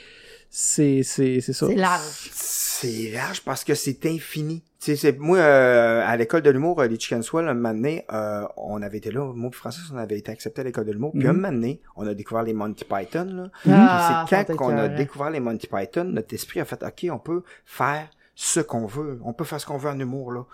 c'est 0.57 1.03
c'est 1.03 1.41
c'est 1.41 1.53
ça. 1.53 1.67
C'est 1.67 1.75
large. 1.75 2.31
C'est 2.33 3.11
large 3.11 3.43
parce 3.43 3.65
que 3.65 3.75
c'est 3.75 4.07
infini. 4.07 4.63
Tu 4.79 4.93
sais, 4.93 4.97
c'est 4.97 5.19
moi 5.19 5.39
euh, 5.39 6.07
à 6.07 6.17
l'école 6.17 6.43
de 6.43 6.51
l'humour, 6.51 6.81
euh, 6.81 6.87
les 6.87 6.97
Chicken 6.97 7.23
Swell, 7.25 7.49
un 7.49 7.55
moment 7.55 7.75
donné, 7.75 8.05
euh, 8.13 8.47
on 8.57 8.81
avait 8.81 8.99
été 8.99 9.11
là, 9.11 9.33
moi 9.35 9.51
et 9.53 9.57
Francis, 9.57 9.83
on 9.93 9.97
avait 9.97 10.17
été 10.17 10.31
accepté 10.31 10.61
à 10.61 10.65
l'école 10.65 10.85
de 10.85 10.93
l'humour. 10.93 11.11
Puis 11.11 11.25
Mhm. 11.25 11.31
un 11.31 11.33
moment 11.33 11.51
donné, 11.51 11.81
on 11.97 12.07
a 12.07 12.15
découvert 12.15 12.45
les 12.45 12.53
Monty 12.53 12.85
Python. 12.85 13.25
Là. 13.25 13.51
Ah, 13.69 14.27
c'est 14.29 14.37
quand 14.37 14.45
t'a 14.45 14.65
on 14.65 14.77
a 14.79 14.89
découvert 14.89 15.31
les 15.31 15.41
Monty 15.41 15.67
Python, 15.67 16.05
notre 16.05 16.33
esprit 16.35 16.61
a 16.61 16.65
fait 16.65 16.85
OK, 16.85 17.05
on 17.11 17.19
peut 17.19 17.43
faire 17.65 18.09
ce 18.37 18.61
qu'on 18.61 18.87
veut. 18.87 19.19
On 19.25 19.33
peut 19.33 19.45
faire 19.45 19.61
ce 19.61 19.67
qu'on 19.67 19.79
veut 19.79 19.91
en 19.91 19.99
humour 19.99 20.31
là. 20.31 20.45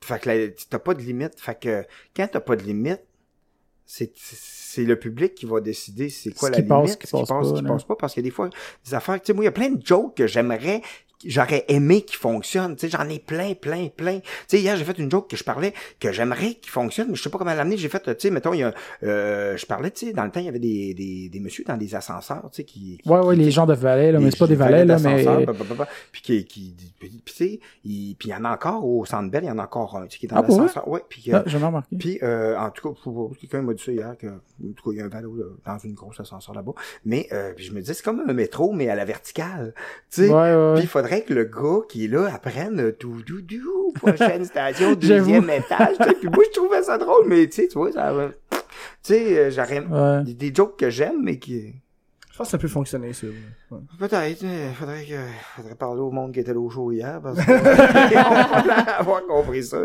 Fait 0.00 0.18
que 0.20 0.28
là, 0.28 0.48
t'as 0.70 0.80
pas 0.80 0.94
de 0.94 1.02
limite. 1.02 1.38
Fait 1.40 1.56
que 1.56 1.84
quand 2.16 2.26
t'as 2.32 2.40
pas 2.40 2.56
de 2.56 2.62
limite, 2.62 3.02
c'est 3.86 4.12
c'est 4.16 4.84
le 4.84 4.98
public 4.98 5.34
qui 5.34 5.46
va 5.46 5.60
décider 5.60 6.10
c'est 6.10 6.34
quoi 6.34 6.48
Ce 6.48 6.52
la 6.52 6.58
limite, 6.60 6.88
ce 6.88 6.96
qui 6.96 7.06
ce 7.06 7.12
qui 7.12 7.20
passe 7.20 7.28
passe, 7.28 7.46
ce 7.46 7.52
pas, 7.52 7.58
qui 7.58 7.64
là. 7.64 7.70
passe 7.70 7.84
pas, 7.84 7.96
parce 7.96 8.12
qu'il 8.14 8.22
y 8.22 8.26
a 8.26 8.28
des 8.28 8.34
fois 8.34 8.50
des 8.84 8.94
affaires. 8.94 9.14
Tu 9.20 9.26
sais, 9.26 9.32
moi, 9.32 9.44
il 9.44 9.46
y 9.46 9.48
a 9.48 9.52
plein 9.52 9.70
de 9.70 9.80
jokes 9.84 10.16
que 10.16 10.26
j'aimerais 10.26 10.82
j'aurais 11.24 11.64
aimé 11.68 12.02
qui 12.02 12.16
fonctionnent. 12.16 12.76
Tu 12.76 12.88
sais, 12.88 12.96
j'en 12.96 13.08
ai 13.08 13.18
plein, 13.18 13.54
plein, 13.54 13.88
plein. 13.88 14.18
Tu 14.20 14.26
sais, 14.48 14.60
hier, 14.60 14.76
j'ai 14.76 14.84
fait 14.84 14.98
une 14.98 15.10
joke 15.10 15.30
que 15.30 15.36
je 15.36 15.44
parlais, 15.44 15.72
que 16.00 16.12
j'aimerais 16.12 16.54
qui 16.54 16.68
fonctionne, 16.68 17.08
mais 17.10 17.14
je 17.16 17.22
sais 17.22 17.30
pas 17.30 17.38
comment 17.38 17.54
l'amener. 17.54 17.76
J'ai 17.76 17.88
fait, 17.88 18.00
tu 18.00 18.12
sais, 18.18 18.30
mettons, 18.30 18.52
il 18.52 18.60
y 18.60 18.62
a, 18.62 18.74
euh, 19.02 19.56
je 19.56 19.66
parlais, 19.66 19.90
tu 19.90 20.06
sais, 20.06 20.12
dans 20.12 20.24
le 20.24 20.30
temps, 20.30 20.40
il 20.40 20.46
y 20.46 20.48
avait 20.48 20.58
des, 20.58 20.94
des, 20.94 21.28
des 21.28 21.40
messieurs 21.40 21.64
dans 21.66 21.76
des 21.76 21.94
ascenseurs, 21.94 22.48
tu 22.50 22.56
sais, 22.56 22.64
qui... 22.64 22.98
qui- 23.02 23.08
Ouais, 23.08 23.18
ouais, 23.20 23.36
qui- 23.36 23.42
les 23.42 23.50
gens 23.50 23.66
de 23.66 23.74
valets, 23.74 24.12
là, 24.12 24.18
mais 24.20 24.30
c'est 24.30 24.38
pas 24.38 24.46
des 24.46 24.54
valets, 24.56 24.84
là, 24.84 24.98
mais. 24.98 25.24
bah, 25.46 25.52
bah, 25.58 25.74
bah, 25.78 25.88
puis 26.12 26.22
qui, 26.22 26.44
qui, 26.44 26.74
puis, 26.98 27.08
puis, 27.08 27.22
tu 27.24 27.32
sais, 27.34 27.60
il, 27.84 28.14
puis 28.18 28.28
il 28.28 28.32
y 28.32 28.34
en 28.34 28.44
a 28.44 28.52
encore 28.52 28.84
au 28.86 29.04
Centre 29.04 29.30
Bell, 29.30 29.44
il 29.44 29.48
y 29.48 29.50
en 29.50 29.58
a 29.58 29.64
encore 29.64 29.96
un, 29.96 30.06
tu 30.06 30.12
sais, 30.12 30.18
qui 30.18 30.26
est 30.26 30.28
dans 30.28 30.36
Ah, 30.36 30.42
l'ascenseur. 30.42 30.88
Ouais, 30.88 31.00
puis, 31.08 31.24
euh, 31.28 31.38
Ah, 31.38 31.42
j'ai 31.46 31.52
jamais 31.52 31.66
remarqué. 31.66 31.96
puis, 31.96 32.18
euh, 32.22 32.56
en 32.58 32.70
tout 32.70 32.92
cas, 32.94 33.00
quelqu'un 33.40 33.62
m'a 33.62 33.74
dit 33.74 33.82
ça 33.82 33.92
hier, 33.92 34.16
que, 34.18 34.26
en 34.26 34.72
tout 34.76 34.90
cas, 34.90 34.90
il 34.92 34.98
y 34.98 35.00
a 35.00 35.04
un 35.06 35.08
là, 35.08 35.22
dans 35.64 35.78
une 35.78 35.94
grosse 35.94 36.20
ascenseur 36.20 36.54
là-bas. 36.54 36.72
Mais, 37.04 37.26
euh, 37.32 37.52
puis 37.54 37.64
je 37.64 37.72
me 37.72 37.80
disais, 37.80 37.94
c'est 37.94 38.02
comme 38.04 38.22
un 38.26 38.32
métro, 38.32 38.72
mais 38.72 38.88
à 38.88 38.94
la 38.94 39.04
verticale. 39.04 39.74
Tu 40.10 40.22
sais, 40.22 40.28
Ouais, 40.28 40.34
ouais, 40.54 40.74
puis 40.74 40.84
il 40.84 40.86
faudrait 41.06 41.22
que 41.22 41.34
le 41.34 41.44
gars 41.44 41.84
qui 41.88 42.04
est 42.04 42.08
là 42.08 42.26
apprenne 42.34 42.80
euh, 42.80 42.92
tout, 42.92 43.22
tout, 43.26 43.42
tout, 43.42 43.92
prochaine 43.94 44.44
station, 44.52 44.94
deuxième 44.94 45.48
étage. 45.50 45.96
tu 45.98 46.04
sais. 46.04 46.14
Puis 46.14 46.28
moi, 46.28 46.44
je 46.52 46.58
trouvais 46.60 46.82
ça 46.82 46.98
drôle, 46.98 47.26
mais 47.28 47.46
tu 47.46 47.62
sais, 47.62 47.68
tu 47.68 47.78
vois, 47.78 47.92
ça 47.92 48.12
va- 48.12 48.30
Tu 48.50 48.58
sais, 49.02 49.38
euh, 49.38 49.50
j'aurais 49.50 49.80
Ouais. 49.86 50.24
des, 50.24 50.34
des 50.34 50.54
jokes 50.54 50.78
que 50.78 50.90
j'aime, 50.90 51.22
mais 51.22 51.38
qui... 51.38 51.74
Je 52.32 52.36
pense 52.38 52.48
que 52.48 52.50
ça 52.50 52.58
peut 52.58 52.68
fonctionner, 52.68 53.12
ça. 53.14 53.26
Ouais. 53.70 53.78
Peut-être, 53.98 54.42
mais 54.42 54.68
faudrait 54.74 55.04
que, 55.04 55.14
faudrait 55.56 55.74
parler 55.74 56.00
au 56.02 56.10
monde 56.10 56.32
qui 56.32 56.40
était 56.40 56.52
là 56.52 56.60
au 56.60 56.68
show 56.68 56.92
hier, 56.92 57.18
parce 57.22 57.38
vont 57.38 57.54
avoir 58.98 59.26
compris 59.26 59.64
ça. 59.64 59.78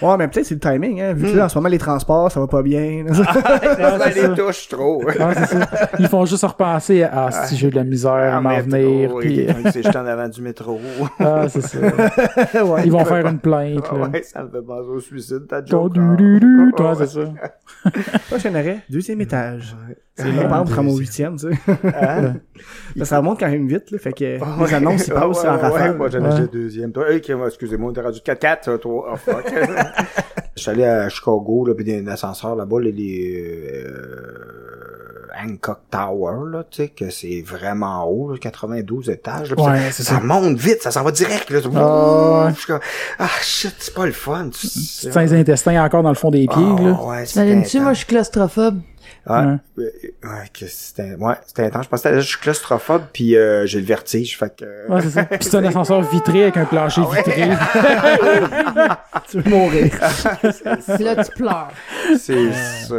Ouais, 0.00 0.16
mais 0.16 0.28
peut-être 0.28 0.46
c'est 0.46 0.54
le 0.54 0.60
timing, 0.60 1.00
hein. 1.00 1.12
Vu 1.14 1.26
que 1.26 1.32
Hmm. 1.32 1.36
là, 1.36 1.44
en 1.46 1.48
ce 1.48 1.58
moment, 1.58 1.68
les 1.68 1.78
transports, 1.78 2.30
ça 2.30 2.40
va 2.40 2.46
pas 2.46 2.62
bien. 2.62 3.04
Ça 3.12 3.24
c'est 3.76 4.20
ça. 4.20 4.28
les 4.28 4.34
touche 4.34 4.68
trop. 4.68 5.02
Ouais, 5.04 5.14
c'est 5.34 5.46
ça. 5.46 5.68
Ils 5.98 6.08
font 6.08 6.24
juste 6.24 6.44
repenser 6.44 7.02
à 7.04 7.26
ah, 7.26 7.46
si 7.46 7.56
j'ai 7.56 7.70
de 7.70 7.76
la 7.76 7.84
misère 7.84 8.12
à 8.12 8.40
m'en 8.40 8.50
métro, 8.50 8.70
venir. 8.70 9.14
Puis... 9.20 9.46
s'est 9.72 9.82
jeté 9.82 9.96
en 9.98 10.06
avant 10.06 10.28
du 10.28 10.42
métro. 10.42 10.80
Ah, 11.18 11.46
c'est 11.48 11.60
ça. 11.62 11.78
ouais. 11.78 12.82
Ils 12.84 12.92
vont 12.92 13.04
faire 13.04 13.26
une 13.26 13.38
plainte. 13.38 13.84
Ah 13.90 13.94
là. 13.98 14.08
ouais, 14.08 14.22
ça 14.22 14.42
me 14.42 14.50
fait 14.50 14.62
penser 14.62 14.88
au 14.88 15.00
suicide, 15.00 15.46
ta 15.48 15.62
Ton 15.62 15.84
joke. 15.92 16.42
Ah, 16.42 16.76
toi, 16.76 16.94
c'est 16.98 17.06
ça. 17.06 17.32
Prochain 18.28 18.54
arrêt, 18.54 18.80
deuxième 18.90 19.20
étage. 19.20 19.74
C'est 20.14 20.24
Ah, 20.24 20.42
les 20.42 20.48
par 20.48 20.60
exemple, 20.62 20.72
au 20.72 20.98
deuxième. 20.98 20.98
huitième, 20.98 21.36
tu 21.36 21.48
sais. 21.48 21.78
Hein? 22.02 22.34
Mais 22.96 23.04
ça 23.06 23.16
remonte 23.18 23.40
quand 23.40 23.48
même 23.48 23.66
vite, 23.66 23.90
là. 23.90 23.98
Fait 23.98 24.12
que 24.12 24.38
Ah, 24.42 24.56
les 24.66 24.74
annonces, 24.74 25.06
ils 25.06 25.12
Ah, 25.16 25.20
passent 25.22 25.42
ouais, 25.42 25.48
en 25.48 25.54
ouais, 25.56 25.60
rafale. 25.62 25.96
Moi, 25.96 26.10
j'en 26.10 26.20
Ouais. 26.20 26.36
ai 26.36 26.40
le 26.42 26.48
deuxième. 26.48 26.92
Toi, 26.92 27.06
excusez-moi, 27.14 27.92
on 27.96 27.98
est 27.98 28.04
rendu 28.04 28.20
4-4, 28.20 28.64
ça, 28.66 28.76
toi. 28.78 29.08
Oh, 29.12 29.16
fuck. 29.16 29.44
Je 30.56 30.60
suis 30.60 30.70
allé 30.70 30.84
à 30.84 31.08
Chicago, 31.08 31.64
là, 31.66 31.74
pis 31.74 31.82
il 31.86 31.94
y 31.94 31.96
a 31.96 32.02
un 32.02 32.06
ascenseur 32.12 32.54
là-bas, 32.54 32.78
les, 32.80 32.92
les 32.92 33.82
euh, 33.86 35.28
Hancock 35.42 35.78
Tower, 35.90 36.50
là, 36.50 36.64
tu 36.70 36.82
sais, 36.82 36.88
que 36.88 37.08
c'est 37.08 37.42
vraiment 37.44 38.04
haut, 38.04 38.32
là, 38.32 38.38
92 38.38 39.08
étages. 39.08 39.50
là, 39.54 39.62
Ouais, 39.62 39.78
ça, 39.86 39.92
c'est 39.92 40.02
ça 40.02 40.14
ça. 40.16 40.20
monte 40.20 40.58
vite, 40.58 40.82
ça 40.82 40.90
s'en 40.90 41.02
va 41.04 41.10
direct, 41.10 41.48
là. 41.48 41.60
Ah, 41.74 42.52
suis 42.54 42.66
comme, 42.66 42.80
ah, 43.18 43.28
shit, 43.40 43.74
c'est 43.78 43.94
pas 43.94 44.04
le 44.04 44.12
fun. 44.12 44.50
tu- 44.50 44.68
Tu 44.68 45.18
les 45.18 45.32
intestins 45.34 45.82
encore 45.82 46.02
dans 46.02 46.10
le 46.10 46.14
fond 46.16 46.30
des 46.30 46.46
pieds, 46.46 46.74
Ah, 46.78 46.82
là. 46.82 47.02
ouais, 47.02 47.24
c'est 47.26 47.32
T'imagines-tu, 47.44 47.80
moi, 47.80 47.92
je 47.94 47.98
suis 47.98 48.06
claustrophobe. 48.06 48.80
Ouais, 49.26 49.36
Ouais. 49.36 49.56
euh, 49.78 50.28
ouais, 50.28 50.48
que 50.52 50.66
c'était, 50.66 51.14
ouais, 51.14 51.34
c'était 51.46 51.64
intense. 51.66 51.84
Je 51.84 51.88
pense 51.90 52.02
que 52.02 52.14
je 52.20 52.26
suis 52.26 52.38
claustrophobe 52.38 53.02
puis 53.12 53.36
euh, 53.36 53.66
j'ai 53.66 53.80
le 53.80 53.86
vertige, 53.86 54.36
fait 54.38 54.54
que. 54.56 54.88
Ouais, 54.90 55.00
c'est 55.02 55.10
ça. 55.10 55.24
Puis 55.24 55.38
c'est 55.42 55.56
un 55.56 55.64
ascenseur 55.66 56.02
vitré 56.02 56.42
avec 56.42 56.56
un 56.56 56.64
plancher 56.64 57.02
Ah 57.04 57.10
ouais. 57.10 57.22
vitré. 57.22 57.50
Tu 59.30 59.40
veux 59.40 59.50
mourir. 59.50 59.90
Là, 61.00 61.24
tu 61.24 61.32
pleures. 61.36 61.70
c'est 62.18 62.52
ça. 62.52 62.94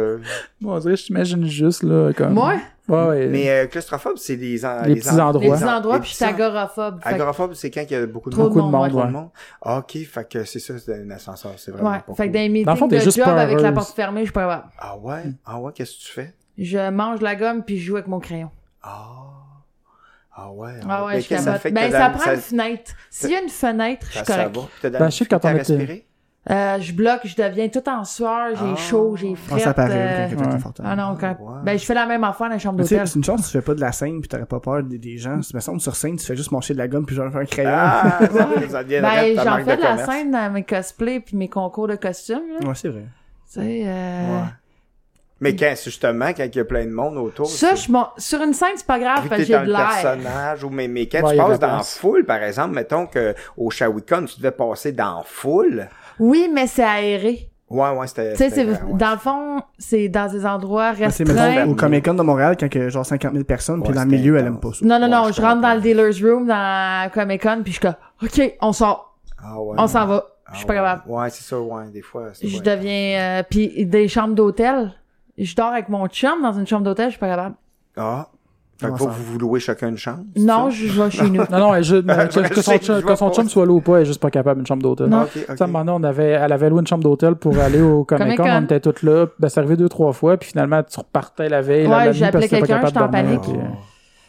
Bon, 0.60 0.74
on 0.74 0.78
dirait, 0.78 0.96
je 0.96 1.04
t'imagine 1.04 1.46
juste, 1.46 1.82
là, 1.82 2.12
comme... 2.12 2.32
Moi, 2.34 2.54
Ouais, 2.86 3.06
ouais. 3.06 3.26
Mais 3.28 3.48
euh, 3.48 3.66
claustrophobe, 3.66 4.16
c'est 4.18 4.36
les, 4.36 4.64
en- 4.64 4.82
Les 4.82 4.96
petits 4.96 5.08
en- 5.10 5.18
endroits. 5.28 5.42
les 5.42 5.50
petits 5.52 5.64
endroits, 5.64 5.94
les 5.96 6.00
puis 6.02 6.16
je 6.18 6.24
agoraphobe. 6.24 7.00
Agoraphobe, 7.02 7.54
c'est 7.54 7.70
quand 7.70 7.80
il 7.82 7.90
y 7.92 7.94
a 7.96 8.06
beaucoup 8.06 8.28
de 8.28 8.34
Trop 8.34 8.44
monde. 8.44 8.52
Beaucoup 8.52 8.66
de 8.66 8.72
monde, 8.72 8.92
ouais. 9.06 9.10
monde. 9.10 9.30
Ah, 9.62 9.78
ok, 9.78 9.96
fait 10.04 10.28
que 10.28 10.44
c'est 10.44 10.58
ça, 10.58 10.78
c'est 10.78 10.94
un 11.02 11.10
ascenseur, 11.10 11.52
c'est 11.56 11.70
vraiment 11.70 11.90
Ouais. 11.92 12.00
pas 12.06 12.14
Fait 12.14 12.28
que 12.28 12.34
dans 12.34 12.40
les 12.40 12.48
meetings 12.50 12.66
Dans 12.66 12.72
le 12.72 12.78
fond, 12.78 12.88
t'es 12.88 12.98
de 13.04 13.10
job 13.10 13.26
avec 13.28 13.58
la 13.60 13.72
porte 13.72 13.94
fermée, 13.94 14.20
je 14.20 14.24
suis 14.26 14.32
pas 14.32 14.42
capable. 14.42 14.64
Ah 14.78 14.98
ouais? 14.98 15.22
Ah 15.46 15.58
ouais, 15.60 15.72
qu'est-ce 15.74 15.92
que 15.98 16.02
tu 16.04 16.12
fais? 16.12 16.34
Je 16.58 16.90
mange 16.90 17.20
la 17.22 17.34
gomme 17.36 17.62
puis 17.64 17.78
je 17.78 17.86
joue 17.86 17.96
avec 17.96 18.06
mon 18.06 18.20
crayon. 18.20 18.50
Ah. 18.82 19.22
Ah 20.36 20.50
ouais. 20.52 20.72
Ah 20.88 21.04
ouais, 21.06 21.14
Mais 21.14 21.20
je 21.22 21.28
capote. 21.28 21.56
fait 21.58 21.70
que 21.70 21.74
Ben, 21.74 21.90
t'as 21.90 21.98
ça 21.98 22.08
la- 22.08 22.10
prend 22.10 22.32
une 22.32 22.40
fenêtre. 22.40 22.92
S'il 23.08 23.30
y 23.30 23.34
a 23.36 23.40
une 23.40 23.48
fenêtre, 23.48 24.06
je 24.10 24.14
ça, 24.18 24.24
suis 24.24 24.32
ça 24.32 24.36
correct. 24.44 24.56
va. 24.56 24.62
T'as 24.82 24.88
de 24.88 24.92
la 24.94 24.98
Ben, 24.98 25.10
je 25.10 25.16
sais 25.16 25.26
quand 25.26 25.44
on 25.44 25.56
était-? 25.56 26.06
Euh, 26.50 26.78
je 26.78 26.92
bloque, 26.92 27.20
je 27.24 27.34
deviens 27.36 27.68
tout 27.68 27.88
en 27.88 28.04
sueur, 28.04 28.48
j'ai 28.50 28.72
Ah. 28.74 28.76
chaud, 28.76 29.16
j'ai 29.16 29.32
Ah, 29.34 29.48
fret. 29.48 29.60
ça 29.60 29.72
paraît, 29.72 30.28
euh, 30.30 30.36
quand 30.36 30.52
ouais. 30.52 30.74
Ah 30.84 30.94
non, 30.94 31.16
quand... 31.18 31.36
Ouais. 31.40 31.60
Ben, 31.64 31.78
je 31.78 31.84
fais 31.86 31.94
la 31.94 32.04
même 32.04 32.22
affaire 32.22 32.48
dans 32.48 32.52
la 32.52 32.58
chambre 32.58 32.76
Mais 32.78 32.82
tu 32.84 32.88
sais, 32.90 32.94
d'hôtel. 32.96 33.08
c'est 33.08 33.16
une 33.18 33.24
chance 33.24 33.46
tu 33.46 33.50
fais 33.52 33.62
pas 33.62 33.72
de 33.74 33.80
la 33.80 33.92
scène 33.92 34.20
pis 34.20 34.28
t'aurais 34.28 34.44
pas 34.44 34.60
peur 34.60 34.82
des, 34.82 34.98
des 34.98 35.16
gens. 35.16 35.40
Ça 35.40 35.52
me 35.54 35.60
semble 35.60 35.80
sur 35.80 35.96
scène, 35.96 36.16
tu 36.16 36.26
fais 36.26 36.36
juste 36.36 36.52
manger 36.52 36.74
de 36.74 36.78
la 36.78 36.86
gomme 36.88 37.06
puis 37.06 37.16
genre 37.16 37.34
un 37.34 37.46
crayon. 37.46 37.70
Ah, 37.72 38.18
Ben, 38.20 39.36
j'en 39.42 39.64
fais 39.64 39.76
de 39.78 39.82
la 39.82 40.04
scène 40.04 40.30
dans 40.32 40.52
mes 40.52 40.64
cosplays 40.64 41.20
puis 41.20 41.34
mes 41.36 41.48
concours 41.48 41.88
de 41.88 41.96
costumes, 41.96 42.42
là. 42.60 42.68
Ouais, 42.68 42.74
c'est 42.74 42.88
vrai. 42.88 43.04
Tu 43.50 43.60
sais, 43.60 43.82
euh... 43.86 44.40
Ouais. 44.42 44.48
Mais 45.40 45.56
quand, 45.56 45.74
justement, 45.82 46.28
quand 46.28 46.44
il 46.44 46.56
y 46.56 46.60
a 46.60 46.64
plein 46.64 46.84
de 46.84 46.90
monde 46.92 47.16
autour. 47.18 47.46
Ça, 47.46 47.74
je 47.74 47.90
m'en- 47.90 48.10
sur 48.16 48.40
une 48.42 48.54
scène, 48.54 48.68
c'est 48.76 48.86
pas 48.86 48.98
grave, 48.98 49.26
parce 49.28 49.40
que 49.40 49.46
j'ai 49.46 49.52
de 49.54 49.58
un 49.58 49.64
l'air. 49.64 49.88
personnage, 50.02 50.62
ou 50.64 50.70
mais, 50.70 50.88
mais 50.88 51.06
quand 51.06 51.22
Ouais, 51.22 51.32
tu 51.32 51.36
passes 51.38 51.58
dans 51.58 51.76
la 51.76 51.82
foule, 51.82 52.24
par 52.24 52.42
exemple, 52.42 52.74
mettons 52.74 53.06
que 53.06 53.34
au 53.56 53.68
Shawicon, 53.70 54.26
tu 54.26 54.36
devais 54.38 54.52
passer 54.52 54.92
dans 54.92 55.18
la 55.18 55.22
foule. 55.24 55.88
Oui, 56.18 56.50
mais 56.52 56.66
c'est 56.66 56.84
aéré. 56.84 57.50
Ouais, 57.70 57.90
ouais, 57.90 58.06
c'était. 58.06 58.32
Tu 58.32 58.36
sais, 58.38 58.50
c'est, 58.50 58.64
ouais. 58.66 58.78
dans 58.92 59.12
le 59.12 59.16
fond, 59.18 59.62
c'est 59.78 60.08
dans 60.08 60.30
des 60.30 60.44
endroits 60.46 60.92
restreints. 60.92 61.66
au 61.66 61.74
Comic 61.74 62.04
Con 62.04 62.14
de 62.14 62.22
Montréal, 62.22 62.56
quand 62.60 62.66
il 62.72 62.80
y 62.80 62.84
a 62.84 62.88
genre 62.88 63.06
50 63.06 63.32
000 63.32 63.44
personnes, 63.44 63.82
puis 63.82 63.92
dans 63.92 64.02
le 64.04 64.08
milieu, 64.10 64.36
elle 64.36 64.46
aime 64.46 64.60
pas 64.60 64.68
ça. 64.74 64.84
Non, 64.84 64.98
non, 64.98 65.06
Ouais, 65.06 65.10
non, 65.10 65.26
je 65.28 65.32
je 65.32 65.40
rentre 65.42 65.60
dans 65.62 65.74
le 65.74 65.80
dealer's 65.80 66.22
room, 66.22 66.46
dans 66.46 67.10
Comic 67.12 67.42
Con, 67.42 67.60
puis 67.64 67.72
je 67.72 67.78
suis 67.78 67.80
comme, 67.80 67.96
OK, 68.22 68.56
on 68.60 68.72
sort, 68.72 69.16
Ah 69.42 69.60
ouais. 69.60 69.74
on 69.78 69.86
s'en 69.88 70.06
va. 70.06 70.24
Ah 70.46 70.50
Je 70.52 70.58
suis 70.58 70.66
pas 70.66 70.74
ouais. 70.74 70.78
capable. 70.78 71.02
Ouais, 71.10 71.30
c'est 71.30 71.42
ça, 71.42 71.58
ouais, 71.58 71.88
des 71.90 72.02
fois. 72.02 72.28
c'est 72.34 72.46
Je 72.46 72.62
vrai. 72.62 72.76
deviens... 72.76 73.40
Euh, 73.40 73.42
puis 73.48 73.86
des 73.86 74.08
chambres 74.08 74.34
d'hôtel. 74.34 74.92
Je 75.38 75.56
dors 75.56 75.72
avec 75.72 75.88
mon 75.88 76.06
chum 76.06 76.42
dans 76.42 76.52
une 76.52 76.66
chambre 76.66 76.84
d'hôtel, 76.84 77.06
je 77.06 77.10
suis 77.12 77.18
pas 77.18 77.28
capable. 77.28 77.54
Ah. 77.96 78.28
Fait 78.76 78.88
que 78.88 78.92
vous 78.98 79.08
vous 79.08 79.38
louez 79.38 79.60
chacun 79.60 79.88
une 79.88 79.96
chambre. 79.96 80.24
Non, 80.36 80.68
je 80.68 80.86
vais 81.00 81.10
chez 81.10 81.22
nous. 81.30 81.42
Non, 81.50 81.58
non, 81.58 81.74
elle, 81.74 81.84
juste- 81.84 82.04
mais 82.04 82.14
que, 82.28 82.42
Je 82.42 82.48
que 82.48 82.60
son, 82.60 82.70
sais, 82.72 82.78
chum- 82.78 83.00
je 83.00 83.04
que 83.06 83.14
son 83.14 83.30
chum 83.32 83.48
soit 83.48 83.64
là 83.66 83.72
ou 83.72 83.80
pas, 83.80 83.96
elle 83.96 84.02
est 84.02 84.06
juste 84.06 84.20
pas 84.20 84.30
capable 84.30 84.58
d'une 84.60 84.66
chambre 84.66 84.82
d'hôtel. 84.82 85.06
Non. 85.06 85.22
Ok, 85.22 85.30
ok. 85.36 85.46
Tu 85.46 85.56
sais, 85.56 85.62
à 85.62 85.64
un 85.64 85.66
moment 85.68 85.84
donné, 85.84 85.98
on 86.04 86.08
avait, 86.08 86.30
elle 86.30 86.52
avait 86.52 86.68
loué 86.70 86.80
une 86.80 86.86
chambre 86.86 87.04
d'hôtel 87.04 87.36
pour 87.36 87.56
aller 87.58 87.80
au 87.80 88.04
Comic 88.04 88.36
Con, 88.36 88.44
on 88.48 88.62
était 88.64 88.80
toutes 88.80 89.02
là, 89.02 89.26
ben, 89.38 89.48
c'est 89.48 89.60
arrivé 89.60 89.76
deux, 89.76 89.88
trois 89.88 90.12
fois, 90.12 90.36
puis 90.36 90.48
finalement, 90.50 90.82
tu 90.82 90.98
repartais 90.98 91.48
la 91.48 91.62
veille, 91.62 91.86
la, 91.86 91.90
Ouais, 91.98 92.04
la 92.06 92.10
nuit, 92.10 92.18
j'ai 92.18 92.24
parce 92.30 92.34
appelé 92.34 92.48
que 92.48 92.54
t'étais 92.56 92.60
pas 92.60 92.66
quelqu'un, 92.80 92.90
capable 92.90 93.14
j'étais 93.14 93.28
en 93.28 93.48
panique. 93.50 93.60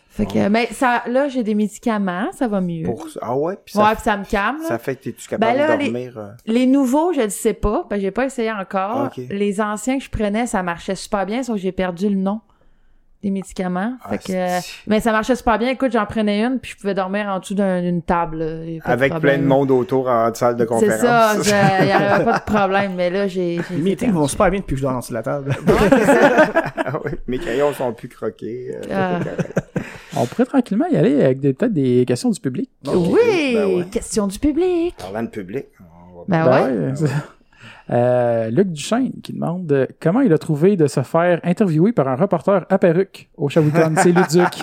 Fait 0.10 0.26
que, 0.26 0.48
mais 0.48 0.68
ça, 0.68 1.04
là, 1.10 1.28
j'ai 1.28 1.43
des 1.43 1.56
médicaments, 1.56 2.28
ça 2.32 2.48
va 2.48 2.62
mieux. 2.62 2.86
Pour 2.86 3.10
ça. 3.10 3.20
Ah 3.22 3.36
ouais, 3.36 3.58
puis 3.66 3.74
ça, 3.74 3.84
Ouais, 3.84 3.93
puis 3.96 4.04
ça 4.04 4.16
me 4.16 4.24
calme. 4.24 4.60
là. 4.62 4.68
ça 4.70 4.78
fait 4.78 4.96
que 4.96 5.04
t'es-tu 5.04 5.28
capable 5.28 5.52
Ben 5.52 5.58
là, 5.68 5.76
de 5.76 5.82
les- 5.84 5.91
dormir? 5.91 6.14
euh, 6.18 6.30
Les 6.46 6.68
nouveaux, 6.68 7.12
je 7.12 7.20
ne 7.20 7.28
sais 7.28 7.54
pas. 7.54 7.86
Ben, 7.89 8.00
j'ai 8.00 8.12
pas 8.12 8.24
essayé 8.26 8.50
encore. 8.50 9.08
Ok. 9.08 9.22
Les 9.30 9.60
anciens 9.60 9.98
que 9.98 10.04
je 10.06 10.10
prenais, 10.10 10.48
ça 10.48 10.64
marchait 10.64 10.96
super 10.96 11.26
bien, 11.26 11.43
sauf 11.43 11.56
que 11.58 11.62
j'ai 11.62 11.74
perdu 11.74 12.08
le 12.08 12.16
nom 12.16 12.39
des 13.26 13.32
médicaments. 13.32 13.93
Ah, 14.03 14.09
Fait 14.11 14.17
que, 14.19 14.23
c'est- 14.28 14.61
mais 14.86 14.99
ça 14.99 15.11
marchait 15.11 15.36
super 15.36 15.57
bien. 15.57 15.69
Écoute, 15.69 15.91
j'en 15.91 16.05
prenais 16.05 16.43
une, 16.43 16.59
puis 16.59 16.71
je 16.73 16.78
pouvais 16.78 16.93
dormir 16.93 17.26
en 17.28 17.39
dessous 17.39 17.55
d'un- 17.55 17.82
d'une 17.82 18.03
table. 18.03 18.45
Avec 18.84 19.15
plein 19.19 19.39
de 19.39 19.43
monde 19.43 19.71
autour 19.71 20.07
en 20.07 20.32
salle 20.34 20.55
de 20.55 20.61
C'est 20.61 20.67
conférence. 20.67 20.99
ça, 20.99 21.34
je- 21.41 21.84
il 21.84 21.88
y 21.88 21.91
avait 21.91 22.23
pas 22.23 22.38
de 22.39 22.43
problème. 22.45 22.93
Mais 22.95 23.09
là, 23.09 23.28
j'ai. 23.28 23.59
Les 23.71 23.78
meetings 23.78 24.11
vont 24.11 24.28
super 24.28 24.51
bien 24.51 24.59
depuis 24.59 24.76
que 24.76 24.82
je 24.82 24.86
dors 24.86 24.93
en 24.95 24.99
dessous 24.99 25.09
de 25.09 25.15
la 25.15 25.23
table. 25.23 25.55
ah 26.86 26.99
oui, 27.03 27.11
mes 27.28 27.39
crayons 27.39 27.73
sont 27.73 27.91
plus 27.93 28.09
croqués. 28.09 28.76
euh, 28.76 28.82
Ah. 28.93 29.19
c'est. 29.23 29.84
On 30.17 30.26
pourrait 30.28 30.45
tranquillement 30.45 30.86
y 30.91 30.95
aller 30.95 31.21
avec 31.23 31.41
peut-être 31.41 31.73
des 31.73 32.05
questions 32.07 32.30
du 32.30 32.39
public. 32.39 32.69
Oui, 32.88 33.55
Ben 33.55 33.65
ouais. 33.78 33.86
question 33.91 34.28
du 34.28 34.38
public. 34.39 34.95
Parlant 34.97 35.23
de 35.23 35.30
public, 35.30 35.65
on 35.80 36.19
va 36.19 36.23
Ben, 36.28 36.45
Ben 36.45 36.51
ouais. 36.51 36.88
ouais, 36.89 36.95
c'est- 36.95 37.05
Euh, 37.91 38.49
Luc 38.49 38.71
Duchesne 38.71 39.11
qui 39.21 39.33
demande 39.33 39.71
euh, 39.71 39.86
comment 40.01 40.21
il 40.21 40.33
a 40.33 40.38
trouvé 40.39 40.75
de 40.75 40.88
se 40.88 41.01
faire 41.01 41.39
interviewer 41.43 41.91
par 41.91 42.07
un 42.07 42.15
reporter 42.15 42.65
à 42.69 42.79
perruque 42.79 43.29
au 43.38 43.47
Shawinigan. 43.47 43.93
C'est 43.97 44.11
Luduc. 44.11 44.59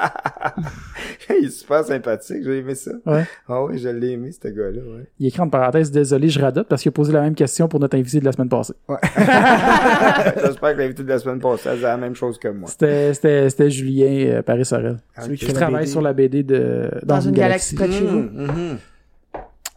il 1.31 1.47
est 1.47 1.51
super 1.51 1.85
sympathique, 1.85 2.39
j'ai 2.43 2.59
aimé 2.59 2.75
ça. 2.75 2.91
Ouais. 3.07 3.25
Ah 3.49 3.65
oui, 3.65 3.79
je 3.79 3.89
l'ai 3.89 4.13
aimé, 4.13 4.31
ce 4.33 4.49
gars-là, 4.49 4.81
ouais. 4.81 5.07
Il 5.21 5.27
écrit 5.29 5.41
en 5.41 5.49
parenthèse 5.49 5.93
désolé, 5.93 6.29
je 6.29 6.41
radote 6.41 6.67
parce 6.69 6.83
qu'il 6.83 6.89
a 6.89 6.93
posé 6.93 7.13
la 7.13 7.23
même 7.23 7.35
question 7.37 7.69
pour 7.69 7.79
notre 7.79 7.97
invité 7.97 8.19
de 8.19 8.25
la 8.25 8.33
semaine 8.33 8.49
passée. 8.49 8.75
J'espère 8.89 10.75
que 10.75 10.79
l'invité 10.79 11.05
de 11.05 11.09
la 11.09 11.19
semaine 11.19 11.39
passée 11.39 11.69
a 11.69 11.77
la 11.77 11.97
même 11.97 12.17
chose 12.17 12.39
que 12.39 12.49
moi. 12.49 12.69
C'était 12.69 13.15
c'était 13.15 13.51
c'était 13.51 13.71
Julien 13.71 14.27
euh, 14.27 14.43
Paris 14.43 14.65
Sorel. 14.65 14.99
Ah, 15.17 15.23
Celui 15.23 15.39
qui 15.39 15.53
travaille 15.53 15.85
BD. 15.85 15.91
sur 15.91 16.03
la 16.03 16.13
BD 16.13 16.43
de 16.43 16.91
Dans, 17.05 17.21
une 17.21 17.33
galaxie. 17.33 17.77
Mhm, 17.77 18.31
mhm. 18.35 18.79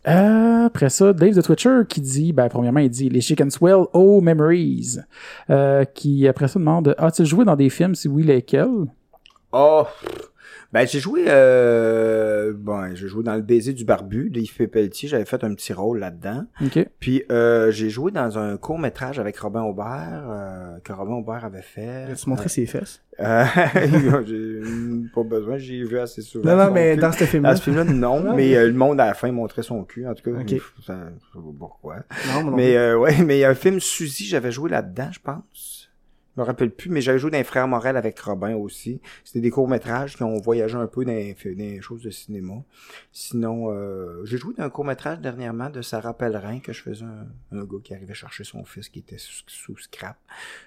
Euh, 0.07 0.54
après 0.65 0.89
ça, 0.89 1.13
Dave 1.13 1.35
the 1.35 1.43
Twitcher 1.43 1.81
qui 1.87 2.01
dit, 2.01 2.33
ben 2.33 2.49
premièrement 2.49 2.79
il 2.79 2.89
dit 2.89 3.09
les 3.09 3.21
Chicken 3.21 3.49
Swell 3.49 3.85
Oh 3.93 4.21
Memories, 4.21 4.97
euh, 5.49 5.85
qui 5.85 6.27
après 6.27 6.47
ça 6.47 6.59
demande 6.59 6.95
as-tu 6.97 7.25
joué 7.25 7.45
dans 7.45 7.55
des 7.55 7.69
films? 7.69 7.95
Si 7.95 8.07
oui 8.07 8.23
lesquels? 8.23 8.85
Oh, 9.51 9.83
ben 10.75 10.85
j'ai 10.85 10.99
joué, 10.99 11.23
euh, 11.27 12.51
bon, 12.53 12.93
j'ai 12.95 13.07
joué 13.07 13.23
dans 13.23 13.35
le 13.35 13.41
baiser 13.41 13.71
du 13.71 13.85
barbu 13.85 14.29
de 14.29 14.41
Yves 14.41 14.67
Pelletier. 14.67 15.07
J'avais 15.07 15.23
fait 15.23 15.41
un 15.45 15.53
petit 15.53 15.71
rôle 15.71 15.99
là-dedans. 15.99 16.43
Ok. 16.61 16.85
Puis 16.99 17.23
euh, 17.31 17.71
j'ai 17.71 17.89
joué 17.89 18.11
dans 18.11 18.37
un 18.37 18.57
court 18.57 18.77
métrage 18.77 19.17
avec 19.17 19.37
Robin 19.37 19.61
Aubert 19.63 20.25
euh, 20.29 20.77
que 20.83 20.91
Robin 20.91 21.13
Aubert 21.13 21.45
avait 21.45 21.61
fait. 21.61 22.13
Tu 22.21 22.29
montrais 22.29 22.49
ses 22.49 22.65
fesses? 22.65 23.01
Euh, 23.21 23.45
pas 25.15 25.23
besoin, 25.23 25.57
j'ai 25.57 25.81
vu 25.81 25.97
assez 25.97 26.21
souvent. 26.21 26.49
Non, 26.49 26.65
non, 26.65 26.71
mais 26.71 26.95
cul. 26.95 26.99
dans 26.99 27.11
ce 27.13 27.23
film-là. 27.23 27.51
Dans 27.51 27.55
ce 27.55 27.63
film-là, 27.63 27.83
non, 27.85 28.19
Non, 28.19 28.35
mais 28.35 28.53
euh, 28.55 28.67
le 28.67 28.73
monde 28.73 28.99
à 28.99 29.05
la 29.05 29.13
fin 29.13 29.31
montrait 29.31 29.63
son 29.63 29.85
cul, 29.85 30.05
en 30.05 30.13
tout 30.13 30.29
cas. 30.29 30.37
Ok. 30.37 30.61
Ça, 30.85 30.97
je 31.09 31.39
sais 31.39 31.43
pas 31.45 31.53
pourquoi. 31.57 31.95
Non, 32.33 32.43
mon 32.43 32.57
Mais 32.57 32.75
euh, 32.75 32.97
ouais, 32.97 33.23
mais 33.23 33.37
il 33.37 33.39
y 33.39 33.45
a 33.45 33.49
un 33.49 33.55
film 33.55 33.79
Suzy, 33.79 34.25
j'avais 34.25 34.51
joué 34.51 34.69
là-dedans, 34.69 35.09
je 35.11 35.19
pense. 35.19 35.74
Je 36.35 36.41
me 36.41 36.45
rappelle 36.45 36.71
plus, 36.71 36.89
mais 36.89 36.99
j'avais 36.99 37.17
joué 37.17 37.31
dans 37.31 37.37
les 37.37 37.43
Frères 37.45 37.67
Morel 37.67 37.95
avec 37.95 38.19
Robin 38.19 38.55
aussi. 38.55 38.99
C'était 39.23 39.39
des 39.39 39.49
courts-métrages 39.51 40.17
qui 40.17 40.23
ont 40.23 40.37
voyagé 40.39 40.75
un 40.75 40.87
peu 40.87 41.05
dans 41.05 41.11
les, 41.13 41.33
dans 41.33 41.39
les 41.57 41.79
choses 41.81 42.01
de 42.03 42.09
cinéma. 42.09 42.55
Sinon, 43.11 43.71
euh, 43.71 44.21
j'ai 44.25 44.37
joué 44.37 44.53
dans 44.57 44.65
un 44.65 44.69
court-métrage 44.69 45.19
dernièrement 45.19 45.69
de 45.69 45.81
Sarah 45.81 46.13
Pellerin 46.13 46.59
que 46.59 46.73
je 46.73 46.81
faisais 46.81 47.05
un, 47.05 47.57
un 47.57 47.63
gars 47.63 47.77
qui 47.83 47.93
arrivait 47.93 48.13
chercher 48.13 48.43
son 48.43 48.65
fils 48.65 48.89
qui 48.89 48.99
était 48.99 49.17
sous, 49.17 49.43
sous 49.47 49.77
scrap. 49.77 50.17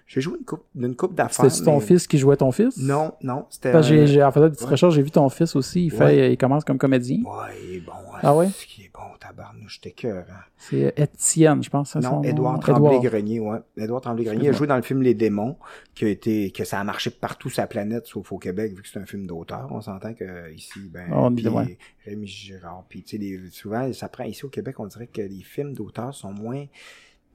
J'ai 0.06 0.20
joué 0.22 0.38
une 0.38 0.44
coupe, 0.46 0.64
d'une 0.74 0.96
coupe 0.96 1.14
d'affaires. 1.14 1.50
C'était 1.50 1.66
ton 1.66 1.80
fils 1.80 2.06
qui 2.06 2.16
jouait 2.16 2.36
ton 2.36 2.50
fils? 2.50 2.78
Non, 2.78 3.12
non, 3.22 3.44
c'était. 3.50 3.72
Parce 3.72 3.88
que 3.90 4.06
j'ai, 4.06 4.22
en 4.22 4.32
faisant 4.32 4.46
des 4.46 4.52
petites 4.52 4.64
Ouais. 4.64 4.70
recherches, 4.72 4.94
j'ai 4.94 5.02
vu 5.02 5.10
ton 5.10 5.28
fils 5.28 5.54
aussi. 5.54 5.84
Il 5.84 5.90
fait, 5.90 6.04
Ouais. 6.04 6.32
il 6.32 6.38
commence 6.38 6.64
comme 6.64 6.78
comédien. 6.78 7.18
Ouais, 7.18 7.54
il 7.68 7.74
est 7.76 7.80
bon. 7.80 7.92
hein, 8.14 8.18
Ah 8.22 8.34
ouais? 8.34 8.48
c'est 8.54 8.66
qu'il 8.66 8.84
est 8.86 8.90
bon, 8.92 9.00
tabarnouche, 9.20 9.74
j'étais 9.82 9.90
cœur. 9.94 10.24
Hein. 10.30 10.40
C'est 10.56 10.94
Étienne, 10.98 11.62
je 11.62 11.68
pense. 11.68 11.94
Non. 11.96 12.22
Édouard 12.22 12.58
Tremblay-Grenier, 12.60 13.40
ouais. 13.40 13.58
Édouard 13.76 14.00
Tremblay-Grenier 14.00 14.48
a 14.48 14.52
joué 14.52 14.66
dans 14.66 14.76
le 14.76 14.82
film 14.82 15.02
Les 15.02 15.12
Démons, 15.14 15.56
qui 15.94 16.04
a 16.04 16.08
été, 16.08 16.50
que 16.50 16.64
ça 16.64 16.80
a 16.80 16.84
marché 16.84 17.10
partout 17.10 17.50
sur 17.50 17.60
la 17.62 17.66
planète, 17.66 18.06
sauf 18.06 18.32
au 18.32 18.38
Québec, 18.38 18.72
vu 18.74 18.82
que 18.82 18.88
c'est 18.88 18.98
un 18.98 19.06
film 19.06 19.26
d'auteur. 19.26 19.68
On 19.70 19.80
s'entend 19.80 20.14
que 20.14 20.52
ici, 20.54 20.80
ben, 20.90 21.08
On 21.12 21.32
est 21.32 21.36
puis 21.42 21.48
ouais. 21.48 21.78
Rémi 22.04 22.26
Girard, 22.26 22.84
puis 22.88 23.02
tu 23.02 23.18
sais, 23.18 23.40
souvent, 23.50 23.92
ça 23.92 24.08
prend, 24.08 24.24
ici 24.24 24.44
au 24.44 24.48
Québec, 24.50 24.78
on 24.80 24.86
dirait 24.86 25.06
que 25.08 25.22
les 25.22 25.42
films 25.42 25.74
d'auteur 25.74 26.14
sont 26.14 26.32
moins, 26.32 26.64
tu 26.64 26.70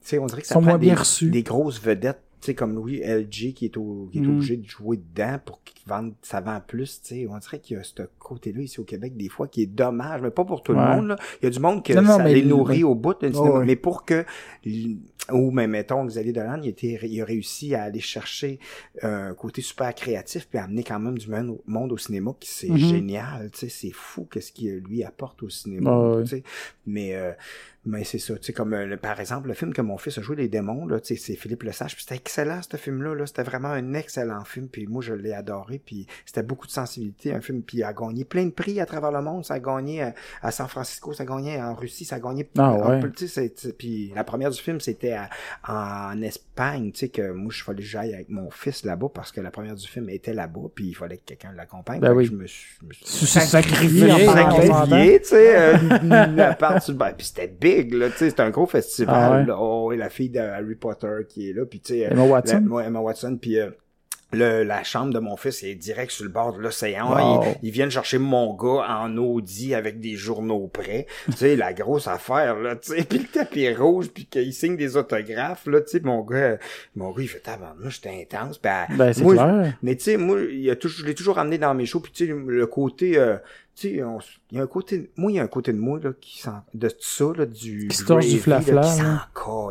sais, 0.02 0.20
on 0.20 0.26
dirait 0.26 0.42
que 0.42 0.48
ça 0.48 0.60
prend 0.60 0.78
des, 0.78 0.94
des 1.30 1.44
grosses 1.44 1.82
vedettes, 1.82 2.22
tu 2.42 2.48
sais, 2.48 2.56
comme 2.56 2.76
Louis 2.76 3.00
LG 3.00 3.54
qui 3.54 3.64
est, 3.66 3.78
au, 3.78 4.10
qui 4.12 4.18
est 4.18 4.22
Mm. 4.22 4.36
obligé 4.36 4.58
de 4.58 4.66
jouer 4.66 4.98
dedans 4.98 5.40
pour 5.46 5.64
qu'il 5.64 5.82
vende, 5.88 6.14
ça 6.22 6.42
vend 6.42 6.60
plus, 6.60 7.02
tu 7.02 7.08
sais. 7.08 7.28
On 7.30 7.38
dirait 7.38 7.60
qu'il 7.60 7.78
y 7.78 7.80
a 7.80 7.84
ce 7.84 7.94
côté-là 8.20 8.62
ici 8.64 8.82
au 8.82 8.84
Québec, 8.84 9.16
des 9.16 9.30
fois, 9.30 9.48
qui 9.48 9.62
est 9.62 9.66
dommage, 9.66 10.22
mais 10.22 10.30
pas 10.30 10.44
pour 10.44 10.62
tout 10.62 10.74
Ouais. 10.74 10.80
le 10.80 10.84
monde, 10.96 11.08
là. 11.08 11.16
Il 11.42 11.46
y 11.46 11.48
a 11.48 11.52
du 11.52 11.60
monde 11.62 11.86
que 11.86 11.94
Non, 11.94 12.02
non, 12.02 12.18
ça 12.18 12.24
les 12.28 12.42
le- 12.42 12.50
nourrit 12.50 12.84
au 12.84 12.96
bout, 12.96 13.16
ouais. 13.22 13.66
mais 13.66 13.78
pour 13.78 14.04
que, 14.04 14.26
ou 15.32 15.52
même, 15.52 15.72
mettons, 15.72 16.06
Xavier 16.06 16.34
Dolan, 16.34 16.60
il, 16.62 16.70
était, 16.70 17.00
il 17.04 17.22
a 17.22 17.26
réussi 17.26 17.76
à 17.76 17.84
aller 17.84 18.02
chercher 18.02 18.60
euh, 19.04 19.30
un 19.30 19.34
côté 19.34 19.62
super 19.62 19.94
créatif 19.96 20.48
puis 20.50 20.60
à 20.60 20.66
amener 20.66 20.84
quand 20.84 21.00
même 21.00 21.18
du 21.18 21.30
monde, 21.30 21.60
monde 21.66 21.92
au 21.94 21.98
cinéma 21.98 22.34
qui 22.40 22.50
c'est 22.50 22.68
Mhm. 22.68 22.78
génial, 22.78 23.50
tu 23.52 23.60
sais, 23.60 23.70
c'est 23.70 23.92
fou 23.92 24.26
qu'est-ce 24.30 24.52
qu'il 24.52 24.78
lui 24.80 25.04
apporte 25.04 25.42
au 25.44 25.50
cinéma, 25.50 25.92
Ah 25.92 26.16
ouais. 26.18 26.24
tu 26.24 26.30
sais. 26.30 26.44
Mais, 26.86 27.16
euh, 27.16 27.32
mais 27.86 28.04
c'est 28.06 28.18
ça, 28.20 28.36
tu 28.38 28.44
sais, 28.44 28.54
comme 28.54 28.74
euh, 28.74 28.86
le- 28.86 28.98
par 28.98 29.20
exemple, 29.20 29.48
le 29.50 29.54
film 29.54 29.74
que 29.74 29.82
mon 29.82 29.98
fils 29.98 30.18
a 30.18 30.22
joué, 30.22 30.36
Les 30.38 30.48
Démons, 30.48 30.86
là, 30.88 31.00
tu 31.02 31.16
sais, 31.16 31.22
c'est 31.22 31.36
Philippe 31.36 31.64
Lesage, 31.64 31.96
puis 31.96 32.04
c'était 32.04 32.16
excellent, 32.16 32.62
ce 32.62 32.78
film-là, 32.78 33.14
là, 33.16 33.26
c'était 33.26 33.44
vraiment 33.44 33.70
un 33.70 33.94
excellent 33.94 34.44
film, 34.46 34.68
puis 34.70 34.88
moi, 34.88 35.02
je 35.02 35.14
l'ai 35.14 35.34
adoré, 35.34 35.82
puis 35.86 36.08
c'était 36.26 36.44
beaucoup 36.44 36.66
de 36.68 36.72
sensibilité, 36.72 37.34
un 37.34 37.42
film, 37.42 37.62
puis 37.62 37.80
il 37.80 37.84
a 37.84 37.92
gagné 37.94 38.24
plein 38.24 38.46
de 38.46 38.52
prix 38.52 38.80
à 38.80 38.86
travers 38.86 39.12
le 39.12 39.22
monde, 39.22 39.44
ça 39.44 39.56
a 39.56 39.60
gagné 39.60 40.02
à, 40.04 40.14
à 40.42 40.52
San 40.52 40.68
Francisco, 40.68 41.12
ça 41.14 41.24
a 41.24 41.26
gagné 41.26 41.62
en 41.62 41.74
Russie, 41.76 42.06
ça 42.06 42.16
a 42.16 42.20
gagné 42.20 42.48
Ah 42.58 42.70
un 42.72 42.90
ouais. 42.90 43.00
peu, 43.02 43.12
tu 43.12 43.28
sais, 43.28 43.54
puis 43.78 44.12
la 44.16 44.24
première 44.24 44.50
du 44.52 44.62
film, 44.62 44.80
c'était 44.80 45.18
en 45.68 46.22
Espagne, 46.22 46.92
tu 46.92 47.00
sais, 47.00 47.10
que 47.10 47.32
moi, 47.32 47.52
je 47.54 47.64
fallait 47.64 47.80
que 47.80 47.84
j'aille 47.88 48.14
avec 48.14 48.30
mon 48.30 48.50
fils 48.50 48.86
là-bas, 48.86 49.08
parce 49.14 49.32
que 49.32 49.42
la 49.42 49.52
première 49.52 49.76
du 49.76 49.88
film 49.88 50.10
était 50.10 50.34
là-bas, 50.34 50.70
puis 50.74 50.88
il 50.88 50.94
fallait 50.94 51.18
que 51.18 51.24
quelqu'un 51.26 51.52
l'accompagne, 51.54 52.00
Ben 52.00 52.14
oui. 52.14 52.26
je 52.26 52.32
me 52.32 52.48
suis, 52.48 52.78
je 52.80 52.86
me 52.86 52.94
Sacrifié, 54.34 55.20
tu 55.22 55.28
sais, 55.28 55.56
euh, 55.58 55.78
ben, 56.94 57.14
puis 57.18 57.26
c'était 57.28 57.48
big, 57.48 57.73
là, 57.82 58.10
tu 58.10 58.18
sais, 58.18 58.30
c'était 58.30 58.42
un 58.44 58.50
gros 58.52 58.66
festival, 58.68 59.16
Ah 59.18 59.38
ouais. 59.40 59.46
là. 59.46 59.58
Oh, 59.60 59.92
et 59.92 59.98
la 59.98 60.10
fille 60.10 60.30
de 60.30 60.40
Harry 60.40 60.76
Potter 60.76 61.26
qui 61.28 61.50
est 61.50 61.54
là, 61.54 61.66
puis 61.66 61.80
tu 61.80 61.94
sais, 61.94 62.06
euh, 62.06 62.12
Emma 62.12 62.24
Watson? 62.24 62.64
la- 62.70 62.84
Emma 62.86 63.00
Watson, 63.00 63.38
puis 63.42 63.60
euh, 63.60 63.70
le, 64.36 64.64
la 64.64 64.84
chambre 64.84 65.14
de 65.14 65.20
mon 65.20 65.38
fils 65.38 65.62
est 65.62 65.76
direct 65.76 66.12
sur 66.12 66.24
le 66.24 66.32
bord 66.32 66.54
de 66.54 66.60
l'océan. 66.60 67.12
Wow. 67.14 67.44
Ils, 67.62 67.68
ils 67.68 67.72
viennent 67.72 67.92
chercher 67.92 68.18
mon 68.18 68.56
gars 68.56 68.84
en 68.90 69.16
Audi 69.16 69.76
avec 69.76 70.00
des 70.00 70.16
journaux 70.16 70.68
prêts. 70.68 71.06
tu 71.28 71.34
sais, 71.34 71.56
la 71.56 71.72
grosse 71.72 72.08
affaire, 72.08 72.56
là, 72.60 72.76
tu 72.76 72.96
sais. 72.96 73.04
Puis 73.10 73.20
le 73.20 73.26
tapis 73.26 73.72
rouge, 73.76 74.08
puis 74.12 74.26
qu'il 74.26 74.52
signe 74.52 74.76
des 74.76 74.98
autographes, 74.98 75.68
là, 75.68 75.82
tu 75.82 75.90
sais. 75.90 76.00
Mon 76.04 76.22
gars, 76.22 76.58
mon 76.96 77.12
gars, 77.12 77.22
il 77.22 77.28
fait 77.30 77.42
tabarnouche, 77.42 78.02
j'étais 78.04 78.22
intense. 78.24 78.60
Ben, 78.60 78.88
Ben, 78.98 79.14
c'est 79.14 79.22
moi, 79.22 79.36
clair. 79.36 79.78
mais 79.84 79.96
tu 79.98 80.04
sais, 80.06 80.18
moi, 80.18 80.40
il 80.52 80.68
a 80.72 80.76
je 80.84 81.06
l'ai 81.06 81.14
toujours 81.14 81.38
amené 81.38 81.60
dans 81.60 81.76
mes 81.76 81.86
shows, 81.86 82.00
puis 82.00 82.12
tu 82.12 82.26
sais, 82.26 82.34
le 82.34 82.66
côté, 82.66 83.20
euh, 83.20 83.38
tu 83.76 83.96
sais, 83.96 84.04
on 84.04 84.20
il 84.52 84.58
y 84.58 84.60
a 84.60 84.64
un 84.64 84.68
côté, 84.68 85.10
moi, 85.18 85.32
il 85.32 85.36
y 85.36 85.40
a 85.40 85.44
un 85.44 85.48
côté 85.48 85.74
de 85.74 85.80
moi, 85.80 86.00
là, 86.00 86.12
qui 86.22 86.40
sent, 86.40 86.50
de 86.76 86.92
ça, 87.00 87.26
là, 87.36 87.46
du, 87.48 87.88
Qui 87.88 87.98
se 87.98 88.06
torche 88.06 88.28
du 88.28 88.38
flafla, 88.40 88.74
là, 88.76 88.82
qui 88.82 88.98
s'en 89.02 89.18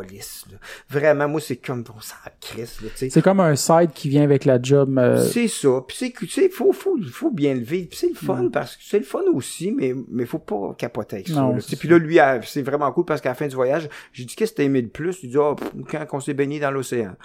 calisse, 0.01 0.45
là. 0.51 0.57
Vraiment, 0.89 1.29
moi, 1.29 1.39
c'est 1.39 1.55
comme, 1.55 1.85
on 1.95 2.01
s'en 2.01 2.15
crisse, 2.41 2.81
là, 2.81 2.89
tu 2.91 2.97
sais. 2.97 3.09
C'est 3.09 3.21
comme 3.21 3.39
un 3.39 3.55
side 3.55 3.91
qui 3.93 4.09
vient 4.09 4.23
avec 4.23 4.43
la 4.43 4.61
job. 4.61 4.97
euh, 4.99 5.23
C'est 5.25 5.47
ça. 5.47 5.69
Puis 5.87 5.95
c'est 5.97 6.11
que, 6.11 6.25
tu 6.25 6.31
sais, 6.31 6.49
faut, 6.49 6.73
faut, 6.73 6.97
faut 7.11 7.31
bien 7.31 7.53
le 7.53 7.61
vivre. 7.61 7.87
Puis 7.89 7.97
c'est 7.99 8.09
le 8.09 8.15
fun, 8.15 8.49
parce 8.51 8.75
que 8.75 8.83
c'est 8.85 8.99
le 8.99 9.05
fun 9.05 9.21
aussi, 9.33 9.71
mais, 9.71 9.93
mais 10.09 10.25
faut 10.25 10.39
pas 10.39 10.75
capoter 10.77 11.15
avec 11.17 11.29
ça. 11.29 11.35
Non, 11.35 11.53
là. 11.53 11.59
c'est 11.61 11.67
Tu 11.67 11.69
sais, 11.71 11.77
Puis 11.77 11.87
là, 11.87 11.97
lui, 11.97 12.19
à- 12.19 12.41
c'est 12.41 12.61
vraiment 12.61 12.91
cool 12.91 13.05
parce 13.05 13.21
qu'à 13.21 13.29
la 13.29 13.35
fin 13.35 13.47
du 13.47 13.55
voyage, 13.55 13.87
j'ai 14.11 14.25
dit, 14.25 14.35
qu'est-ce 14.35 14.51
que 14.51 14.57
t'as 14.57 14.63
aimé 14.63 14.81
le 14.81 14.89
plus? 14.89 15.19
Il 15.23 15.29
dit, 15.29 15.37
ah, 15.39 15.55
pff, 15.57 15.71
quand 15.89 16.05
on 16.11 16.19
s'est 16.19 16.33
baigné 16.33 16.59
dans 16.59 16.71
l'océan. 16.71 17.15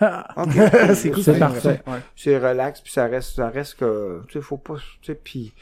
Ah, 0.00 0.46
c'est 0.94 1.10
cool. 1.10 1.38
Parfait. 1.38 1.82
Ouais. 1.86 1.98
c'est 2.16 2.38
relax 2.38 2.80
puis 2.80 2.90
ça 2.92 3.04
reste 3.06 3.34
ça 3.36 3.50
reste 3.50 3.74
que 3.74 4.22
tu 4.28 4.34
sais 4.38 4.40
faut 4.40 4.56
pas 4.56 4.76
tu 5.02 5.12
sais 5.12 5.14
puis 5.14 5.52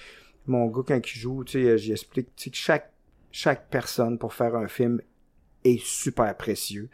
mon 0.49 0.67
gars 0.67 0.83
quand 0.87 1.01
il 1.15 1.19
joue 1.19 1.45
tu 1.45 1.63
sais 1.63 1.79
j'y 1.79 1.93
explique 1.93 2.35
tu 2.37 2.45
sais 2.45 2.51
que 2.51 2.57
chaque 2.57 2.93
chaque 3.31 3.69
personne 3.69 4.19
pour 4.19 4.35
faire 4.35 4.57
un 4.57 4.69
film 4.69 5.01
est 5.65 5.83
super 5.85 6.37
précieux 6.37 6.89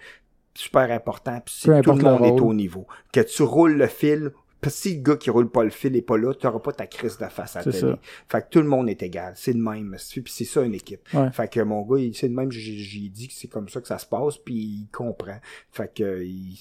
super 0.55 0.91
important 0.91 1.41
puis 1.45 1.55
c'est 1.59 1.83
tout 1.83 1.93
le 1.93 2.03
monde 2.03 2.25
est 2.25 2.41
au 2.41 2.55
niveau. 2.55 2.87
Que 3.13 3.21
tu 3.21 3.43
roules 3.43 3.77
le 3.77 3.87
que 3.87 4.33
si 4.71 4.97
le 4.97 5.03
gars 5.03 5.17
qui 5.17 5.31
roule 5.31 5.51
pas 5.51 5.65
le 5.65 5.71
fil 5.71 5.95
est 5.97 6.03
pas 6.03 6.17
là, 6.17 6.33
t'auras 6.35 6.61
pas 6.61 6.73
ta 6.73 6.87
crise 6.87 7.19
de 7.19 7.27
face 7.27 7.57
à 7.57 7.63
la 7.63 7.73
télé. 7.73 7.95
Fait 8.29 8.41
que 8.43 8.47
tout 8.51 8.61
le 8.61 8.69
monde 8.69 8.89
est 8.89 9.03
égal. 9.03 9.33
C'est 9.37 9.53
le 9.53 9.61
même. 9.63 9.97
Puis 9.99 10.23
c'est 10.27 10.45
ça 10.45 10.63
une 10.63 10.75
équipe. 10.75 11.01
Ouais. 11.13 11.31
Fait 11.33 11.51
que 11.51 11.61
mon 11.61 11.83
gars, 11.83 12.03
c'est 12.15 12.29
le 12.29 12.35
même, 12.35 12.51
j'ai 12.51 13.09
dit 13.09 13.29
que 13.29 13.35
c'est 13.35 13.49
comme 13.49 13.69
ça 13.69 13.81
que 13.81 13.89
ça 13.89 13.99
se 13.99 14.07
passe, 14.07 14.39
puis 14.39 14.55
il 14.55 14.89
comprend. 14.93 15.39
Fait 15.71 15.93
que 15.93 16.23
il, 16.23 16.57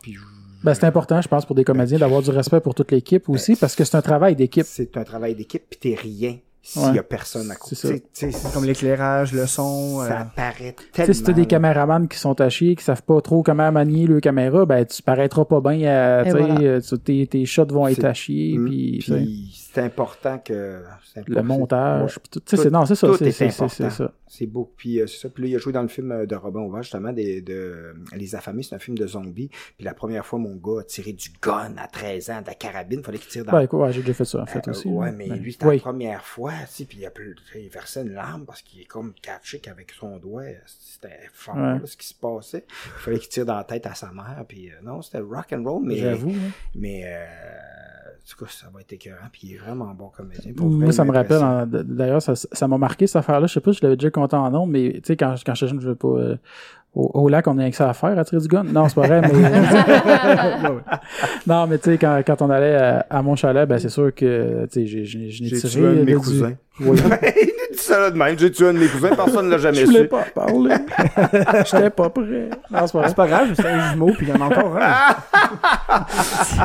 puis, 0.00 0.16
Ben, 0.64 0.74
c'est 0.74 0.84
important, 0.84 1.20
je 1.20 1.28
pense, 1.28 1.46
pour 1.46 1.54
des 1.54 1.64
comédiens 1.64 1.98
d'avoir 1.98 2.22
du 2.22 2.30
respect 2.30 2.60
pour 2.60 2.74
toute 2.74 2.90
l'équipe 2.92 3.28
aussi, 3.28 3.52
Ben, 3.52 3.58
parce 3.60 3.74
que 3.76 3.84
c'est 3.84 3.96
un 3.96 4.02
travail 4.02 4.36
d'équipe. 4.36 4.64
c'est 4.66 4.96
un 4.96 5.04
travail 5.04 5.34
d'équipe, 5.34 5.62
puis 5.68 5.78
t'es 5.78 5.94
rien 5.94 6.38
s'il 6.64 6.82
Ouais. 6.82 6.94
y 6.94 6.98
a 6.98 7.02
personne 7.02 7.50
à 7.50 7.56
côté. 7.56 8.02
C'est 8.12 8.30
Comme 8.54 8.64
l'éclairage, 8.64 9.32
le 9.32 9.46
son. 9.46 9.98
ça 10.06 10.20
euh, 10.20 10.24
paraît 10.36 10.74
Tu 10.78 10.84
tellement. 10.92 11.06
sais, 11.06 11.14
si 11.14 11.22
t'as 11.24 11.32
des 11.32 11.46
caméramans 11.46 12.06
qui 12.08 12.18
sont 12.18 12.40
à 12.40 12.48
chier, 12.48 12.76
qui 12.76 12.84
savent 12.84 13.02
pas 13.02 13.20
trop 13.20 13.42
comment 13.42 13.70
manier 13.72 14.06
le 14.06 14.20
caméra, 14.20 14.64
ben, 14.64 14.84
tu 14.84 15.02
paraîtras 15.02 15.44
pas 15.44 15.60
bien, 15.60 15.82
euh, 15.88 16.20
Et 16.22 16.24
tu 16.26 16.30
sais, 16.30 16.38
voilà. 16.38 16.60
euh, 16.60 16.80
tes, 17.04 17.26
tes 17.26 17.44
shots 17.46 17.66
vont 17.66 17.88
être 17.88 18.04
à 18.04 18.12
Mm, 18.12 18.14
sais, 18.14 19.12
Puis 19.24 19.61
c'est 19.72 19.80
important 19.80 20.38
que 20.38 20.82
le 21.26 21.42
montage, 21.42 22.16
Ouais. 22.16 22.22
tout, 22.30 22.68
non, 22.70 22.84
c'est 22.86 22.94
ça, 22.94 23.08
c'est, 23.18 23.50
ça. 23.50 24.12
C'est 24.28 24.46
beau. 24.46 24.72
Puis 24.76 25.00
euh, 25.00 25.06
c'est 25.06 25.18
ça. 25.18 25.28
Puis 25.28 25.42
là, 25.44 25.48
il 25.50 25.54
a 25.56 25.58
joué 25.58 25.72
dans 25.72 25.82
le 25.82 25.88
film 25.88 26.10
euh, 26.12 26.24
de 26.26 26.34
Robin 26.34 26.60
Auvert, 26.60 26.82
justement, 26.82 27.12
des, 27.12 27.42
de 27.42 27.94
Les 28.16 28.34
Affamés. 28.34 28.62
C'est 28.62 28.74
un 28.74 28.78
film 28.78 28.96
de 28.96 29.06
zombies. 29.06 29.48
Puis 29.76 29.84
la 29.84 29.92
première 29.94 30.24
fois, 30.24 30.38
mon 30.38 30.56
gars 30.56 30.80
a 30.80 30.84
tiré 30.84 31.12
du 31.12 31.28
gun 31.42 31.74
à 31.76 31.86
13 31.86 32.30
ans, 32.30 32.40
de 32.40 32.46
la 32.46 32.54
carabine. 32.54 33.02
Fallait 33.02 33.18
qu'il 33.18 33.28
tire 33.28 33.44
dans 33.44 33.58
écoute, 33.58 33.80
ouais, 33.80 33.92
j'ai 33.92 34.00
déjà 34.00 34.14
fait 34.14 34.24
ça, 34.24 34.40
en 34.42 34.46
fait, 34.46 34.66
Euh, 34.66 34.70
aussi. 34.70 34.88
ouais, 34.88 35.06
là. 35.06 35.12
mais 35.12 35.28
Ben, 35.28 35.38
lui, 35.38 35.52
c'était 35.52 35.66
la 35.66 35.78
première 35.78 36.24
fois, 36.24 36.52
tu 36.74 36.84
puis 36.86 36.98
il 37.00 37.06
a 37.06 37.10
pu- 37.10 37.36
il 37.54 37.68
versait 37.68 38.02
une 38.02 38.12
larme 38.14 38.44
parce 38.46 38.62
qu'il 38.62 38.80
est 38.80 38.86
comme 38.86 39.12
catché 39.20 39.58
qu'avec 39.58 39.90
son 39.92 40.16
doigt, 40.18 40.42
c'était 40.66 41.08
fort, 41.32 41.56
Ouais. 41.56 41.60
là, 41.62 41.80
ce 41.84 41.96
qui 41.96 42.06
se 42.06 42.14
passait. 42.14 42.64
Il 42.68 43.00
fallait 43.00 43.18
qu'il 43.18 43.28
tire 43.28 43.46
dans 43.46 43.56
la 43.56 43.64
tête 43.64 43.86
à 43.86 43.94
sa 43.94 44.10
mère, 44.12 44.44
puis 44.48 44.70
euh, 44.70 44.74
non, 44.82 45.02
c'était 45.02 45.18
rock 45.18 45.52
and 45.52 45.62
roll, 45.64 45.82
mais, 45.84 45.96
J'avoue. 45.96 46.30
hein. 46.30 46.50
mais, 46.74 47.02
euh, 47.04 47.24
en 47.26 47.91
tout 48.28 48.44
cas, 48.44 48.50
ça 48.50 48.68
va 48.72 48.80
être 48.80 48.92
écœurant, 48.92 49.26
puis 49.32 49.48
il 49.48 49.54
est 49.54 49.58
vraiment 49.58 49.92
bon 49.94 50.08
comédien. 50.08 50.52
Pour 50.54 50.68
Moi, 50.68 50.92
ça 50.92 51.04
me 51.04 51.12
rappelle, 51.12 51.40
d'ailleurs, 51.68 52.22
ça, 52.22 52.34
ça 52.36 52.68
m'a 52.68 52.78
marqué 52.78 53.06
cette 53.06 53.16
affaire-là. 53.16 53.46
Je 53.46 53.54
sais 53.54 53.60
pas 53.60 53.72
si 53.72 53.78
je 53.80 53.84
l'avais 53.84 53.96
déjà 53.96 54.10
compté 54.10 54.36
en 54.36 54.50
nom, 54.50 54.66
mais 54.66 54.92
tu 54.94 55.00
sais, 55.04 55.16
quand, 55.16 55.34
quand 55.44 55.54
j'étais 55.54 55.68
jeune, 55.68 55.80
je 55.80 55.88
veux 55.88 55.94
pas, 55.96 56.08
euh, 56.08 56.36
au, 56.94 57.10
au 57.14 57.28
lac, 57.28 57.46
on 57.48 57.56
a 57.58 57.70
que 57.70 57.76
ça 57.76 57.88
à 57.88 57.94
faire, 57.94 58.18
à 58.18 58.24
tirer 58.24 58.40
du 58.42 58.48
gun. 58.48 58.64
Non, 58.64 58.88
c'est 58.88 58.94
pas 58.94 59.06
vrai, 59.06 59.20
mais... 59.22 59.32
non, 61.46 61.66
mais 61.66 61.78
tu 61.78 61.90
sais, 61.90 61.98
quand, 61.98 62.20
quand 62.26 62.42
on 62.42 62.50
allait 62.50 62.74
à, 62.76 63.06
à 63.08 63.22
mon 63.22 63.34
chalet, 63.36 63.66
ben 63.68 63.78
c'est 63.78 63.88
sûr 63.88 64.14
que, 64.14 64.64
tu 64.70 64.80
sais, 64.80 64.86
j'ai, 64.86 65.04
j'ai, 65.04 65.30
j'ai 65.30 65.46
J'ai 65.46 65.56
tiré... 65.56 65.72
tué 65.72 65.86
un 65.86 65.92
de 65.94 66.02
mes 66.02 66.12
là, 66.12 66.18
du- 66.18 66.18
cousins? 66.18 66.52
Oui. 66.80 66.98
Il 67.72 67.76
dit 67.76 67.82
ça 67.84 68.00
là 68.00 68.10
de 68.10 68.16
même. 68.16 68.38
J'ai 68.38 68.50
tué 68.50 68.68
un 68.68 68.72
de 68.74 68.78
mes 68.78 68.86
cousins, 68.86 69.14
personne 69.14 69.46
ne 69.46 69.50
l'a 69.52 69.58
jamais 69.58 69.76
Je 69.78 69.84
voulais 69.86 70.02
su. 70.02 70.08
pas 70.08 70.24
parler. 70.34 70.74
J'étais 71.70 71.90
pas 71.90 72.10
prêt. 72.10 72.48
Non, 72.70 72.86
c'est 72.86 72.92
pas 72.92 72.98
vrai. 73.00 73.08
C'est 73.08 73.14
pas 73.16 73.26
grave, 73.26 73.48
c'est 73.54 73.66
un 73.66 73.90
jumeau, 73.92 74.06
puis 74.16 74.26
il 74.26 74.28
y 74.28 74.32
en 74.32 74.40
a 74.40 74.44
encore 74.46 74.76
un. 74.78 75.14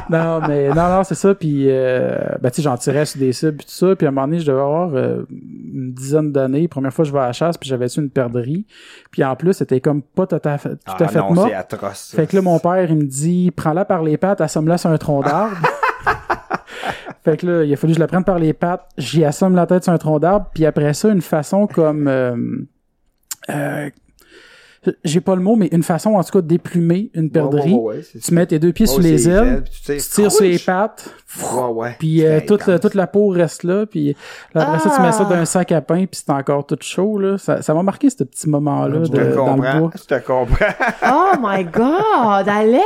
Non, 0.10 0.42
mais 0.48 0.70
non, 0.70 0.90
non, 0.90 1.04
c'est 1.04 1.16
ça. 1.16 1.34
Puis, 1.36 1.66
euh, 1.70 2.18
ben, 2.42 2.50
tu 2.50 2.58
sais, 2.58 2.62
j'en 2.62 2.78
tirais 2.78 3.06
sur 3.06 3.20
des 3.20 3.34
cibles, 3.34 3.58
puis 3.58 3.66
tout 3.66 3.72
ça. 3.74 3.96
Puis, 3.96 4.06
à 4.06 4.10
un 4.10 4.12
moment 4.12 4.28
donné, 4.28 4.40
je 4.40 4.46
devais 4.48 4.60
avoir 4.62 4.94
euh, 4.96 5.24
une 5.30 5.94
dizaine 5.94 6.32
d'années. 6.32 6.68
Première 6.68 6.94
fois, 6.94 7.06
je 7.06 7.12
vais 7.12 7.20
à 7.20 7.28
la 7.28 7.34
chasse, 7.34 7.58
puis 7.58 7.70
j'avais 7.70 7.88
su 7.90 8.00
une 8.02 8.10
perdrix. 8.10 8.66
Puis, 9.12 9.24
en 9.24 9.36
plus, 9.36 9.54
c'était 9.54 9.82
comme 9.82 10.02
pas 10.18 10.28
tout 10.28 10.42
à 10.50 10.58
fait, 10.58 10.70
tout 10.72 10.76
Ah 10.86 11.04
à 11.04 11.08
fait 11.08 11.20
non, 11.20 11.34
mort. 11.34 11.48
c'est 11.48 11.54
atroce. 11.54 12.10
ça. 12.12 12.18
Fait 12.18 12.28
que 12.28 12.36
là, 12.36 12.42
mon 12.42 12.60
père, 12.60 12.90
il 12.90 12.96
me 12.98 13.04
dit, 13.06 13.52
prends-la 13.52 13.86
par 13.86 14.04
les 14.04 14.18
pattes, 14.18 14.42
assomme-la 14.42 14.78
sur 14.78 14.90
un 14.90 14.98
tronc 14.98 15.22
d'arbre. 15.22 15.56
fait 17.24 17.38
que 17.38 17.46
là, 17.48 17.64
il 17.64 17.74
a 17.74 17.78
fallu 17.78 17.94
que 17.94 17.96
je 17.98 18.00
la 18.02 18.08
prenne 18.08 18.24
par 18.24 18.40
les 18.40 18.54
pattes, 18.54 18.86
j'y 18.98 19.24
assomme 19.26 19.56
la 19.56 19.66
tête 19.66 19.84
sur 19.84 19.94
un 19.94 19.98
tronc 19.98 20.20
d'arbre, 20.20 20.48
puis 20.54 20.66
après 20.66 20.94
ça, 20.94 21.10
une 21.10 21.22
façon 21.22 21.68
comme... 21.68 22.08
euh, 22.08 22.36
euh, 23.50 23.90
j'ai 25.04 25.22
pas 25.22 25.36
le 25.36 25.42
mot, 25.42 25.56
mais 25.56 25.68
une 25.72 25.84
façon, 25.84 26.12
en 26.16 26.24
tout 26.24 26.32
cas, 26.32 26.42
de 26.42 26.48
déplumer 26.48 27.10
une 27.14 27.30
perdrix. 27.30 27.74
Ouais, 27.74 27.80
ouais, 27.80 27.96
ouais, 27.98 28.02
c'est 28.04 28.20
Tu 28.20 28.34
mets 28.34 28.46
tes 28.46 28.60
deux 28.60 28.72
pieds 28.74 28.86
sur 28.86 29.00
les 29.02 29.28
ailes, 29.30 29.64
tu 29.72 29.82
tires, 29.82 29.96
tu 30.04 30.10
tires 30.10 30.32
sur 30.32 30.44
les 30.44 30.60
pattes, 30.60 31.10
puis 32.00 32.26
euh, 32.26 32.40
toute, 32.46 32.66
la, 32.68 32.80
toute 32.80 32.94
la 32.96 33.08
peau 33.08 33.28
reste 33.30 33.64
là, 33.64 33.86
puis 33.86 34.16
là, 34.54 34.62
après 34.68 34.80
ça, 34.80 34.96
tu 34.96 35.02
mets 35.02 35.12
ça 35.12 35.26
Ah! 35.28 35.34
dans 35.34 35.36
un 35.42 35.46
sac 35.46 35.72
à 35.72 35.82
pain, 35.82 36.06
puis 36.06 36.22
c'est 36.26 36.30
encore 36.32 36.66
tout 36.66 36.78
chaud, 36.82 37.18
là. 37.20 37.38
Ça 37.38 37.62
ça 37.62 37.74
m'a 37.74 37.84
marqué, 37.84 38.10
ce 38.10 38.24
petit 38.24 38.50
moment-là, 38.50 39.04
Je 39.04 39.12
de- 39.12 39.18
te 39.18 39.36
dans 39.36 39.56
le 39.56 39.62
comprends. 39.62 39.80
bois. 39.80 39.92
Je 39.96 40.04
te 40.16 40.20
comprends. 40.26 40.66
Oh 41.10 41.34
my 41.42 41.64
god, 41.66 42.48
Alex! 42.48 42.84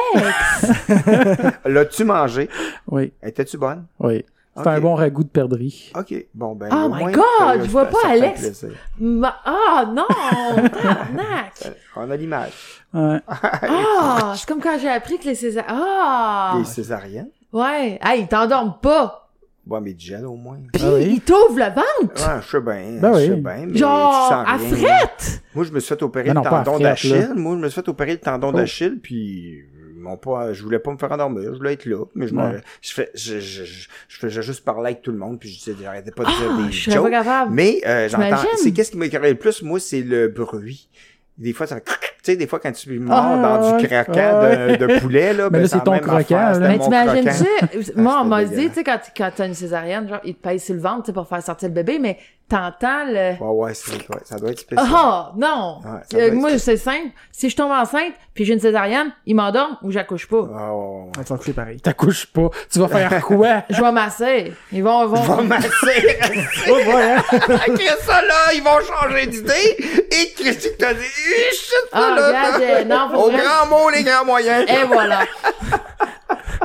L'as-tu 1.65 2.03
mangé? 2.03 2.49
Oui, 2.89 3.11
Étais-tu 3.23 3.57
bonne? 3.57 3.83
oui. 3.99 4.23
C'est 4.57 4.67
un 4.67 4.81
bon 4.81 4.95
ragoût 4.95 5.23
de 5.23 5.29
perdrix. 5.29 5.91
OK. 5.95 6.13
Bon, 6.33 6.55
ben. 6.55 6.69
Oh 6.73 6.89
my 6.93 7.11
God, 7.13 7.63
je 7.63 7.69
vois 7.69 7.85
pas 7.85 7.99
Alex. 8.09 8.65
Ma- 8.99 9.37
Ah 9.45 9.85
non! 9.91 10.03
Tabarnak! 10.69 11.53
On 11.95 12.09
a 12.11 12.15
l'image. 12.17 12.83
Ouais. 12.93 13.19
Ah! 13.29 14.33
c'est 14.35 14.47
comme 14.47 14.59
quand 14.61 14.77
j'ai 14.79 14.89
appris 14.89 15.17
que 15.19 15.25
les 15.25 15.35
César... 15.35 15.63
Ah! 15.67 16.55
Les 16.57 16.65
césariennes. 16.65 17.29
Ouais. 17.53 17.97
Hey, 18.03 18.21
ils 18.21 18.27
t'endorment 18.27 18.75
pas! 18.81 19.29
Ouais, 19.67 19.79
mais 19.79 19.93
du 19.93 20.05
gel 20.05 20.25
au 20.25 20.35
moins. 20.35 20.57
Puis, 20.73 20.83
Ah 20.85 20.93
oui. 20.95 21.03
ils 21.13 21.21
t'ouvrent 21.21 21.55
le 21.57 21.65
ventre! 21.65 22.27
Ouais, 22.27 22.41
je 22.41 22.49
sais 22.49 22.61
bien. 22.61 22.99
Ben 22.99 23.13
je 23.13 23.19
oui. 23.19 23.27
sais 23.27 23.35
bien. 23.35 23.65
mais 23.67 23.77
Genre, 23.77 24.27
tu 24.27 24.33
sens 24.33 24.45
à 24.47 24.57
frette! 24.57 25.41
Moi, 25.53 25.65
je 25.65 25.71
me 25.71 25.79
suis 25.79 25.95
fait 25.95 26.03
opérer 26.03 26.27
Mais 26.29 26.33
le 26.33 26.41
non, 26.41 26.43
tendon 26.49 26.79
d'Achille. 26.79 27.29
Moi, 27.35 27.55
je 27.55 27.61
me 27.61 27.69
suis 27.69 27.81
fait 27.81 27.87
opérer 27.89 28.11
le 28.13 28.17
tendon 28.19 28.49
Oh. 28.53 28.57
d'Achille, 28.57 28.99
puis 29.01 29.59
m'ont 30.01 30.17
pas, 30.17 30.53
je 30.53 30.63
voulais 30.63 30.79
pas 30.79 30.91
me 30.91 30.97
faire 30.97 31.11
endormir, 31.11 31.53
je 31.53 31.57
voulais 31.57 31.73
être 31.73 31.85
là, 31.85 32.03
mais 32.15 32.27
je 32.27 32.35
Ouais. 32.35 32.61
je 32.81 32.91
fais, 32.93 33.09
je, 33.15 33.39
je, 33.39 33.63
je, 33.63 33.87
faisais 34.19 34.41
juste 34.41 34.65
parler 34.65 34.91
avec 34.91 35.01
tout 35.01 35.11
le 35.11 35.17
monde, 35.17 35.39
puis 35.39 35.49
je 35.49 35.71
j'arrêtais 35.81 36.11
pas 36.11 36.23
de 36.23 36.29
dire 36.29 36.51
Ah, 36.59 36.61
des 36.65 36.71
je 36.71 36.83
serais 36.83 36.95
pas 36.95 37.01
jokes. 37.03 37.11
capable. 37.11 37.51
Mais 37.53 37.81
euh, 37.85 38.09
j'entends, 38.09 38.37
c'est 38.57 38.71
qu'est-ce 38.71 38.91
qui 38.91 38.97
m'écœurait 38.97 39.29
le 39.31 39.37
plus, 39.37 39.61
moi, 39.61 39.79
c'est 39.79 40.01
le 40.01 40.27
bruit. 40.27 40.89
Des 41.37 41.53
fois, 41.53 41.65
ça 41.65 41.75
fait, 41.77 41.83
tu 41.83 41.89
sais, 42.23 42.35
des 42.35 42.45
fois, 42.45 42.59
quand 42.59 42.71
tu 42.71 42.99
mords 42.99 43.17
Ah, 43.19 43.57
dans 43.59 43.77
du 43.77 43.87
craquant 43.87 44.41
ouais. 44.43 44.77
de, 44.77 44.85
de 44.85 44.99
poulet, 44.99 45.33
là, 45.33 45.49
Mais 45.51 45.59
ben, 45.59 45.67
c'est 45.67 45.83
ton 45.83 45.97
croquant, 45.97 46.59
Mais 46.59 46.77
croquant. 46.77 46.83
t'imagines-tu, 46.83 47.99
moi, 47.99 48.19
on 48.21 48.25
m'a 48.29 48.43
dit, 48.45 48.67
tu 48.69 48.75
sais, 48.75 48.83
quand, 48.83 48.99
quand 49.17 49.31
t'as 49.35 49.47
une 49.47 49.53
césarienne, 49.55 50.07
genre, 50.07 50.19
ils 50.23 50.35
te 50.35 50.41
pèsent 50.41 50.63
sur 50.65 50.75
le 50.75 50.81
ventre, 50.81 51.03
tu 51.03 51.05
sais, 51.07 51.13
pour 51.13 51.27
faire 51.27 51.41
sortir 51.41 51.69
le 51.69 51.73
bébé, 51.73 51.97
mais 51.99 52.17
t'entends 52.51 53.05
le... 53.05 53.31
Ouais, 53.41 53.65
ouais, 53.65 53.73
c'est, 53.73 53.93
ouais, 53.93 54.19
ça 54.25 54.35
doit 54.37 54.51
être 54.51 54.59
spécial. 54.59 54.87
Ah, 54.93 55.31
non! 55.37 55.79
Ouais, 55.83 56.19
Euh, 56.19 56.31
moi, 56.33 56.57
c'est 56.57 56.77
simple. 56.77 57.07
Si 57.31 57.49
je 57.49 57.55
tombe 57.55 57.71
enceinte, 57.71 58.13
puis 58.33 58.45
j'ai 58.45 58.53
une 58.53 58.59
césarienne, 58.59 59.11
ils 59.25 59.35
m'endorment 59.35 59.77
ou 59.81 59.91
j'accouche 59.91 60.27
pas. 60.27 60.47
Ah, 60.55 60.73
ouais, 60.75 61.03
ouais. 61.17 61.23
Ah, 61.29 61.37
coucher 61.37 61.53
pareil. 61.53 61.79
T'accouches 61.81 62.25
pas. 62.27 62.49
Tu 62.71 62.79
vas 62.79 62.87
faire 62.89 63.21
quoi? 63.25 63.63
Je 63.69 63.81
vais 63.81 63.91
masser. 63.91 64.53
Ils 64.71 64.83
vont, 64.83 65.07
vont... 65.07 65.21
Va 65.21 65.41
masser. 65.41 66.17
Après 66.19 67.97
ça, 68.01 68.21
là, 68.21 68.53
ils 68.53 68.61
vont 68.63 68.79
changer 68.81 69.27
d'idée. 69.27 69.77
Et 70.11 70.31
Christy 70.33 70.69
t'a 70.77 70.93
dit, 70.93 71.01
shit, 71.03 71.89
ça, 71.91 71.97
Ah, 71.97 72.15
là. 72.15 72.27
regarde, 72.27 72.61
euh, 72.61 72.83
non, 72.85 73.09
faut 73.13 73.27
Au 73.27 73.31
grand 73.31 73.65
mot, 73.69 73.89
les 73.89 74.03
grands 74.03 74.25
moyens. 74.25 74.65
Et 74.69 74.83
voilà. 74.85 75.21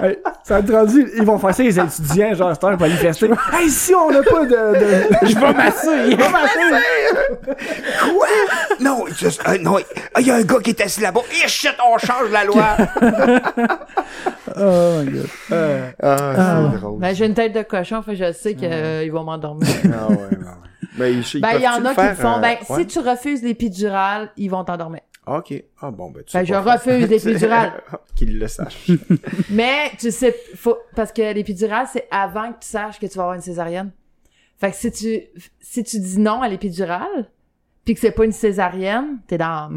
Hey, 0.03 0.18
ça 0.42 0.59
être 0.59 0.70
rendu, 0.72 1.11
ils 1.16 1.24
vont 1.24 1.38
faire 1.38 1.55
ça, 1.55 1.62
les 1.62 1.78
étudiants, 1.78 2.34
genre, 2.34 2.53
c'est 2.55 2.66
un 2.66 2.76
manifester. 2.76 3.30
Hey, 3.53 3.70
si 3.70 3.94
on 3.94 4.11
n'a 4.11 4.22
pas 4.22 4.44
de, 4.44 4.78
de... 4.78 5.26
Je 5.26 5.38
vais 5.38 5.53
masser. 5.55 6.11
Je 6.11 6.16
vais 6.16 6.28
masser. 6.28 6.84
Quoi? 8.03 8.26
Non, 8.80 9.05
juste, 9.07 9.42
euh, 9.49 9.57
non, 9.61 9.78
il 10.18 10.26
y 10.26 10.30
a 10.30 10.34
un 10.36 10.42
gars 10.42 10.59
qui 10.62 10.70
est 10.70 10.80
assis 10.82 11.01
là-bas. 11.01 11.20
Et 11.42 11.49
shit, 11.49 11.74
on 11.86 11.97
change 11.99 12.30
la 12.30 12.44
loi. 12.44 12.76
Oh 14.59 15.03
my 15.05 15.11
god. 15.11 15.26
Euh, 15.53 15.90
ah, 16.03 16.70
c'est 16.72 16.78
drôle. 16.80 16.99
Ben, 17.01 17.14
j'ai 17.14 17.26
une 17.26 17.34
tête 17.34 17.53
de 17.53 17.62
cochon, 17.62 18.01
fait 18.03 18.16
je 18.16 18.32
sais 18.32 18.55
qu'ils 18.55 19.12
vont 19.12 19.24
m'endormir. 19.24 19.68
Ah, 19.92 20.09
ouais, 20.09 20.16
ouais. 20.16 20.38
Ben, 20.99 21.07
ils, 21.09 21.20
ils 21.34 21.40
Ben, 21.42 21.51
il 21.57 21.62
y 21.62 21.68
en 21.68 21.84
a 21.84 21.94
qui 21.94 22.01
le 22.01 22.14
font. 22.14 22.36
euh, 22.36 22.40
Ben, 22.40 22.57
ouais? 22.70 22.80
si 22.80 22.86
tu 22.86 22.99
refuses 23.01 23.42
l'épidurale, 23.42 24.30
ils 24.38 24.49
vont 24.49 24.64
t'endormir. 24.64 25.01
OK. 25.27 25.64
Ah, 25.81 25.91
bon, 25.91 26.11
ben, 26.11 26.22
tu 26.24 26.33
Ben, 26.37 26.41
sais 26.41 26.47
je 26.47 26.55
refuse 26.55 27.09
l'épidurale. 27.09 27.83
Qu'il 28.14 28.39
le 28.39 28.47
sache. 28.49 28.91
Mais, 29.51 29.91
tu 29.99 30.11
sais, 30.12 30.35
faut, 30.55 30.79
parce 30.95 31.12
que 31.12 31.33
l'épidurale, 31.35 31.87
c'est 31.93 32.07
avant 32.11 32.53
que 32.53 32.61
tu 32.61 32.68
saches 32.68 32.99
que 33.01 33.07
tu 33.07 33.16
vas 33.16 33.24
avoir 33.24 33.35
une 33.35 33.43
césarienne. 33.43 33.91
Fait 34.59 34.70
que 34.70 34.77
si 34.77 34.91
tu, 34.93 35.20
si 35.61 35.83
tu 35.85 35.99
dis 35.99 36.18
non 36.18 36.43
à 36.43 36.49
l'épidurale, 36.49 37.31
puis 37.85 37.95
que 37.95 38.01
c'est 38.01 38.12
pas 38.12 38.24
une 38.24 38.33
césarienne, 38.33 39.18
t'es 39.27 39.37
dans 39.39 39.68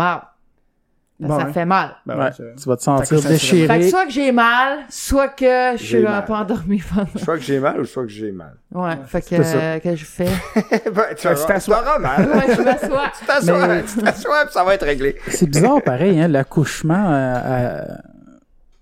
mal. 1.19 1.29
Bon, 1.29 1.39
ça 1.39 1.45
ouais. 1.47 1.53
fait 1.53 1.65
mal. 1.65 1.89
ben 2.05 2.17
Ouais, 2.17 2.23
ouais, 2.23 2.31
tu 2.61 2.69
vas 2.69 2.77
te 2.77 2.81
sentir 2.83 3.21
déchiré. 3.21 3.67
Fait 3.67 3.79
que 3.79 3.89
soit 3.89 4.05
que 4.05 4.11
j'ai 4.11 4.31
mal, 4.31 4.79
soit 4.89 5.27
que 5.27 5.71
je 5.77 5.83
suis 5.83 5.99
mal. 5.99 6.23
pas 6.25 6.39
endormie 6.39 6.81
pendant. 6.93 7.07
soit 7.17 7.37
que 7.37 7.43
j'ai 7.43 7.59
mal 7.59 7.81
ou 7.81 7.85
soit 7.85 8.03
que 8.03 8.09
j'ai 8.09 8.31
mal. 8.31 8.53
Ouais, 8.73 8.97
fait 9.05 9.21
que, 9.21 9.35
euh, 9.35 9.79
que 9.79 9.95
je 9.95 10.05
fais. 10.05 10.25
ben, 10.55 11.03
tu 11.15 11.27
t'assois. 11.45 11.99
mal. 11.99 12.21
Ouais, 12.21 12.55
je 12.55 12.61
m'assois. 12.61 13.11
Tu 13.19 13.25
t'assois, 13.25 13.67
Mais- 13.67 13.83
tu 13.83 13.97
t'assois, 13.97 14.43
puis 14.45 14.53
ça 14.53 14.63
va 14.63 14.73
être 14.75 14.85
réglé. 14.85 15.15
C'est 15.27 15.47
bizarre, 15.49 15.81
pareil, 15.83 16.19
hein, 16.21 16.27
l'accouchement. 16.27 17.09
euh, 17.09 17.35
euh, 17.45 17.85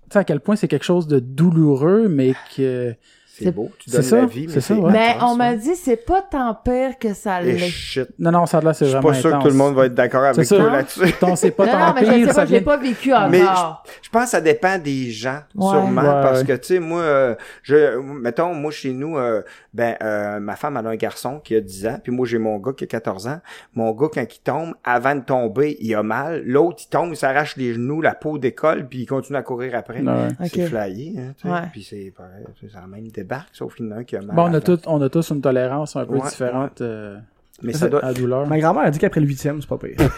Tu 0.04 0.12
sais 0.12 0.18
à 0.20 0.24
quel 0.24 0.40
point 0.40 0.54
c'est 0.56 0.68
quelque 0.68 0.84
chose 0.84 1.06
de 1.08 1.18
douloureux, 1.18 2.08
mais 2.08 2.34
que. 2.56 2.94
C'est 3.38 3.44
C'est- 3.44 3.50
beau, 3.52 3.70
tu 3.78 3.88
c'est 3.90 3.96
donnes 3.98 4.02
ça, 4.06 4.16
la 4.20 4.26
vie, 4.26 4.46
mais 4.48 4.52
c'est 4.54 4.60
ça, 4.60 4.74
c'est 4.74 4.80
ouais. 4.80 4.90
Mais 4.92 5.08
intense, 5.16 5.30
on 5.32 5.36
m'a 5.36 5.54
dit, 5.54 5.74
c'est 5.76 5.96
pas 6.04 6.22
tant 6.22 6.54
pire 6.54 6.98
que 6.98 7.14
ça 7.14 7.40
l'est. 7.40 7.58
shit. 7.58 8.08
Non, 8.18 8.32
non, 8.32 8.46
ça 8.46 8.60
là, 8.60 8.74
c'est 8.74 8.84
Je 8.86 8.90
suis 8.90 8.96
vraiment 8.98 9.08
pas 9.08 9.20
sûr 9.20 9.38
que 9.38 9.42
tout 9.42 9.48
le 9.48 9.54
monde 9.54 9.74
va 9.76 9.86
être 9.86 9.94
d'accord 9.94 10.24
avec 10.24 10.44
C'est 10.44 10.56
toi 10.56 10.70
là-dessus. 10.70 11.00
C'est 11.36 11.50
pas 11.52 11.66
non, 11.66 11.72
tant 11.72 11.78
non, 11.88 11.94
mais 11.94 12.04
je 12.06 12.12
pire, 12.12 12.26
sais 12.26 12.32
ça 12.32 12.40
pas, 12.40 12.46
je 12.46 12.52
l'ai 12.52 12.60
pas 12.60 12.76
vécu 12.76 13.10
Mais 13.30 13.42
encore. 13.42 13.84
Je 14.02 14.08
pense 14.10 14.24
que 14.24 14.30
ça 14.30 14.40
dépend 14.40 14.78
des 14.78 15.10
gens, 15.10 15.38
Ouais. 15.54 15.68
sûrement, 15.70 16.00
Ouais, 16.02 16.06
parce 16.22 16.40
ouais. 16.40 16.46
que, 16.46 16.52
tu 16.54 16.66
sais, 16.66 16.80
moi, 16.80 17.00
euh, 17.00 17.34
je, 17.62 17.98
mettons, 18.00 18.54
moi, 18.54 18.70
chez 18.72 18.92
nous, 18.92 19.16
euh, 19.16 19.42
ben, 19.72 19.94
euh, 20.02 20.40
ma 20.40 20.56
femme, 20.56 20.76
elle 20.76 20.86
a 20.86 20.90
un 20.90 20.96
garçon 20.96 21.38
qui 21.38 21.54
a 21.54 21.60
10 21.60 21.86
ans, 21.86 21.98
puis 22.02 22.10
moi, 22.12 22.26
j'ai 22.26 22.38
mon 22.38 22.58
gars 22.58 22.72
qui 22.72 22.84
a 22.84 22.86
14 22.88 23.28
ans. 23.28 23.40
Mon 23.74 23.92
gars, 23.92 24.08
quand 24.12 24.22
il 24.22 24.40
tombe, 24.42 24.74
avant 24.82 25.14
de 25.14 25.20
tomber, 25.20 25.76
il 25.80 25.94
a 25.94 26.02
mal. 26.02 26.42
L'autre, 26.44 26.82
il 26.84 26.88
tombe, 26.88 27.10
il 27.12 27.16
s'arrache 27.16 27.56
les 27.56 27.74
genoux, 27.74 28.00
la 28.02 28.14
peau 28.14 28.38
décolle, 28.38 28.88
puis 28.88 29.00
il 29.02 29.06
continue 29.06 29.38
à 29.38 29.42
courir 29.42 29.74
après. 29.76 30.00
Ouais. 30.00 30.28
C'est 30.52 30.66
flyé, 30.66 31.14
hein, 31.18 31.34
tu 31.40 31.46
sais. 31.46 31.54
Ouais. 31.54 31.60
Puis 31.72 31.82
c'est 31.88 32.12
sais, 32.60 32.72
ça 32.72 32.86
même 32.86 33.04
débarque, 33.28 33.48
sauf 33.52 33.74
qu'il 33.76 33.86
y 33.86 33.88
en 33.88 33.92
a 33.92 33.96
un 34.00 34.04
qui 34.04 34.16
a 34.16 34.20
mal. 34.22 34.34
Bon, 34.36 34.48
on 34.50 34.54
a, 34.54 34.60
tout, 34.60 34.78
on 34.86 35.00
a 35.02 35.08
tous 35.08 35.30
une 35.30 35.40
tolérance 35.40 35.94
un 35.96 36.04
peu 36.04 36.14
Ouais, 36.14 36.28
différente 36.28 36.80
euh, 36.80 37.18
Mais 37.62 37.72
ça 37.72 37.88
doit... 37.88 38.02
à 38.04 38.08
la 38.08 38.14
douleur. 38.14 38.46
Ma 38.46 38.58
grand-mère 38.58 38.84
a 38.84 38.90
dit 38.90 38.98
qu'après 38.98 39.20
le 39.20 39.26
huitième, 39.26 39.60
c'est 39.60 39.68
pas 39.68 39.78
pire. 39.78 39.96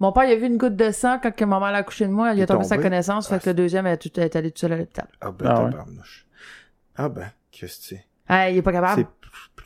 Mon 0.00 0.12
père, 0.12 0.24
il 0.24 0.32
a 0.32 0.36
vu 0.36 0.46
une 0.46 0.56
goutte 0.58 0.76
de 0.76 0.90
sang 0.90 1.18
quand 1.22 1.34
que 1.34 1.44
maman 1.44 1.68
l'a 1.70 1.78
accouché 1.78 2.06
de 2.06 2.12
moi. 2.12 2.32
Il 2.32 2.38
Il 2.38 2.42
a 2.42 2.46
tombé 2.46 2.64
sa 2.64 2.78
connaissance, 2.78 3.28
Ah, 3.30 3.34
fait 3.38 3.44
que 3.44 3.50
le 3.50 3.54
deuxième, 3.54 3.86
elle 3.86 3.94
est 4.02 4.18
est 4.18 4.36
allée 4.36 4.50
tout 4.50 4.60
seul 4.60 4.72
à 4.72 4.76
l'hôpital. 4.76 5.06
Ah 5.20 5.30
ben, 5.30 5.46
Ah 5.48 5.64
ouais. 5.64 5.70
tabarnouche. 5.70 6.26
Ah 6.96 7.08
ben, 7.08 7.26
qu'est-ce 7.50 7.78
que 7.78 7.84
c'est? 7.84 8.04
Ah, 8.28 8.50
il 8.50 8.56
est 8.58 8.62
pas 8.62 8.72
capable. 8.72 9.06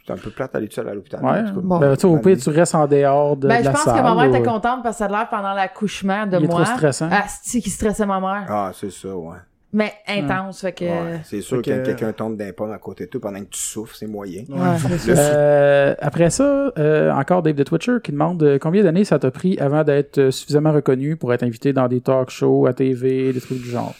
C'est 0.07 0.13
un 0.13 0.17
peu 0.17 0.31
plate 0.31 0.53
d'aller 0.53 0.69
tout 0.69 0.75
seul 0.75 0.89
à 0.89 0.95
l'hôpital. 0.95 1.21
Ouais. 1.25 1.41
en 1.41 1.45
tout 1.49 1.55
cas. 1.55 1.61
Bon. 1.63 1.79
Ben, 1.79 1.95
tu 1.97 2.01
sais, 2.03 2.07
au 2.07 2.19
pire, 2.19 2.37
tu 2.39 2.51
restes 2.51 2.75
en 2.77 2.87
dehors 2.87 3.37
de, 3.37 3.49
Ben, 3.49 3.59
de 3.61 3.65
je 3.65 3.71
pense 3.71 3.85
que 3.85 3.91
ma 3.91 4.15
mère 4.15 4.17
ou- 4.31 4.35
était 4.35 4.43
contente 4.43 4.83
parce 4.85 4.97
que 4.97 4.99
ça 4.99 5.05
a 5.07 5.09
l'air 5.09 5.29
pendant 5.29 5.53
l'accouchement 5.53 6.27
de 6.27 6.37
Il 6.39 6.45
est 6.45 6.47
moi. 6.47 6.63
trop 6.65 6.75
stressant. 6.77 7.09
Ah, 7.11 7.25
c'est 7.29 7.61
qui 7.61 7.71
stressait 7.71 8.07
ma 8.07 8.21
mère? 8.21 8.47
Ah, 8.49 8.71
c'est 8.73 8.91
ça, 8.93 9.09
ouais. 9.17 9.37
Mais 9.77 9.93
intense, 10.09 10.63
fait 10.63 10.73
que. 10.73 10.85
Ouais, 10.87 11.21
c'est 11.25 11.43
sûr 11.43 11.59
que 11.61 11.71
que- 11.71 11.85
quelqu'un 11.85 12.13
tombe 12.13 12.37
d'un 12.37 12.51
pomme 12.53 12.73
à 12.73 12.79
côté 12.79 13.05
de 13.05 13.11
toi 13.11 13.21
pendant 13.21 13.41
que 13.41 13.51
tu 13.51 13.61
souffres, 13.61 13.95
c'est 13.95 14.07
moyen. 14.07 14.45
Ouais, 14.49 14.99
ça. 14.99 15.11
Euh, 15.13 15.95
après 16.01 16.31
ça, 16.31 16.73
euh, 16.79 17.13
encore 17.13 17.43
Dave 17.43 17.57
de 17.57 17.63
Twitcher 17.63 17.97
qui 18.03 18.11
demande 18.13 18.43
euh, 18.43 18.59
combien 18.59 18.83
d'années 18.83 19.05
ça 19.05 19.19
t'a 19.19 19.31
pris 19.31 19.59
avant 19.59 19.85
d'être 19.85 20.17
euh, 20.19 20.31
suffisamment 20.31 20.73
reconnu 20.73 21.17
pour 21.17 21.35
être 21.35 21.43
invité 21.43 21.75
dans 21.75 21.89
des 21.89 22.01
talk 22.01 22.31
shows 22.31 22.65
à 22.67 22.73
TV, 22.73 23.35
des 23.35 23.41
trucs 23.41 23.61
du 23.61 23.69
genre? 23.69 23.95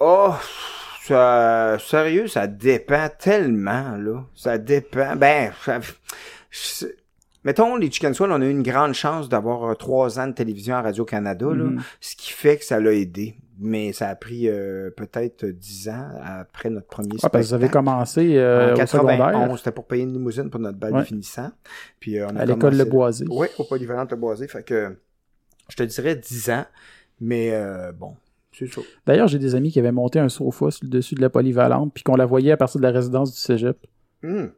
Oh, 0.00 0.32
ça, 1.04 1.76
sérieux, 1.78 2.26
ça 2.26 2.46
dépend 2.46 3.08
tellement, 3.18 3.96
là. 3.98 4.24
Ça 4.34 4.56
dépend. 4.56 5.14
Ben, 5.16 5.52
ça- 5.64 5.80
je- 6.50 6.86
mettons, 7.44 7.76
les 7.76 7.90
Chicken 7.90 8.14
Swell, 8.14 8.30
on 8.32 8.40
a 8.40 8.46
eu 8.46 8.50
une 8.50 8.62
grande 8.62 8.94
chance 8.94 9.28
d'avoir 9.28 9.64
euh, 9.70 9.74
trois 9.74 10.18
ans 10.18 10.26
de 10.28 10.32
télévision 10.32 10.76
à 10.76 10.82
Radio-Canada, 10.82 11.46
là. 11.46 11.64
Mhm. 11.64 11.82
Ce 12.00 12.16
qui 12.16 12.32
fait 12.32 12.56
que 12.56 12.64
ça 12.64 12.80
l'a 12.80 12.94
aidé. 12.94 13.36
Mais 13.60 13.92
ça 13.92 14.08
a 14.08 14.14
pris 14.14 14.48
euh, 14.48 14.90
peut-être 14.90 15.44
dix 15.44 15.88
ans 15.88 16.10
après 16.22 16.70
notre 16.70 16.86
premier 16.86 17.16
Ah, 17.22 17.28
parce 17.28 17.44
que 17.44 17.48
vous 17.48 17.54
avez 17.54 17.68
commencé 17.68 18.36
euh, 18.36 18.76
en 18.76 18.82
au 18.82 18.86
secondaire 18.86 19.18
91, 19.18 19.58
c'était 19.58 19.72
pour 19.72 19.86
payer 19.86 20.04
une 20.04 20.12
limousine 20.12 20.48
pour 20.48 20.60
notre 20.60 20.78
bal 20.78 20.94
Ouais. 20.94 21.04
finissant. 21.04 21.50
Puis, 21.98 22.18
euh, 22.18 22.28
on 22.30 22.36
a 22.36 22.40
à 22.42 22.46
l'école 22.46 22.76
Le 22.76 22.84
Boisé. 22.84 23.24
Oui, 23.28 23.48
au 23.58 23.64
polyvalent 23.64 24.06
Le 24.08 24.16
Boisé. 24.16 24.46
Fait 24.46 24.62
que 24.62 24.96
je 25.68 25.76
te 25.76 25.82
dirais 25.82 26.14
10 26.14 26.50
ans. 26.50 26.64
Mais 27.20 27.50
euh, 27.52 27.90
bon. 27.92 28.14
D'ailleurs, 29.06 29.28
j'ai 29.28 29.38
des 29.38 29.54
amis 29.54 29.70
qui 29.70 29.78
avaient 29.78 29.92
monté 29.92 30.18
un 30.18 30.28
sofa 30.28 30.70
sur 30.70 30.84
le 30.84 30.90
dessus 30.90 31.14
de 31.14 31.20
la 31.20 31.30
polyvalente, 31.30 31.92
puis 31.94 32.02
qu'on 32.02 32.16
la 32.16 32.26
voyait 32.26 32.52
à 32.52 32.56
partir 32.56 32.80
de 32.80 32.86
la 32.86 32.92
résidence 32.92 33.32
du 33.32 33.38
cégep. 33.38 33.76
Hum. 34.24 34.50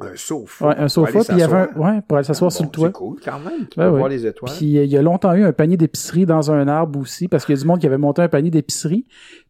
Un 0.00 0.14
sofa. 0.16 0.68
Ouais, 0.68 0.74
un 0.78 0.88
sofa, 0.88 1.18
puis 1.24 1.26
il 1.30 1.38
y 1.38 1.42
avait 1.42 1.56
un. 1.56 1.68
Ouais, 1.76 2.00
pour 2.06 2.16
aller 2.18 2.24
s'asseoir 2.24 2.50
Ah, 2.52 2.54
sur 2.54 2.64
bon, 2.64 2.68
le 2.68 2.72
toit. 2.72 2.88
C'est 2.88 2.92
cool 2.92 3.16
quand 3.24 3.38
même. 3.40 3.66
Tu 3.68 3.80
Ouais, 3.80 3.86
peux 3.86 3.90
ouais. 3.90 3.98
voir 3.98 4.08
les 4.08 4.26
étoiles. 4.26 4.52
Puis 4.56 4.78
euh, 4.78 4.84
il 4.84 4.90
y 4.90 4.96
a 4.96 5.02
longtemps 5.02 5.34
eu 5.34 5.44
un 5.44 5.52
panier 5.52 5.76
d'épicerie 5.76 6.24
dans 6.24 6.50
un 6.52 6.68
arbre 6.68 7.00
aussi, 7.00 7.26
parce 7.26 7.44
qu'il 7.44 7.56
y 7.56 7.58
a 7.58 7.60
du 7.60 7.66
monde 7.66 7.80
qui 7.80 7.86
avait 7.86 7.98
monté 7.98 8.22
un 8.22 8.28
panier 8.28 8.50
d'épicerie. 8.50 9.06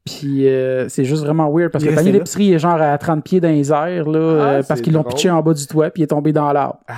Puis 0.07 0.49
euh, 0.49 0.89
c'est 0.89 1.05
juste 1.05 1.23
vraiment 1.23 1.51
weird, 1.53 1.71
parce 1.71 1.85
Il 1.85 1.89
que 1.89 1.91
le 1.91 1.97
panier 1.97 2.13
d'épicerie 2.13 2.53
est 2.55 2.59
genre 2.59 2.81
à 2.81 2.97
30 2.97 3.23
pieds 3.23 3.41
dans 3.41 3.49
les 3.49 3.71
airs, 3.73 4.09
là, 4.09 4.19
euh, 4.19 4.63
parce 4.67 4.81
qu'ils 4.81 4.95
l'ont 4.95 5.05
pitché 5.05 5.31
en 5.31 5.43
bas 5.43 5.53
du 5.53 5.67
toit, 5.67 5.91
puis 5.91 6.01
il 6.01 6.05
est 6.05 6.09
tombé 6.09 6.33
dans 6.33 6.51
l'arbre. 6.53 6.79
Ah, 6.89 6.95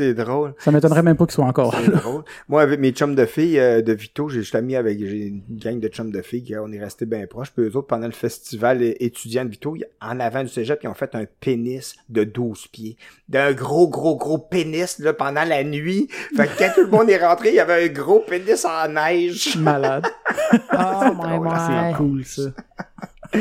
c'est- 0.00 0.14
drôle. 0.14 0.54
Ça 0.58 0.70
m'étonnerait 0.72 1.02
même 1.02 1.16
pas 1.16 1.24
qu'il 1.26 1.34
soit 1.34 1.44
encore 1.46 1.74
C'est 1.74 1.90
là. 1.90 1.98
drôle. 1.98 2.22
Moi, 2.48 2.62
avec 2.62 2.80
mes 2.80 2.90
chums 2.90 3.14
de 3.14 3.24
filles 3.26 3.58
euh, 3.58 3.80
de 3.82 3.92
Vito, 3.92 4.28
j'ai 4.28 4.40
juste 4.40 4.54
ami 4.54 4.76
avec 4.76 4.98
j'ai 4.98 5.26
une 5.28 5.42
gang 5.50 5.78
de 5.80 5.88
chums 5.88 6.10
de 6.10 6.22
filles, 6.22 6.42
qui, 6.44 6.56
on 6.56 6.70
est 6.72 6.80
restés 6.80 7.06
bien 7.06 7.26
proches. 7.26 7.50
Puis 7.50 7.64
eux 7.64 7.76
autres, 7.76 7.86
pendant 7.88 8.06
le 8.06 8.12
festival 8.12 8.82
étudiant 8.82 9.44
de 9.44 9.50
Vito, 9.50 9.76
en 10.00 10.20
avant 10.20 10.42
du 10.42 10.48
cégep, 10.48 10.80
ils 10.82 10.88
ont 10.88 10.94
fait 10.94 11.14
un 11.14 11.24
pénis 11.40 11.94
de 12.08 12.24
12 12.24 12.66
pieds. 12.68 12.96
D'un 13.28 13.52
gros, 13.52 13.88
gros, 13.88 14.16
gros 14.16 14.38
pénis, 14.38 14.98
là, 14.98 15.12
pendant 15.12 15.44
la 15.44 15.62
nuit. 15.64 16.08
Fait 16.36 16.46
que 16.46 16.58
quand 16.58 16.70
tout 16.74 16.82
le 16.82 16.88
monde 16.90 17.08
est 17.10 17.24
rentré, 17.24 17.50
il 17.50 17.54
y 17.56 17.60
avait 17.60 17.84
un 17.84 17.92
gros 17.92 18.20
pénis 18.20 18.64
en 18.64 18.88
neige. 18.88 19.56
Malade. 19.56 20.06
Oh 20.72 21.12
my 21.14 21.36
drôle, 21.38 21.48
C'est 21.66 21.88
my. 21.88 21.94
cool, 21.96 22.24
ça. 22.24 22.42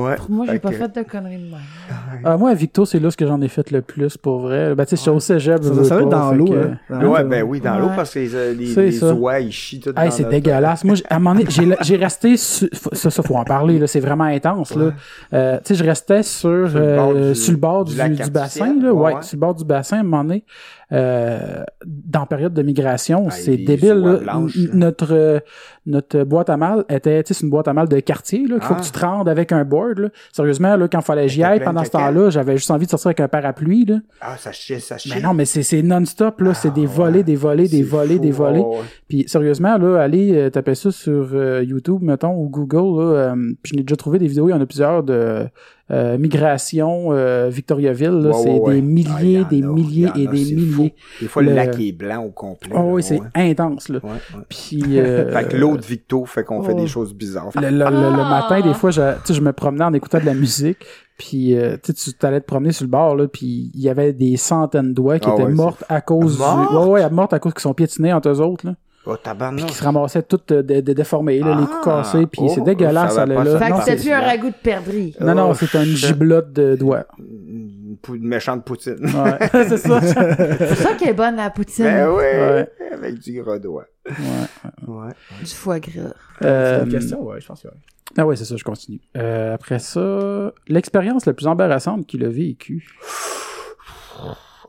Ouais. 0.00 0.16
Moi, 0.28 0.46
j'ai 0.48 0.58
pas 0.58 0.70
que- 0.70 0.76
fait 0.76 0.88
de 0.96 1.02
conneries 1.02 1.36
de 1.36 1.42
même. 1.50 2.26
Euh, 2.26 2.38
moi, 2.38 2.50
à 2.50 2.54
Victo, 2.54 2.84
c'est 2.84 2.98
là 2.98 3.10
ce 3.10 3.16
que 3.16 3.26
j'en 3.26 3.40
ai 3.40 3.48
fait 3.48 3.70
le 3.70 3.82
plus, 3.82 4.16
pour 4.16 4.38
vrai. 4.40 4.74
Ben, 4.74 4.84
tu 4.84 4.90
sais, 4.90 4.96
j'étais 4.96 5.10
au 5.10 5.20
cégep. 5.20 5.62
Ça, 5.62 5.72
je 5.74 5.82
ça, 5.82 5.96
va 5.96 6.02
être 6.02 6.08
dans 6.08 6.32
l'eau, 6.32 6.44
que- 6.46 6.52
hein. 6.54 6.78
Dans 6.88 6.96
Ouais, 7.08 7.22
l'eau, 7.22 7.28
ben 7.28 7.42
oui, 7.42 7.60
dans 7.60 7.78
l'eau, 7.78 7.88
parce 7.94 8.14
que 8.14 8.18
les, 8.20 8.54
les, 8.54 8.66
C'est 8.66 8.86
les 8.86 9.02
oies, 9.12 9.40
ils 9.40 9.52
chient 9.52 9.80
tout 9.80 9.90
Hey, 9.90 9.94
dans 10.06 10.10
c'est 10.10 10.22
notre- 10.22 10.34
dégueulasse. 10.34 10.84
Moi, 10.84 10.96
à 11.08 11.16
un 11.16 11.18
moment 11.18 11.34
donné, 11.34 11.46
j'ai, 11.50 11.76
j'ai 11.82 11.96
resté 11.96 12.36
sur, 12.36 12.68
ça, 12.92 13.10
ça, 13.10 13.22
faut 13.22 13.36
en 13.36 13.44
parler, 13.44 13.78
là. 13.78 13.86
C'est 13.86 14.00
vraiment 14.00 14.24
intense, 14.24 14.74
là. 14.74 14.92
Euh, 15.32 15.58
tu 15.58 15.62
sais, 15.68 15.74
je 15.74 15.84
restais 15.84 16.22
sur, 16.22 16.68
Sur 16.70 16.78
le 16.80 16.96
bord 16.96 17.12
euh, 17.14 17.28
du- 17.32 17.34
sur 17.34 17.52
le 17.52 17.58
bord 17.58 17.84
du 17.84 17.92
du, 17.94 18.30
bassin, 18.30 18.74
là. 18.82 18.92
Ouais, 18.92 19.14
ouais. 19.14 19.22
sur 19.22 19.36
le 19.36 19.40
bord 19.40 19.54
du 19.54 19.64
bassin, 19.64 19.98
à 19.98 20.00
un 20.00 20.02
moment 20.04 20.24
donné. 20.24 20.44
Euh, 20.92 21.62
dans 21.86 22.20
la 22.20 22.26
période 22.26 22.52
de 22.52 22.62
migration, 22.62 23.26
Ah, 23.28 23.30
c'est 23.30 23.56
débile, 23.56 23.94
là. 23.94 24.40
Notre, 24.72 25.14
euh, 25.14 25.38
notre 25.86 26.24
boîte 26.24 26.50
à 26.50 26.56
mal 26.56 26.84
était, 26.88 27.22
tu 27.22 27.28
sais, 27.28 27.40
c'est 27.40 27.44
une 27.44 27.50
boîte 27.50 27.68
à 27.68 27.72
mal 27.72 27.88
de 27.88 28.00
quartier, 28.00 28.46
là, 28.48 28.56
qu'il 28.56 28.62
faut 28.64 28.74
Ah. 28.76 28.80
que 28.80 28.84
tu 28.84 28.90
te 28.90 28.98
rendes 28.98 29.28
avec 29.28 29.52
un 29.52 29.64
board, 29.64 29.98
là. 29.98 30.08
Sérieusement, 30.32 30.74
là, 30.76 30.88
quand 30.88 31.00
fallait 31.00 31.28
j'y 31.28 31.44
aille, 31.44 31.60
pendant 31.62 31.84
ce 31.84 31.90
temps-là, 31.90 32.30
j'avais 32.30 32.56
juste 32.56 32.70
envie 32.70 32.86
de 32.86 32.90
sortir 32.90 33.08
avec 33.08 33.20
un 33.20 33.28
parapluie, 33.28 33.84
là. 33.84 33.98
Ah, 34.20 34.36
ça 34.36 34.50
chie, 34.52 34.80
ça 34.80 34.98
chie. 34.98 35.12
Mais 35.14 35.20
non, 35.20 35.32
mais 35.32 35.44
c'est, 35.44 35.82
non-stop, 35.82 36.40
là. 36.40 36.54
c'est 36.54 36.68
Ah, 36.68 36.72
des 36.72 36.86
volées, 36.86 37.18
ouais. 37.18 37.24
des 37.24 37.36
volées, 37.36 37.68
des 37.68 37.82
fou, 37.84 38.18
des 38.18 38.32
ouais. 38.32 38.78
Puis 39.08 39.24
sérieusement, 39.28 39.78
là, 39.78 40.00
allez 40.00 40.32
euh, 40.34 40.50
taper 40.50 40.74
ça 40.74 40.90
sur 40.90 41.28
euh, 41.34 41.62
YouTube, 41.62 42.02
mettons, 42.02 42.34
ou 42.34 42.48
Google. 42.48 43.00
Là, 43.02 43.34
puis 43.62 43.72
je 43.72 43.76
n'ai 43.76 43.82
déjà 43.82 43.96
trouvé 43.96 44.18
des 44.18 44.26
vidéos, 44.26 44.48
il 44.48 44.52
y 44.52 44.54
en 44.54 44.60
a 44.60 44.66
plusieurs 44.66 45.02
de 45.02 45.46
euh, 45.90 46.18
migration 46.18 47.08
euh, 47.12 47.48
Victoriaville. 47.50 48.10
Là, 48.10 48.28
Ouais, 48.30 48.34
c'est 48.42 48.50
ouais, 48.50 48.58
des 48.58 48.70
Ah, 48.70 48.74
il 48.76 48.84
milliers, 48.84 49.40
en 49.44 49.48
des 49.48 49.62
a, 49.62 49.66
milliers 49.66 50.08
et 50.16 50.26
a, 50.28 50.30
des 50.30 50.44
milliers. 50.54 50.66
fou. 50.72 50.90
Des 51.20 51.26
fois, 51.28 51.42
le, 51.42 51.50
Le- 51.50 51.56
lac 51.56 51.80
est 51.80 51.92
blanc 51.92 52.24
au 52.24 52.30
complet. 52.30 52.72
Oh 52.76 52.92
oui, 52.94 53.02
c'est 53.02 53.20
intense, 53.34 53.88
là. 53.88 53.98
Ouais, 54.02 54.10
ouais. 54.10 54.42
Puis... 54.48 54.98
euh, 54.98 55.30
Fait 55.36 55.48
que 55.48 55.56
l'eau 55.56 55.76
de 55.76 55.82
Victo 55.84 56.24
fait 56.24 56.44
qu'on 56.44 56.62
fait 56.62 56.74
oh. 56.76 56.80
des 56.80 56.86
choses 56.86 57.12
bizarres. 57.14 57.50
le, 57.56 57.62
le- 57.62 57.70
le- 57.70 57.80
le 57.80 57.86
Ah! 58.22 58.48
matin, 58.48 58.60
des 58.60 58.74
fois, 58.74 58.90
je, 58.90 59.00
tu 59.00 59.18
sais, 59.26 59.34
je 59.34 59.40
me 59.40 59.52
promenais 59.52 59.84
en 59.84 59.92
écoutant 59.92 60.20
de 60.20 60.26
la 60.26 60.34
musique, 60.34 60.78
puis 61.18 61.56
euh, 61.56 61.76
tu 61.82 61.92
sais, 61.92 62.10
tu 62.12 62.16
t'allais 62.16 62.40
te 62.40 62.46
promener 62.46 62.72
sur 62.72 62.84
le 62.84 62.90
bord, 62.90 63.16
là, 63.16 63.26
puis 63.28 63.70
il 63.74 63.80
y 63.80 63.88
avait 63.88 64.12
des 64.12 64.36
centaines 64.36 64.94
d'oies 64.94 65.18
qui 65.18 65.28
Ah 65.28 65.34
étaient 65.34 65.44
ouais, 65.44 65.52
mortes 65.52 65.84
à 65.88 66.00
cause 66.00 66.36
du... 66.36 66.42
Ouais, 66.76 66.86
ouais, 66.86 67.10
mortes 67.10 67.32
à 67.32 67.38
cause 67.38 67.52
qu'ils 67.52 67.62
sont 67.62 67.74
piétinés 67.74 68.12
entre 68.12 68.28
eux 68.28 68.40
autres, 68.40 68.66
là. 68.66 68.74
Oh, 69.06 69.14
Puis 69.14 69.22
tabarnak. 69.24 69.66
qui 69.66 69.72
se 69.74 69.82
ramassaient 69.82 70.22
toutes 70.22 70.52
euh, 70.52 70.62
de, 70.62 70.80
de 70.82 70.92
déformées, 70.92 71.38
là, 71.40 71.54
les 71.56 71.62
Ah! 71.62 71.66
coups 71.66 71.84
cassés, 71.84 72.26
puis 72.26 72.42
Oh, 72.44 72.52
c'est 72.54 72.60
dégueulasse, 72.60 73.10
je 73.12 73.14
ça, 73.14 73.26
là. 73.26 73.44
ça. 73.58 73.70
Que 73.70 73.74
c'est- 73.76 73.80
c'était 73.90 74.02
plus 74.02 74.12
un 74.12 74.20
ragoût 74.20 74.48
de 74.50 74.54
perdrix. 74.62 75.16
Non, 75.20 75.34
non, 75.34 75.50
Oh, 75.50 75.54
c'est 75.54 75.72
une 75.78 75.84
shit. 75.96 76.08
giblotte 76.08 76.52
de 76.52 76.76
doigts. 76.76 77.06
Une, 77.18 77.96
méchante 78.20 78.64
poutine. 78.64 78.98
Ouais, 79.02 79.38
c'est 79.68 79.78
ça. 79.78 80.00
C'est 80.02 80.74
ça 80.74 80.94
qui 80.94 81.04
est 81.08 81.14
bonne, 81.14 81.36
la 81.36 81.48
poutine. 81.50 81.84
Ben 81.84 82.08
oui, 82.10 82.22
Ouais. 82.22 82.68
avec 82.92 83.18
du 83.18 83.42
gros 83.42 83.58
doigt. 83.58 83.86
Ouais. 84.06 84.86
Ouais. 84.86 85.12
Du 85.40 85.46
foie 85.54 85.80
gras. 85.80 86.12
C'est 86.40 86.46
Euh, 86.46 86.84
une 86.84 86.90
question, 86.90 87.22
ouais, 87.24 87.40
je 87.40 87.46
pense 87.46 87.62
que 87.62 87.68
ouais. 87.68 87.74
ah 88.18 88.26
ouais, 88.26 88.36
c'est 88.36 88.44
ça, 88.44 88.56
je 88.56 88.64
continue. 88.64 89.00
Euh, 89.16 89.54
après 89.54 89.78
ça, 89.78 90.52
l'expérience 90.68 91.24
la 91.26 91.32
plus 91.32 91.46
embarrassante 91.46 92.06
qu'il 92.06 92.22
a 92.24 92.28
vécue. 92.28 92.86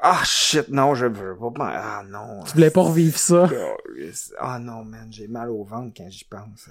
Ah 0.03 0.21
shit, 0.23 0.69
non, 0.69 0.95
je 0.95 1.05
veux 1.05 1.35
pas. 1.55 1.71
Ah 1.75 2.03
non. 2.09 2.43
Tu 2.45 2.53
voulais 2.53 2.71
pas 2.71 2.81
revivre 2.81 3.17
ça? 3.17 3.47
Ah 4.39 4.57
non, 4.59 4.83
man, 4.83 5.07
j'ai 5.11 5.27
mal 5.27 5.49
au 5.49 5.63
ventre 5.63 5.93
quand 5.95 6.09
j'y 6.09 6.25
pense. 6.25 6.67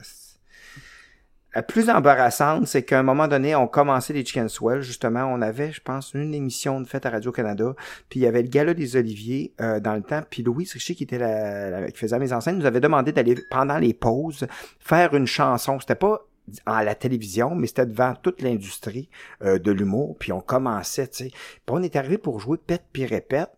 La 1.52 1.64
plus 1.64 1.90
embarrassante, 1.90 2.68
c'est 2.68 2.84
qu'à 2.84 3.00
un 3.00 3.02
moment 3.02 3.26
donné, 3.26 3.56
on 3.56 3.66
commençait 3.66 4.12
les 4.12 4.24
Chicken 4.24 4.48
Swell, 4.48 4.82
justement. 4.82 5.24
On 5.24 5.42
avait, 5.42 5.72
je 5.72 5.80
pense, 5.80 6.14
une 6.14 6.32
émission 6.32 6.80
de 6.80 6.86
fête 6.86 7.06
à 7.06 7.10
Radio-Canada. 7.10 7.74
Puis 8.08 8.20
il 8.20 8.22
y 8.22 8.26
avait 8.26 8.42
le 8.42 8.48
Gala 8.48 8.72
des 8.72 8.94
Oliviers 8.96 9.52
euh, 9.60 9.80
dans 9.80 9.94
le 9.94 10.02
temps. 10.02 10.22
Puis 10.30 10.44
Louise 10.44 10.72
Richer, 10.72 10.94
qui 10.94 11.02
était 11.02 11.18
la, 11.18 11.70
la- 11.70 11.90
qui 11.90 11.98
faisait 11.98 12.20
mes 12.20 12.32
enceintes, 12.32 12.56
nous 12.56 12.66
avait 12.66 12.78
demandé 12.80 13.10
d'aller, 13.10 13.34
pendant 13.50 13.78
les 13.78 13.94
pauses, 13.94 14.46
faire 14.78 15.12
une 15.14 15.26
chanson. 15.26 15.80
C'était 15.80 15.96
pas 15.96 16.24
à 16.66 16.84
la 16.84 16.94
télévision, 16.94 17.54
mais 17.54 17.66
c'était 17.66 17.86
devant 17.86 18.14
toute 18.14 18.42
l'industrie 18.42 19.08
euh, 19.42 19.58
de 19.58 19.72
l'humour. 19.72 20.16
Puis 20.18 20.32
on 20.32 20.40
commençait, 20.40 21.08
tu 21.08 21.24
sais. 21.24 21.30
Puis 21.30 21.62
on 21.68 21.82
est 21.82 21.96
arrivé 21.96 22.18
pour 22.18 22.40
jouer 22.40 22.58
Pète 22.58 22.84
puis 22.92 23.06
répète. 23.06 23.50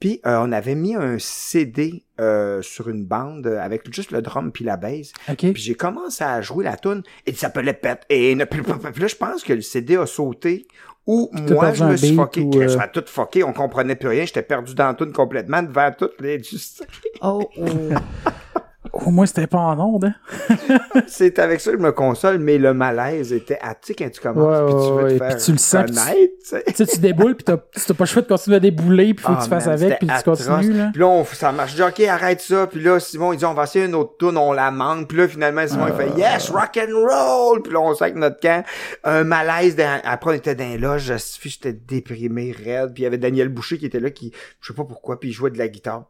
Puis 0.00 0.20
euh, 0.26 0.38
on 0.40 0.52
avait 0.52 0.76
mis 0.76 0.94
un 0.94 1.18
CD 1.18 2.04
euh, 2.20 2.62
sur 2.62 2.88
une 2.88 3.04
bande 3.04 3.48
avec 3.48 3.92
juste 3.92 4.12
le 4.12 4.22
drum 4.22 4.52
puis 4.52 4.64
la 4.64 4.76
bass. 4.76 5.12
OK. 5.28 5.38
Puis 5.38 5.56
j'ai 5.56 5.74
commencé 5.74 6.22
à 6.22 6.40
jouer 6.40 6.64
la 6.64 6.76
tune 6.76 7.02
et 7.26 7.32
ça 7.32 7.48
s'appelait 7.48 7.72
Pet. 7.72 8.00
Et 8.08 8.34
ne- 8.36 8.44
puis- 8.44 8.62
là, 8.62 9.06
je 9.08 9.16
pense 9.16 9.42
que 9.42 9.52
le 9.52 9.60
CD 9.60 9.96
a 9.96 10.06
sauté 10.06 10.68
ou 11.04 11.30
moi, 11.32 11.72
je 11.72 11.84
me 11.84 11.96
suis 11.96 12.14
fucké. 12.14 12.42
ou, 12.42 12.60
a 12.78 12.86
tout 12.86 13.02
fucké, 13.06 13.42
on 13.42 13.52
comprenait 13.54 13.96
plus 13.96 14.08
rien. 14.10 14.24
J'étais 14.26 14.42
perdu 14.42 14.74
dans 14.74 14.88
la 14.88 14.94
tune 14.94 15.12
complètement 15.12 15.62
devant 15.62 15.90
toute 15.90 16.20
l'industrie. 16.20 16.86
Oh, 17.22 17.48
oh. 17.56 17.64
Au 18.92 19.10
moins, 19.10 19.26
c'était 19.26 19.46
pas 19.46 19.58
en 19.58 19.78
onde, 19.78 20.04
hein? 20.06 20.14
C'est 21.06 21.38
avec 21.38 21.60
ça 21.60 21.70
que 21.72 21.78
je 21.78 21.82
me 21.82 21.92
console, 21.92 22.38
mais 22.38 22.58
le 22.58 22.74
malaise 22.74 23.32
était 23.32 23.58
à 23.60 23.74
tu 23.74 23.88
sais, 23.88 23.94
quand 23.94 24.10
tu 24.10 24.20
commences 24.20 24.72
puis 24.72 24.74
tu 24.74 25.02
veux 25.02 25.08
te 25.12 25.18
faire 25.18 25.36
puis 25.36 25.44
tu 25.44 25.52
le 25.52 25.58
sens, 25.58 25.84
puis 25.86 25.94
tu- 25.94 26.00
sais. 26.42 26.64
Tu 26.66 26.74
sais, 26.74 26.86
tu 26.86 26.98
déboules, 26.98 27.34
pis 27.36 27.44
t'as 27.44 27.56
pas 27.56 27.64
le 28.00 28.04
choix 28.06 28.22
de 28.22 28.28
continuer 28.28 28.56
à 28.56 28.60
débouler, 28.60 29.14
pis 29.14 29.22
faut 29.22 29.32
que 29.32 29.38
Ah, 29.38 29.42
tu 29.42 29.48
fasses 29.50 29.66
man, 29.66 29.74
avec, 29.74 29.98
puis 29.98 30.08
tu 30.08 30.22
continues, 30.24 30.72
là. 30.74 30.88
Puis 30.92 31.00
là, 31.00 31.06
on, 31.08 31.24
ça 31.24 31.52
marche. 31.52 31.76
Je 31.76 31.82
OK, 31.82 32.00
arrête 32.00 32.40
ça. 32.40 32.66
Puis 32.66 32.80
là, 32.82 32.98
Simon, 33.00 33.32
il 33.32 33.38
dit, 33.38 33.44
on 33.44 33.54
va 33.54 33.64
essayer 33.64 33.84
une 33.86 33.94
autre 33.94 34.16
tune, 34.18 34.36
on 34.36 34.52
la 34.52 34.70
manque. 34.70 35.08
Puis 35.08 35.18
là, 35.18 35.28
finalement, 35.28 35.66
Simon, 35.66 35.86
il 35.88 35.92
Ah. 35.92 35.96
fait, 35.96 36.18
yes, 36.18 36.50
rock 36.50 36.78
and 36.78 36.92
roll. 36.94 37.62
Puis 37.62 37.72
là, 37.72 37.80
on 37.80 37.94
sait 37.94 38.04
avec 38.04 38.16
notre 38.16 38.40
camp. 38.40 38.64
Un 39.04 39.24
malaise. 39.24 39.76
après, 40.04 40.30
on 40.30 40.34
était 40.34 40.54
dans 40.54 40.68
les 40.68 40.78
loges. 40.78 41.02
Je 41.04 41.14
suis- 41.14 41.50
J'étais 41.50 41.72
déprimé, 41.72 42.52
raide. 42.52 42.92
Puis 42.94 43.02
il 43.02 43.04
y 43.04 43.06
avait 43.06 43.18
Daniel 43.18 43.48
Boucher 43.48 43.78
qui 43.78 43.86
était 43.86 44.00
là, 44.00 44.10
qui, 44.10 44.32
je 44.60 44.68
sais 44.72 44.74
pas 44.76 44.84
pourquoi, 44.84 45.18
puis 45.18 45.30
il 45.30 45.32
jouait 45.32 45.50
de 45.50 45.58
la 45.58 45.68
guitare. 45.68 46.04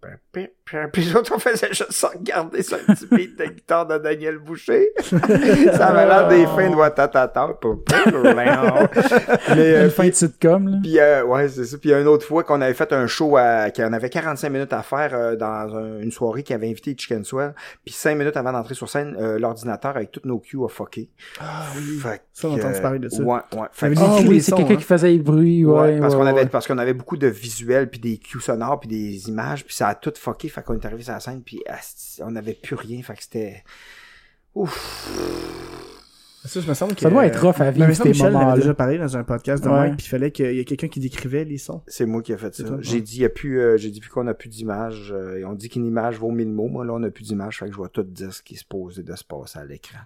per, 0.00 0.20
per. 0.30 0.50
Puis 0.92 1.02
les 1.02 1.16
autres, 1.16 1.32
on 1.34 1.38
faisait 1.38 1.68
juste 1.68 1.92
ça, 1.92 2.08
regarder 2.16 2.62
sur 2.62 2.76
un 2.78 2.94
petit 2.94 3.06
beat 3.10 3.38
de 3.38 3.44
guitare 3.46 3.86
de 3.86 3.98
Daniel 3.98 4.38
Boucher. 4.38 4.88
ça 5.00 5.86
avait 5.88 6.06
l'air 6.06 6.28
des 6.28 6.46
fins 6.46 6.70
de 6.70 6.74
Watatata. 6.76 7.48
Mais, 8.36 8.48
euh, 9.58 9.84
Une 9.84 9.90
fin 9.90 10.06
de 10.08 10.12
sitcom, 10.14 10.68
là. 10.68 10.78
puis 10.82 10.98
euh, 10.98 11.24
ouais, 11.24 11.48
c'est 11.48 11.64
ça. 11.64 11.76
Puis 11.78 11.92
une 11.92 12.06
autre 12.06 12.26
fois 12.26 12.44
qu'on 12.44 12.60
avait 12.60 12.74
fait 12.74 12.92
un 12.92 13.06
show 13.06 13.36
à, 13.36 13.70
qu'on 13.70 13.92
avait 13.92 14.08
45 14.08 14.48
minutes 14.50 14.72
à 14.72 14.82
faire 14.82 15.10
euh, 15.14 15.36
dans 15.36 15.76
un- 15.76 16.00
une 16.00 16.10
soirée 16.12 16.42
qui 16.42 16.54
avait 16.54 16.68
invité 16.70 16.94
Chicken 16.96 17.24
Swell. 17.24 17.54
Puis 17.84 17.94
5 17.94 18.16
minutes 18.16 18.36
avant 18.36 18.52
d'entrer 18.52 18.74
sur 18.74 18.88
scène, 18.88 19.16
euh, 19.20 19.38
l'ordinateur 19.38 19.96
avec 19.96 20.10
toutes 20.10 20.26
nos 20.26 20.38
cues 20.38 20.58
a 20.64 20.68
fucké. 20.68 21.10
Ah 21.40 21.64
oui. 21.76 21.98
Fait 21.98 22.22
Ça, 22.32 22.48
on 22.48 22.54
entendu 22.54 22.80
parler 22.80 22.98
de 22.98 23.08
ça. 23.08 23.22
Ouais, 23.22 23.40
ouais. 23.54 23.66
Fait 23.72 23.92
Ah 23.98 24.16
oui, 24.20 24.28
les 24.28 24.40
c'est 24.40 24.52
quelqu'un 24.54 24.74
hein. 24.74 24.76
qui 24.76 24.84
faisait 24.84 25.12
le 25.12 25.22
bruit, 25.22 25.64
ouais. 25.64 25.72
Ouais, 25.80 26.00
parce 26.00 26.14
ouais, 26.14 26.20
qu'on 26.20 26.26
avait 26.26 26.40
ouais. 26.42 26.46
parce 26.46 26.66
qu'on 26.66 26.78
avait 26.78 26.94
beaucoup 26.94 27.16
de 27.16 27.26
visuels 27.26 27.88
puis 27.90 28.00
des 28.00 28.18
cues 28.18 28.40
sonores 28.40 28.80
puis 28.80 28.88
des 28.88 29.28
images 29.28 29.64
puis 29.64 29.74
ça 29.74 29.88
a 29.88 29.94
tout 29.94 30.12
fucké 30.16 30.48
fait 30.52 30.62
qu'on 30.62 30.74
est 30.74 30.84
arrivé 30.86 31.02
sur 31.02 31.12
la 31.12 31.20
scène 31.20 31.42
puis 31.42 31.60
asti, 31.66 32.22
on 32.22 32.30
n'avait 32.30 32.54
plus 32.54 32.76
rien 32.76 33.02
fait 33.02 33.14
que 33.14 33.22
c'était 33.22 33.64
ouf 34.54 35.08
Ça, 36.44 36.60
je 36.60 36.68
me 36.68 36.74
semble 36.74 36.94
que, 36.96 37.00
Ça 37.02 37.08
doit 37.10 37.24
être 37.24 37.40
rough 37.40 37.60
à 37.60 37.70
vivre, 37.70 37.86
mais 37.86 37.94
ces 37.94 38.08
Michel 38.08 38.32
moments-là. 38.32 38.50
avait 38.52 38.60
déjà 38.60 38.74
parlé 38.74 38.98
dans 38.98 39.16
un 39.16 39.22
podcast 39.22 39.62
de 39.62 39.68
Ouais. 39.68 39.76
Mike, 39.78 39.96
puis 39.98 40.06
il 40.06 40.08
fallait 40.08 40.30
qu'il 40.32 40.52
y 40.52 40.58
ait 40.58 40.64
quelqu'un 40.64 40.88
qui 40.88 40.98
décrivait 40.98 41.44
les 41.44 41.56
sons. 41.56 41.82
c'est 41.86 42.04
moi 42.04 42.20
qui 42.20 42.32
ai 42.32 42.36
fait 42.36 42.52
ça 42.52 42.64
j'ai 42.80 43.00
dit 43.00 43.18
il 43.18 43.22
y 43.22 43.24
a 43.24 43.28
plus 43.28 43.60
euh, 43.60 43.76
j'ai 43.76 43.90
dit 43.90 44.00
plus 44.00 44.10
qu'on 44.10 44.26
a 44.26 44.34
plus 44.34 44.48
d'images 44.48 45.12
euh, 45.16 45.38
et 45.38 45.44
on 45.44 45.52
dit 45.54 45.68
qu'une 45.68 45.86
image 45.86 46.18
vaut 46.18 46.32
mille 46.32 46.50
mots 46.50 46.66
moi 46.66 46.84
là 46.84 46.94
on 46.94 47.02
a 47.04 47.10
plus 47.10 47.22
d'images 47.24 47.58
fait 47.60 47.66
que 47.66 47.70
je 47.72 47.76
vois 47.76 47.88
tout 47.88 48.02
dire 48.02 48.34
ce 48.34 48.42
qui 48.42 48.56
se 48.56 48.64
posait 48.64 49.04
de 49.04 49.14
se 49.14 49.22
passer 49.22 49.60
à 49.60 49.64
l'écran 49.64 50.00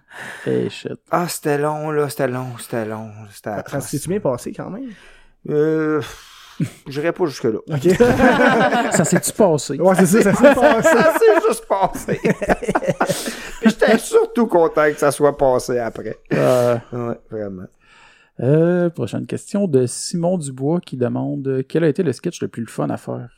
Hey, 0.45 0.69
shit. 0.69 0.93
ah 1.09 1.27
c'était 1.27 1.57
long 1.57 1.89
là 1.89 2.07
c'était 2.07 2.27
long 2.27 2.55
c'était 2.59 2.85
long 2.85 3.09
c'était 3.31 3.49
Ça 3.67 3.81
s'est-tu 3.81 4.07
bien 4.09 4.19
passé 4.19 4.53
quand 4.53 4.69
même? 4.69 4.91
euh, 5.49 6.01
j'irai 6.87 7.11
pas 7.11 7.25
jusque 7.25 7.43
là 7.45 7.59
Ok. 7.69 7.83
Ça 8.95 9.05
s'est-tu 9.05 9.31
passé? 9.33 9.79
ouais, 9.79 9.95
c'est 9.95 10.05
ça, 10.05 10.21
ça 10.21 10.33
s'est 10.33 10.55
passé. 10.59 10.89
ça 10.89 11.13
s'est 11.13 11.47
juste 11.47 11.65
passé 11.67 12.19
puis 13.61 13.69
j'étais 13.69 13.97
surtout 13.97 14.47
content 14.47 14.85
que 14.91 14.97
ça 14.97 15.11
soit 15.11 15.37
passé 15.37 15.77
après 15.79 16.17
Euh, 16.33 16.77
ouais 16.91 17.19
vraiment 17.29 17.63
euh, 18.39 18.89
prochaine 18.91 19.25
question 19.25 19.67
de 19.67 19.85
Simon 19.87 20.37
Dubois 20.37 20.79
qui 20.79 20.95
demande 20.95 21.63
quel 21.67 21.83
a 21.83 21.87
été 21.87 22.03
le 22.03 22.13
sketch 22.13 22.39
le 22.41 22.47
plus 22.47 22.67
fun 22.67 22.87
à 22.89 22.97
faire? 22.97 23.29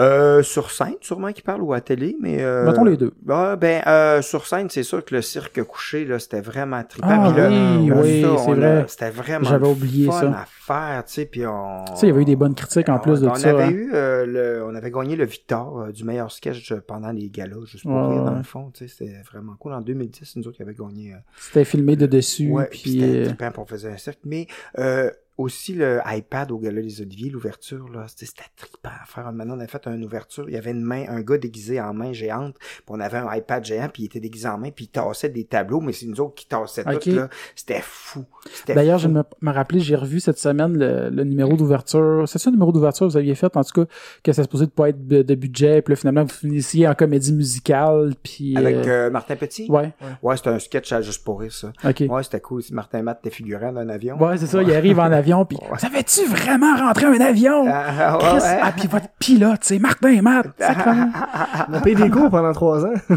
Euh, 0.00 0.42
sur 0.42 0.72
scène, 0.72 0.96
sûrement 1.00 1.30
qu'il 1.32 1.44
parle 1.44 1.62
ou 1.62 1.72
à 1.72 1.80
télé, 1.80 2.16
mais... 2.20 2.42
Euh, 2.42 2.64
Mettons 2.66 2.82
les 2.82 2.96
deux. 2.96 3.12
Ah, 3.28 3.54
ben, 3.54 3.80
euh, 3.86 4.22
sur 4.22 4.44
scène, 4.48 4.68
c'est 4.68 4.82
sûr 4.82 5.04
que 5.04 5.14
le 5.14 5.22
cirque 5.22 5.62
couché, 5.62 6.04
là, 6.04 6.18
c'était 6.18 6.40
vraiment 6.40 6.82
trippant. 6.82 7.06
Ah 7.08 7.32
là, 7.32 7.48
oui, 7.48 7.86
là, 7.88 7.96
oui, 8.02 8.22
ça, 8.22 8.28
c'est 8.36 8.50
on 8.50 8.54
vrai. 8.54 8.84
C'était 8.88 9.10
vraiment 9.10 9.48
J'avais 9.48 9.68
oublié 9.68 10.06
fun 10.08 10.20
ça. 10.20 10.30
à 10.30 10.44
faire, 10.46 11.04
tu 11.06 11.12
sais, 11.12 11.26
puis 11.26 11.46
on... 11.46 11.84
Tu 11.86 11.92
sais, 11.96 12.06
il 12.06 12.08
y 12.08 12.12
avait 12.12 12.22
eu 12.22 12.24
des 12.24 12.34
bonnes 12.34 12.56
critiques 12.56 12.88
en 12.88 12.98
plus 12.98 13.20
de 13.20 13.28
on 13.28 13.34
ça. 13.36 13.50
avait 13.50 13.62
hein. 13.62 13.70
eu 13.70 13.90
euh, 13.94 14.26
le, 14.26 14.64
on 14.66 14.74
avait 14.74 14.90
gagné 14.90 15.14
le 15.14 15.26
Victor 15.26 15.82
euh, 15.82 15.92
du 15.92 16.02
meilleur 16.02 16.32
sketch 16.32 16.74
pendant 16.88 17.12
les 17.12 17.30
galas, 17.30 17.64
juste 17.66 17.84
pour 17.84 17.92
Ouais, 17.92 18.14
rire, 18.14 18.24
dans 18.24 18.34
le 18.34 18.42
fond, 18.42 18.72
tu 18.74 18.88
sais, 18.88 18.96
c'était 18.98 19.22
vraiment 19.30 19.54
cool. 19.60 19.74
En 19.74 19.80
2010, 19.80 20.24
c'est 20.24 20.40
nous 20.40 20.48
autres 20.48 20.56
qui 20.56 20.62
avions 20.64 20.88
gagné 20.88 21.12
euh, 21.12 21.18
C'était 21.38 21.64
filmé 21.64 21.94
de 21.94 22.06
dessus, 22.06 22.50
Ouais, 22.50 22.66
puis 22.68 22.80
c'était 23.00 23.16
euh, 23.20 23.24
trippant 23.26 23.52
pour 23.52 23.68
faire 23.68 23.92
un 23.92 23.96
cercle. 23.96 24.22
Mais 24.24 24.48
euh, 24.80 25.08
aussi 25.36 25.74
le 25.74 26.00
iPad 26.06 26.50
au 26.52 26.58
Gala 26.58 26.80
des 26.80 27.00
Oliviers, 27.00 27.30
l'ouverture, 27.30 27.88
là, 27.88 28.06
c'était 28.06 28.42
trippant 28.56 28.90
à 29.02 29.04
faire. 29.06 29.32
Maintenant, 29.32 29.56
on 29.56 29.60
a 29.60 29.66
fait 29.66 29.86
une 29.86 30.04
ouverture. 30.04 30.48
Il 30.48 30.54
y 30.54 30.56
avait 30.56 30.70
une 30.70 30.82
main, 30.82 31.04
un 31.08 31.22
gars 31.22 31.38
déguisé 31.38 31.80
en 31.80 31.92
main 31.92 32.12
géante, 32.12 32.54
puis 32.58 32.84
on 32.88 33.00
avait 33.00 33.18
un 33.18 33.34
iPad 33.34 33.64
géant, 33.64 33.88
puis 33.92 34.04
il 34.04 34.06
était 34.06 34.20
déguisé 34.20 34.46
en 34.48 34.58
main, 34.58 34.70
puis 34.70 34.84
il 34.84 34.88
tassait 34.88 35.28
des 35.28 35.44
tableaux, 35.44 35.80
mais 35.80 35.92
c'est 35.92 36.06
nous 36.06 36.20
autres 36.20 36.34
qui 36.34 36.46
tassaient 36.46 36.84
Ok. 36.88 37.00
tout, 37.00 37.10
là. 37.10 37.28
C'était 37.56 37.80
fou. 37.82 38.24
C'était 38.52 38.74
D'ailleurs, 38.74 38.98
je 38.98 39.08
me, 39.08 39.22
me 39.40 39.50
rappelais, 39.50 39.80
j'ai 39.80 39.96
revu 39.96 40.20
cette 40.20 40.38
semaine 40.38 40.76
le, 40.78 41.10
le 41.10 41.24
numéro 41.24 41.56
d'ouverture. 41.56 42.24
C'est 42.28 42.38
ça 42.38 42.50
le 42.50 42.54
numéro 42.56 42.70
d'ouverture 42.72 43.06
que 43.06 43.12
vous 43.12 43.16
aviez 43.16 43.34
fait, 43.34 43.56
en 43.56 43.64
tout 43.64 43.84
cas, 43.84 43.90
que 44.22 44.32
ça 44.32 44.42
supposé 44.42 44.66
de 44.66 44.70
pas 44.70 44.90
être 44.90 45.06
de, 45.06 45.22
de 45.22 45.34
budget, 45.34 45.82
puis 45.82 45.92
là, 45.92 45.96
finalement, 45.96 46.22
vous 46.22 46.28
finissiez 46.28 46.86
en 46.86 46.94
comédie 46.94 47.32
musicale, 47.32 48.14
puis... 48.22 48.56
Avec 48.56 48.76
euh, 48.76 49.06
euh, 49.06 49.10
Martin 49.10 49.36
Petit? 49.36 49.66
Ouais, 49.70 49.92
Ouais, 50.22 50.36
c'était 50.36 50.50
un 50.50 50.58
sketch 50.58 50.92
à 50.92 51.00
juste 51.02 51.24
pour 51.24 51.40
rire, 51.40 51.52
ça. 51.52 51.72
ok. 51.84 52.04
Ouais, 52.08 52.22
c'était 52.22 52.40
cool. 52.40 52.62
Martin 52.70 53.02
Matt 53.02 53.18
était 53.20 53.34
figurant 53.34 53.72
d'un 53.72 53.88
avion. 53.88 54.16
Ouais, 54.22 54.36
c'est 54.36 54.46
ça, 54.46 54.62
il 54.62 54.72
arrive 54.72 54.98
en 54.98 55.04
avion, 55.10 55.23
puis 55.48 55.56
Ouais. 55.70 55.78
Savais-tu 55.78 56.26
vraiment 56.26 56.76
rentrer 56.76 57.06
un 57.06 57.20
avion? 57.20 57.64
Ah, 57.68 58.16
ouais, 58.16 58.24
Chris, 58.24 58.36
ouais. 58.46 58.58
ah, 58.62 58.72
puis 58.76 58.88
votre 58.88 59.08
pilote, 59.18 59.60
c'est 59.62 59.78
Martin 59.78 60.22
Matt. 60.22 60.48
Sacrément. 60.58 61.10
On 61.68 61.74
a 61.74 61.80
payé 61.80 61.96
des 61.96 62.10
cours 62.10 62.30
pendant 62.30 62.52
trois 62.52 62.84
ans. 62.84 62.94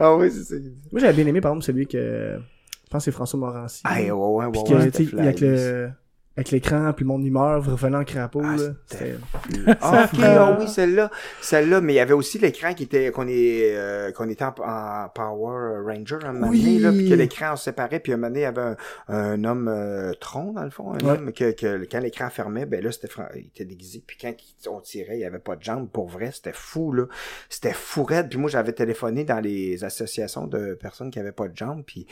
Ah 0.00 0.14
oui, 0.16 0.30
c'est 0.30 0.44
ça. 0.44 0.54
Moi, 0.92 1.00
j'avais 1.00 1.12
bien 1.12 1.26
aimé, 1.26 1.40
par 1.40 1.52
exemple, 1.52 1.64
celui 1.64 1.86
que, 1.86 2.38
je 2.38 2.90
pense 2.90 3.00
que 3.00 3.04
c'est 3.06 3.12
François 3.12 3.38
Morancy. 3.38 3.82
Ah, 3.84 3.94
ouais, 4.00 4.10
ouais, 4.10 4.46
ouais, 4.46 4.52
Puis 4.52 4.74
ouais, 4.74 4.90
que, 4.90 5.18
avec 5.18 5.40
le, 5.40 5.90
avec 6.36 6.50
l'écran, 6.50 6.92
puis 6.92 7.06
d'humeur, 7.06 7.62
vous 7.62 7.70
revenez 7.72 7.96
en 7.96 8.04
crapaud, 8.04 8.42
Ah, 8.44 8.56
là. 8.56 8.72
c'était- 8.86 9.16
C'était- 9.48 9.76
Ah, 9.80 10.06
ok, 10.12 10.20
ah 10.22 10.56
oui, 10.60 10.68
celle-là. 10.68 11.10
Celle-là, 11.40 11.80
mais 11.80 11.94
il 11.94 11.96
y 11.96 12.00
avait 12.00 12.12
aussi 12.12 12.38
l'écran 12.38 12.74
qui 12.74 12.82
était, 12.82 13.10
qu'on 13.10 13.26
est, 13.26 13.74
euh, 13.74 14.12
qu'on 14.12 14.28
était 14.28 14.44
en, 14.44 14.54
en 14.58 15.08
Power 15.14 15.80
Ranger 15.86 16.18
un 16.24 16.32
moment 16.34 16.48
Oui. 16.48 16.60
donné, 16.62 16.78
là, 16.80 16.92
puis 16.92 17.08
que 17.08 17.14
l'écran 17.14 17.56
se 17.56 17.64
séparait, 17.64 18.00
puis 18.00 18.12
un 18.12 18.16
moment 18.16 18.28
donné, 18.28 18.40
il 18.40 18.42
y 18.42 18.46
avait 18.46 18.60
un, 18.60 18.76
un 19.08 19.44
homme 19.44 19.68
euh, 19.68 20.12
tronc, 20.20 20.52
dans 20.52 20.64
le 20.64 20.70
fond, 20.70 20.92
un 20.92 20.98
Ouais. 20.98 21.10
homme 21.12 21.32
que, 21.32 21.52
que 21.52 21.86
quand 21.90 22.00
l'écran 22.00 22.28
fermait, 22.28 22.66
ben 22.66 22.84
là, 22.84 22.92
c'était, 22.92 23.08
il 23.36 23.46
était 23.46 23.64
déguisé, 23.64 24.02
puis 24.06 24.18
quand 24.20 24.34
on 24.70 24.80
tirait, 24.80 25.16
il 25.16 25.20
y 25.20 25.24
avait 25.24 25.38
pas 25.38 25.56
de 25.56 25.62
jambes, 25.62 25.88
pour 25.88 26.08
vrai, 26.08 26.30
c'était 26.34 26.52
fou, 26.52 26.92
là. 26.92 27.04
C'était 27.48 27.72
fou 27.72 28.04
raide, 28.04 28.28
puis 28.28 28.38
moi, 28.38 28.50
j'avais 28.50 28.72
téléphoné 28.72 29.24
dans 29.24 29.40
les 29.40 29.84
associations 29.84 30.46
de 30.46 30.74
personnes 30.74 31.10
qui 31.10 31.18
avaient 31.18 31.32
pas 31.32 31.48
de 31.48 31.56
jambes, 31.56 31.82
puis 31.86 32.06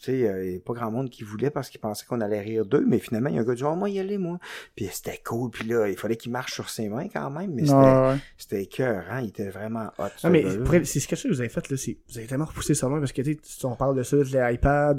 tu 0.00 0.04
sais, 0.12 0.28
euh, 0.28 0.46
il 0.46 0.52
y 0.52 0.56
a 0.56 0.60
pas 0.60 0.72
grand 0.74 0.90
monde 0.90 1.10
qui 1.10 1.24
voulait 1.24 1.50
parce 1.50 1.68
qu'ils 1.70 1.80
pensaient 1.80 2.06
qu'on 2.06 2.20
allait 2.20 2.40
rire 2.40 2.64
d'eux, 2.64 2.84
mais 2.86 2.98
finalement, 2.98 3.28
il 3.30 3.36
y 3.36 3.38
a 3.38 3.42
un 3.42 3.44
gars 3.44 3.52
qui 3.54 3.58
dit, 3.62 3.64
oh, 3.64 3.74
moi, 3.74 3.88
y 3.90 3.98
aller, 3.98 4.18
moi. 4.18 4.38
Puis 4.76 4.88
c'était 4.92 5.20
cool, 5.24 5.50
puis 5.50 5.66
là, 5.68 5.88
il 5.88 5.96
fallait 5.96 6.16
qu'il 6.16 6.30
marche 6.32 6.52
sur 6.54 6.68
ses 6.70 6.88
mains 6.88 7.08
quand 7.12 7.30
même, 7.30 7.52
mais 7.54 7.62
c'était, 7.62 7.74
ouais. 7.76 8.16
c'était 8.36 8.62
écœurant, 8.62 9.18
il 9.18 9.28
était 9.30 9.48
vraiment 9.50 9.88
hot. 9.98 10.04
ce 10.16 10.26
Ah, 10.26 10.30
mais 10.30 10.44
c'est 10.84 11.00
ce 11.00 11.08
que 11.08 11.28
vous 11.28 11.40
avez 11.40 11.48
fait, 11.48 11.68
là, 11.70 11.76
c'est, 11.76 11.96
vous 12.08 12.18
avez 12.18 12.26
tellement 12.26 12.44
repoussé 12.44 12.74
ça 12.74 12.88
loin, 12.88 12.98
parce 13.00 13.12
que, 13.12 13.22
tu 13.22 13.34
sais, 13.34 13.40
si 13.42 13.66
on 13.66 13.74
parle 13.76 13.96
de 13.96 14.02
ça, 14.02 14.16
les 14.16 14.54
iPads, 14.54 14.94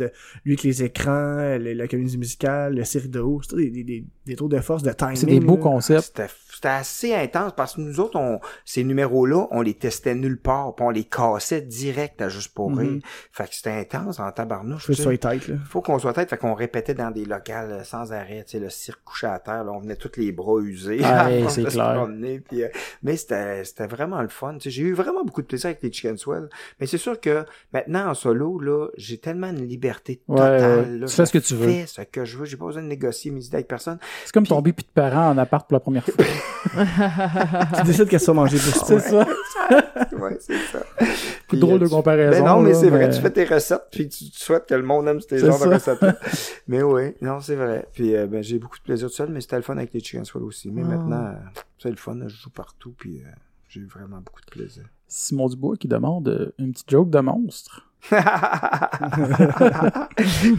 lui 0.45 0.53
avec 0.53 0.63
les 0.63 0.83
écrans, 0.83 1.57
le- 1.57 1.73
la 1.73 1.87
comédie 1.87 2.17
musicale, 2.17 2.75
le 2.75 2.83
cirque 2.83 3.07
de 3.07 3.19
haut, 3.19 3.41
c'est 3.41 3.55
des, 3.55 3.69
des, 3.69 3.83
des, 3.83 4.05
des 4.25 4.35
tours 4.35 4.49
de 4.49 4.59
force, 4.59 4.83
de 4.83 4.91
timing. 4.91 5.15
C'est 5.15 5.25
des 5.25 5.39
beaux 5.39 5.55
là. 5.55 5.61
concepts. 5.63 6.01
C'était, 6.03 6.27
c'était 6.53 6.67
assez 6.67 7.13
intense 7.15 7.53
parce 7.55 7.75
que 7.75 7.81
nous 7.81 7.99
autres, 7.99 8.19
on, 8.19 8.39
ces 8.65 8.83
numéros-là, 8.83 9.47
on 9.51 9.61
les 9.61 9.73
testait 9.75 10.15
nulle 10.15 10.39
part, 10.39 10.75
puis 10.75 10.85
on 10.85 10.89
les 10.89 11.05
cassait 11.05 11.61
direct 11.61 12.21
à 12.21 12.29
juste 12.29 12.53
pour 12.53 12.69
Mhm. 12.71 12.79
rire. 12.79 13.01
Fait 13.31 13.47
que 13.47 13.55
c'était 13.55 13.71
intense 13.71 14.19
en 14.19 14.31
tabarnouche. 14.31 14.88
Sais. 14.93 15.17
tête, 15.17 15.47
là. 15.47 15.55
Faut 15.69 15.81
qu'on 15.81 15.99
soit 15.99 16.13
tête, 16.13 16.29
fait 16.29 16.37
qu'on 16.37 16.53
répétait 16.53 16.93
dans 16.93 17.11
des 17.11 17.25
locales 17.25 17.71
euh, 17.71 17.83
sans 17.83 18.11
arrêt, 18.11 18.43
tu 18.45 18.51
sais, 18.51 18.59
le 18.59 18.69
cirque 18.69 19.01
couché 19.03 19.27
à 19.27 19.39
terre, 19.39 19.63
là, 19.63 19.71
on 19.71 19.79
venait 19.79 19.95
tous 19.95 20.11
les 20.17 20.31
bras 20.31 20.59
usés. 20.61 20.99
Force 21.41 21.55
c'est 21.55 21.63
de 21.63 21.69
clair. 21.69 21.93
promener, 21.95 22.39
puis, 22.39 22.63
euh, 22.63 22.67
mais 23.03 23.17
c'était, 23.17 23.63
c'était 23.63 23.87
vraiment 23.87 24.21
le 24.21 24.27
fun. 24.29 24.53
Tu 24.55 24.63
sais, 24.63 24.69
j'ai 24.69 24.83
eu 24.83 24.93
vraiment 24.93 25.23
beaucoup 25.23 25.41
de 25.41 25.47
plaisir 25.47 25.67
avec 25.67 25.81
les 25.81 25.91
Chicken 25.91 26.17
Swell. 26.17 26.49
Mais 26.79 26.87
c'est 26.87 26.97
sûr 26.97 27.19
que 27.19 27.45
maintenant 27.73 28.09
en 28.09 28.13
solo, 28.13 28.59
là, 28.59 28.87
j'ai 28.97 29.17
tellement 29.17 29.49
une 29.49 29.65
liberté 29.67 30.21
totale. 30.27 30.79
ouais. 30.79 30.97
là. 30.99 31.07
Tu 31.07 31.13
fais 31.13 31.25
ce 31.25 31.33
que 31.33 31.37
tu 31.37 31.55
veux. 31.55 31.67
fais 31.67 31.85
ce 31.87 32.01
que 32.01 32.25
je 32.25 32.37
veux. 32.37 32.45
J'ai 32.45 32.57
pas 32.57 32.65
besoin 32.65 32.81
de 32.81 32.87
négocier 32.87 33.31
mes 33.31 33.45
idées 33.45 33.55
avec 33.55 33.67
personne. 33.67 33.99
C'est 34.25 34.33
comme 34.33 34.47
tomber 34.47 34.73
puis 34.73 34.85
de 34.85 34.91
parents 34.93 35.29
en 35.29 35.37
appart 35.37 35.67
pour 35.67 35.73
la 35.73 35.79
première 35.79 36.03
fois. 36.03 36.13
tu 37.77 37.83
décides 37.83 38.07
qu'est-ce 38.07 38.27
vas 38.27 38.33
manger 38.33 38.57
pour 38.57 38.85
c'est 38.87 38.99
ça. 38.99 39.25
ça. 39.25 40.17
ouais, 40.17 40.37
c'est 40.39 40.57
ça. 40.71 40.85
Plus 41.49 41.57
Puis, 41.57 41.59
drôle 41.59 41.75
euh, 41.75 41.79
de 41.79 41.85
tu- 41.87 41.91
comparaison. 41.91 42.43
Ben 42.43 42.45
non, 42.55 42.61
mais 42.61 42.73
c'est 42.75 42.89
vrai, 42.89 43.07
mais- 43.07 43.13
tu 43.13 43.19
fais 43.21 43.31
tes 43.31 43.43
recettes, 43.43 43.87
puis 43.91 44.07
tu, 44.07 44.29
tu 44.29 44.39
souhaites 44.39 44.65
que 44.67 44.75
le 44.75 44.83
monde 44.83 45.07
aime 45.07 45.19
tes 45.19 45.39
genres 45.39 45.59
de 45.59 45.73
recettes. 45.73 45.99
mais 46.67 46.81
oui, 46.83 47.15
non, 47.21 47.39
c'est 47.41 47.55
vrai. 47.55 47.87
Puis 47.91 48.15
euh, 48.15 48.27
ben, 48.27 48.41
j'ai 48.43 48.59
beaucoup 48.59 48.77
de 48.77 48.83
plaisir 48.83 49.09
tout 49.09 49.15
seul, 49.15 49.29
mais 49.29 49.41
c'était 49.41 49.55
le 49.57 49.63
fun 49.63 49.75
avec 49.77 49.91
les 49.93 49.99
Chicken 49.99 50.23
Swell 50.25 50.43
aussi. 50.43 50.69
Mais 50.71 50.83
Ah. 50.85 50.87
maintenant, 50.89 51.25
euh, 51.25 51.33
c'est 51.79 51.89
le 51.89 51.95
fun, 51.95 52.15
je 52.27 52.35
joue 52.35 52.51
partout, 52.51 52.93
puis 52.97 53.21
euh, 53.25 53.29
j'ai 53.67 53.79
eu 53.81 53.87
vraiment 53.87 54.17
beaucoup 54.17 54.41
de 54.41 54.51
plaisir. 54.51 54.83
Simon 55.07 55.47
Dubois 55.47 55.75
qui 55.77 55.87
demande 55.87 56.27
euh, 56.29 56.53
une 56.59 56.71
petite 56.71 56.89
joke 56.91 57.09
de 57.09 57.19
monstre. 57.19 57.87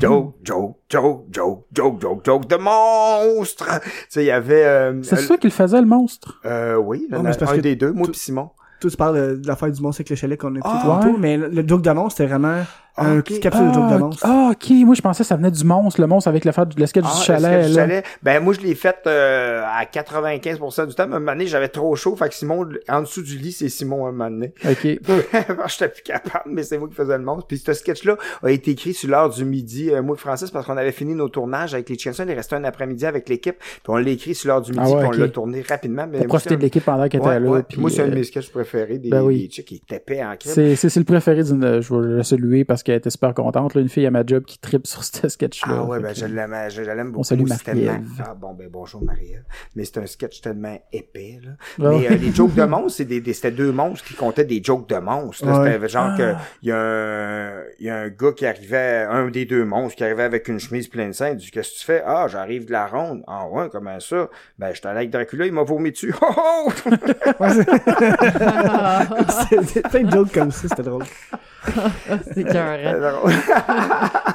joke, 0.01 0.35
joke, 0.43 0.77
joke, 0.89 1.25
joke, 1.33 1.67
joke, 1.73 2.01
joke, 2.01 2.25
joke 2.25 2.47
de 2.49 2.57
monstre! 2.57 3.81
Tu 3.83 3.91
sais, 4.09 4.23
il 4.25 4.27
y 4.27 4.31
avait... 4.31 4.65
Euh, 4.65 5.03
C'est 5.03 5.17
euh, 5.19 5.23
ça 5.23 5.37
qu'il 5.39 5.51
faisait, 5.51 5.81
le 5.81 5.87
monstre? 5.87 6.41
euh, 6.45 6.77
oui, 6.77 7.07
Non, 7.11 7.21
un, 7.21 7.23
mais 7.23 7.33
c'est 7.33 7.39
parce 7.41 7.53
un 7.53 7.57
que 7.57 7.61
des 7.63 7.77
deux, 7.77 7.93
moi 7.93 8.09
puis 8.11 8.19
Simon. 8.19 8.51
Toi, 8.81 8.91
tu 8.91 8.97
parles 8.97 9.17
de, 9.17 9.37
de 9.37 9.47
l'affaire 9.47 9.71
du 9.71 9.81
monstre 9.83 10.01
avec 10.01 10.11
le 10.11 10.17
chalet 10.17 10.39
qu'on 10.41 10.55
a 10.55 10.59
écouté 10.59 10.75
Ah, 10.79 10.83
tantôt, 10.85 11.09
ouais. 11.09 11.19
mais 11.19 11.37
le, 11.37 11.67
joke 11.67 11.83
monstre, 11.95 12.19
c'était 12.19 12.27
vraiment 12.27 12.63
Ah, 12.97 13.07
un 13.07 13.19
ok. 13.19 13.25
petit 13.25 13.41
capsule 13.41 13.69
de 13.69 13.73
joke 13.73 13.89
de 13.89 14.17
Ah, 14.23 14.49
ah, 14.49 14.49
ok. 14.53 14.71
Moi, 14.85 14.95
je 14.95 15.01
pensais 15.01 15.23
que 15.23 15.27
ça 15.29 15.37
venait 15.37 15.51
du 15.51 15.65
monstre. 15.65 16.01
Le 16.01 16.07
monstre 16.07 16.29
avec 16.29 16.45
le, 16.45 16.53
fait, 16.53 16.69
le 16.77 16.87
sketch 16.87 17.05
Ah, 17.07 17.13
du 17.13 17.19
le 17.21 17.25
chalet. 17.25 17.53
sketch 17.63 17.69
du 17.69 17.75
chalet. 17.75 18.05
Ben, 18.23 18.43
moi, 18.43 18.53
je 18.55 18.61
l'ai 18.61 18.75
fait 18.75 18.97
euh, 19.07 19.63
à 19.65 19.85
95% 19.85 20.87
du 20.89 20.95
temps. 20.95 21.07
Mais 21.09 21.17
un 21.17 21.19
moment 21.21 21.33
donné, 21.33 21.47
j'avais 21.47 21.69
trop 21.69 21.95
chaud. 21.97 22.17
Fait 22.17 22.29
que 22.29 22.35
Simon, 22.35 22.67
en 22.89 23.01
dessous 23.03 23.23
du 23.23 23.39
lit, 23.39 23.53
c'est 23.53 23.69
Simon 23.69 24.07
un 24.07 24.13
moment 24.13 24.31
donné. 24.31 24.55
Ok. 24.69 24.83
J'étais 25.69 25.89
plus 25.89 26.03
capable, 26.03 26.51
mais 26.51 26.63
c'est 26.63 26.79
moi 26.79 26.89
qui 26.89 26.95
faisais 26.95 27.17
le 27.17 27.25
monstre. 27.25 27.47
Puis 27.47 27.59
ce 27.59 27.73
sketch-là 27.73 28.17
a 28.43 28.51
été 28.51 28.73
écrit 28.73 28.93
sur 28.95 29.09
l'heure 29.11 29.31
du 29.31 29.45
midi, 29.45 29.91
euh, 29.91 30.03
moi 30.03 30.17
et 30.17 30.19
Francis, 30.19 30.51
parce 30.51 30.67
qu'on 30.67 30.77
avait 30.77 30.93
fini 30.93 31.15
nos 31.15 31.29
tournages 31.29 31.75
avec 31.75 31.89
les 31.89 31.99
Chansons. 31.99 32.25
Il 32.29 32.35
restait 32.35 32.57
un 32.57 32.65
après-midi 32.65 33.07
avec 33.07 33.29
l'équipe. 33.29 33.57
Puis 33.59 33.81
on 33.89 33.97
l'a 33.97 34.11
écrit 34.11 34.35
sur 34.35 34.49
l'heure 34.49 34.63
du 34.63 34.73
midi, 34.73 34.83
Ah 34.85 34.91
ouais, 34.97 35.09
puis 35.09 35.19
on 35.19 35.23
l'a 35.23 35.29
tourné 35.29 35.63
rapidement. 35.69 36.07
Mais 36.11 36.19
Pour 36.19 36.27
profiter 36.29 36.57
de 36.57 36.63
l'équipe 36.63 36.85
pendant 36.85 37.09
qu'elle 37.09 37.21
Ouais, 37.21 37.37
était 37.37 37.45
là. 37.45 37.51
ouais. 37.51 37.63
puis, 37.63 37.81
Moi, 37.81 37.91
c'est 37.91 38.03
un 38.03 38.07
de 38.09 38.13
euh, 38.13 38.17
mes 38.17 38.25
sketchs 38.25 38.51
préférés, 38.51 38.99
des, 38.99 39.11
ben 39.11 39.23
oui. 39.23 39.49
des 39.57 39.63
qui 39.65 39.83
en 39.91 40.37
crème. 40.37 40.77
C'est, 40.77 40.97
le 40.97 41.05
préféré 41.05 41.43
d'une, 41.45 41.81
je 41.81 41.95
vais 41.95 42.01
le 42.17 42.23
saluer 42.23 42.65
parce 42.65 42.80
qu'elle 42.83 42.97
était 42.97 43.11
super 43.11 43.35
contente, 43.35 43.75
là, 43.75 43.81
une 43.81 43.89
fille 43.89 44.07
à 44.07 44.11
ma 44.11 44.25
job 44.27 44.45
qui 44.45 44.59
tripe 44.59 44.87
sur 44.87 45.03
ce 45.05 45.29
sketch-là. 45.29 45.75
Ah 45.81 45.85
ouais, 45.85 46.01
ben 46.01 46.15
je 46.15 46.27
l'aime, 46.27 46.55
je, 46.69 46.83
je 46.85 46.91
l'aime 46.91 47.13
beaucoup. 47.13 47.25
salue 47.25 47.45
tellement- 47.65 48.01
Ah 48.25 48.35
bon, 48.35 48.55
ben 48.55 48.69
bonjour 48.71 49.03
Marie-Ève. 49.05 49.45
Mais 49.77 49.85
c'est 49.85 49.99
un 49.99 50.07
sketch 50.07 50.41
tellement 50.41 50.79
épais, 50.93 51.41
là. 51.43 51.51
Ah 51.79 51.91
Mais 51.99 52.07
euh, 52.11 52.17
les 52.17 52.33
jokes 52.33 52.55
de 52.55 52.63
monstres, 52.67 52.99
c'est 52.99 53.05
des, 53.05 53.21
des- 53.21 53.33
c'était 53.35 53.51
deux 53.51 53.73
monstres 53.73 54.07
qui 54.07 54.15
comptaient 54.15 54.45
des 54.45 54.63
jokes 54.63 54.89
de 54.89 54.97
monstres. 54.97 55.47
là. 55.47 55.61
Ouais. 55.61 55.73
C'était 55.73 55.89
genre 55.89 56.11
Ah. 56.13 56.17
que 56.19 56.35
il 56.63 56.69
y 56.69 56.73
a 56.73 56.79
un, 56.79 57.63
y 57.81 57.89
a 57.91 57.97
un 57.97 58.09
gars 58.09 58.33
qui 58.37 58.47
arrivait, 58.47 59.07
un 59.09 59.29
des 59.31 59.45
deux 59.45 59.65
monstres 59.65 59.97
qui 59.97 60.05
arrivait 60.05 60.23
avec 60.25 60.49
une 60.49 60.59
chemise 60.59 60.89
pleine 60.89 61.09
de 61.11 61.15
sang. 61.15 61.27
Il 61.33 61.37
dit, 61.37 61.51
qu'est-ce 61.51 61.73
que 61.75 61.79
tu 61.79 61.85
fais? 61.85 62.03
Ah, 62.07 62.27
j'arrive 62.29 62.67
de 62.67 62.73
la 62.73 62.87
ronde. 62.87 63.23
Ah 63.27 63.47
ouais, 63.49 63.69
comment 63.71 63.99
ça? 64.01 64.29
Ben, 64.59 64.73
j'étais 64.75 64.89
allé 64.89 64.99
avec 64.99 65.11
Dracula, 65.11 65.47
il 65.47 65.53
m'a 65.53 65.63
vomi 65.63 65.91
dessus. 65.91 66.15
Oh, 66.23 66.69
oh! 66.69 66.73
C'était 69.49 69.83
plein 69.83 70.03
de 70.05 70.11
jokes 70.11 70.33
comme 70.33 70.51
ça, 70.51 70.69
c'était 70.69 70.83
drôle. 70.83 71.05
C'est. 72.35 72.57
Alors, 72.57 73.29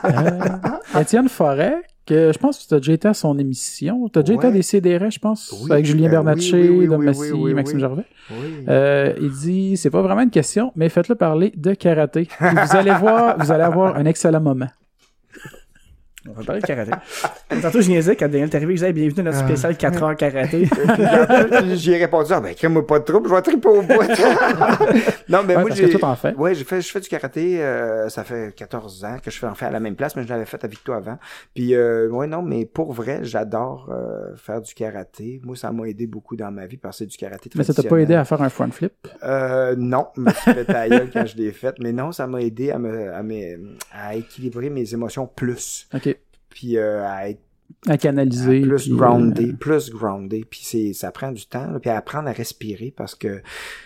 Euh, 0.05 0.99
Étienne 1.01 1.29
Forêt, 1.29 1.77
que 2.05 2.31
je 2.31 2.37
pense 2.37 2.59
que 2.59 2.67
tu 2.67 2.73
as 2.73 2.77
déjà 2.77 2.93
été 2.93 3.07
à 3.07 3.13
son 3.13 3.37
émission. 3.39 4.07
Tu 4.09 4.19
as 4.19 4.23
déjà 4.23 4.35
été 4.35 4.47
à 4.47 4.51
des 4.51 4.61
CDR, 4.61 5.09
je 5.09 5.19
pense, 5.19 5.53
Oui, 5.63 5.71
avec 5.71 5.85
Julien 5.85 6.07
euh, 6.07 6.11
Bernatchez, 6.11 6.61
oui, 6.61 6.69
oui, 6.69 6.77
oui, 6.79 6.87
Dom 6.87 6.99
oui, 6.99 7.05
Massy, 7.05 7.31
oui, 7.31 7.39
oui, 7.41 7.53
Maxime 7.53 7.77
oui. 7.77 7.81
Gervais. 7.81 8.05
oui. 8.31 8.65
Euh, 8.69 9.13
il 9.19 9.31
dit, 9.31 9.77
c'est 9.77 9.89
pas 9.89 10.01
vraiment 10.01 10.21
une 10.21 10.29
question, 10.29 10.71
mais 10.75 10.89
faites-le 10.89 11.15
parler 11.15 11.51
de 11.55 11.73
karaté. 11.73 12.27
Puis 12.37 12.47
vous 12.47 12.75
allez 12.75 12.91
voir, 12.93 13.37
vous 13.39 13.51
allez 13.51 13.63
avoir 13.63 13.95
un 13.97 14.05
excellent 14.05 14.41
moment. 14.41 14.67
On 16.27 16.33
va 16.33 16.43
parler 16.43 16.61
de 16.61 16.65
karaté. 16.65 16.91
Tantôt, 17.61 17.81
je 17.81 17.89
niaisais 17.89 18.15
quand 18.15 18.27
Daniel 18.27 18.49
est 18.49 18.55
arrivé, 18.55 18.73
il 18.73 18.77
disait 18.77 18.93
bienvenue 18.93 19.23
dans 19.23 19.31
notre 19.31 19.45
spécial 19.45 19.77
4 19.77 20.03
heures 20.03 20.15
karaté. 20.15 20.67
J'y 21.75 21.91
ai 21.91 21.97
répondu, 21.97 22.29
ah 22.33 22.41
ben, 22.41 22.55
crée-moi 22.55 22.85
pas 22.85 22.97
de 22.97 23.03
trouble, 23.03 23.29
je 23.29 23.35
vais 23.35 23.41
triper 23.43 23.67
au 23.67 23.81
bout. 23.83 23.93
non, 25.29 25.43
mais 25.45 25.55
Ouais, 25.55 25.61
moi, 25.61 25.69
j'ai. 25.71 25.87
fais. 25.87 26.33
Ouais, 26.35 26.55
j'ai 26.55 26.63
fait, 26.63 26.81
je 26.81 26.91
fais 26.91 26.99
du 26.99 27.07
karaté, 27.09 27.61
euh, 27.63 28.09
ça 28.09 28.23
fait 28.23 28.55
14 28.55 29.05
ans 29.05 29.17
que 29.23 29.29
je 29.29 29.37
fais 29.37 29.45
en 29.45 29.53
fait 29.53 29.65
à 29.65 29.71
la 29.71 29.79
même 29.79 29.95
place, 29.95 30.15
mais 30.15 30.23
je 30.23 30.29
l'avais 30.29 30.45
fait 30.45 30.63
avec 30.63 30.83
toi 30.83 30.95
avant. 30.97 31.19
Puis, 31.53 31.75
euh, 31.75 32.09
ouais, 32.09 32.25
non, 32.25 32.41
mais 32.41 32.65
pour 32.65 32.91
vrai, 32.91 33.19
j'adore 33.21 33.89
euh, 33.91 34.35
faire 34.35 34.61
du 34.61 34.73
karaté. 34.73 35.39
Moi, 35.43 35.55
ça 35.55 35.71
m'a 35.71 35.87
aidé 35.87 36.07
beaucoup 36.07 36.35
dans 36.35 36.51
ma 36.51 36.65
vie 36.65 36.77
parce 36.77 36.97
que 36.97 37.03
c'est 37.03 37.09
du 37.09 37.17
karaté 37.17 37.51
Mais 37.55 37.63
ça 37.63 37.73
t'a 37.73 37.83
pas 37.83 37.97
aidé 37.97 38.15
à 38.15 38.25
faire 38.25 38.41
un 38.41 38.49
front 38.49 38.71
flip? 38.71 38.93
Euh, 39.23 39.75
non, 39.77 40.07
je 40.17 40.31
fait 40.31 40.65
ta 40.65 40.89
gueule 40.89 41.09
quand 41.13 41.25
je 41.27 41.37
l'ai 41.37 41.51
fait, 41.51 41.75
mais 41.79 41.93
non, 41.93 42.11
ça 42.11 42.25
m'a 42.25 42.41
aidé 42.41 42.71
à 42.71 42.79
me, 42.79 43.13
à 43.13 43.21
me, 43.21 43.75
à 43.93 44.15
équilibrer 44.15 44.69
mes 44.71 44.93
émotions 44.93 45.27
plus 45.27 45.87
OK. 45.93 46.14
Puis 46.55 46.77
euh, 46.77 47.05
à 47.07 47.29
être 47.29 47.41
à 47.87 47.97
canaliser. 47.97 48.61
plus 48.61 48.89
groundé, 48.91 49.49
euh, 49.49 49.53
plus 49.53 49.89
groundé, 49.91 50.43
puis 50.47 50.61
c'est 50.63 50.93
ça 50.93 51.11
prend 51.11 51.31
du 51.31 51.45
temps, 51.47 51.69
là, 51.71 51.79
puis 51.79 51.89
apprendre 51.91 52.27
à 52.29 52.31
respirer 52.31 52.91
parce 52.95 53.13
que 53.15 53.41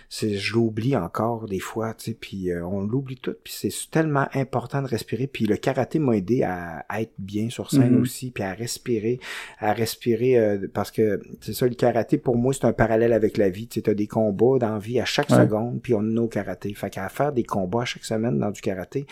c'est 0.09 0.35
je 0.35 0.53
l'oublie 0.53 0.95
encore 0.97 1.47
des 1.47 1.59
fois, 1.59 1.93
tu 1.93 2.11
sais, 2.11 2.17
puis 2.19 2.49
euh, 2.51 2.65
on 2.65 2.81
l'oublie 2.81 3.17
tout, 3.17 3.35
puis 3.43 3.53
c'est 3.55 3.71
tellement 3.91 4.27
important 4.33 4.81
de 4.81 4.87
respirer, 4.87 5.27
puis 5.27 5.45
le 5.45 5.55
karaté 5.57 5.99
m'a 5.99 6.15
aidé 6.15 6.43
à, 6.43 6.85
à 6.89 7.01
être 7.01 7.13
bien 7.19 7.49
sur 7.49 7.71
scène 7.71 7.95
Mhm. 7.95 8.01
aussi, 8.01 8.31
puis 8.31 8.43
à 8.43 8.53
respirer, 8.53 9.19
à 9.59 9.71
respirer 9.73 10.37
euh, 10.37 10.67
parce 10.73 10.91
que 10.91 11.21
c'est 11.41 11.53
ça 11.53 11.65
le 11.67 11.75
karaté 11.75 12.17
pour 12.17 12.37
moi 12.37 12.53
c'est 12.53 12.65
un 12.65 12.73
parallèle 12.73 13.13
avec 13.13 13.37
la 13.37 13.49
vie, 13.49 13.67
tu 13.67 13.75
sais, 13.75 13.81
t'as 13.83 13.93
des 13.93 14.07
combats 14.07 14.59
dans 14.59 14.73
la 14.73 14.79
vie 14.79 14.99
à 14.99 15.05
chaque 15.05 15.29
Ouais. 15.29 15.37
seconde, 15.37 15.81
puis 15.81 15.93
on 15.93 15.99
a 15.99 16.03
nos 16.03 16.27
karaté, 16.27 16.73
fait 16.73 16.89
qu'à 16.89 17.07
faire 17.09 17.31
des 17.33 17.43
combats 17.43 17.85
chaque 17.85 18.05
semaine 18.05 18.39
dans 18.39 18.51
du 18.51 18.61
karaté, 18.61 19.05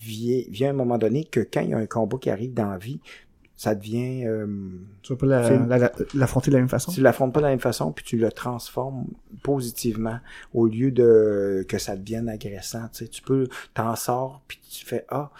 vient, 0.00 0.42
vient 0.50 0.70
un 0.70 0.74
moment 0.74 0.98
donné 0.98 1.24
que 1.24 1.40
quand 1.40 1.60
il 1.60 1.70
y 1.70 1.74
a 1.74 1.78
un 1.78 1.86
combat 1.86 2.18
qui 2.18 2.30
arrive 2.30 2.54
dans 2.54 2.70
la 2.70 2.78
vie, 2.78 3.00
ça 3.56 3.74
devient 3.74 4.24
euh, 4.24 4.46
Tu 5.02 5.12
vas 5.12 5.18
pas 5.18 5.26
la- 5.26 5.48
C'est- 5.48 5.66
la- 5.66 5.78
la- 5.78 5.92
l'affronter 6.14 6.50
de 6.50 6.54
la 6.56 6.60
même 6.60 6.68
façon? 6.68 6.92
tu 6.92 7.00
l'affrontes 7.00 7.32
pas 7.34 7.40
de 7.40 7.46
la 7.46 7.50
même 7.50 7.58
façon, 7.58 7.90
puis 7.90 8.04
tu 8.04 8.16
le 8.16 8.30
transformes 8.30 9.06
positivement 9.42 10.20
au 10.54 10.66
lieu 10.66 10.90
de 10.92 11.64
que 11.68 11.78
ça 11.78 11.96
devienne 11.96 12.28
agressant. 12.28 12.88
Tu 12.92 12.98
sais, 13.04 13.08
tu 13.08 13.22
peux 13.22 13.48
t'en 13.74 13.96
sors 13.96 14.42
puis 14.46 14.60
tu 14.70 14.84
fais 14.86 15.04
ah 15.08 15.30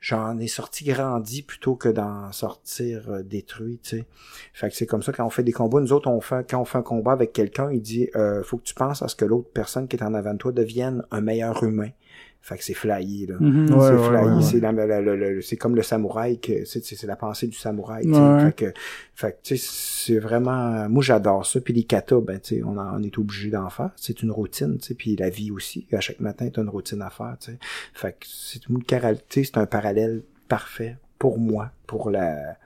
j'en 0.00 0.38
ai 0.38 0.46
sorti 0.46 0.84
grandi 0.84 1.42
plutôt 1.42 1.74
que 1.74 1.88
d'en 1.88 2.30
sortir 2.32 3.10
euh, 3.10 3.22
détruit. 3.22 3.80
Tu 3.82 3.98
sais, 3.98 4.06
fait 4.54 4.70
que 4.70 4.76
c'est 4.76 4.86
comme 4.86 5.02
ça 5.02 5.12
quand 5.12 5.26
on 5.26 5.30
fait 5.30 5.42
des 5.42 5.52
combats. 5.52 5.80
Nous 5.80 5.92
autres, 5.92 6.08
on 6.08 6.20
fait 6.20 6.48
quand 6.48 6.60
on 6.60 6.64
fait 6.64 6.78
un 6.78 6.82
combat 6.82 7.12
avec 7.12 7.32
quelqu'un, 7.32 7.70
il 7.72 7.82
dit 7.82 8.08
euh, 8.16 8.42
faut 8.44 8.58
que 8.58 8.62
tu 8.62 8.74
penses 8.74 9.02
à 9.02 9.08
ce 9.08 9.16
que 9.16 9.24
l'autre 9.24 9.50
personne 9.52 9.88
qui 9.88 9.96
est 9.96 10.02
en 10.02 10.14
avant 10.14 10.32
de 10.34 10.38
toi 10.38 10.52
devienne 10.52 11.02
un 11.10 11.20
meilleur 11.20 11.62
humain. 11.64 11.90
Fait 12.40 12.56
que 12.56 12.64
c'est 12.64 12.72
flyé 12.74 13.26
là. 13.26 13.34
mhm. 13.40 13.70
Ouais, 13.74 13.88
c'est 13.88 13.94
ouais, 13.94 14.08
flyé, 14.08 14.34
ouais. 14.36 14.42
c'est 14.42 14.60
la- 14.60 14.72
la- 14.72 15.00
la- 15.16 15.42
c'est 15.42 15.56
comme 15.56 15.74
le 15.76 15.82
samouraï 15.82 16.38
que 16.38 16.64
c'est 16.64 16.82
c'est 16.84 17.06
la 17.06 17.16
pensée 17.16 17.46
du 17.46 17.56
samouraï. 17.56 18.04
tu 18.04 18.14
sais. 18.14 18.18
Ouais. 18.20 18.44
Fait 18.46 18.52
que 18.52 18.72
fait 19.14 19.32
que 19.32 19.36
tu 19.42 19.56
sais 19.58 19.68
c'est 19.70 20.18
vraiment 20.18 20.88
moi 20.88 21.02
j'adore 21.02 21.44
ça 21.44 21.60
puis 21.60 21.74
les 21.74 21.82
katas 21.82 22.20
ben 22.20 22.40
tu 22.40 22.56
sais 22.56 22.62
on, 22.64 22.78
en- 22.78 22.98
on 22.98 23.02
est 23.02 23.18
obligé 23.18 23.50
d'en 23.50 23.68
faire, 23.68 23.90
c'est 23.96 24.22
une 24.22 24.30
routine 24.30 24.78
tu 24.78 24.86
sais 24.88 24.94
puis 24.94 25.16
la 25.16 25.28
vie 25.30 25.50
aussi 25.50 25.86
à 25.92 26.00
chaque 26.00 26.20
matin 26.20 26.48
tu 26.48 26.58
as 26.60 26.62
une 26.62 26.68
routine 26.70 27.02
à 27.02 27.10
faire 27.10 27.36
tu 27.40 27.50
sais. 27.52 27.58
Fait 27.92 28.12
que 28.12 28.26
c'est 28.26 28.60
karaté, 28.86 29.44
c'est 29.44 29.58
un 29.58 29.66
parallèle 29.66 30.22
parfait 30.48 30.96
pour 31.18 31.38
moi 31.38 31.70
pour 31.86 32.10
la 32.10 32.56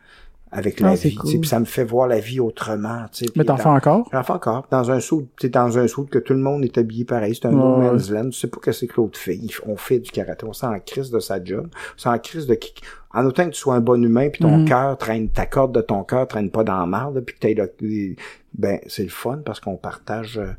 avec 0.52 0.78
la 0.80 0.90
Ah, 0.90 0.96
c'est 0.96 1.08
vie, 1.08 1.14
cool. 1.16 1.40
puis 1.40 1.48
ça 1.48 1.58
me 1.58 1.64
fait 1.64 1.82
voir 1.84 2.06
la 2.06 2.20
vie 2.20 2.38
autrement, 2.38 3.06
tu 3.10 3.24
sais. 3.24 3.30
Mais 3.36 3.44
t'en 3.44 3.56
fais 3.56 3.68
encore? 3.68 4.08
J'en 4.12 4.22
fais 4.22 4.32
encore. 4.34 4.66
Dans 4.70 4.90
un 4.90 5.00
saut, 5.00 5.26
sais, 5.40 5.48
dans 5.48 5.78
un 5.78 5.88
saut 5.88 6.04
que 6.04 6.18
tout 6.18 6.34
le 6.34 6.38
monde 6.40 6.62
est 6.64 6.76
habillé 6.78 7.04
pareil. 7.04 7.34
C'est 7.34 7.48
un 7.48 7.52
no 7.52 7.76
man's 7.78 8.10
land. 8.10 8.30
Tu 8.30 8.38
sais 8.38 8.48
pas 8.48 8.58
que 8.60 8.70
c'est 8.72 8.86
que 8.86 8.94
l'autre 8.98 9.18
fait. 9.18 9.40
On 9.66 9.76
fait 9.76 9.98
du 9.98 10.10
karaté. 10.10 10.44
On 10.46 10.52
s'en 10.52 10.78
crise 10.84 11.10
de 11.10 11.18
sa 11.18 11.42
job. 11.42 11.68
On 11.72 11.98
s'en 11.98 12.18
crise 12.18 12.46
de 12.46 12.54
qui, 12.54 12.74
en 13.14 13.24
autant 13.26 13.44
que 13.47 13.51
tu 13.55 13.60
sois 13.60 13.74
un 13.74 13.80
bon 13.80 14.02
humain 14.02 14.28
puis 14.30 14.40
ton 14.43 14.59
Mhm. 14.59 14.64
cœur 14.68 14.97
traîne, 14.98 15.28
ta 15.28 15.47
corde 15.47 15.74
de 15.74 15.80
ton 15.82 16.02
cœur 16.05 16.26
traîne 16.28 16.51
pas 16.51 16.64
dans 16.64 16.78
la 16.78 16.86
marde, 16.86 17.20
puis 17.20 17.36
que 17.39 17.47
les- 17.80 18.16
ben, 18.55 18.78
c'est 18.86 19.02
le 19.05 19.09
fun 19.09 19.39
parce 19.44 19.60
qu'on 19.60 19.76
partage 19.76 20.39
euh, 20.39 20.52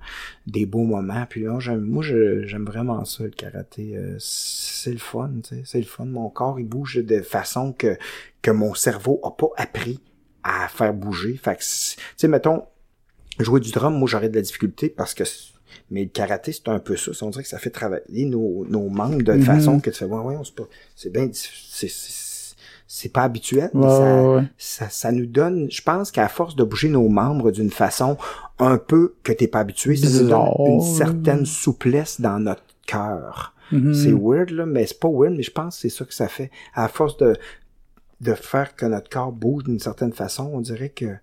des 0.48 0.66
beaux 0.66 0.84
moments. 0.84 1.26
Puis 1.30 1.44
là, 1.44 1.60
j'aime, 1.60 1.82
moi, 1.82 2.04
j'aime 2.04 2.66
vraiment 2.66 3.06
ça, 3.06 3.24
le 3.24 3.30
karaté. 3.30 3.96
Euh, 3.96 4.16
c'est 4.20 4.92
le 4.92 4.98
fun, 4.98 5.30
tu 5.44 5.56
sais. 5.56 5.62
C'est 5.66 5.78
le 5.80 5.86
fun. 5.86 6.06
Mon 6.06 6.30
corps, 6.30 6.60
il 6.60 6.66
bouge 6.68 6.96
de 6.98 7.22
façon 7.22 7.72
que, 7.72 7.98
que 8.42 8.50
mon 8.52 8.74
cerveau 8.74 9.20
a 9.24 9.32
pas 9.32 9.50
appris 9.58 10.00
à 10.44 10.68
faire 10.68 10.94
bouger. 10.94 11.36
Fait 11.38 11.56
que, 11.56 11.62
tu 11.62 11.98
sais, 12.18 12.28
mettons, 12.28 12.64
jouer 13.40 13.60
du 13.60 13.72
drum, 13.72 13.96
moi, 13.98 14.08
j'aurais 14.08 14.30
de 14.30 14.36
la 14.36 14.42
difficulté 14.42 14.90
parce 14.90 15.14
que 15.14 15.24
mais 15.90 16.04
le 16.04 16.10
karaté, 16.10 16.52
c'est 16.52 16.68
un 16.70 16.80
peu 16.80 16.96
ça. 16.96 17.12
On 17.24 17.30
dirait 17.30 17.44
que 17.44 17.50
ça 17.50 17.58
fait 17.60 17.70
travailler 17.72 18.26
nos, 18.26 18.66
nos 18.70 18.90
membres 18.90 19.22
de 19.24 19.34
Mhm. 19.34 19.42
façon 19.42 19.80
que 19.80 19.90
tu 19.90 19.98
fais, 20.00 20.06
ouais, 20.06 20.20
ouais, 20.36 20.36
c'est 20.44 20.56
pas, 20.56 20.64
c'est 20.96 21.12
bien, 21.12 21.30
c'est, 21.32 21.88
c'est, 22.88 23.12
pas 23.12 23.24
habituel, 23.24 23.70
mais 23.74 23.86
Ouais, 23.86 23.90
ça, 23.90 24.24
ouais, 24.24 24.44
ça, 24.58 24.90
ça 24.90 25.12
nous 25.12 25.26
donne, 25.26 25.70
je 25.72 25.82
pense 25.82 26.12
qu'à 26.12 26.28
force 26.28 26.56
de 26.56 26.64
bouger 26.64 26.90
nos 26.90 27.10
membres 27.10 27.52
d'une 27.52 27.72
façon 27.72 28.18
un 28.60 28.78
peu 28.78 29.16
que 29.24 29.32
t'es 29.32 29.48
pas 29.48 29.60
habitué, 29.60 29.96
ça 29.96 30.10
nous 30.10 30.30
donne 30.30 30.48
une 30.68 30.82
certaine 30.82 31.46
souplesse 31.46 32.22
dans 32.22 32.40
notre 32.40 32.64
cœur. 32.86 33.54
Mhm. 33.72 33.94
C'est 33.94 34.14
weird, 34.14 34.52
là, 34.52 34.66
mais 34.66 34.86
c'est 34.86 35.00
pas 35.00 35.10
weird, 35.10 35.36
mais 35.36 35.44
je 35.44 35.52
pense 35.52 35.76
que 35.76 35.82
c'est 35.82 35.90
ça 35.90 36.06
que 36.06 36.14
ça 36.14 36.28
fait. 36.28 36.52
À 36.76 36.88
force 36.88 37.18
de, 37.18 37.36
de 38.22 38.34
faire 38.34 38.76
que 38.76 38.86
notre 38.86 39.10
corps 39.10 39.32
bouge 39.32 39.64
d'une 39.64 39.80
certaine 39.80 40.14
façon, 40.14 40.52
on 40.54 40.62
dirait 40.62 40.90
que 40.90 41.16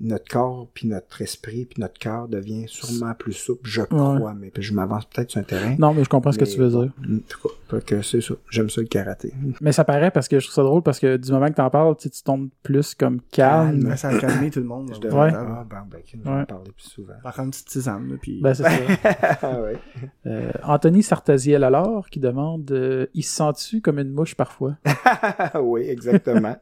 notre 0.00 0.28
corps, 0.28 0.68
puis 0.74 0.88
notre 0.88 1.22
esprit, 1.22 1.66
puis 1.66 1.80
notre 1.80 1.98
cœur 1.98 2.28
devient 2.28 2.64
sûrement 2.66 3.14
plus 3.14 3.32
souple, 3.32 3.68
je 3.68 3.82
crois, 3.82 4.34
mais 4.34 4.52
je 4.58 4.72
m'avance 4.72 5.04
peut-être 5.06 5.30
sur 5.30 5.40
un 5.40 5.44
terrain. 5.44 5.76
Non, 5.78 5.94
mais 5.94 6.04
je 6.04 6.08
comprends 6.08 6.32
ce 6.32 6.38
que 6.38 6.44
tu 6.44 6.58
veux 6.58 6.68
dire. 6.68 6.92
En 7.02 7.18
tout 7.28 7.48
cas, 7.48 7.80
que 7.80 8.02
c'est 8.02 8.20
ça. 8.20 8.34
J'aime 8.50 8.70
ça 8.70 8.80
le 8.80 8.86
karaté. 8.86 9.32
Mais 9.60 9.72
ça 9.72 9.84
paraît 9.84 10.10
parce 10.10 10.28
que 10.28 10.38
je 10.38 10.46
trouve 10.46 10.54
ça 10.54 10.62
drôle 10.62 10.82
parce 10.82 11.00
que 11.00 11.16
du 11.16 11.32
moment 11.32 11.48
que 11.48 11.54
t'en 11.54 11.70
parles, 11.70 11.96
tu 11.96 12.08
tombes 12.22 12.48
plus 12.62 12.94
comme 12.94 13.20
calme. 13.32 13.96
Ça 13.96 14.08
a 14.08 14.18
calmé 14.18 14.50
tout 14.50 14.60
le 14.60 14.66
monde. 14.66 14.88
Je 14.88 14.94
là. 14.94 14.98
devrais 15.00 15.32
Ouais. 15.32 15.36
ah, 15.36 15.64
ben, 15.68 15.86
ben, 15.90 16.00
Ouais. 16.24 16.42
en 16.42 16.44
parler 16.44 16.70
plus 16.72 16.88
souvent. 16.88 17.14
Par 17.22 17.34
contre, 17.34 17.46
une 17.46 17.50
petite 17.50 17.68
tisane, 17.68 18.18
puis... 18.20 18.40
Ben, 18.40 18.54
c'est 18.54 18.62
ça. 18.64 18.70
Ah 19.42 19.60
ouais. 19.60 19.76
Euh, 20.26 20.50
Anthony 20.62 21.02
Sartaziel 21.02 21.64
alors 21.64 22.08
qui 22.08 22.20
demande 22.20 22.70
euh, 22.70 23.06
il 23.14 23.22
se 23.22 23.34
sent-tu 23.34 23.80
comme 23.80 23.98
une 23.98 24.10
mouche 24.10 24.34
parfois? 24.34 24.76
Oui, 25.60 25.82
exactement. 25.88 26.56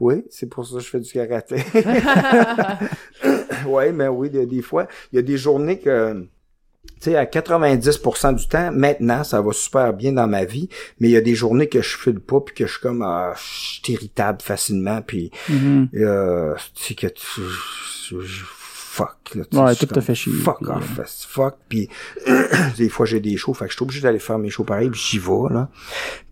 oui, 0.00 0.24
c'est 0.30 0.46
pour 0.46 0.66
ça 0.66 0.76
que 0.76 0.82
je 0.82 0.88
fais 0.88 1.00
du 1.00 1.12
karaté. 1.12 1.56
oui, 3.66 3.92
mais 3.92 4.08
oui, 4.08 4.30
des, 4.30 4.46
des 4.46 4.62
fois, 4.62 4.86
il 5.12 5.16
y 5.16 5.18
a 5.18 5.22
des 5.22 5.36
journées 5.36 5.78
que, 5.78 6.26
tu 7.00 7.10
sais, 7.10 7.16
à 7.16 7.24
90% 7.24 8.34
du 8.36 8.46
temps, 8.48 8.70
maintenant, 8.72 9.24
ça 9.24 9.40
va 9.42 9.52
super 9.52 9.92
bien 9.92 10.12
dans 10.12 10.26
ma 10.26 10.44
vie, 10.44 10.68
mais 11.00 11.08
il 11.08 11.12
y 11.12 11.16
a 11.16 11.20
des 11.20 11.34
journées 11.34 11.68
que 11.68 11.82
je 11.82 11.96
file 11.96 12.20
pas, 12.20 12.40
puis 12.40 12.54
que 12.54 12.66
je 12.66 12.72
suis 12.72 12.80
comme, 12.80 13.02
ah, 13.02 13.34
je 13.36 13.42
suis 13.82 13.92
irritable 13.92 14.40
facilement, 14.42 15.02
puis 15.02 15.30
Mhm. 15.48 15.88
euh, 15.94 16.54
tu 16.74 16.82
sais 16.84 16.94
que 16.94 17.06
tu, 17.08 17.40
je- 18.10 18.44
fuck, 18.44 19.34
là, 19.34 19.42
Ouais, 19.64 19.74
tout 19.74 19.84
te 19.84 20.00
fait 20.00 20.14
chier, 20.14 20.32
Fuck 20.32 20.60
puis, 20.62 20.70
off, 20.70 21.26
fuck, 21.28 21.56
puis 21.68 21.90
des 22.78 22.88
fois 22.88 23.04
j'ai 23.04 23.20
des 23.20 23.36
shows, 23.36 23.52
fait 23.52 23.66
que 23.66 23.70
je 23.72 23.76
suis 23.76 23.82
obligé 23.82 24.00
d'aller 24.00 24.18
faire 24.18 24.38
mes 24.38 24.48
shows 24.48 24.64
pareil, 24.64 24.88
puis 24.88 24.98
j'y 25.00 25.18
vais, 25.18 25.52
là. 25.52 25.68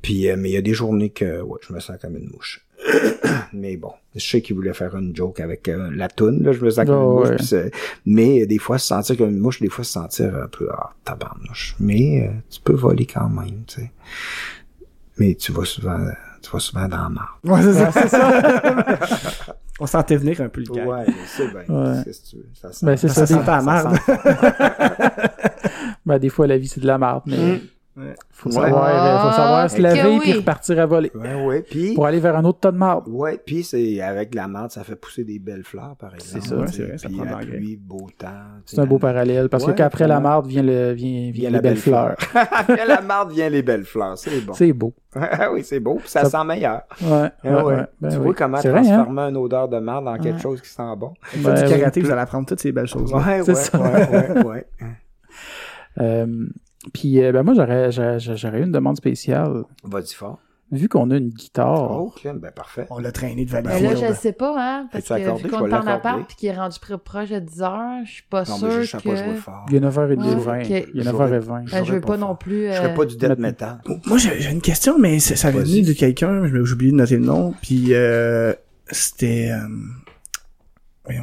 Puis, 0.01 0.31
euh, 0.31 0.37
mais 0.39 0.49
il 0.49 0.53
y 0.55 0.57
a 0.57 0.63
des 0.63 0.73
journées 0.73 1.11
que, 1.11 1.43
ouais, 1.43 1.59
je 1.67 1.75
me 1.75 1.81
sens 1.81 1.99
comme 2.01 2.17
une 2.17 2.31
mouche. 2.31 2.64
mais 3.53 3.77
bon, 3.77 3.93
je 4.15 4.21
sais 4.25 4.41
qu'il 4.43 4.55
voulait 4.57 4.73
faire 4.75 4.95
une 4.97 5.15
joke 5.15 5.41
avec 5.41 5.69
euh, 5.69 5.91
la 5.95 6.09
toune, 6.09 6.43
là, 6.43 6.53
je 6.53 6.65
me 6.65 6.71
sens 6.71 6.85
comme 6.87 6.95
Oh, 6.97 7.13
une 7.13 7.19
mouche, 7.21 7.29
ouais. 7.31 7.37
puis 7.37 7.47
c'est- 7.47 7.71
mais 8.07 8.43
euh, 8.43 8.47
des 8.47 8.59
fois 8.59 8.79
se 8.79 8.87
sentir 8.87 9.17
comme 9.17 9.31
une 9.31 9.39
mouche, 9.39 9.61
des 9.61 9.69
fois 9.69 9.85
se 9.85 9.93
sentir 9.93 10.35
un 10.37 10.49
peu, 10.49 10.69
ah, 10.73 10.91
tabarnouche. 11.05 11.77
Mais 11.81 12.27
euh, 12.29 12.33
tu 12.51 12.61
peux 12.61 12.75
voler 12.75 13.07
quand 13.07 13.29
même, 13.29 13.65
tu 13.67 13.81
sais. 13.83 13.91
Mais 15.19 15.35
tu 15.35 15.53
vas 15.53 15.65
souvent, 15.65 15.99
tu 16.43 16.51
vas 16.51 16.59
souvent 16.59 16.89
dans 16.89 17.03
la 17.05 17.09
marre. 17.09 17.39
Ouais, 17.45 17.63
c'est 17.63 17.73
ça, 17.75 17.93
c'est 17.93 18.09
ça. 18.09 19.57
On 19.81 19.87
sentait 19.87 20.17
venir 20.17 20.41
un 20.41 20.49
peu 20.49 20.61
le 20.61 20.73
gars. 20.73 20.85
Ouais, 20.87 21.05
mais 21.07 21.15
c'est 21.27 21.49
bien. 21.49 21.63
Ouais. 21.69 22.03
Qu'est-ce 22.05 22.21
que 22.23 22.27
tu 22.31 22.37
veux? 22.37 22.47
Ça 22.55 22.73
sent- 22.73 22.87
Ben, 22.87 22.97
c'est 22.97 23.09
Ça 23.09 23.27
ça. 23.27 23.39
sent 23.39 23.43
la 23.47 23.63
merde. 23.63 23.97
Ben, 26.07 26.19
des 26.19 26.29
fois 26.29 26.47
la 26.47 26.59
vie 26.59 26.69
c'est 26.69 26.81
de 26.81 26.87
la 26.87 26.99
merde, 26.99 27.23
mais 27.27 27.37
Mm. 27.55 27.61
Ouais. 27.97 28.15
faut 28.33 28.49
Ouais. 28.49 28.55
savoir, 28.57 29.23
faut 29.31 29.37
savoir 29.37 29.71
se 29.71 29.77
Ah, 29.77 29.81
laver 29.83 30.09
oui. 30.15 30.19
puis 30.21 30.33
repartir 30.33 30.81
à 30.81 30.87
voler 30.87 31.13
Ouais, 31.15 31.35
ouais. 31.45 31.63
Puis, 31.63 31.95
pour 31.95 32.07
aller 32.07 32.19
vers 32.19 32.37
un 32.37 32.45
autre 32.45 32.59
tas 32.59 32.73
de 32.73 32.77
marde. 32.77 33.05
ouais, 33.07 33.39
puis 33.45 33.63
c'est 33.63 34.01
avec 34.01 34.35
la 34.35 34.49
menthe, 34.49 34.73
ça 34.73 34.83
fait 34.83 34.97
pousser 34.97 35.23
des 35.23 35.39
belles 35.39 35.63
fleurs, 35.63 35.95
par 35.97 36.13
exemple. 36.13 36.43
C'est 36.43 36.49
ça, 36.49 36.67
c'est 36.67 36.83
vrai, 36.87 36.99
ça 36.99 37.09
Puis 37.09 37.17
prend 37.19 37.37
pluie, 37.39 37.77
beau 37.77 38.09
temps. 38.19 38.27
C'est 38.67 38.81
un 38.81 38.87
beau 38.87 38.99
parallèle 38.99 39.49
parce 39.49 39.65
Ouais, 39.65 39.73
que 39.73 39.79
qu'après 39.79 40.09
la 40.09 40.19
marde 40.19 40.47
vient 40.49 40.63
le 40.65 40.91
vient, 40.93 41.31
vient 41.31 41.31
Vient 41.31 41.51
les 41.51 41.55
la 41.57 41.61
belles 41.61 41.73
belle 41.75 41.81
fleurs. 41.83 42.17
Après 42.35 42.85
la 42.87 43.01
menthe 43.01 43.31
vient 43.31 43.49
les 43.49 43.63
belles 43.63 43.85
fleurs. 43.85 44.19
C'est 44.19 44.41
bon. 44.41 44.53
C'est 44.55 44.73
beau. 44.73 44.93
Ah 45.17 45.53
oui, 45.53 45.63
c'est 45.63 45.79
beau. 45.79 45.95
Puis 46.01 46.09
ça, 46.09 46.25
Ça- 46.25 46.41
sent 46.41 46.45
meilleur. 46.49 46.83
Ouais. 47.01 47.09
ouais, 47.11 47.31
Ah 47.45 47.65
ouais. 47.65 47.75
ouais. 47.77 47.87
Ben 48.01 48.09
tu 48.09 48.17
oui. 48.17 48.23
vois 48.25 48.35
comment 48.35 48.59
hein? 48.59 48.61
transformer 48.63 49.23
une 49.23 49.37
odeur 49.37 49.69
de 49.69 49.79
merde 49.79 50.07
dans 50.07 50.19
quelque 50.19 50.41
chose 50.41 50.61
qui 50.61 50.69
sent 50.69 50.83
bon. 50.97 51.13
Faites 51.23 51.43
Ben 51.45 51.55
du 51.55 51.63
oui. 51.73 51.79
karaté, 51.79 52.01
vous 52.01 52.11
allez 52.11 52.21
apprendre 52.23 52.47
toutes 52.47 52.59
ces 52.61 52.73
belles 52.73 52.89
choses. 52.89 53.13
Ouais, 53.15 53.41
ouais, 53.43 54.43
ouais. 54.45 54.67
Euh, 56.01 56.27
puis 56.93 57.23
euh, 57.23 57.33
ben 57.33 57.43
moi 57.43 57.55
j'aurais 57.55 57.91
j'aurais 57.93 58.19
j'aurais 58.21 58.61
une 58.63 58.73
demande 58.73 58.97
spéciale. 58.97 59.65
Vas-y 59.85 60.15
fort. 60.15 60.39
Vu 60.73 60.89
qu'on 60.89 61.11
a 61.11 61.17
une 61.19 61.29
guitare. 61.29 61.91
Oh, 62.01 62.07
ok, 62.17 62.27
ben 62.37 62.51
parfait. 62.51 62.87
On 62.91 62.99
l'a 62.99 63.13
traîné 63.13 63.45
de 63.45 63.53
Mais 63.53 63.61
Valley 63.63 63.83
là, 63.83 63.91
je 63.91 63.97
Field. 63.97 64.15
sais 64.17 64.33
pas, 64.33 64.55
hein, 64.59 64.89
parce 64.91 65.09
accordé? 65.11 65.43
que 65.43 65.47
vu 65.49 65.53
Je 65.53 65.57
qu'on 65.59 65.69
est 65.69 65.75
en 65.75 65.87
appart 65.87 66.27
puis 66.27 66.37
qu'il 66.37 66.49
est 66.49 66.57
rendu 66.57 66.79
près- 66.81 66.99
proche 66.99 67.29
de 67.29 67.39
10 67.39 67.63
heures, 67.63 68.05
je 68.05 68.11
suis 68.11 68.23
pas 68.29 68.41
Non, 68.49 68.57
sûre 68.57 68.69
mais 68.69 68.83
je 68.85 68.97
que... 68.97 69.09
pas 69.09 69.15
jouer 69.15 69.35
fort. 69.35 69.67
Il 69.69 69.75
y 69.75 69.77
a 69.77 69.81
9h20. 69.89 70.49
Ouais, 70.49 70.89
Il 70.95 71.03
y 71.05 71.07
a 71.07 71.13
ok. 71.15 71.21
9h20. 71.21 71.71
Ben, 71.71 71.85
je 71.85 71.93
veux 71.93 72.01
pas 72.01 72.17
non 72.17 72.35
plus... 72.35 72.63
Je 72.65 72.73
euh, 72.73 72.75
ferais 72.77 72.95
pas 72.95 73.05
du 73.05 73.17
death 73.17 73.39
Maintenant. 73.39 73.79
metal. 73.87 74.01
Moi, 74.07 74.19
j'ai 74.19 74.41
j'ai 74.41 74.51
une 74.51 74.63
question, 74.63 74.99
mais 74.99 75.21
ça, 75.21 75.37
ça 75.37 75.51
venu 75.51 75.83
de 75.83 75.93
quelqu'un, 75.93 76.47
je- 76.47 76.65
j'ai 76.65 76.73
oublié 76.73 76.91
de 76.91 76.97
noter 76.97 77.19
le 77.19 77.25
nom, 77.27 77.55
puis 77.63 77.89
euh, 77.93 78.53
c'était... 78.91 79.51
euh, 79.53 79.69
voyons, 81.05 81.23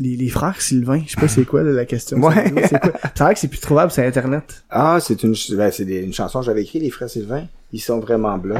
les, 0.00 0.16
les 0.16 0.28
frères 0.28 0.60
Sylvain, 0.60 1.02
je 1.06 1.12
sais 1.12 1.20
pas 1.20 1.28
c'est 1.28 1.44
quoi 1.44 1.62
là, 1.62 1.70
la 1.72 1.84
question. 1.84 2.18
Ouais. 2.18 2.52
C'est 2.68 2.80
quoi? 2.80 2.92
C'est 3.14 3.24
vrai 3.24 3.34
que 3.34 3.40
c'est 3.40 3.48
plus 3.48 3.60
trouvable 3.60 3.90
sur 3.92 4.02
Internet. 4.02 4.64
Ah, 4.70 4.98
c'est 5.00 5.22
une, 5.22 5.34
ch- 5.34 5.56
ben, 5.56 5.70
c'est 5.70 5.84
des- 5.84 6.00
une 6.02 6.12
chanson 6.12 6.40
que 6.40 6.46
j'avais 6.46 6.62
écrite, 6.62 6.82
les 6.82 6.90
frères 6.90 7.08
Sylvain. 7.10 7.44
Ils 7.72 7.80
sont 7.80 8.00
vraiment 8.00 8.36
blood. 8.36 8.58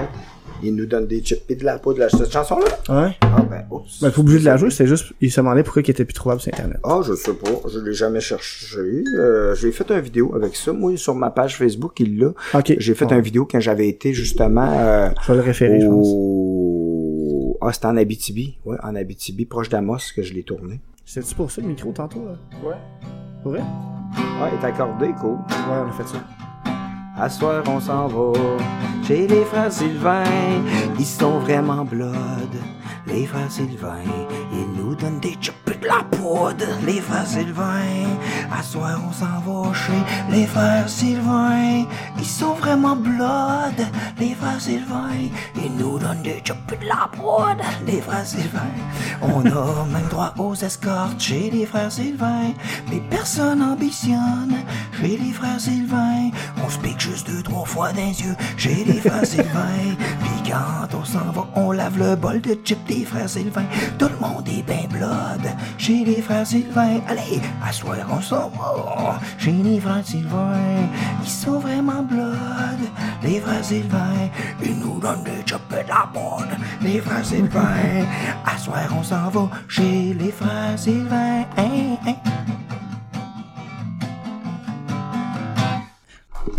Ils 0.62 0.74
nous 0.74 0.86
donnent 0.86 1.06
des 1.08 1.20
chips 1.20 1.42
et 1.48 1.56
de 1.56 1.64
la 1.64 1.78
poudre. 1.78 1.98
Là. 2.00 2.08
Cette 2.10 2.30
chanson-là? 2.30 2.66
Ouais. 3.06 3.16
Ah, 3.22 3.42
ben, 3.48 3.64
oups. 3.70 4.00
Ben, 4.02 4.10
t'es 4.10 4.18
obligé 4.20 4.38
de 4.40 4.44
la 4.44 4.56
jouer, 4.56 4.70
c'est 4.70 4.86
juste, 4.86 5.06
il 5.20 5.32
se 5.32 5.40
demandait 5.40 5.62
pourquoi 5.64 5.82
il 5.84 5.90
était 5.90 6.04
plus 6.04 6.12
trouvable 6.14 6.40
sur 6.40 6.52
Internet. 6.52 6.76
Ah, 6.84 7.00
je 7.04 7.14
sais 7.14 7.32
pas. 7.32 7.48
Je 7.68 7.78
l'ai 7.80 7.92
jamais 7.94 8.20
cherché. 8.20 8.78
Euh, 9.18 9.54
j'ai 9.56 9.72
fait 9.72 9.90
une 9.90 10.00
vidéo 10.00 10.32
avec 10.36 10.54
ça. 10.54 10.72
Moi, 10.72 10.96
sur 10.96 11.14
ma 11.16 11.30
page 11.30 11.56
Facebook, 11.56 11.98
il 11.98 12.18
l'a. 12.18 12.28
Ok. 12.54 12.74
J'ai 12.78 12.94
fait 12.94 13.06
Bon, 13.06 13.14
une 13.16 13.20
vidéo 13.22 13.48
quand 13.50 13.58
j'avais 13.58 13.88
été 13.88 14.12
justement 14.14 14.70
euh, 14.78 15.08
Je 15.26 15.32
vais 15.32 15.38
le 15.38 15.44
référer, 15.44 15.80
je 15.80 15.86
pense. 15.86 16.06
au 16.08 17.58
Ah, 17.62 17.72
c'était 17.72 17.86
en 17.86 17.96
Abitibi. 17.96 18.58
Ouais, 18.64 18.76
en 18.82 18.94
Abitibi, 18.94 19.46
proche 19.46 19.68
d'Amos 19.70 19.98
que 20.14 20.22
je 20.22 20.34
l'ai 20.34 20.42
tourné. 20.44 20.80
C'est-tu 21.12 21.34
pour 21.34 21.50
ça 21.50 21.60
le 21.60 21.66
micro 21.66 21.90
tantôt, 21.90 22.24
là? 22.24 22.34
Ouais. 22.64 22.76
Pour 23.42 23.50
vrai? 23.50 23.62
Ouais, 23.62 24.50
il 24.52 24.62
est 24.62 24.64
accordé, 24.64 25.12
cool. 25.20 25.38
Ouais, 25.38 25.82
on 25.84 25.88
a 25.88 25.90
fait 25.90 26.06
ça. 26.06 26.18
À 27.18 27.28
soir, 27.28 27.64
on 27.66 27.80
s'en 27.80 28.06
va 28.06 28.38
chez 29.02 29.26
les 29.26 29.44
frères 29.44 29.72
Sylvain. 29.72 30.22
Ils 30.96 31.04
sont 31.04 31.40
vraiment 31.40 31.84
blood. 31.84 32.14
Les 33.06 33.26
frères 33.26 33.50
Sylvain, 33.50 34.02
ils 34.52 34.80
nous 34.80 34.94
donnent 34.94 35.20
des 35.20 35.36
chips 35.40 35.54
et 35.72 35.76
de 35.78 35.86
la 35.86 36.02
poudre. 36.10 36.66
Les 36.86 37.00
frères 37.00 37.26
Sylvain, 37.26 38.06
à 38.52 38.62
soir, 38.62 39.00
on 39.08 39.12
s'en 39.12 39.40
va 39.40 39.72
chez 39.72 39.92
les 40.30 40.46
frères 40.46 40.88
Sylvain. 40.88 41.84
Ils 42.18 42.26
sont 42.26 42.54
vraiment 42.54 42.96
blood. 42.96 43.86
Les 44.18 44.34
frères 44.34 44.60
Sylvain, 44.60 45.10
ils 45.56 45.74
nous 45.76 45.98
donnent 45.98 46.22
des 46.22 46.40
chips 46.44 46.72
et 46.72 46.76
de 46.76 46.88
la 46.88 47.08
poudre. 47.12 47.64
Les 47.86 48.00
frères 48.00 48.26
Sylvain, 48.26 48.70
on 49.22 49.40
a 49.46 49.84
même 49.86 50.08
droit 50.10 50.34
aux 50.38 50.54
escortes 50.54 51.20
chez 51.20 51.50
les 51.50 51.66
frères 51.66 51.92
Sylvain. 51.92 52.52
Mais 52.90 53.00
personne 53.10 53.62
ambitionne 53.62 54.56
chez 55.00 55.16
les 55.16 55.32
frères 55.32 55.60
Sylvain. 55.60 56.30
On 56.62 56.68
se 56.68 56.78
pique 56.78 57.00
juste 57.00 57.26
deux, 57.28 57.42
trois 57.42 57.64
fois 57.64 57.92
les 57.92 58.20
yeux 58.22 58.36
chez 58.56 58.84
les 58.84 59.00
frères 59.00 59.26
Sylvain. 59.26 59.96
Puis 60.20 60.52
quand 60.52 60.98
on 60.98 61.04
s'en 61.04 61.30
va, 61.32 61.46
on 61.56 61.72
lave 61.72 61.98
le 61.98 62.14
bol 62.16 62.40
de 62.40 62.56
chips 62.64 62.89
des 62.90 63.04
frères 63.04 63.28
Sylvain. 63.28 63.64
Tout 63.98 64.08
le 64.08 64.18
monde 64.18 64.48
est 64.48 64.62
ben 64.66 64.86
blood 64.88 65.46
chez 65.78 66.04
les 66.04 66.20
frères 66.20 66.46
Sylvain. 66.46 67.00
Allez, 67.06 67.40
à 67.64 67.72
soir, 67.72 67.98
on 68.10 68.20
s'en 68.20 68.50
va 68.50 69.20
chez 69.38 69.52
les 69.52 69.78
frères 69.78 70.04
Sylvain. 70.04 70.88
Ils 71.22 71.28
sont 71.28 71.60
vraiment 71.60 72.02
blood, 72.02 72.82
les 73.22 73.40
frères 73.40 73.64
Sylvain. 73.64 74.28
Ils 74.62 74.78
nous 74.78 74.98
donnent 74.98 75.22
des 75.24 75.42
chips 75.46 75.60
et 75.72 75.84
de 75.84 75.88
la 75.88 76.08
bonne, 76.12 76.56
les 76.82 77.00
frères 77.00 77.24
Sylvain. 77.24 77.60
À 78.44 78.58
soir, 78.58 78.88
on 78.98 79.02
s'en 79.02 79.30
va 79.30 79.48
chez 79.68 80.14
les 80.14 80.32
frères 80.32 80.76
Sylvain. 80.76 81.44
Hein, 81.56 81.96
hein. 82.06 82.14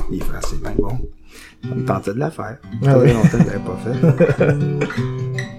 Les 0.10 0.20
frères 0.20 0.46
Sylvain, 0.46 0.74
bon. 0.80 0.98
On 1.70 1.76
me 1.76 1.86
tentait 1.86 2.14
de 2.14 2.20
la 2.20 2.32
faire. 2.32 2.58
Ça 2.84 2.92
Ah 2.92 2.96
longtemps 2.96 3.38
que 3.38 3.52
je 3.52 3.58
pas 3.58 3.78
fait. 3.84 5.48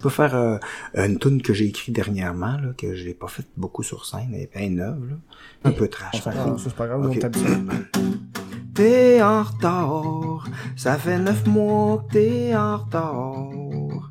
Je 0.00 0.04
peux 0.04 0.08
faire 0.08 0.34
euh, 0.34 0.56
une 0.94 1.18
tune 1.18 1.42
que 1.42 1.52
j'ai 1.52 1.66
écrite 1.66 1.94
dernièrement, 1.94 2.56
là, 2.56 2.72
que 2.74 2.94
j'ai 2.94 3.12
pas 3.12 3.26
faite 3.28 3.48
beaucoup 3.58 3.82
sur 3.82 4.06
scène, 4.06 4.30
elle 4.32 4.40
est 4.40 4.50
bien 4.56 4.70
neuve, 4.70 5.10
là. 5.10 5.16
Un 5.64 5.72
peu 5.72 5.88
trash. 5.88 6.26
Exemple. 6.26 6.58
ça, 6.58 6.64
c'est 6.64 6.74
pas 6.74 6.86
grave. 6.86 7.14
T'es 8.74 9.22
en 9.22 9.42
retard, 9.42 10.48
ça 10.74 10.96
fait 10.96 11.18
neuf 11.18 11.46
mois 11.46 12.02
que 12.08 12.14
t'es 12.14 12.56
en 12.56 12.78
retard. 12.78 14.10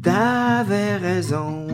T'avais 0.00 0.98
raison, 0.98 1.66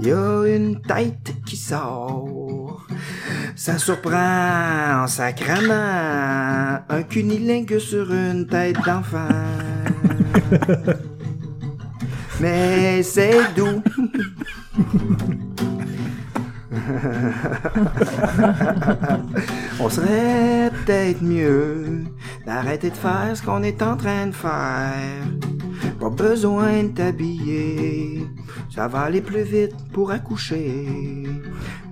y 0.00 0.10
a 0.10 0.46
une 0.46 0.80
tête 0.80 1.32
qui 1.46 1.56
sort. 1.56 2.84
Ça 3.54 3.78
surprend 3.78 5.04
en 5.04 5.06
sacrament 5.06 6.80
un 6.88 7.02
cunilingue 7.04 7.78
sur 7.78 8.12
une 8.12 8.48
tête 8.48 8.84
d'enfant. 8.84 9.28
Mais 12.40 13.02
c'est 13.02 13.54
doux. 13.54 13.82
On 19.80 19.88
serait 19.88 20.70
peut-être 20.70 21.22
mieux 21.22 22.04
d'arrêter 22.44 22.90
de 22.90 22.96
faire 22.96 23.30
ce 23.34 23.42
qu'on 23.42 23.62
est 23.62 23.82
en 23.82 23.96
train 23.96 24.26
de 24.26 24.32
faire. 24.32 25.24
Pas 25.98 26.10
besoin 26.10 26.82
de 26.84 26.88
t'habiller, 26.88 28.26
ça 28.74 28.86
va 28.88 29.00
aller 29.00 29.22
plus 29.22 29.42
vite 29.42 29.74
pour 29.92 30.10
accoucher. 30.10 31.24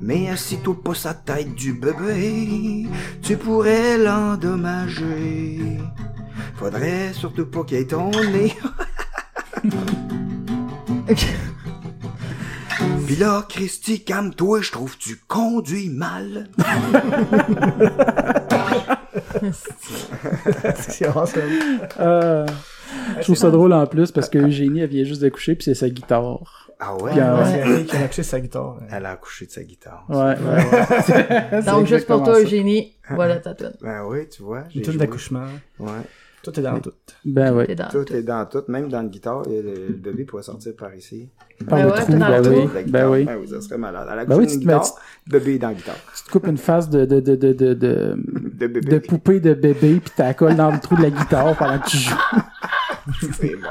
Mais 0.00 0.28
assis-toi 0.28 0.76
pas 0.84 0.94
sa 0.94 1.14
tête 1.14 1.54
du 1.54 1.72
bébé, 1.72 2.86
tu 3.22 3.36
pourrais 3.36 3.96
l'endommager. 3.96 5.78
Faudrait 6.56 7.12
surtout 7.14 7.46
pas 7.46 7.64
qu'il 7.64 7.78
ait 7.78 7.86
ton 7.86 8.10
nez. 8.10 8.54
Pis 13.06 13.16
là, 13.16 13.44
Christy, 13.48 14.02
calme-toi, 14.02 14.62
je 14.62 14.72
trouve 14.72 14.97
que 14.97 15.02
tu 15.02 15.16
conduis 15.28 15.90
mal. 15.90 16.48
C'est 20.76 21.06
awesome. 21.06 21.43
Euh, 22.01 22.47
je 23.18 23.22
trouve 23.22 23.36
ça 23.36 23.51
drôle 23.51 23.72
en 23.72 23.86
plus 23.86 24.10
parce 24.10 24.28
que 24.28 24.39
Eugénie, 24.39 24.81
elle 24.81 24.89
vient 24.89 25.05
juste 25.05 25.20
d'accoucher 25.20 25.55
puis 25.55 25.64
c'est 25.64 25.74
sa 25.74 25.89
guitare. 25.89 26.70
Ah 26.81 26.97
ouais? 26.97 27.12
C'est 27.14 27.59
elle 27.59 27.85
qui 27.86 27.97
a 27.97 28.01
accouché 28.01 28.22
sa 28.22 28.40
guitare. 28.40 28.78
Elle 28.90 29.06
a 29.06 29.10
accouché 29.10 29.47
de 29.47 29.51
sa 29.51 29.62
guitare. 29.62 30.05
Ouais, 30.09 30.16
ouais. 30.16 31.62
Donc, 31.66 31.86
juste 31.86 32.06
pour 32.06 32.22
toi, 32.24 32.35
ça. 32.35 32.40
Eugénie, 32.40 32.94
voilà 33.10 33.36
ta 33.36 33.55
tune. 33.55 33.74
Ben 33.81 34.05
oui, 34.06 34.28
tu 34.28 34.43
vois. 34.43 34.64
Une 34.74 34.82
tune 34.82 34.97
d'accouchement. 34.97 35.47
Ouais. 35.78 35.90
Tout 36.44 36.60
est 36.60 36.62
dans 36.62 36.78
tout. 36.78 36.92
Ben 37.24 37.52
oui. 37.56 37.64
Tout 37.90 38.04
tout. 38.04 38.12
est 38.14 38.22
dans 38.22 38.44
tout, 38.46 38.62
même 38.68 38.88
dans 38.88 39.02
le 39.02 39.08
guitare, 39.08 39.42
le, 39.48 39.62
le 39.88 39.94
bébé 39.94 40.24
pourrait 40.24 40.42
sortir 40.42 40.74
par 40.76 40.94
ici. 40.94 41.28
Par 41.66 41.78
Ben 41.78 41.86
le 41.86 41.92
ouais, 41.92 42.00
trou, 42.00 42.12
ben 42.12 42.42
le 42.42 42.48
oui. 42.50 42.56
La 42.74 42.82
Ben 42.82 42.84
guitare. 42.84 43.10
oui. 43.10 43.24
Ben 43.24 43.38
oui, 43.40 43.48
ça 43.48 43.60
serait 43.60 43.78
malade. 43.78 44.08
Elle 44.12 44.18
a 44.18 44.24
Ben 44.24 44.36
oui, 44.36 44.46
tu 44.46 44.52
te 44.54 44.58
mets- 44.66 44.74
guitare, 44.74 44.94
bébé 45.26 45.58
dans 45.58 45.68
la 45.68 45.74
guitare. 45.74 45.96
Tu 46.16 46.22
te 46.24 46.30
coupes 46.30 46.46
une 46.46 46.58
face 46.58 46.90
de, 46.90 47.04
de, 47.04 47.20
de, 47.20 47.34
de, 47.36 47.52
de, 47.52 47.74
de, 47.74 48.16
De 48.54 48.66
bébé. 48.66 48.80
de 48.80 48.98
poupée 48.98 49.40
de 49.40 49.54
bébé 49.54 50.00
puis 50.00 50.12
la 50.18 50.34
colle 50.34 50.56
dans 50.56 50.70
le 50.70 50.78
trou 50.78 50.96
de 50.96 51.02
la 51.02 51.10
guitare 51.10 51.56
pendant 51.56 51.78
que 51.80 51.88
tu 51.88 51.96
joues. 51.96 52.14
C'est 53.32 53.56
bon. 53.56 53.68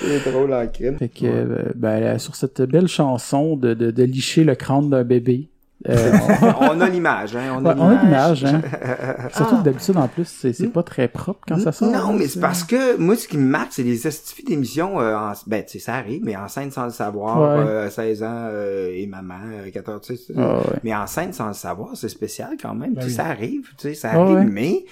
C'est 0.00 0.30
drôle 0.30 0.52
en 0.54 0.66
crime. 0.66 0.96
Fait 0.98 1.08
que, 1.08 1.24
euh, 1.26 1.62
ben, 1.74 2.18
sur 2.18 2.34
cette 2.36 2.62
belle 2.62 2.88
chanson 2.88 3.56
de, 3.56 3.74
de, 3.74 3.90
de 3.90 4.02
licher 4.04 4.44
le 4.44 4.54
crâne 4.54 4.88
d'un 4.88 5.04
bébé, 5.04 5.50
euh, 5.88 6.12
on 6.60 6.80
a 6.80 6.88
l'image, 6.88 7.36
hein. 7.36 7.56
On 7.58 7.64
a 7.64 7.74
Ouais, 7.74 7.80
on 7.80 7.88
a 7.88 8.02
l'image. 8.02 8.44
hein. 8.44 8.60
Surtout 9.34 9.58
que 9.58 9.62
d'habitude, 9.62 9.96
en 9.96 10.08
plus, 10.08 10.24
c'est 10.26 10.52
c'est 10.52 10.68
pas 10.68 10.82
très 10.82 11.08
propre 11.08 11.40
quand 11.46 11.58
ça 11.58 11.72
sort. 11.72 11.90
Non, 11.90 12.12
mais 12.12 12.28
c'est 12.28 12.40
parce 12.40 12.64
que 12.64 12.96
moi, 12.96 13.16
ce 13.16 13.28
qui 13.28 13.38
me 13.38 13.46
marque, 13.48 13.72
c'est 13.72 13.82
les 13.82 14.06
estifies 14.06 14.44
d'émissions. 14.44 15.00
Euh, 15.00 15.16
en- 15.16 15.32
ben, 15.46 15.64
tu 15.64 15.72
sais, 15.72 15.78
ça 15.78 15.94
arrive, 15.94 16.22
mais 16.24 16.36
en 16.36 16.48
scène 16.48 16.70
sans 16.70 16.84
le 16.84 16.90
savoir, 16.90 17.38
Ouais. 17.58 17.64
euh, 17.68 17.90
16 17.90 18.22
ans 18.22 18.48
euh, 18.50 18.90
et 18.94 19.06
maman, 19.06 19.34
euh, 19.64 19.70
14, 19.70 20.00
tu 20.02 20.16
sais. 20.16 20.32
Ah 20.36 20.58
ouais. 20.58 20.78
Mais 20.84 20.94
en 20.94 21.06
scène 21.06 21.32
sans 21.32 21.48
le 21.48 21.54
savoir, 21.54 21.90
c'est 21.94 22.08
spécial 22.08 22.50
quand 22.60 22.74
même. 22.74 22.94
Ben 22.94 23.02
tu 23.02 23.10
sais, 23.10 23.10
oui. 23.10 23.14
ça 23.14 23.24
arrive, 23.26 23.68
tu 23.78 23.88
sais, 23.88 23.94
ça 23.94 24.10
Ah 24.12 24.20
arrive, 24.20 24.36
ouais. 24.38 24.44
mais... 24.44 24.84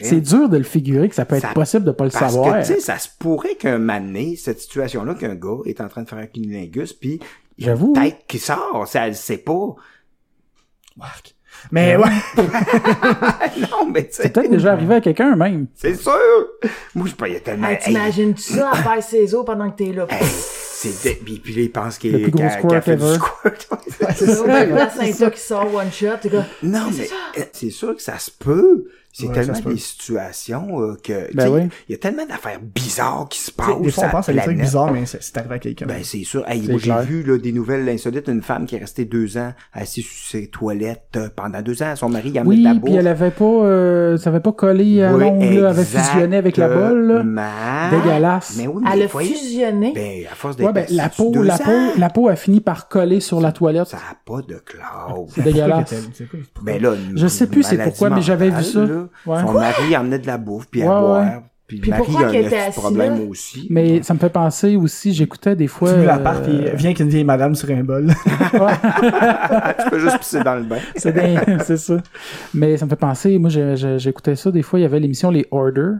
C'est 0.00 0.22
dur 0.22 0.48
de 0.48 0.56
le 0.56 0.62
figurer 0.64 1.10
que 1.10 1.14
ça 1.14 1.26
peut 1.26 1.34
être 1.34 1.42
Ça- 1.42 1.52
possible 1.52 1.84
de 1.84 1.90
pas 1.90 2.04
le 2.06 2.10
Parce 2.10 2.32
savoir. 2.32 2.54
que, 2.54 2.60
tu 2.66 2.72
sais, 2.72 2.80
ça 2.80 2.96
se 2.96 3.08
pourrait 3.18 3.56
qu'un 3.56 3.76
mané, 3.76 4.36
cette 4.36 4.58
situation-là, 4.58 5.12
qu'un 5.14 5.34
gars 5.34 5.58
est 5.66 5.82
en 5.82 5.88
train 5.88 6.02
de 6.02 6.08
faire 6.08 6.18
un 6.18 6.24
cunilingus, 6.26 6.94
puis 6.94 7.20
J'avoue, 7.58 7.92
hein. 7.98 8.04
tête 8.04 8.20
qui 8.26 8.38
sort, 8.38 8.84
ça, 8.88 9.02
elle 9.04 9.10
le 9.10 9.14
sait 9.16 9.36
pas. 9.36 9.74
Marc. 10.96 11.34
Mais 11.70 11.96
ouais. 11.96 12.10
non, 13.70 13.86
mais 13.92 14.08
tu 14.08 14.14
sais, 14.14 14.22
c'est 14.24 14.32
peut-être 14.32 14.50
déjà 14.50 14.72
arrivé 14.72 14.96
à 14.96 15.00
quelqu'un 15.00 15.36
même. 15.36 15.66
c'est 15.74 15.94
sûr. 15.94 16.12
Moi, 16.94 17.06
je 17.08 17.14
pas, 17.14 17.28
il 17.28 17.34
y 17.34 17.36
a 17.36 17.40
tellement... 17.40 17.68
Hey, 17.68 17.74
hey, 17.76 17.82
T'imagines-tu 17.84 18.42
ça 18.42 18.70
à 18.70 18.76
faire 18.76 19.02
ses 19.02 19.34
os 19.34 19.44
pendant 19.44 19.70
que 19.70 19.76
t'es 19.76 19.92
là? 19.92 20.06
C'est 20.90 21.14
puis, 21.16 21.38
puis 21.38 21.54
là, 21.54 21.62
il 21.62 21.70
pense 21.72 21.98
qu'il 21.98 22.12
plus 22.22 22.30
gros 22.30 22.38
qu'il 22.38 22.46
a- 22.46 22.56
qu'il 22.56 22.74
a 22.74 22.80
squirt 22.80 22.84
fait 22.84 22.96
du 22.96 23.02
ever. 23.04 23.14
squirt. 23.14 23.68
Ouais, 24.02 24.88
c'est 24.98 25.12
ça. 25.12 25.30
qui 25.30 25.40
sort 25.40 25.74
one 25.74 25.90
shot, 25.92 26.28
Non, 26.62 26.88
mais 26.96 27.08
euh, 27.40 27.44
c'est 27.52 27.70
sûr 27.70 27.94
que 27.96 28.02
ça 28.02 28.18
se 28.18 28.30
peut. 28.30 28.86
C'est 29.14 29.26
Ouais, 29.26 29.34
tellement 29.34 29.60
des 29.66 29.76
situations 29.76 30.80
euh, 30.80 30.96
que... 31.02 31.34
Ben 31.34 31.46
oui. 31.50 31.68
Il 31.86 31.92
y 31.92 31.94
a 31.94 31.98
tellement 31.98 32.24
d'affaires 32.24 32.58
bizarres 32.62 33.26
qui 33.28 33.40
se 33.40 33.50
passent 33.50 33.78
Des 33.82 33.90
fois, 33.90 34.04
on 34.06 34.10
pense 34.10 34.28
à 34.30 34.32
des 34.32 34.38
trucs 34.40 34.56
bizarres, 34.56 34.90
mais 34.90 35.04
c'est 35.04 35.36
arrivé 35.36 35.54
à 35.56 35.58
quelqu'un. 35.58 35.84
Ben, 35.84 36.02
c'est 36.02 36.24
sûr. 36.24 36.42
Hey, 36.48 36.62
j'ai 36.78 36.94
vu 37.02 37.22
là, 37.22 37.36
des 37.36 37.52
nouvelles 37.52 37.86
insolites. 37.90 38.28
Une 38.28 38.40
femme 38.40 38.64
qui 38.64 38.76
est 38.76 38.78
restée 38.78 39.04
deux 39.04 39.36
ans 39.36 39.52
assise 39.74 40.06
sur 40.06 40.30
ses 40.30 40.46
toilettes 40.46 41.02
euh, 41.16 41.28
pendant 41.36 41.60
deux 41.60 41.82
ans. 41.82 41.94
Son 41.94 42.08
mari, 42.08 42.30
il 42.30 42.38
a 42.38 42.42
Oui, 42.42 42.60
de 42.60 42.64
la 42.64 42.70
puis 42.70 42.80
bouffe. 42.80 42.94
elle 43.00 43.06
avait 43.06 43.30
pas, 43.30 43.44
euh, 43.44 44.16
ça 44.16 44.30
avait 44.30 44.40
pas 44.40 44.52
collé 44.52 45.02
à 45.02 45.12
Oui, 45.14 45.20
l'ongle, 45.24 45.60
là, 45.60 45.68
avait 45.68 45.84
fusionné 45.84 46.36
avec 46.38 46.56
la 46.56 46.68
bolle, 46.70 47.06
là. 47.06 47.90
Dégueulasse. 47.90 48.54
Mais 48.56 48.66
oui, 48.66 48.82
mais 48.82 48.90
elle 48.94 49.02
a 49.02 49.08
fusionné. 49.08 49.92
Ben, 49.94 50.24
à 50.32 50.34
force 50.34 50.56
d'être 50.56 50.71
Ouais, 50.72 50.86
ben, 50.88 50.96
la 50.96 51.08
peau, 51.08 51.42
la 51.42 51.58
peau, 51.58 51.70
la 51.98 52.10
peau 52.10 52.28
a 52.28 52.36
fini 52.36 52.60
par 52.60 52.88
coller 52.88 53.20
sur 53.20 53.40
la 53.40 53.52
toilette. 53.52 53.86
Ça 53.88 53.98
a 53.98 54.14
pas 54.24 54.42
de 54.42 54.54
classe. 54.54 55.30
C'est 55.34 55.42
dégueulasse. 55.42 55.94
Pourquoi? 56.54 56.72
Ben 56.72 56.82
là, 56.82 56.94
une 56.94 57.18
Je 57.18 57.26
sais 57.26 57.46
plus 57.46 57.62
c'est 57.62 57.78
pourquoi, 57.78 58.10
mais 58.10 58.22
j'avais 58.22 58.50
vu 58.50 58.62
ça. 58.62 58.80
là. 58.84 59.06
Ouais. 59.26 59.40
Son 59.40 59.52
mari 59.52 59.96
emmenait 59.96 60.18
de 60.18 60.26
la 60.26 60.38
bouffe, 60.38 60.66
puis 60.70 60.82
à 60.82 60.86
Ouais, 60.86 61.00
boire. 61.00 61.20
ouais. 61.22 61.40
Puis, 61.68 61.80
Puis 61.80 61.90
le 61.90 61.96
mari 61.96 62.10
pourquoi 62.10 62.28
a 62.28 62.34
était 62.36 62.70
problème 62.70 63.18
là? 63.18 63.24
aussi. 63.30 63.66
Mais 63.70 64.02
ça 64.02 64.12
me 64.12 64.18
fait 64.18 64.28
penser 64.28 64.76
aussi, 64.76 65.14
j'écoutais 65.14 65.56
des 65.56 65.68
fois. 65.68 65.94
Tu 65.94 66.04
la 66.04 66.16
euh, 66.16 66.18
part, 66.18 66.42
puis 66.42 66.58
viens 66.74 66.90
avec 66.90 67.00
une 67.00 67.08
vieille 67.08 67.24
madame 67.24 67.54
sur 67.54 67.70
un 67.70 67.82
bol. 67.82 68.12
tu 69.84 69.90
peux 69.90 69.98
juste 69.98 70.18
pisser 70.18 70.42
dans 70.42 70.56
le 70.56 70.64
bain. 70.64 70.78
c'est 70.96 71.14
c'est 71.64 71.76
ça. 71.78 71.96
Mais 72.52 72.76
ça 72.76 72.84
me 72.84 72.90
fait 72.90 72.96
penser, 72.96 73.38
moi 73.38 73.48
j'écoutais 73.50 74.36
ça 74.36 74.50
des 74.50 74.62
fois, 74.62 74.78
il 74.80 74.82
y 74.82 74.84
avait 74.84 75.00
l'émission 75.00 75.30
Les 75.30 75.46
Order. 75.50 75.92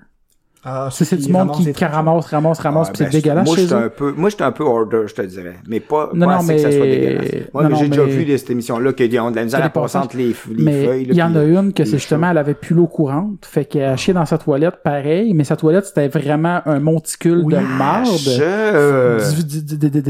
Ah, 0.65 0.89
C'est 0.93 1.05
c'est 1.05 1.17
qui 1.17 1.27
du 1.27 1.33
monde 1.33 1.51
qui, 1.53 1.73
qui 1.73 1.85
ramasse, 1.85 2.27
ramasse, 2.27 2.61
ramasse, 2.61 2.87
Ouais, 2.89 2.93
puis 2.95 3.05
ben, 3.05 3.11
c'est 3.11 3.19
dégueulasse 3.21 3.47
Moi, 3.49 3.57
j'étais 3.57 3.73
un 3.75 3.89
peu, 3.89 4.13
moi, 4.17 4.31
j'étais 4.31 4.45
un 4.45 4.53
peu 4.53 4.63
order, 4.63 5.03
je 5.09 5.15
te 5.15 5.23
dirais. 5.23 5.57
Mais 5.69 5.81
pas, 5.81 6.11
Non, 6.15 6.27
pas 6.27 6.35
non, 6.35 6.39
assez 6.41 6.55
que 6.55 6.61
ça 6.61 6.71
soit 6.71 6.81
mais- 6.87 6.99
dégueulasse. 6.99 7.31
Moi, 7.53 7.63
non, 7.65 7.69
mais 7.69 7.75
non, 7.75 7.81
j'ai 7.83 7.89
déjà 7.89 8.05
vu 8.05 8.25
des- 8.25 8.39
cette 8.39 8.51
émission-là 8.51 8.93
qui 8.93 9.19
ont 9.19 9.31
de 9.33 9.37
la 9.37 9.43
misère 9.45 9.59
Ça 9.59 9.67
à 9.67 9.71
passer 9.71 9.99
entre 9.99 10.17
les, 10.17 10.29
les 10.29 10.63
Mais 10.65 10.85
feuilles. 10.85 11.07
il 11.11 11.17
y 11.17 11.23
en 11.23 11.35
a 11.35 11.43
une 11.43 11.73
que 11.73 11.85
c'est 11.85 11.99
justement, 11.99 12.31
elle 12.31 12.39
avait 12.39 12.55
plus 12.55 12.75
l'eau 12.77 12.87
courante, 12.87 13.45
fait 13.45 13.65
qu'elle 13.65 13.85
a 13.85 13.97
chié 13.97 14.15
dans 14.15 14.25
sa 14.25 14.39
toilette 14.39 14.77
pareil, 14.85 15.35
mais 15.35 15.43
sa 15.45 15.57
toilette 15.57 15.87
c'était 15.87 16.07
vraiment 16.09 16.61
un 16.65 16.79
monticule 16.79 17.45
de 17.45 17.57
marde, 17.59 18.07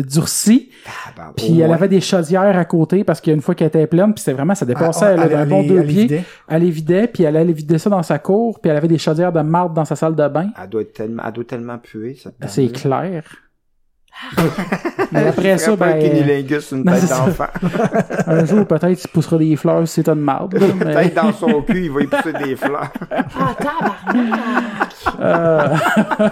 durci, 0.02 0.70
Ah, 0.86 1.10
ben, 1.16 1.22
puis 1.36 1.60
elle 1.60 1.72
avait 1.72 1.88
des 1.88 2.00
chaudières 2.00 2.56
à 2.56 2.64
côté 2.64 3.04
parce 3.04 3.20
qu'une 3.20 3.40
fois 3.40 3.54
qu'elle 3.54 3.68
était 3.68 3.86
pleine, 3.86 4.12
puis 4.12 4.20
c'était 4.22 4.34
vraiment, 4.36 4.54
ça 4.54 4.66
dépassait, 4.66 5.06
Ah, 5.06 5.12
elle 5.14 5.20
avait 5.20 5.34
un 5.34 5.46
bon 5.46 5.62
deux 5.66 5.82
pieds, 5.84 6.22
elle 6.48 6.62
les 6.62 6.70
vidait, 6.70 7.06
puis 7.06 7.24
elle 7.24 7.36
allait 7.36 7.52
vider 7.52 7.78
ça 7.78 7.90
dans 7.90 8.02
sa 8.02 8.18
cour, 8.18 8.60
puis 8.60 8.70
elle 8.70 8.76
avait 8.76 8.88
des 8.88 8.98
chaudières 8.98 9.32
de 9.32 9.40
marde 9.40 9.74
dans 9.74 9.84
sa 9.84 9.96
salle 9.96 10.14
de 10.14 10.28
bain, 10.28 10.41
Elle 10.60 10.68
doit, 10.68 10.82
être 10.82 10.92
tellement, 10.92 11.22
elle 11.26 11.32
doit 11.32 11.44
tellement 11.44 11.78
puer, 11.78 12.14
ça. 12.14 12.30
c'est 12.48 12.68
clair. 12.68 13.24
mais 15.12 15.26
après 15.26 15.56
ça, 15.56 15.72
un 15.72 15.76
ben, 15.76 16.00
sur 16.60 16.76
une 16.76 16.84
Non, 16.84 16.92
tête 17.00 17.08
d'enfant. 17.08 17.46
un 18.26 18.44
jour 18.44 18.66
peut-être 18.66 19.04
il 19.04 19.08
poussera 19.08 19.38
des 19.38 19.56
fleurs 19.56 19.88
si 19.88 19.94
c'est 19.94 20.06
de 20.06 20.12
marde, 20.12 20.58
mais... 20.60 20.84
Peut-être 20.84 21.14
dans 21.14 21.32
son 21.32 21.62
cul, 21.62 21.84
il 21.84 21.90
va 21.90 22.02
y 22.02 22.06
pousser 22.06 22.32
des 22.34 22.56
fleurs. 22.56 22.92
Ah, 23.10 23.54
tabarnak! 23.58 24.92
Euh, 25.18 26.28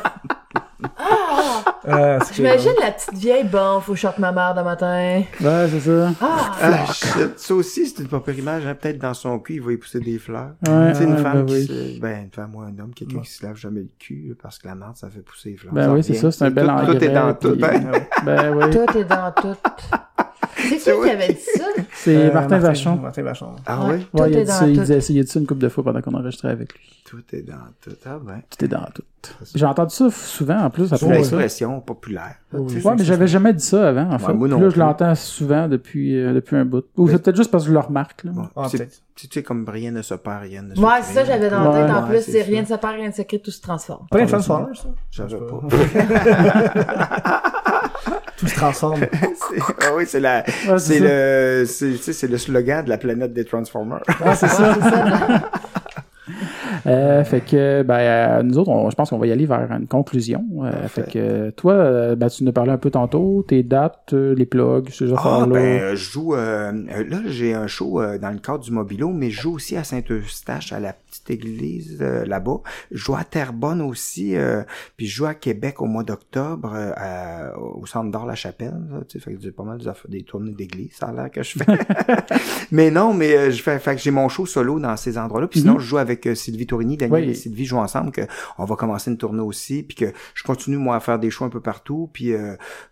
Euh, 1.89 2.19
c'est- 2.24 2.35
J'imagine 2.35 2.73
la 2.81 2.91
petite 2.93 3.15
vieille, 3.15 3.45
bon, 3.45 3.81
faut 3.81 3.93
que 3.93 3.97
je 3.97 4.03
sorte 4.03 4.19
ma 4.19 4.32
mère 4.32 4.55
de 4.55 4.61
matin. 4.62 5.23
ouais, 5.41 5.69
c'est 5.70 5.81
ça. 5.81 6.11
Ah! 6.20 6.53
Ah, 6.61 6.93
shit. 6.93 7.39
Ça 7.39 7.55
aussi, 7.55 7.87
c'est 7.87 8.03
une 8.03 8.09
pas 8.09 8.20
pire 8.20 8.39
image. 8.39 8.66
Hein? 8.66 8.74
Peut-être 8.74 8.99
dans 8.99 9.15
son 9.15 9.39
cul, 9.39 9.55
il 9.55 9.62
va 9.62 9.73
y 9.73 9.77
pousser 9.77 9.99
des 10.01 10.19
fleurs. 10.19 10.51
Ouais, 10.69 10.93
tu 10.93 10.99
sais, 10.99 11.05
une 11.05 11.15
ouais, 11.15 11.23
femme 11.23 11.45
ben 11.45 11.47
qui 11.47 11.53
oui. 11.55 11.66
se... 11.66 12.01
Ben, 12.01 12.24
une 12.24 12.31
femme 12.31 12.55
ou 12.55 12.61
un 12.61 12.78
homme, 12.78 12.93
quelqu'un 12.95 13.20
qui 13.20 13.31
se 13.31 13.45
lave 13.45 13.57
jamais 13.57 13.81
le 13.81 13.89
cul, 13.99 14.37
parce 14.41 14.59
que 14.59 14.69
la 14.69 14.74
marde, 14.74 14.97
ça 14.97 15.09
fait 15.09 15.20
pousser 15.20 15.53
des 15.53 15.57
fleurs. 15.57 15.73
Ben 15.73 15.91
oui, 15.93 16.03
c'est 16.05 16.15
ça, 16.15 16.31
c'est 16.31 16.45
un 16.45 16.51
bel 16.51 16.69
engrais. 16.70 16.99
Tout 16.99 17.05
est 17.05 17.09
dans 17.09 17.35
tout. 17.35 17.57
hein. 17.62 17.93
Ben 18.24 18.55
oui. 18.55 18.70
Tout 18.70 18.99
est 18.99 19.05
dans 19.05 19.32
tout. 19.32 19.57
C'est 20.57 20.79
qui 20.79 20.85
qui 21.03 21.11
avait 21.11 21.33
dit 21.33 21.41
ça? 21.57 21.65
C'est 21.93 22.17
Euh, 22.17 22.33
Martin 22.33 22.59
Vachon. 22.59 22.97
Martin 22.97 23.23
Vachon. 23.23 23.47
Ah 23.67 23.87
Ouais. 23.87 23.97
oui? 23.97 24.07
Tout 24.15 24.23
Ouais, 24.23 24.31
il, 24.31 24.39
a 24.39 24.45
dit 24.45 24.51
il, 24.69 24.75
tout. 24.75 24.81
disait, 24.81 24.99
il 24.99 25.21
a 25.21 25.23
dit 25.23 25.29
ça 25.31 25.41
une 25.41 25.47
couple 25.47 25.61
de 25.62 25.69
fois 25.69 25.85
pendant 25.85 26.01
qu'on 26.01 26.15
enregistrait 26.15 26.51
avec 26.51 26.73
lui. 26.73 26.81
Tout 27.05 27.23
est 27.33 27.43
dans 27.43 27.55
tout. 27.83 27.91
Ah 28.07 28.19
ben. 28.23 28.41
Tout 28.57 28.65
est 28.65 28.69
dans 28.69 28.85
tout. 28.95 29.03
J'ai 29.55 29.67
entendu 29.67 29.95
ça 29.95 30.09
souvent 30.11 30.59
en 30.61 30.71
plus 30.71 30.89
C'est 30.89 31.03
une 31.03 31.09
ça. 31.12 31.19
expression 31.19 31.81
populaire. 31.81 32.37
Tu 32.53 32.81
sais, 32.81 32.87
Ouais, 32.87 32.95
mais 32.97 33.05
j'avais 33.05 33.27
jamais 33.27 33.53
dit 33.53 33.65
ça 33.65 33.89
avant, 33.89 34.11
en 34.12 34.19
fait. 34.19 34.33
moi 34.33 34.49
non 34.49 34.61
là, 34.61 34.69
je 34.71 34.79
l'entends 34.79 35.15
souvent 35.15 35.69
depuis, 35.69 36.17
euh, 36.17 36.33
depuis 36.33 36.57
un 36.57 36.65
bout. 36.65 36.85
Ou 36.97 37.07
Mais- 37.07 37.12
c'est 37.12 37.23
peut-être 37.23 37.37
juste 37.37 37.51
parce 37.51 37.65
que 37.65 37.69
je 37.69 37.75
le 37.75 37.81
remarque, 37.81 38.25
là. 38.25 38.33
Ah, 38.57 38.67
tu 38.71 38.79
sais, 39.31 39.43
comme 39.43 39.69
rien 39.69 39.91
ne 39.91 40.03
se 40.03 40.15
perd, 40.15 40.43
rien 40.43 40.62
ne 40.62 40.75
se 40.75 40.81
Ouais, 40.81 41.03
c'est 41.03 41.15
ça, 41.15 41.25
j'avais 41.25 41.51
dans 41.51 41.71
la 41.71 41.79
tête 41.81 41.91
Ouais, 41.91 41.97
en 42.01 42.07
plus. 42.09 42.23
c'est 42.23 42.43
rien 42.43 42.62
ne 42.62 42.67
se 42.67 42.75
perd, 42.75 42.95
rien 42.95 43.09
ne 43.09 43.12
se 43.12 43.23
crée, 43.23 43.41
tout 43.41 43.51
se 43.51 43.61
transforme. 43.61 44.07
Pas 44.11 44.19
les 44.21 44.27
Transformers, 44.27 44.77
ça? 44.77 44.89
J'avais 45.11 45.37
pas. 45.37 45.61
Tout 48.39 48.47
se 48.49 48.55
transforme. 48.55 49.01
C'est- 49.21 49.61
ah 49.83 49.91
oui, 49.97 50.05
c'est 50.07 50.21
la, 50.21 50.45
Ouais, 50.69 50.79
c'est 50.79 51.01
le, 51.01 51.65
c'est, 51.67 52.29
le 52.29 52.39
slogan 52.39 52.85
de 52.85 52.89
la 52.91 52.99
planète 52.99 53.33
des 53.33 53.45
Transformers. 53.45 54.01
Ouais, 54.25 54.35
c'est 54.35 54.49
ça. 54.49 54.75
Euh, 56.87 57.25
fait 57.25 57.41
que, 57.41 57.83
ben, 57.83 57.99
euh, 57.99 58.43
nous 58.43 58.57
autres, 58.57 58.71
on- 58.71 58.89
je 58.89 58.95
pense 58.95 59.11
qu'on 59.11 59.19
va 59.19 59.27
y 59.27 59.33
aller 59.33 59.45
vers 59.45 59.71
une 59.73 59.87
conclusion. 59.87 60.43
Euh, 60.63 60.87
fait 60.89 61.11
que, 61.11 61.51
toi, 61.51 62.15
ben, 62.15 62.29
tu 62.29 62.45
nous 62.45 62.53
parlais 62.53 62.71
un 62.73 62.79
peu 62.79 62.91
tantôt, 62.91 63.45
tes 63.47 63.63
dates, 63.63 64.13
les 64.15 64.47
plugs, 64.47 64.89
ces 64.91 65.11
Ah, 65.13 65.19
affaires-là. 65.19 65.47
ben, 65.47 65.91
je 65.91 65.97
joue, 65.97 66.35
là, 66.35 66.73
j'ai 67.27 67.53
un 67.55 67.67
show 67.67 68.01
dans 68.19 68.31
le 68.31 68.39
cadre 68.39 68.61
du 68.61 68.71
Mobilo, 68.71 69.09
mais 69.11 69.31
je 69.31 69.43
joue 69.43 69.55
aussi 69.57 69.77
à 69.77 69.85
Saint-Eustache, 69.85 70.73
à 70.73 70.81
la 70.81 70.95
petite 71.21 71.31
église 71.31 71.99
euh, 72.01 72.25
là-bas. 72.25 72.61
Je 72.91 72.99
joue 72.99 73.15
à 73.15 73.25
Terrebonne 73.25 73.81
aussi, 73.81 74.37
euh, 74.37 74.63
puis 74.97 75.07
je 75.07 75.17
joue 75.17 75.27
à 75.27 75.35
Québec 75.35 75.81
au 75.81 75.87
mois 75.87 76.03
d'octobre, 76.03 76.73
euh, 76.75 77.51
au 77.57 77.87
centre 77.87 78.11
d'or 78.11 78.27
La 78.27 78.35
Chapelle. 78.35 78.75
là, 78.91 79.01
tu 79.09 79.19
sais, 79.19 79.25
fait 79.25 79.35
que 79.35 79.41
j'ai 79.41 79.53
pas 79.53 79.63
mal 79.63 79.81
des, 80.09 80.23
tournées 80.23 80.53
d'église, 80.53 80.93
ça 80.93 81.07
a 81.07 81.13
l'air 81.13 81.31
que 81.31 81.43
je 81.43 81.59
fais. 81.59 81.65
mais 82.71 82.91
non, 82.91 83.15
mais 83.15 83.37
euh, 83.37 83.51
je 83.51 83.63
fais, 83.63 83.79
fait 83.79 83.97
que 83.97 84.01
j'ai 84.01 84.11
mon 84.11 84.29
show 84.29 84.47
solo 84.47 84.79
dans 84.79 84.97
ces 84.97 85.19
endroits-là. 85.19 85.47
Puis 85.49 85.61
sinon, 85.61 85.79
je 85.79 85.87
joue 85.87 85.99
avec 85.99 86.29
Sylvie 86.35 86.67
Tourigny, 86.67 86.97
Daniel 86.97 87.25
Oui. 87.25 87.31
et 87.31 87.35
Sylvie 87.35 87.65
jouent 87.65 87.79
ensemble, 87.79 88.13
que 88.13 88.23
on 88.59 88.65
va 88.65 88.77
commencer 88.77 89.11
une 89.11 89.19
tournée 89.19 89.43
aussi, 89.43 89.83
puis 89.83 89.97
que 89.97 90.13
je 90.35 90.43
continue 90.43 90.77
moi 90.77 90.97
à 90.97 91.01
faire 91.01 91.19
des 91.19 91.31
shows 91.31 91.45
un 91.45 91.51
peu 91.51 91.61
partout, 91.61 92.09
puis 92.13 92.33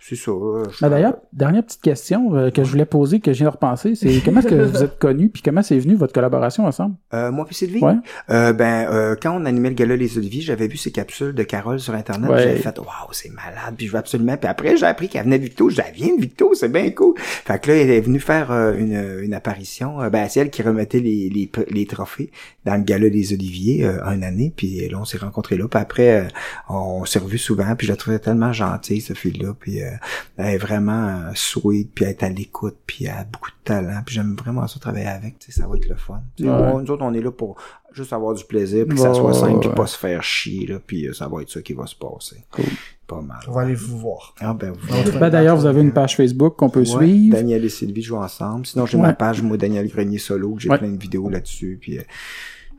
c'est 0.00 0.16
ça. 0.16 0.32
Ben, 0.80 0.90
d'ailleurs, 0.90 1.16
dernière 1.32 1.64
petite 1.64 1.82
question 1.82 2.50
que 2.50 2.64
je 2.64 2.70
voulais 2.70 2.86
poser, 2.86 3.20
que 3.20 3.32
je 3.32 3.38
viens 3.38 3.48
de 3.48 3.52
repenser, 3.52 3.94
c'est 3.94 4.20
comment 4.24 4.40
est-ce 4.40 4.48
que 4.48 4.54
vous 4.54 4.82
êtes 4.82 4.98
connus, 4.98 5.28
puis 5.28 5.42
comment 5.42 5.62
c'est 5.62 5.78
venu 5.78 5.94
votre 5.94 6.12
collaboration 6.12 6.66
ensemble? 6.66 6.96
Euh, 7.14 7.30
moi 7.30 7.44
puis 7.44 7.54
Sylvie? 7.54 7.82
Ouais. 7.82 7.96
Euh, 8.30 8.52
ben, 8.52 8.88
euh, 8.90 9.16
quand 9.20 9.40
on 9.40 9.44
animait 9.44 9.70
le 9.70 9.74
gala 9.74 9.96
Les 9.96 10.18
Oliviers, 10.18 10.42
j'avais 10.42 10.68
vu 10.68 10.76
ces 10.76 10.90
capsules 10.90 11.32
de 11.34 11.42
Carole 11.42 11.80
sur 11.80 11.94
Internet. 11.94 12.30
Ouais. 12.30 12.42
J'avais 12.42 12.56
fait, 12.56 12.78
waouh, 12.78 13.12
c'est 13.12 13.30
malade. 13.30 13.74
Puis 13.76 13.86
je 13.86 13.92
veux 13.92 13.98
absolument. 13.98 14.36
Puis 14.36 14.48
après, 14.48 14.76
j'ai 14.76 14.86
appris 14.86 15.08
qu'elle 15.08 15.24
venait 15.24 15.38
de 15.38 15.44
Victo. 15.44 15.70
Elle 15.70 15.94
vient 15.94 16.14
de 16.14 16.20
Victo, 16.20 16.54
c'est 16.54 16.68
bien 16.70 16.90
cool. 16.90 17.14
Fait 17.18 17.60
que 17.60 17.70
là, 17.70 17.76
elle 17.76 17.90
est 17.90 18.00
venue 18.00 18.20
faire 18.20 18.50
euh, 18.50 18.74
une, 18.76 19.20
une 19.22 19.34
apparition. 19.34 20.00
Euh, 20.00 20.10
ben, 20.10 20.28
c'est 20.28 20.40
elle 20.40 20.50
qui 20.50 20.62
remettait 20.62 21.00
les, 21.00 21.28
les, 21.28 21.50
les 21.70 21.86
trophées 21.86 22.30
dans 22.64 22.76
le 22.76 22.82
gala 22.82 23.08
des 23.08 23.32
Oliviers 23.32 23.84
euh, 23.84 24.04
une 24.04 24.24
année. 24.24 24.52
Puis 24.54 24.88
là, 24.88 24.98
on 24.98 25.04
s'est 25.04 25.18
rencontrés 25.18 25.56
là. 25.56 25.66
Puis 25.68 25.80
après, 25.80 26.20
euh, 26.20 26.28
on 26.68 27.04
s'est 27.04 27.18
revus 27.18 27.38
souvent. 27.38 27.74
Puis 27.76 27.86
je 27.86 27.92
la 27.92 27.96
trouvais 27.96 28.18
tellement 28.18 28.52
gentille, 28.52 29.00
cette 29.00 29.18
fille-là. 29.18 29.54
Puis 29.58 29.82
euh, 29.82 29.90
elle 30.36 30.54
est 30.54 30.58
vraiment 30.58 31.30
sweet. 31.34 31.90
Puis 31.94 32.04
elle 32.04 32.10
est 32.10 32.22
à 32.22 32.28
l'écoute. 32.28 32.76
Puis 32.86 33.04
elle 33.06 33.12
a 33.12 33.24
beaucoup 33.24 33.50
de 33.50 33.64
talent. 33.64 34.02
Puis 34.04 34.14
j'aime 34.14 34.34
vraiment 34.36 34.66
ça 34.66 34.78
travailler 34.78 35.06
avec. 35.06 35.38
Tu 35.38 35.52
sais, 35.52 35.60
ça 35.60 35.66
va 35.66 35.76
être 35.76 35.88
le 35.88 35.96
fun. 35.96 36.22
Ouais. 36.40 36.46
nous 36.82 36.90
autres, 36.90 37.02
on 37.02 37.14
est 37.14 37.20
là 37.20 37.30
pour 37.30 37.56
juste 37.92 38.12
avoir 38.12 38.34
du 38.34 38.44
plaisir, 38.44 38.84
puis 38.86 38.96
que 38.96 39.02
ça 39.02 39.10
Ouais, 39.10 39.16
soit 39.16 39.34
simple, 39.34 39.60
puis 39.60 39.70
pas 39.74 39.86
se 39.86 39.96
faire 39.98 40.22
chier, 40.22 40.66
là, 40.66 40.78
puis 40.84 41.06
euh, 41.08 41.12
ça 41.12 41.26
va 41.28 41.42
être 41.42 41.50
ça 41.50 41.62
qui 41.62 41.72
va 41.72 41.86
se 41.86 41.94
passer. 41.96 42.36
Cool. 42.50 42.64
Pas 43.06 43.20
mal. 43.22 43.38
On 43.48 43.52
va 43.52 43.62
aller 43.62 43.74
vous 43.74 43.98
voir. 43.98 44.34
Ah 44.40 44.52
ben, 44.54 44.72
vous 44.72 45.18
Ben, 45.18 45.30
d'ailleurs, 45.30 45.56
vous 45.56 45.64
avez 45.66 45.80
une 45.80 45.92
page 45.92 46.14
Facebook 46.16 46.56
qu'on 46.56 46.68
peut 46.68 46.80
Ouais, 46.80 46.84
suivre. 46.86 47.36
Daniel 47.36 47.64
et 47.64 47.68
Sylvie 47.70 48.02
jouent 48.02 48.16
ensemble. 48.16 48.66
Sinon, 48.66 48.84
j'ai 48.86 48.96
Ouais. 48.98 49.02
ma 49.04 49.12
page, 49.14 49.40
moi, 49.42 49.56
Daniel 49.56 49.88
Grenier 49.88 50.18
Solo, 50.18 50.54
que 50.54 50.60
j'ai 50.62 50.68
Ouais. 50.68 50.78
plein 50.78 50.90
de 50.90 51.00
vidéos 51.00 51.28
là-dessus, 51.30 51.78
puis... 51.80 51.98
euh, 51.98 52.02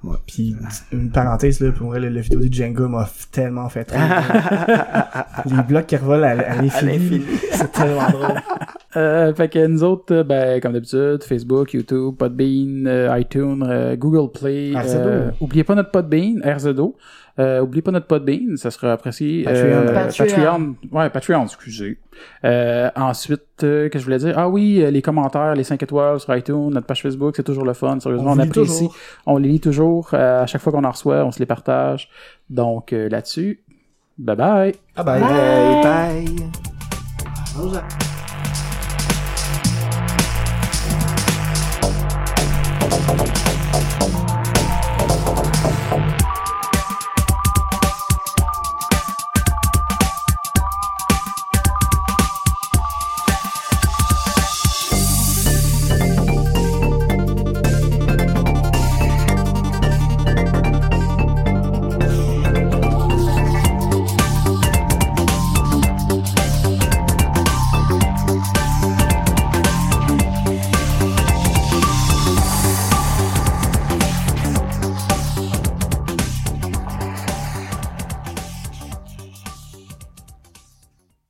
ouais. 0.04 0.18
Puis, 0.28 0.56
une 0.92 1.12
parenthèse, 1.12 1.60
là, 1.60 1.72
pour 1.72 1.88
vrai, 1.88 2.00
le, 2.00 2.10
le 2.10 2.22
vidéo 2.22 2.40
du 2.40 2.52
Jenga 2.52 2.88
m'a 2.88 3.10
tellement 3.32 3.70
fait 3.70 3.90
rire. 3.92 4.24
Les 5.46 5.64
blocs 5.64 5.86
qui 5.88 5.96
revolent 5.98 6.24
à, 6.24 6.32
à 6.32 6.62
l'infini. 6.62 7.22
C'est 7.52 7.72
tellement 7.72 8.10
drôle. 8.10 8.42
Euh, 8.98 9.34
fait 9.36 9.50
que 9.50 9.68
nous 9.68 9.84
autres, 9.84 10.14
euh, 10.16 10.24
ben, 10.24 10.60
comme 10.60 10.74
d'habitude, 10.74 11.24
Facebook, 11.24 11.74
YouTube, 11.74 12.16
Podbean, 12.18 12.86
euh, 12.88 13.20
iTunes, 13.20 13.64
euh, 13.68 13.96
Google 13.96 14.32
Play. 14.32 14.74
RZO. 14.76 14.98
euh, 14.98 15.32
oubliez 15.40 15.64
pas 15.64 15.76
notre 15.76 15.92
Podbean, 15.92 16.42
RZO. 16.44 16.96
Euh, 17.40 17.62
oubliez 17.62 17.82
pas 17.82 17.92
notre 17.92 18.08
Podbean, 18.08 18.58
ça 18.58 18.70
sera 18.70 18.92
apprécié. 18.92 19.44
Patreon. 19.44 19.64
Euh, 19.64 19.94
Patreon. 19.94 20.26
Patreon. 20.28 20.76
Ouais, 20.92 21.10
Patreon, 21.10 21.44
excusez. 21.46 21.98
Euh, 22.44 22.90
ensuite, 22.98 23.42
euh, 23.64 23.84
qu'est-ce 23.86 23.92
que 23.94 24.00
je 24.00 24.04
voulais 24.04 24.18
dire? 24.18 24.34
Ah 24.38 24.50
oui, 24.50 24.84
les 24.92 25.02
commentaires, 25.02 25.56
les 25.56 25.64
5 25.64 25.82
étoiles 25.82 26.20
sur 26.20 26.36
iTunes, 26.36 26.70
notre 26.70 26.86
page 26.86 27.02
Facebook, 27.02 27.36
c'est 27.38 27.44
toujours 27.44 27.66
le 27.66 27.74
fun. 27.74 27.98
Sérieusement, 28.00 28.32
On 28.32 28.36
on, 28.36 28.40
apprécie. 28.40 28.52
toujours. 28.54 28.96
On 29.26 29.38
les 29.38 29.48
lit 29.50 29.60
toujours. 29.62 30.10
Euh, 30.14 30.44
à 30.44 30.48
chaque 30.48 30.62
fois 30.62 30.74
qu'on 30.74 30.84
en 30.84 30.92
reçoit, 30.92 31.24
on 31.24 31.32
se 31.32 31.40
les 31.40 31.46
partage. 31.46 32.10
Donc, 32.50 32.92
euh, 32.92 33.08
là-dessus, 33.08 33.62
bye 34.18 34.36
bye. 34.36 34.76
Ah 34.98 35.04
ben, 35.04 35.20
Bye, 35.22 35.84
bye. 35.84 36.50
Bonjour. 37.56 37.82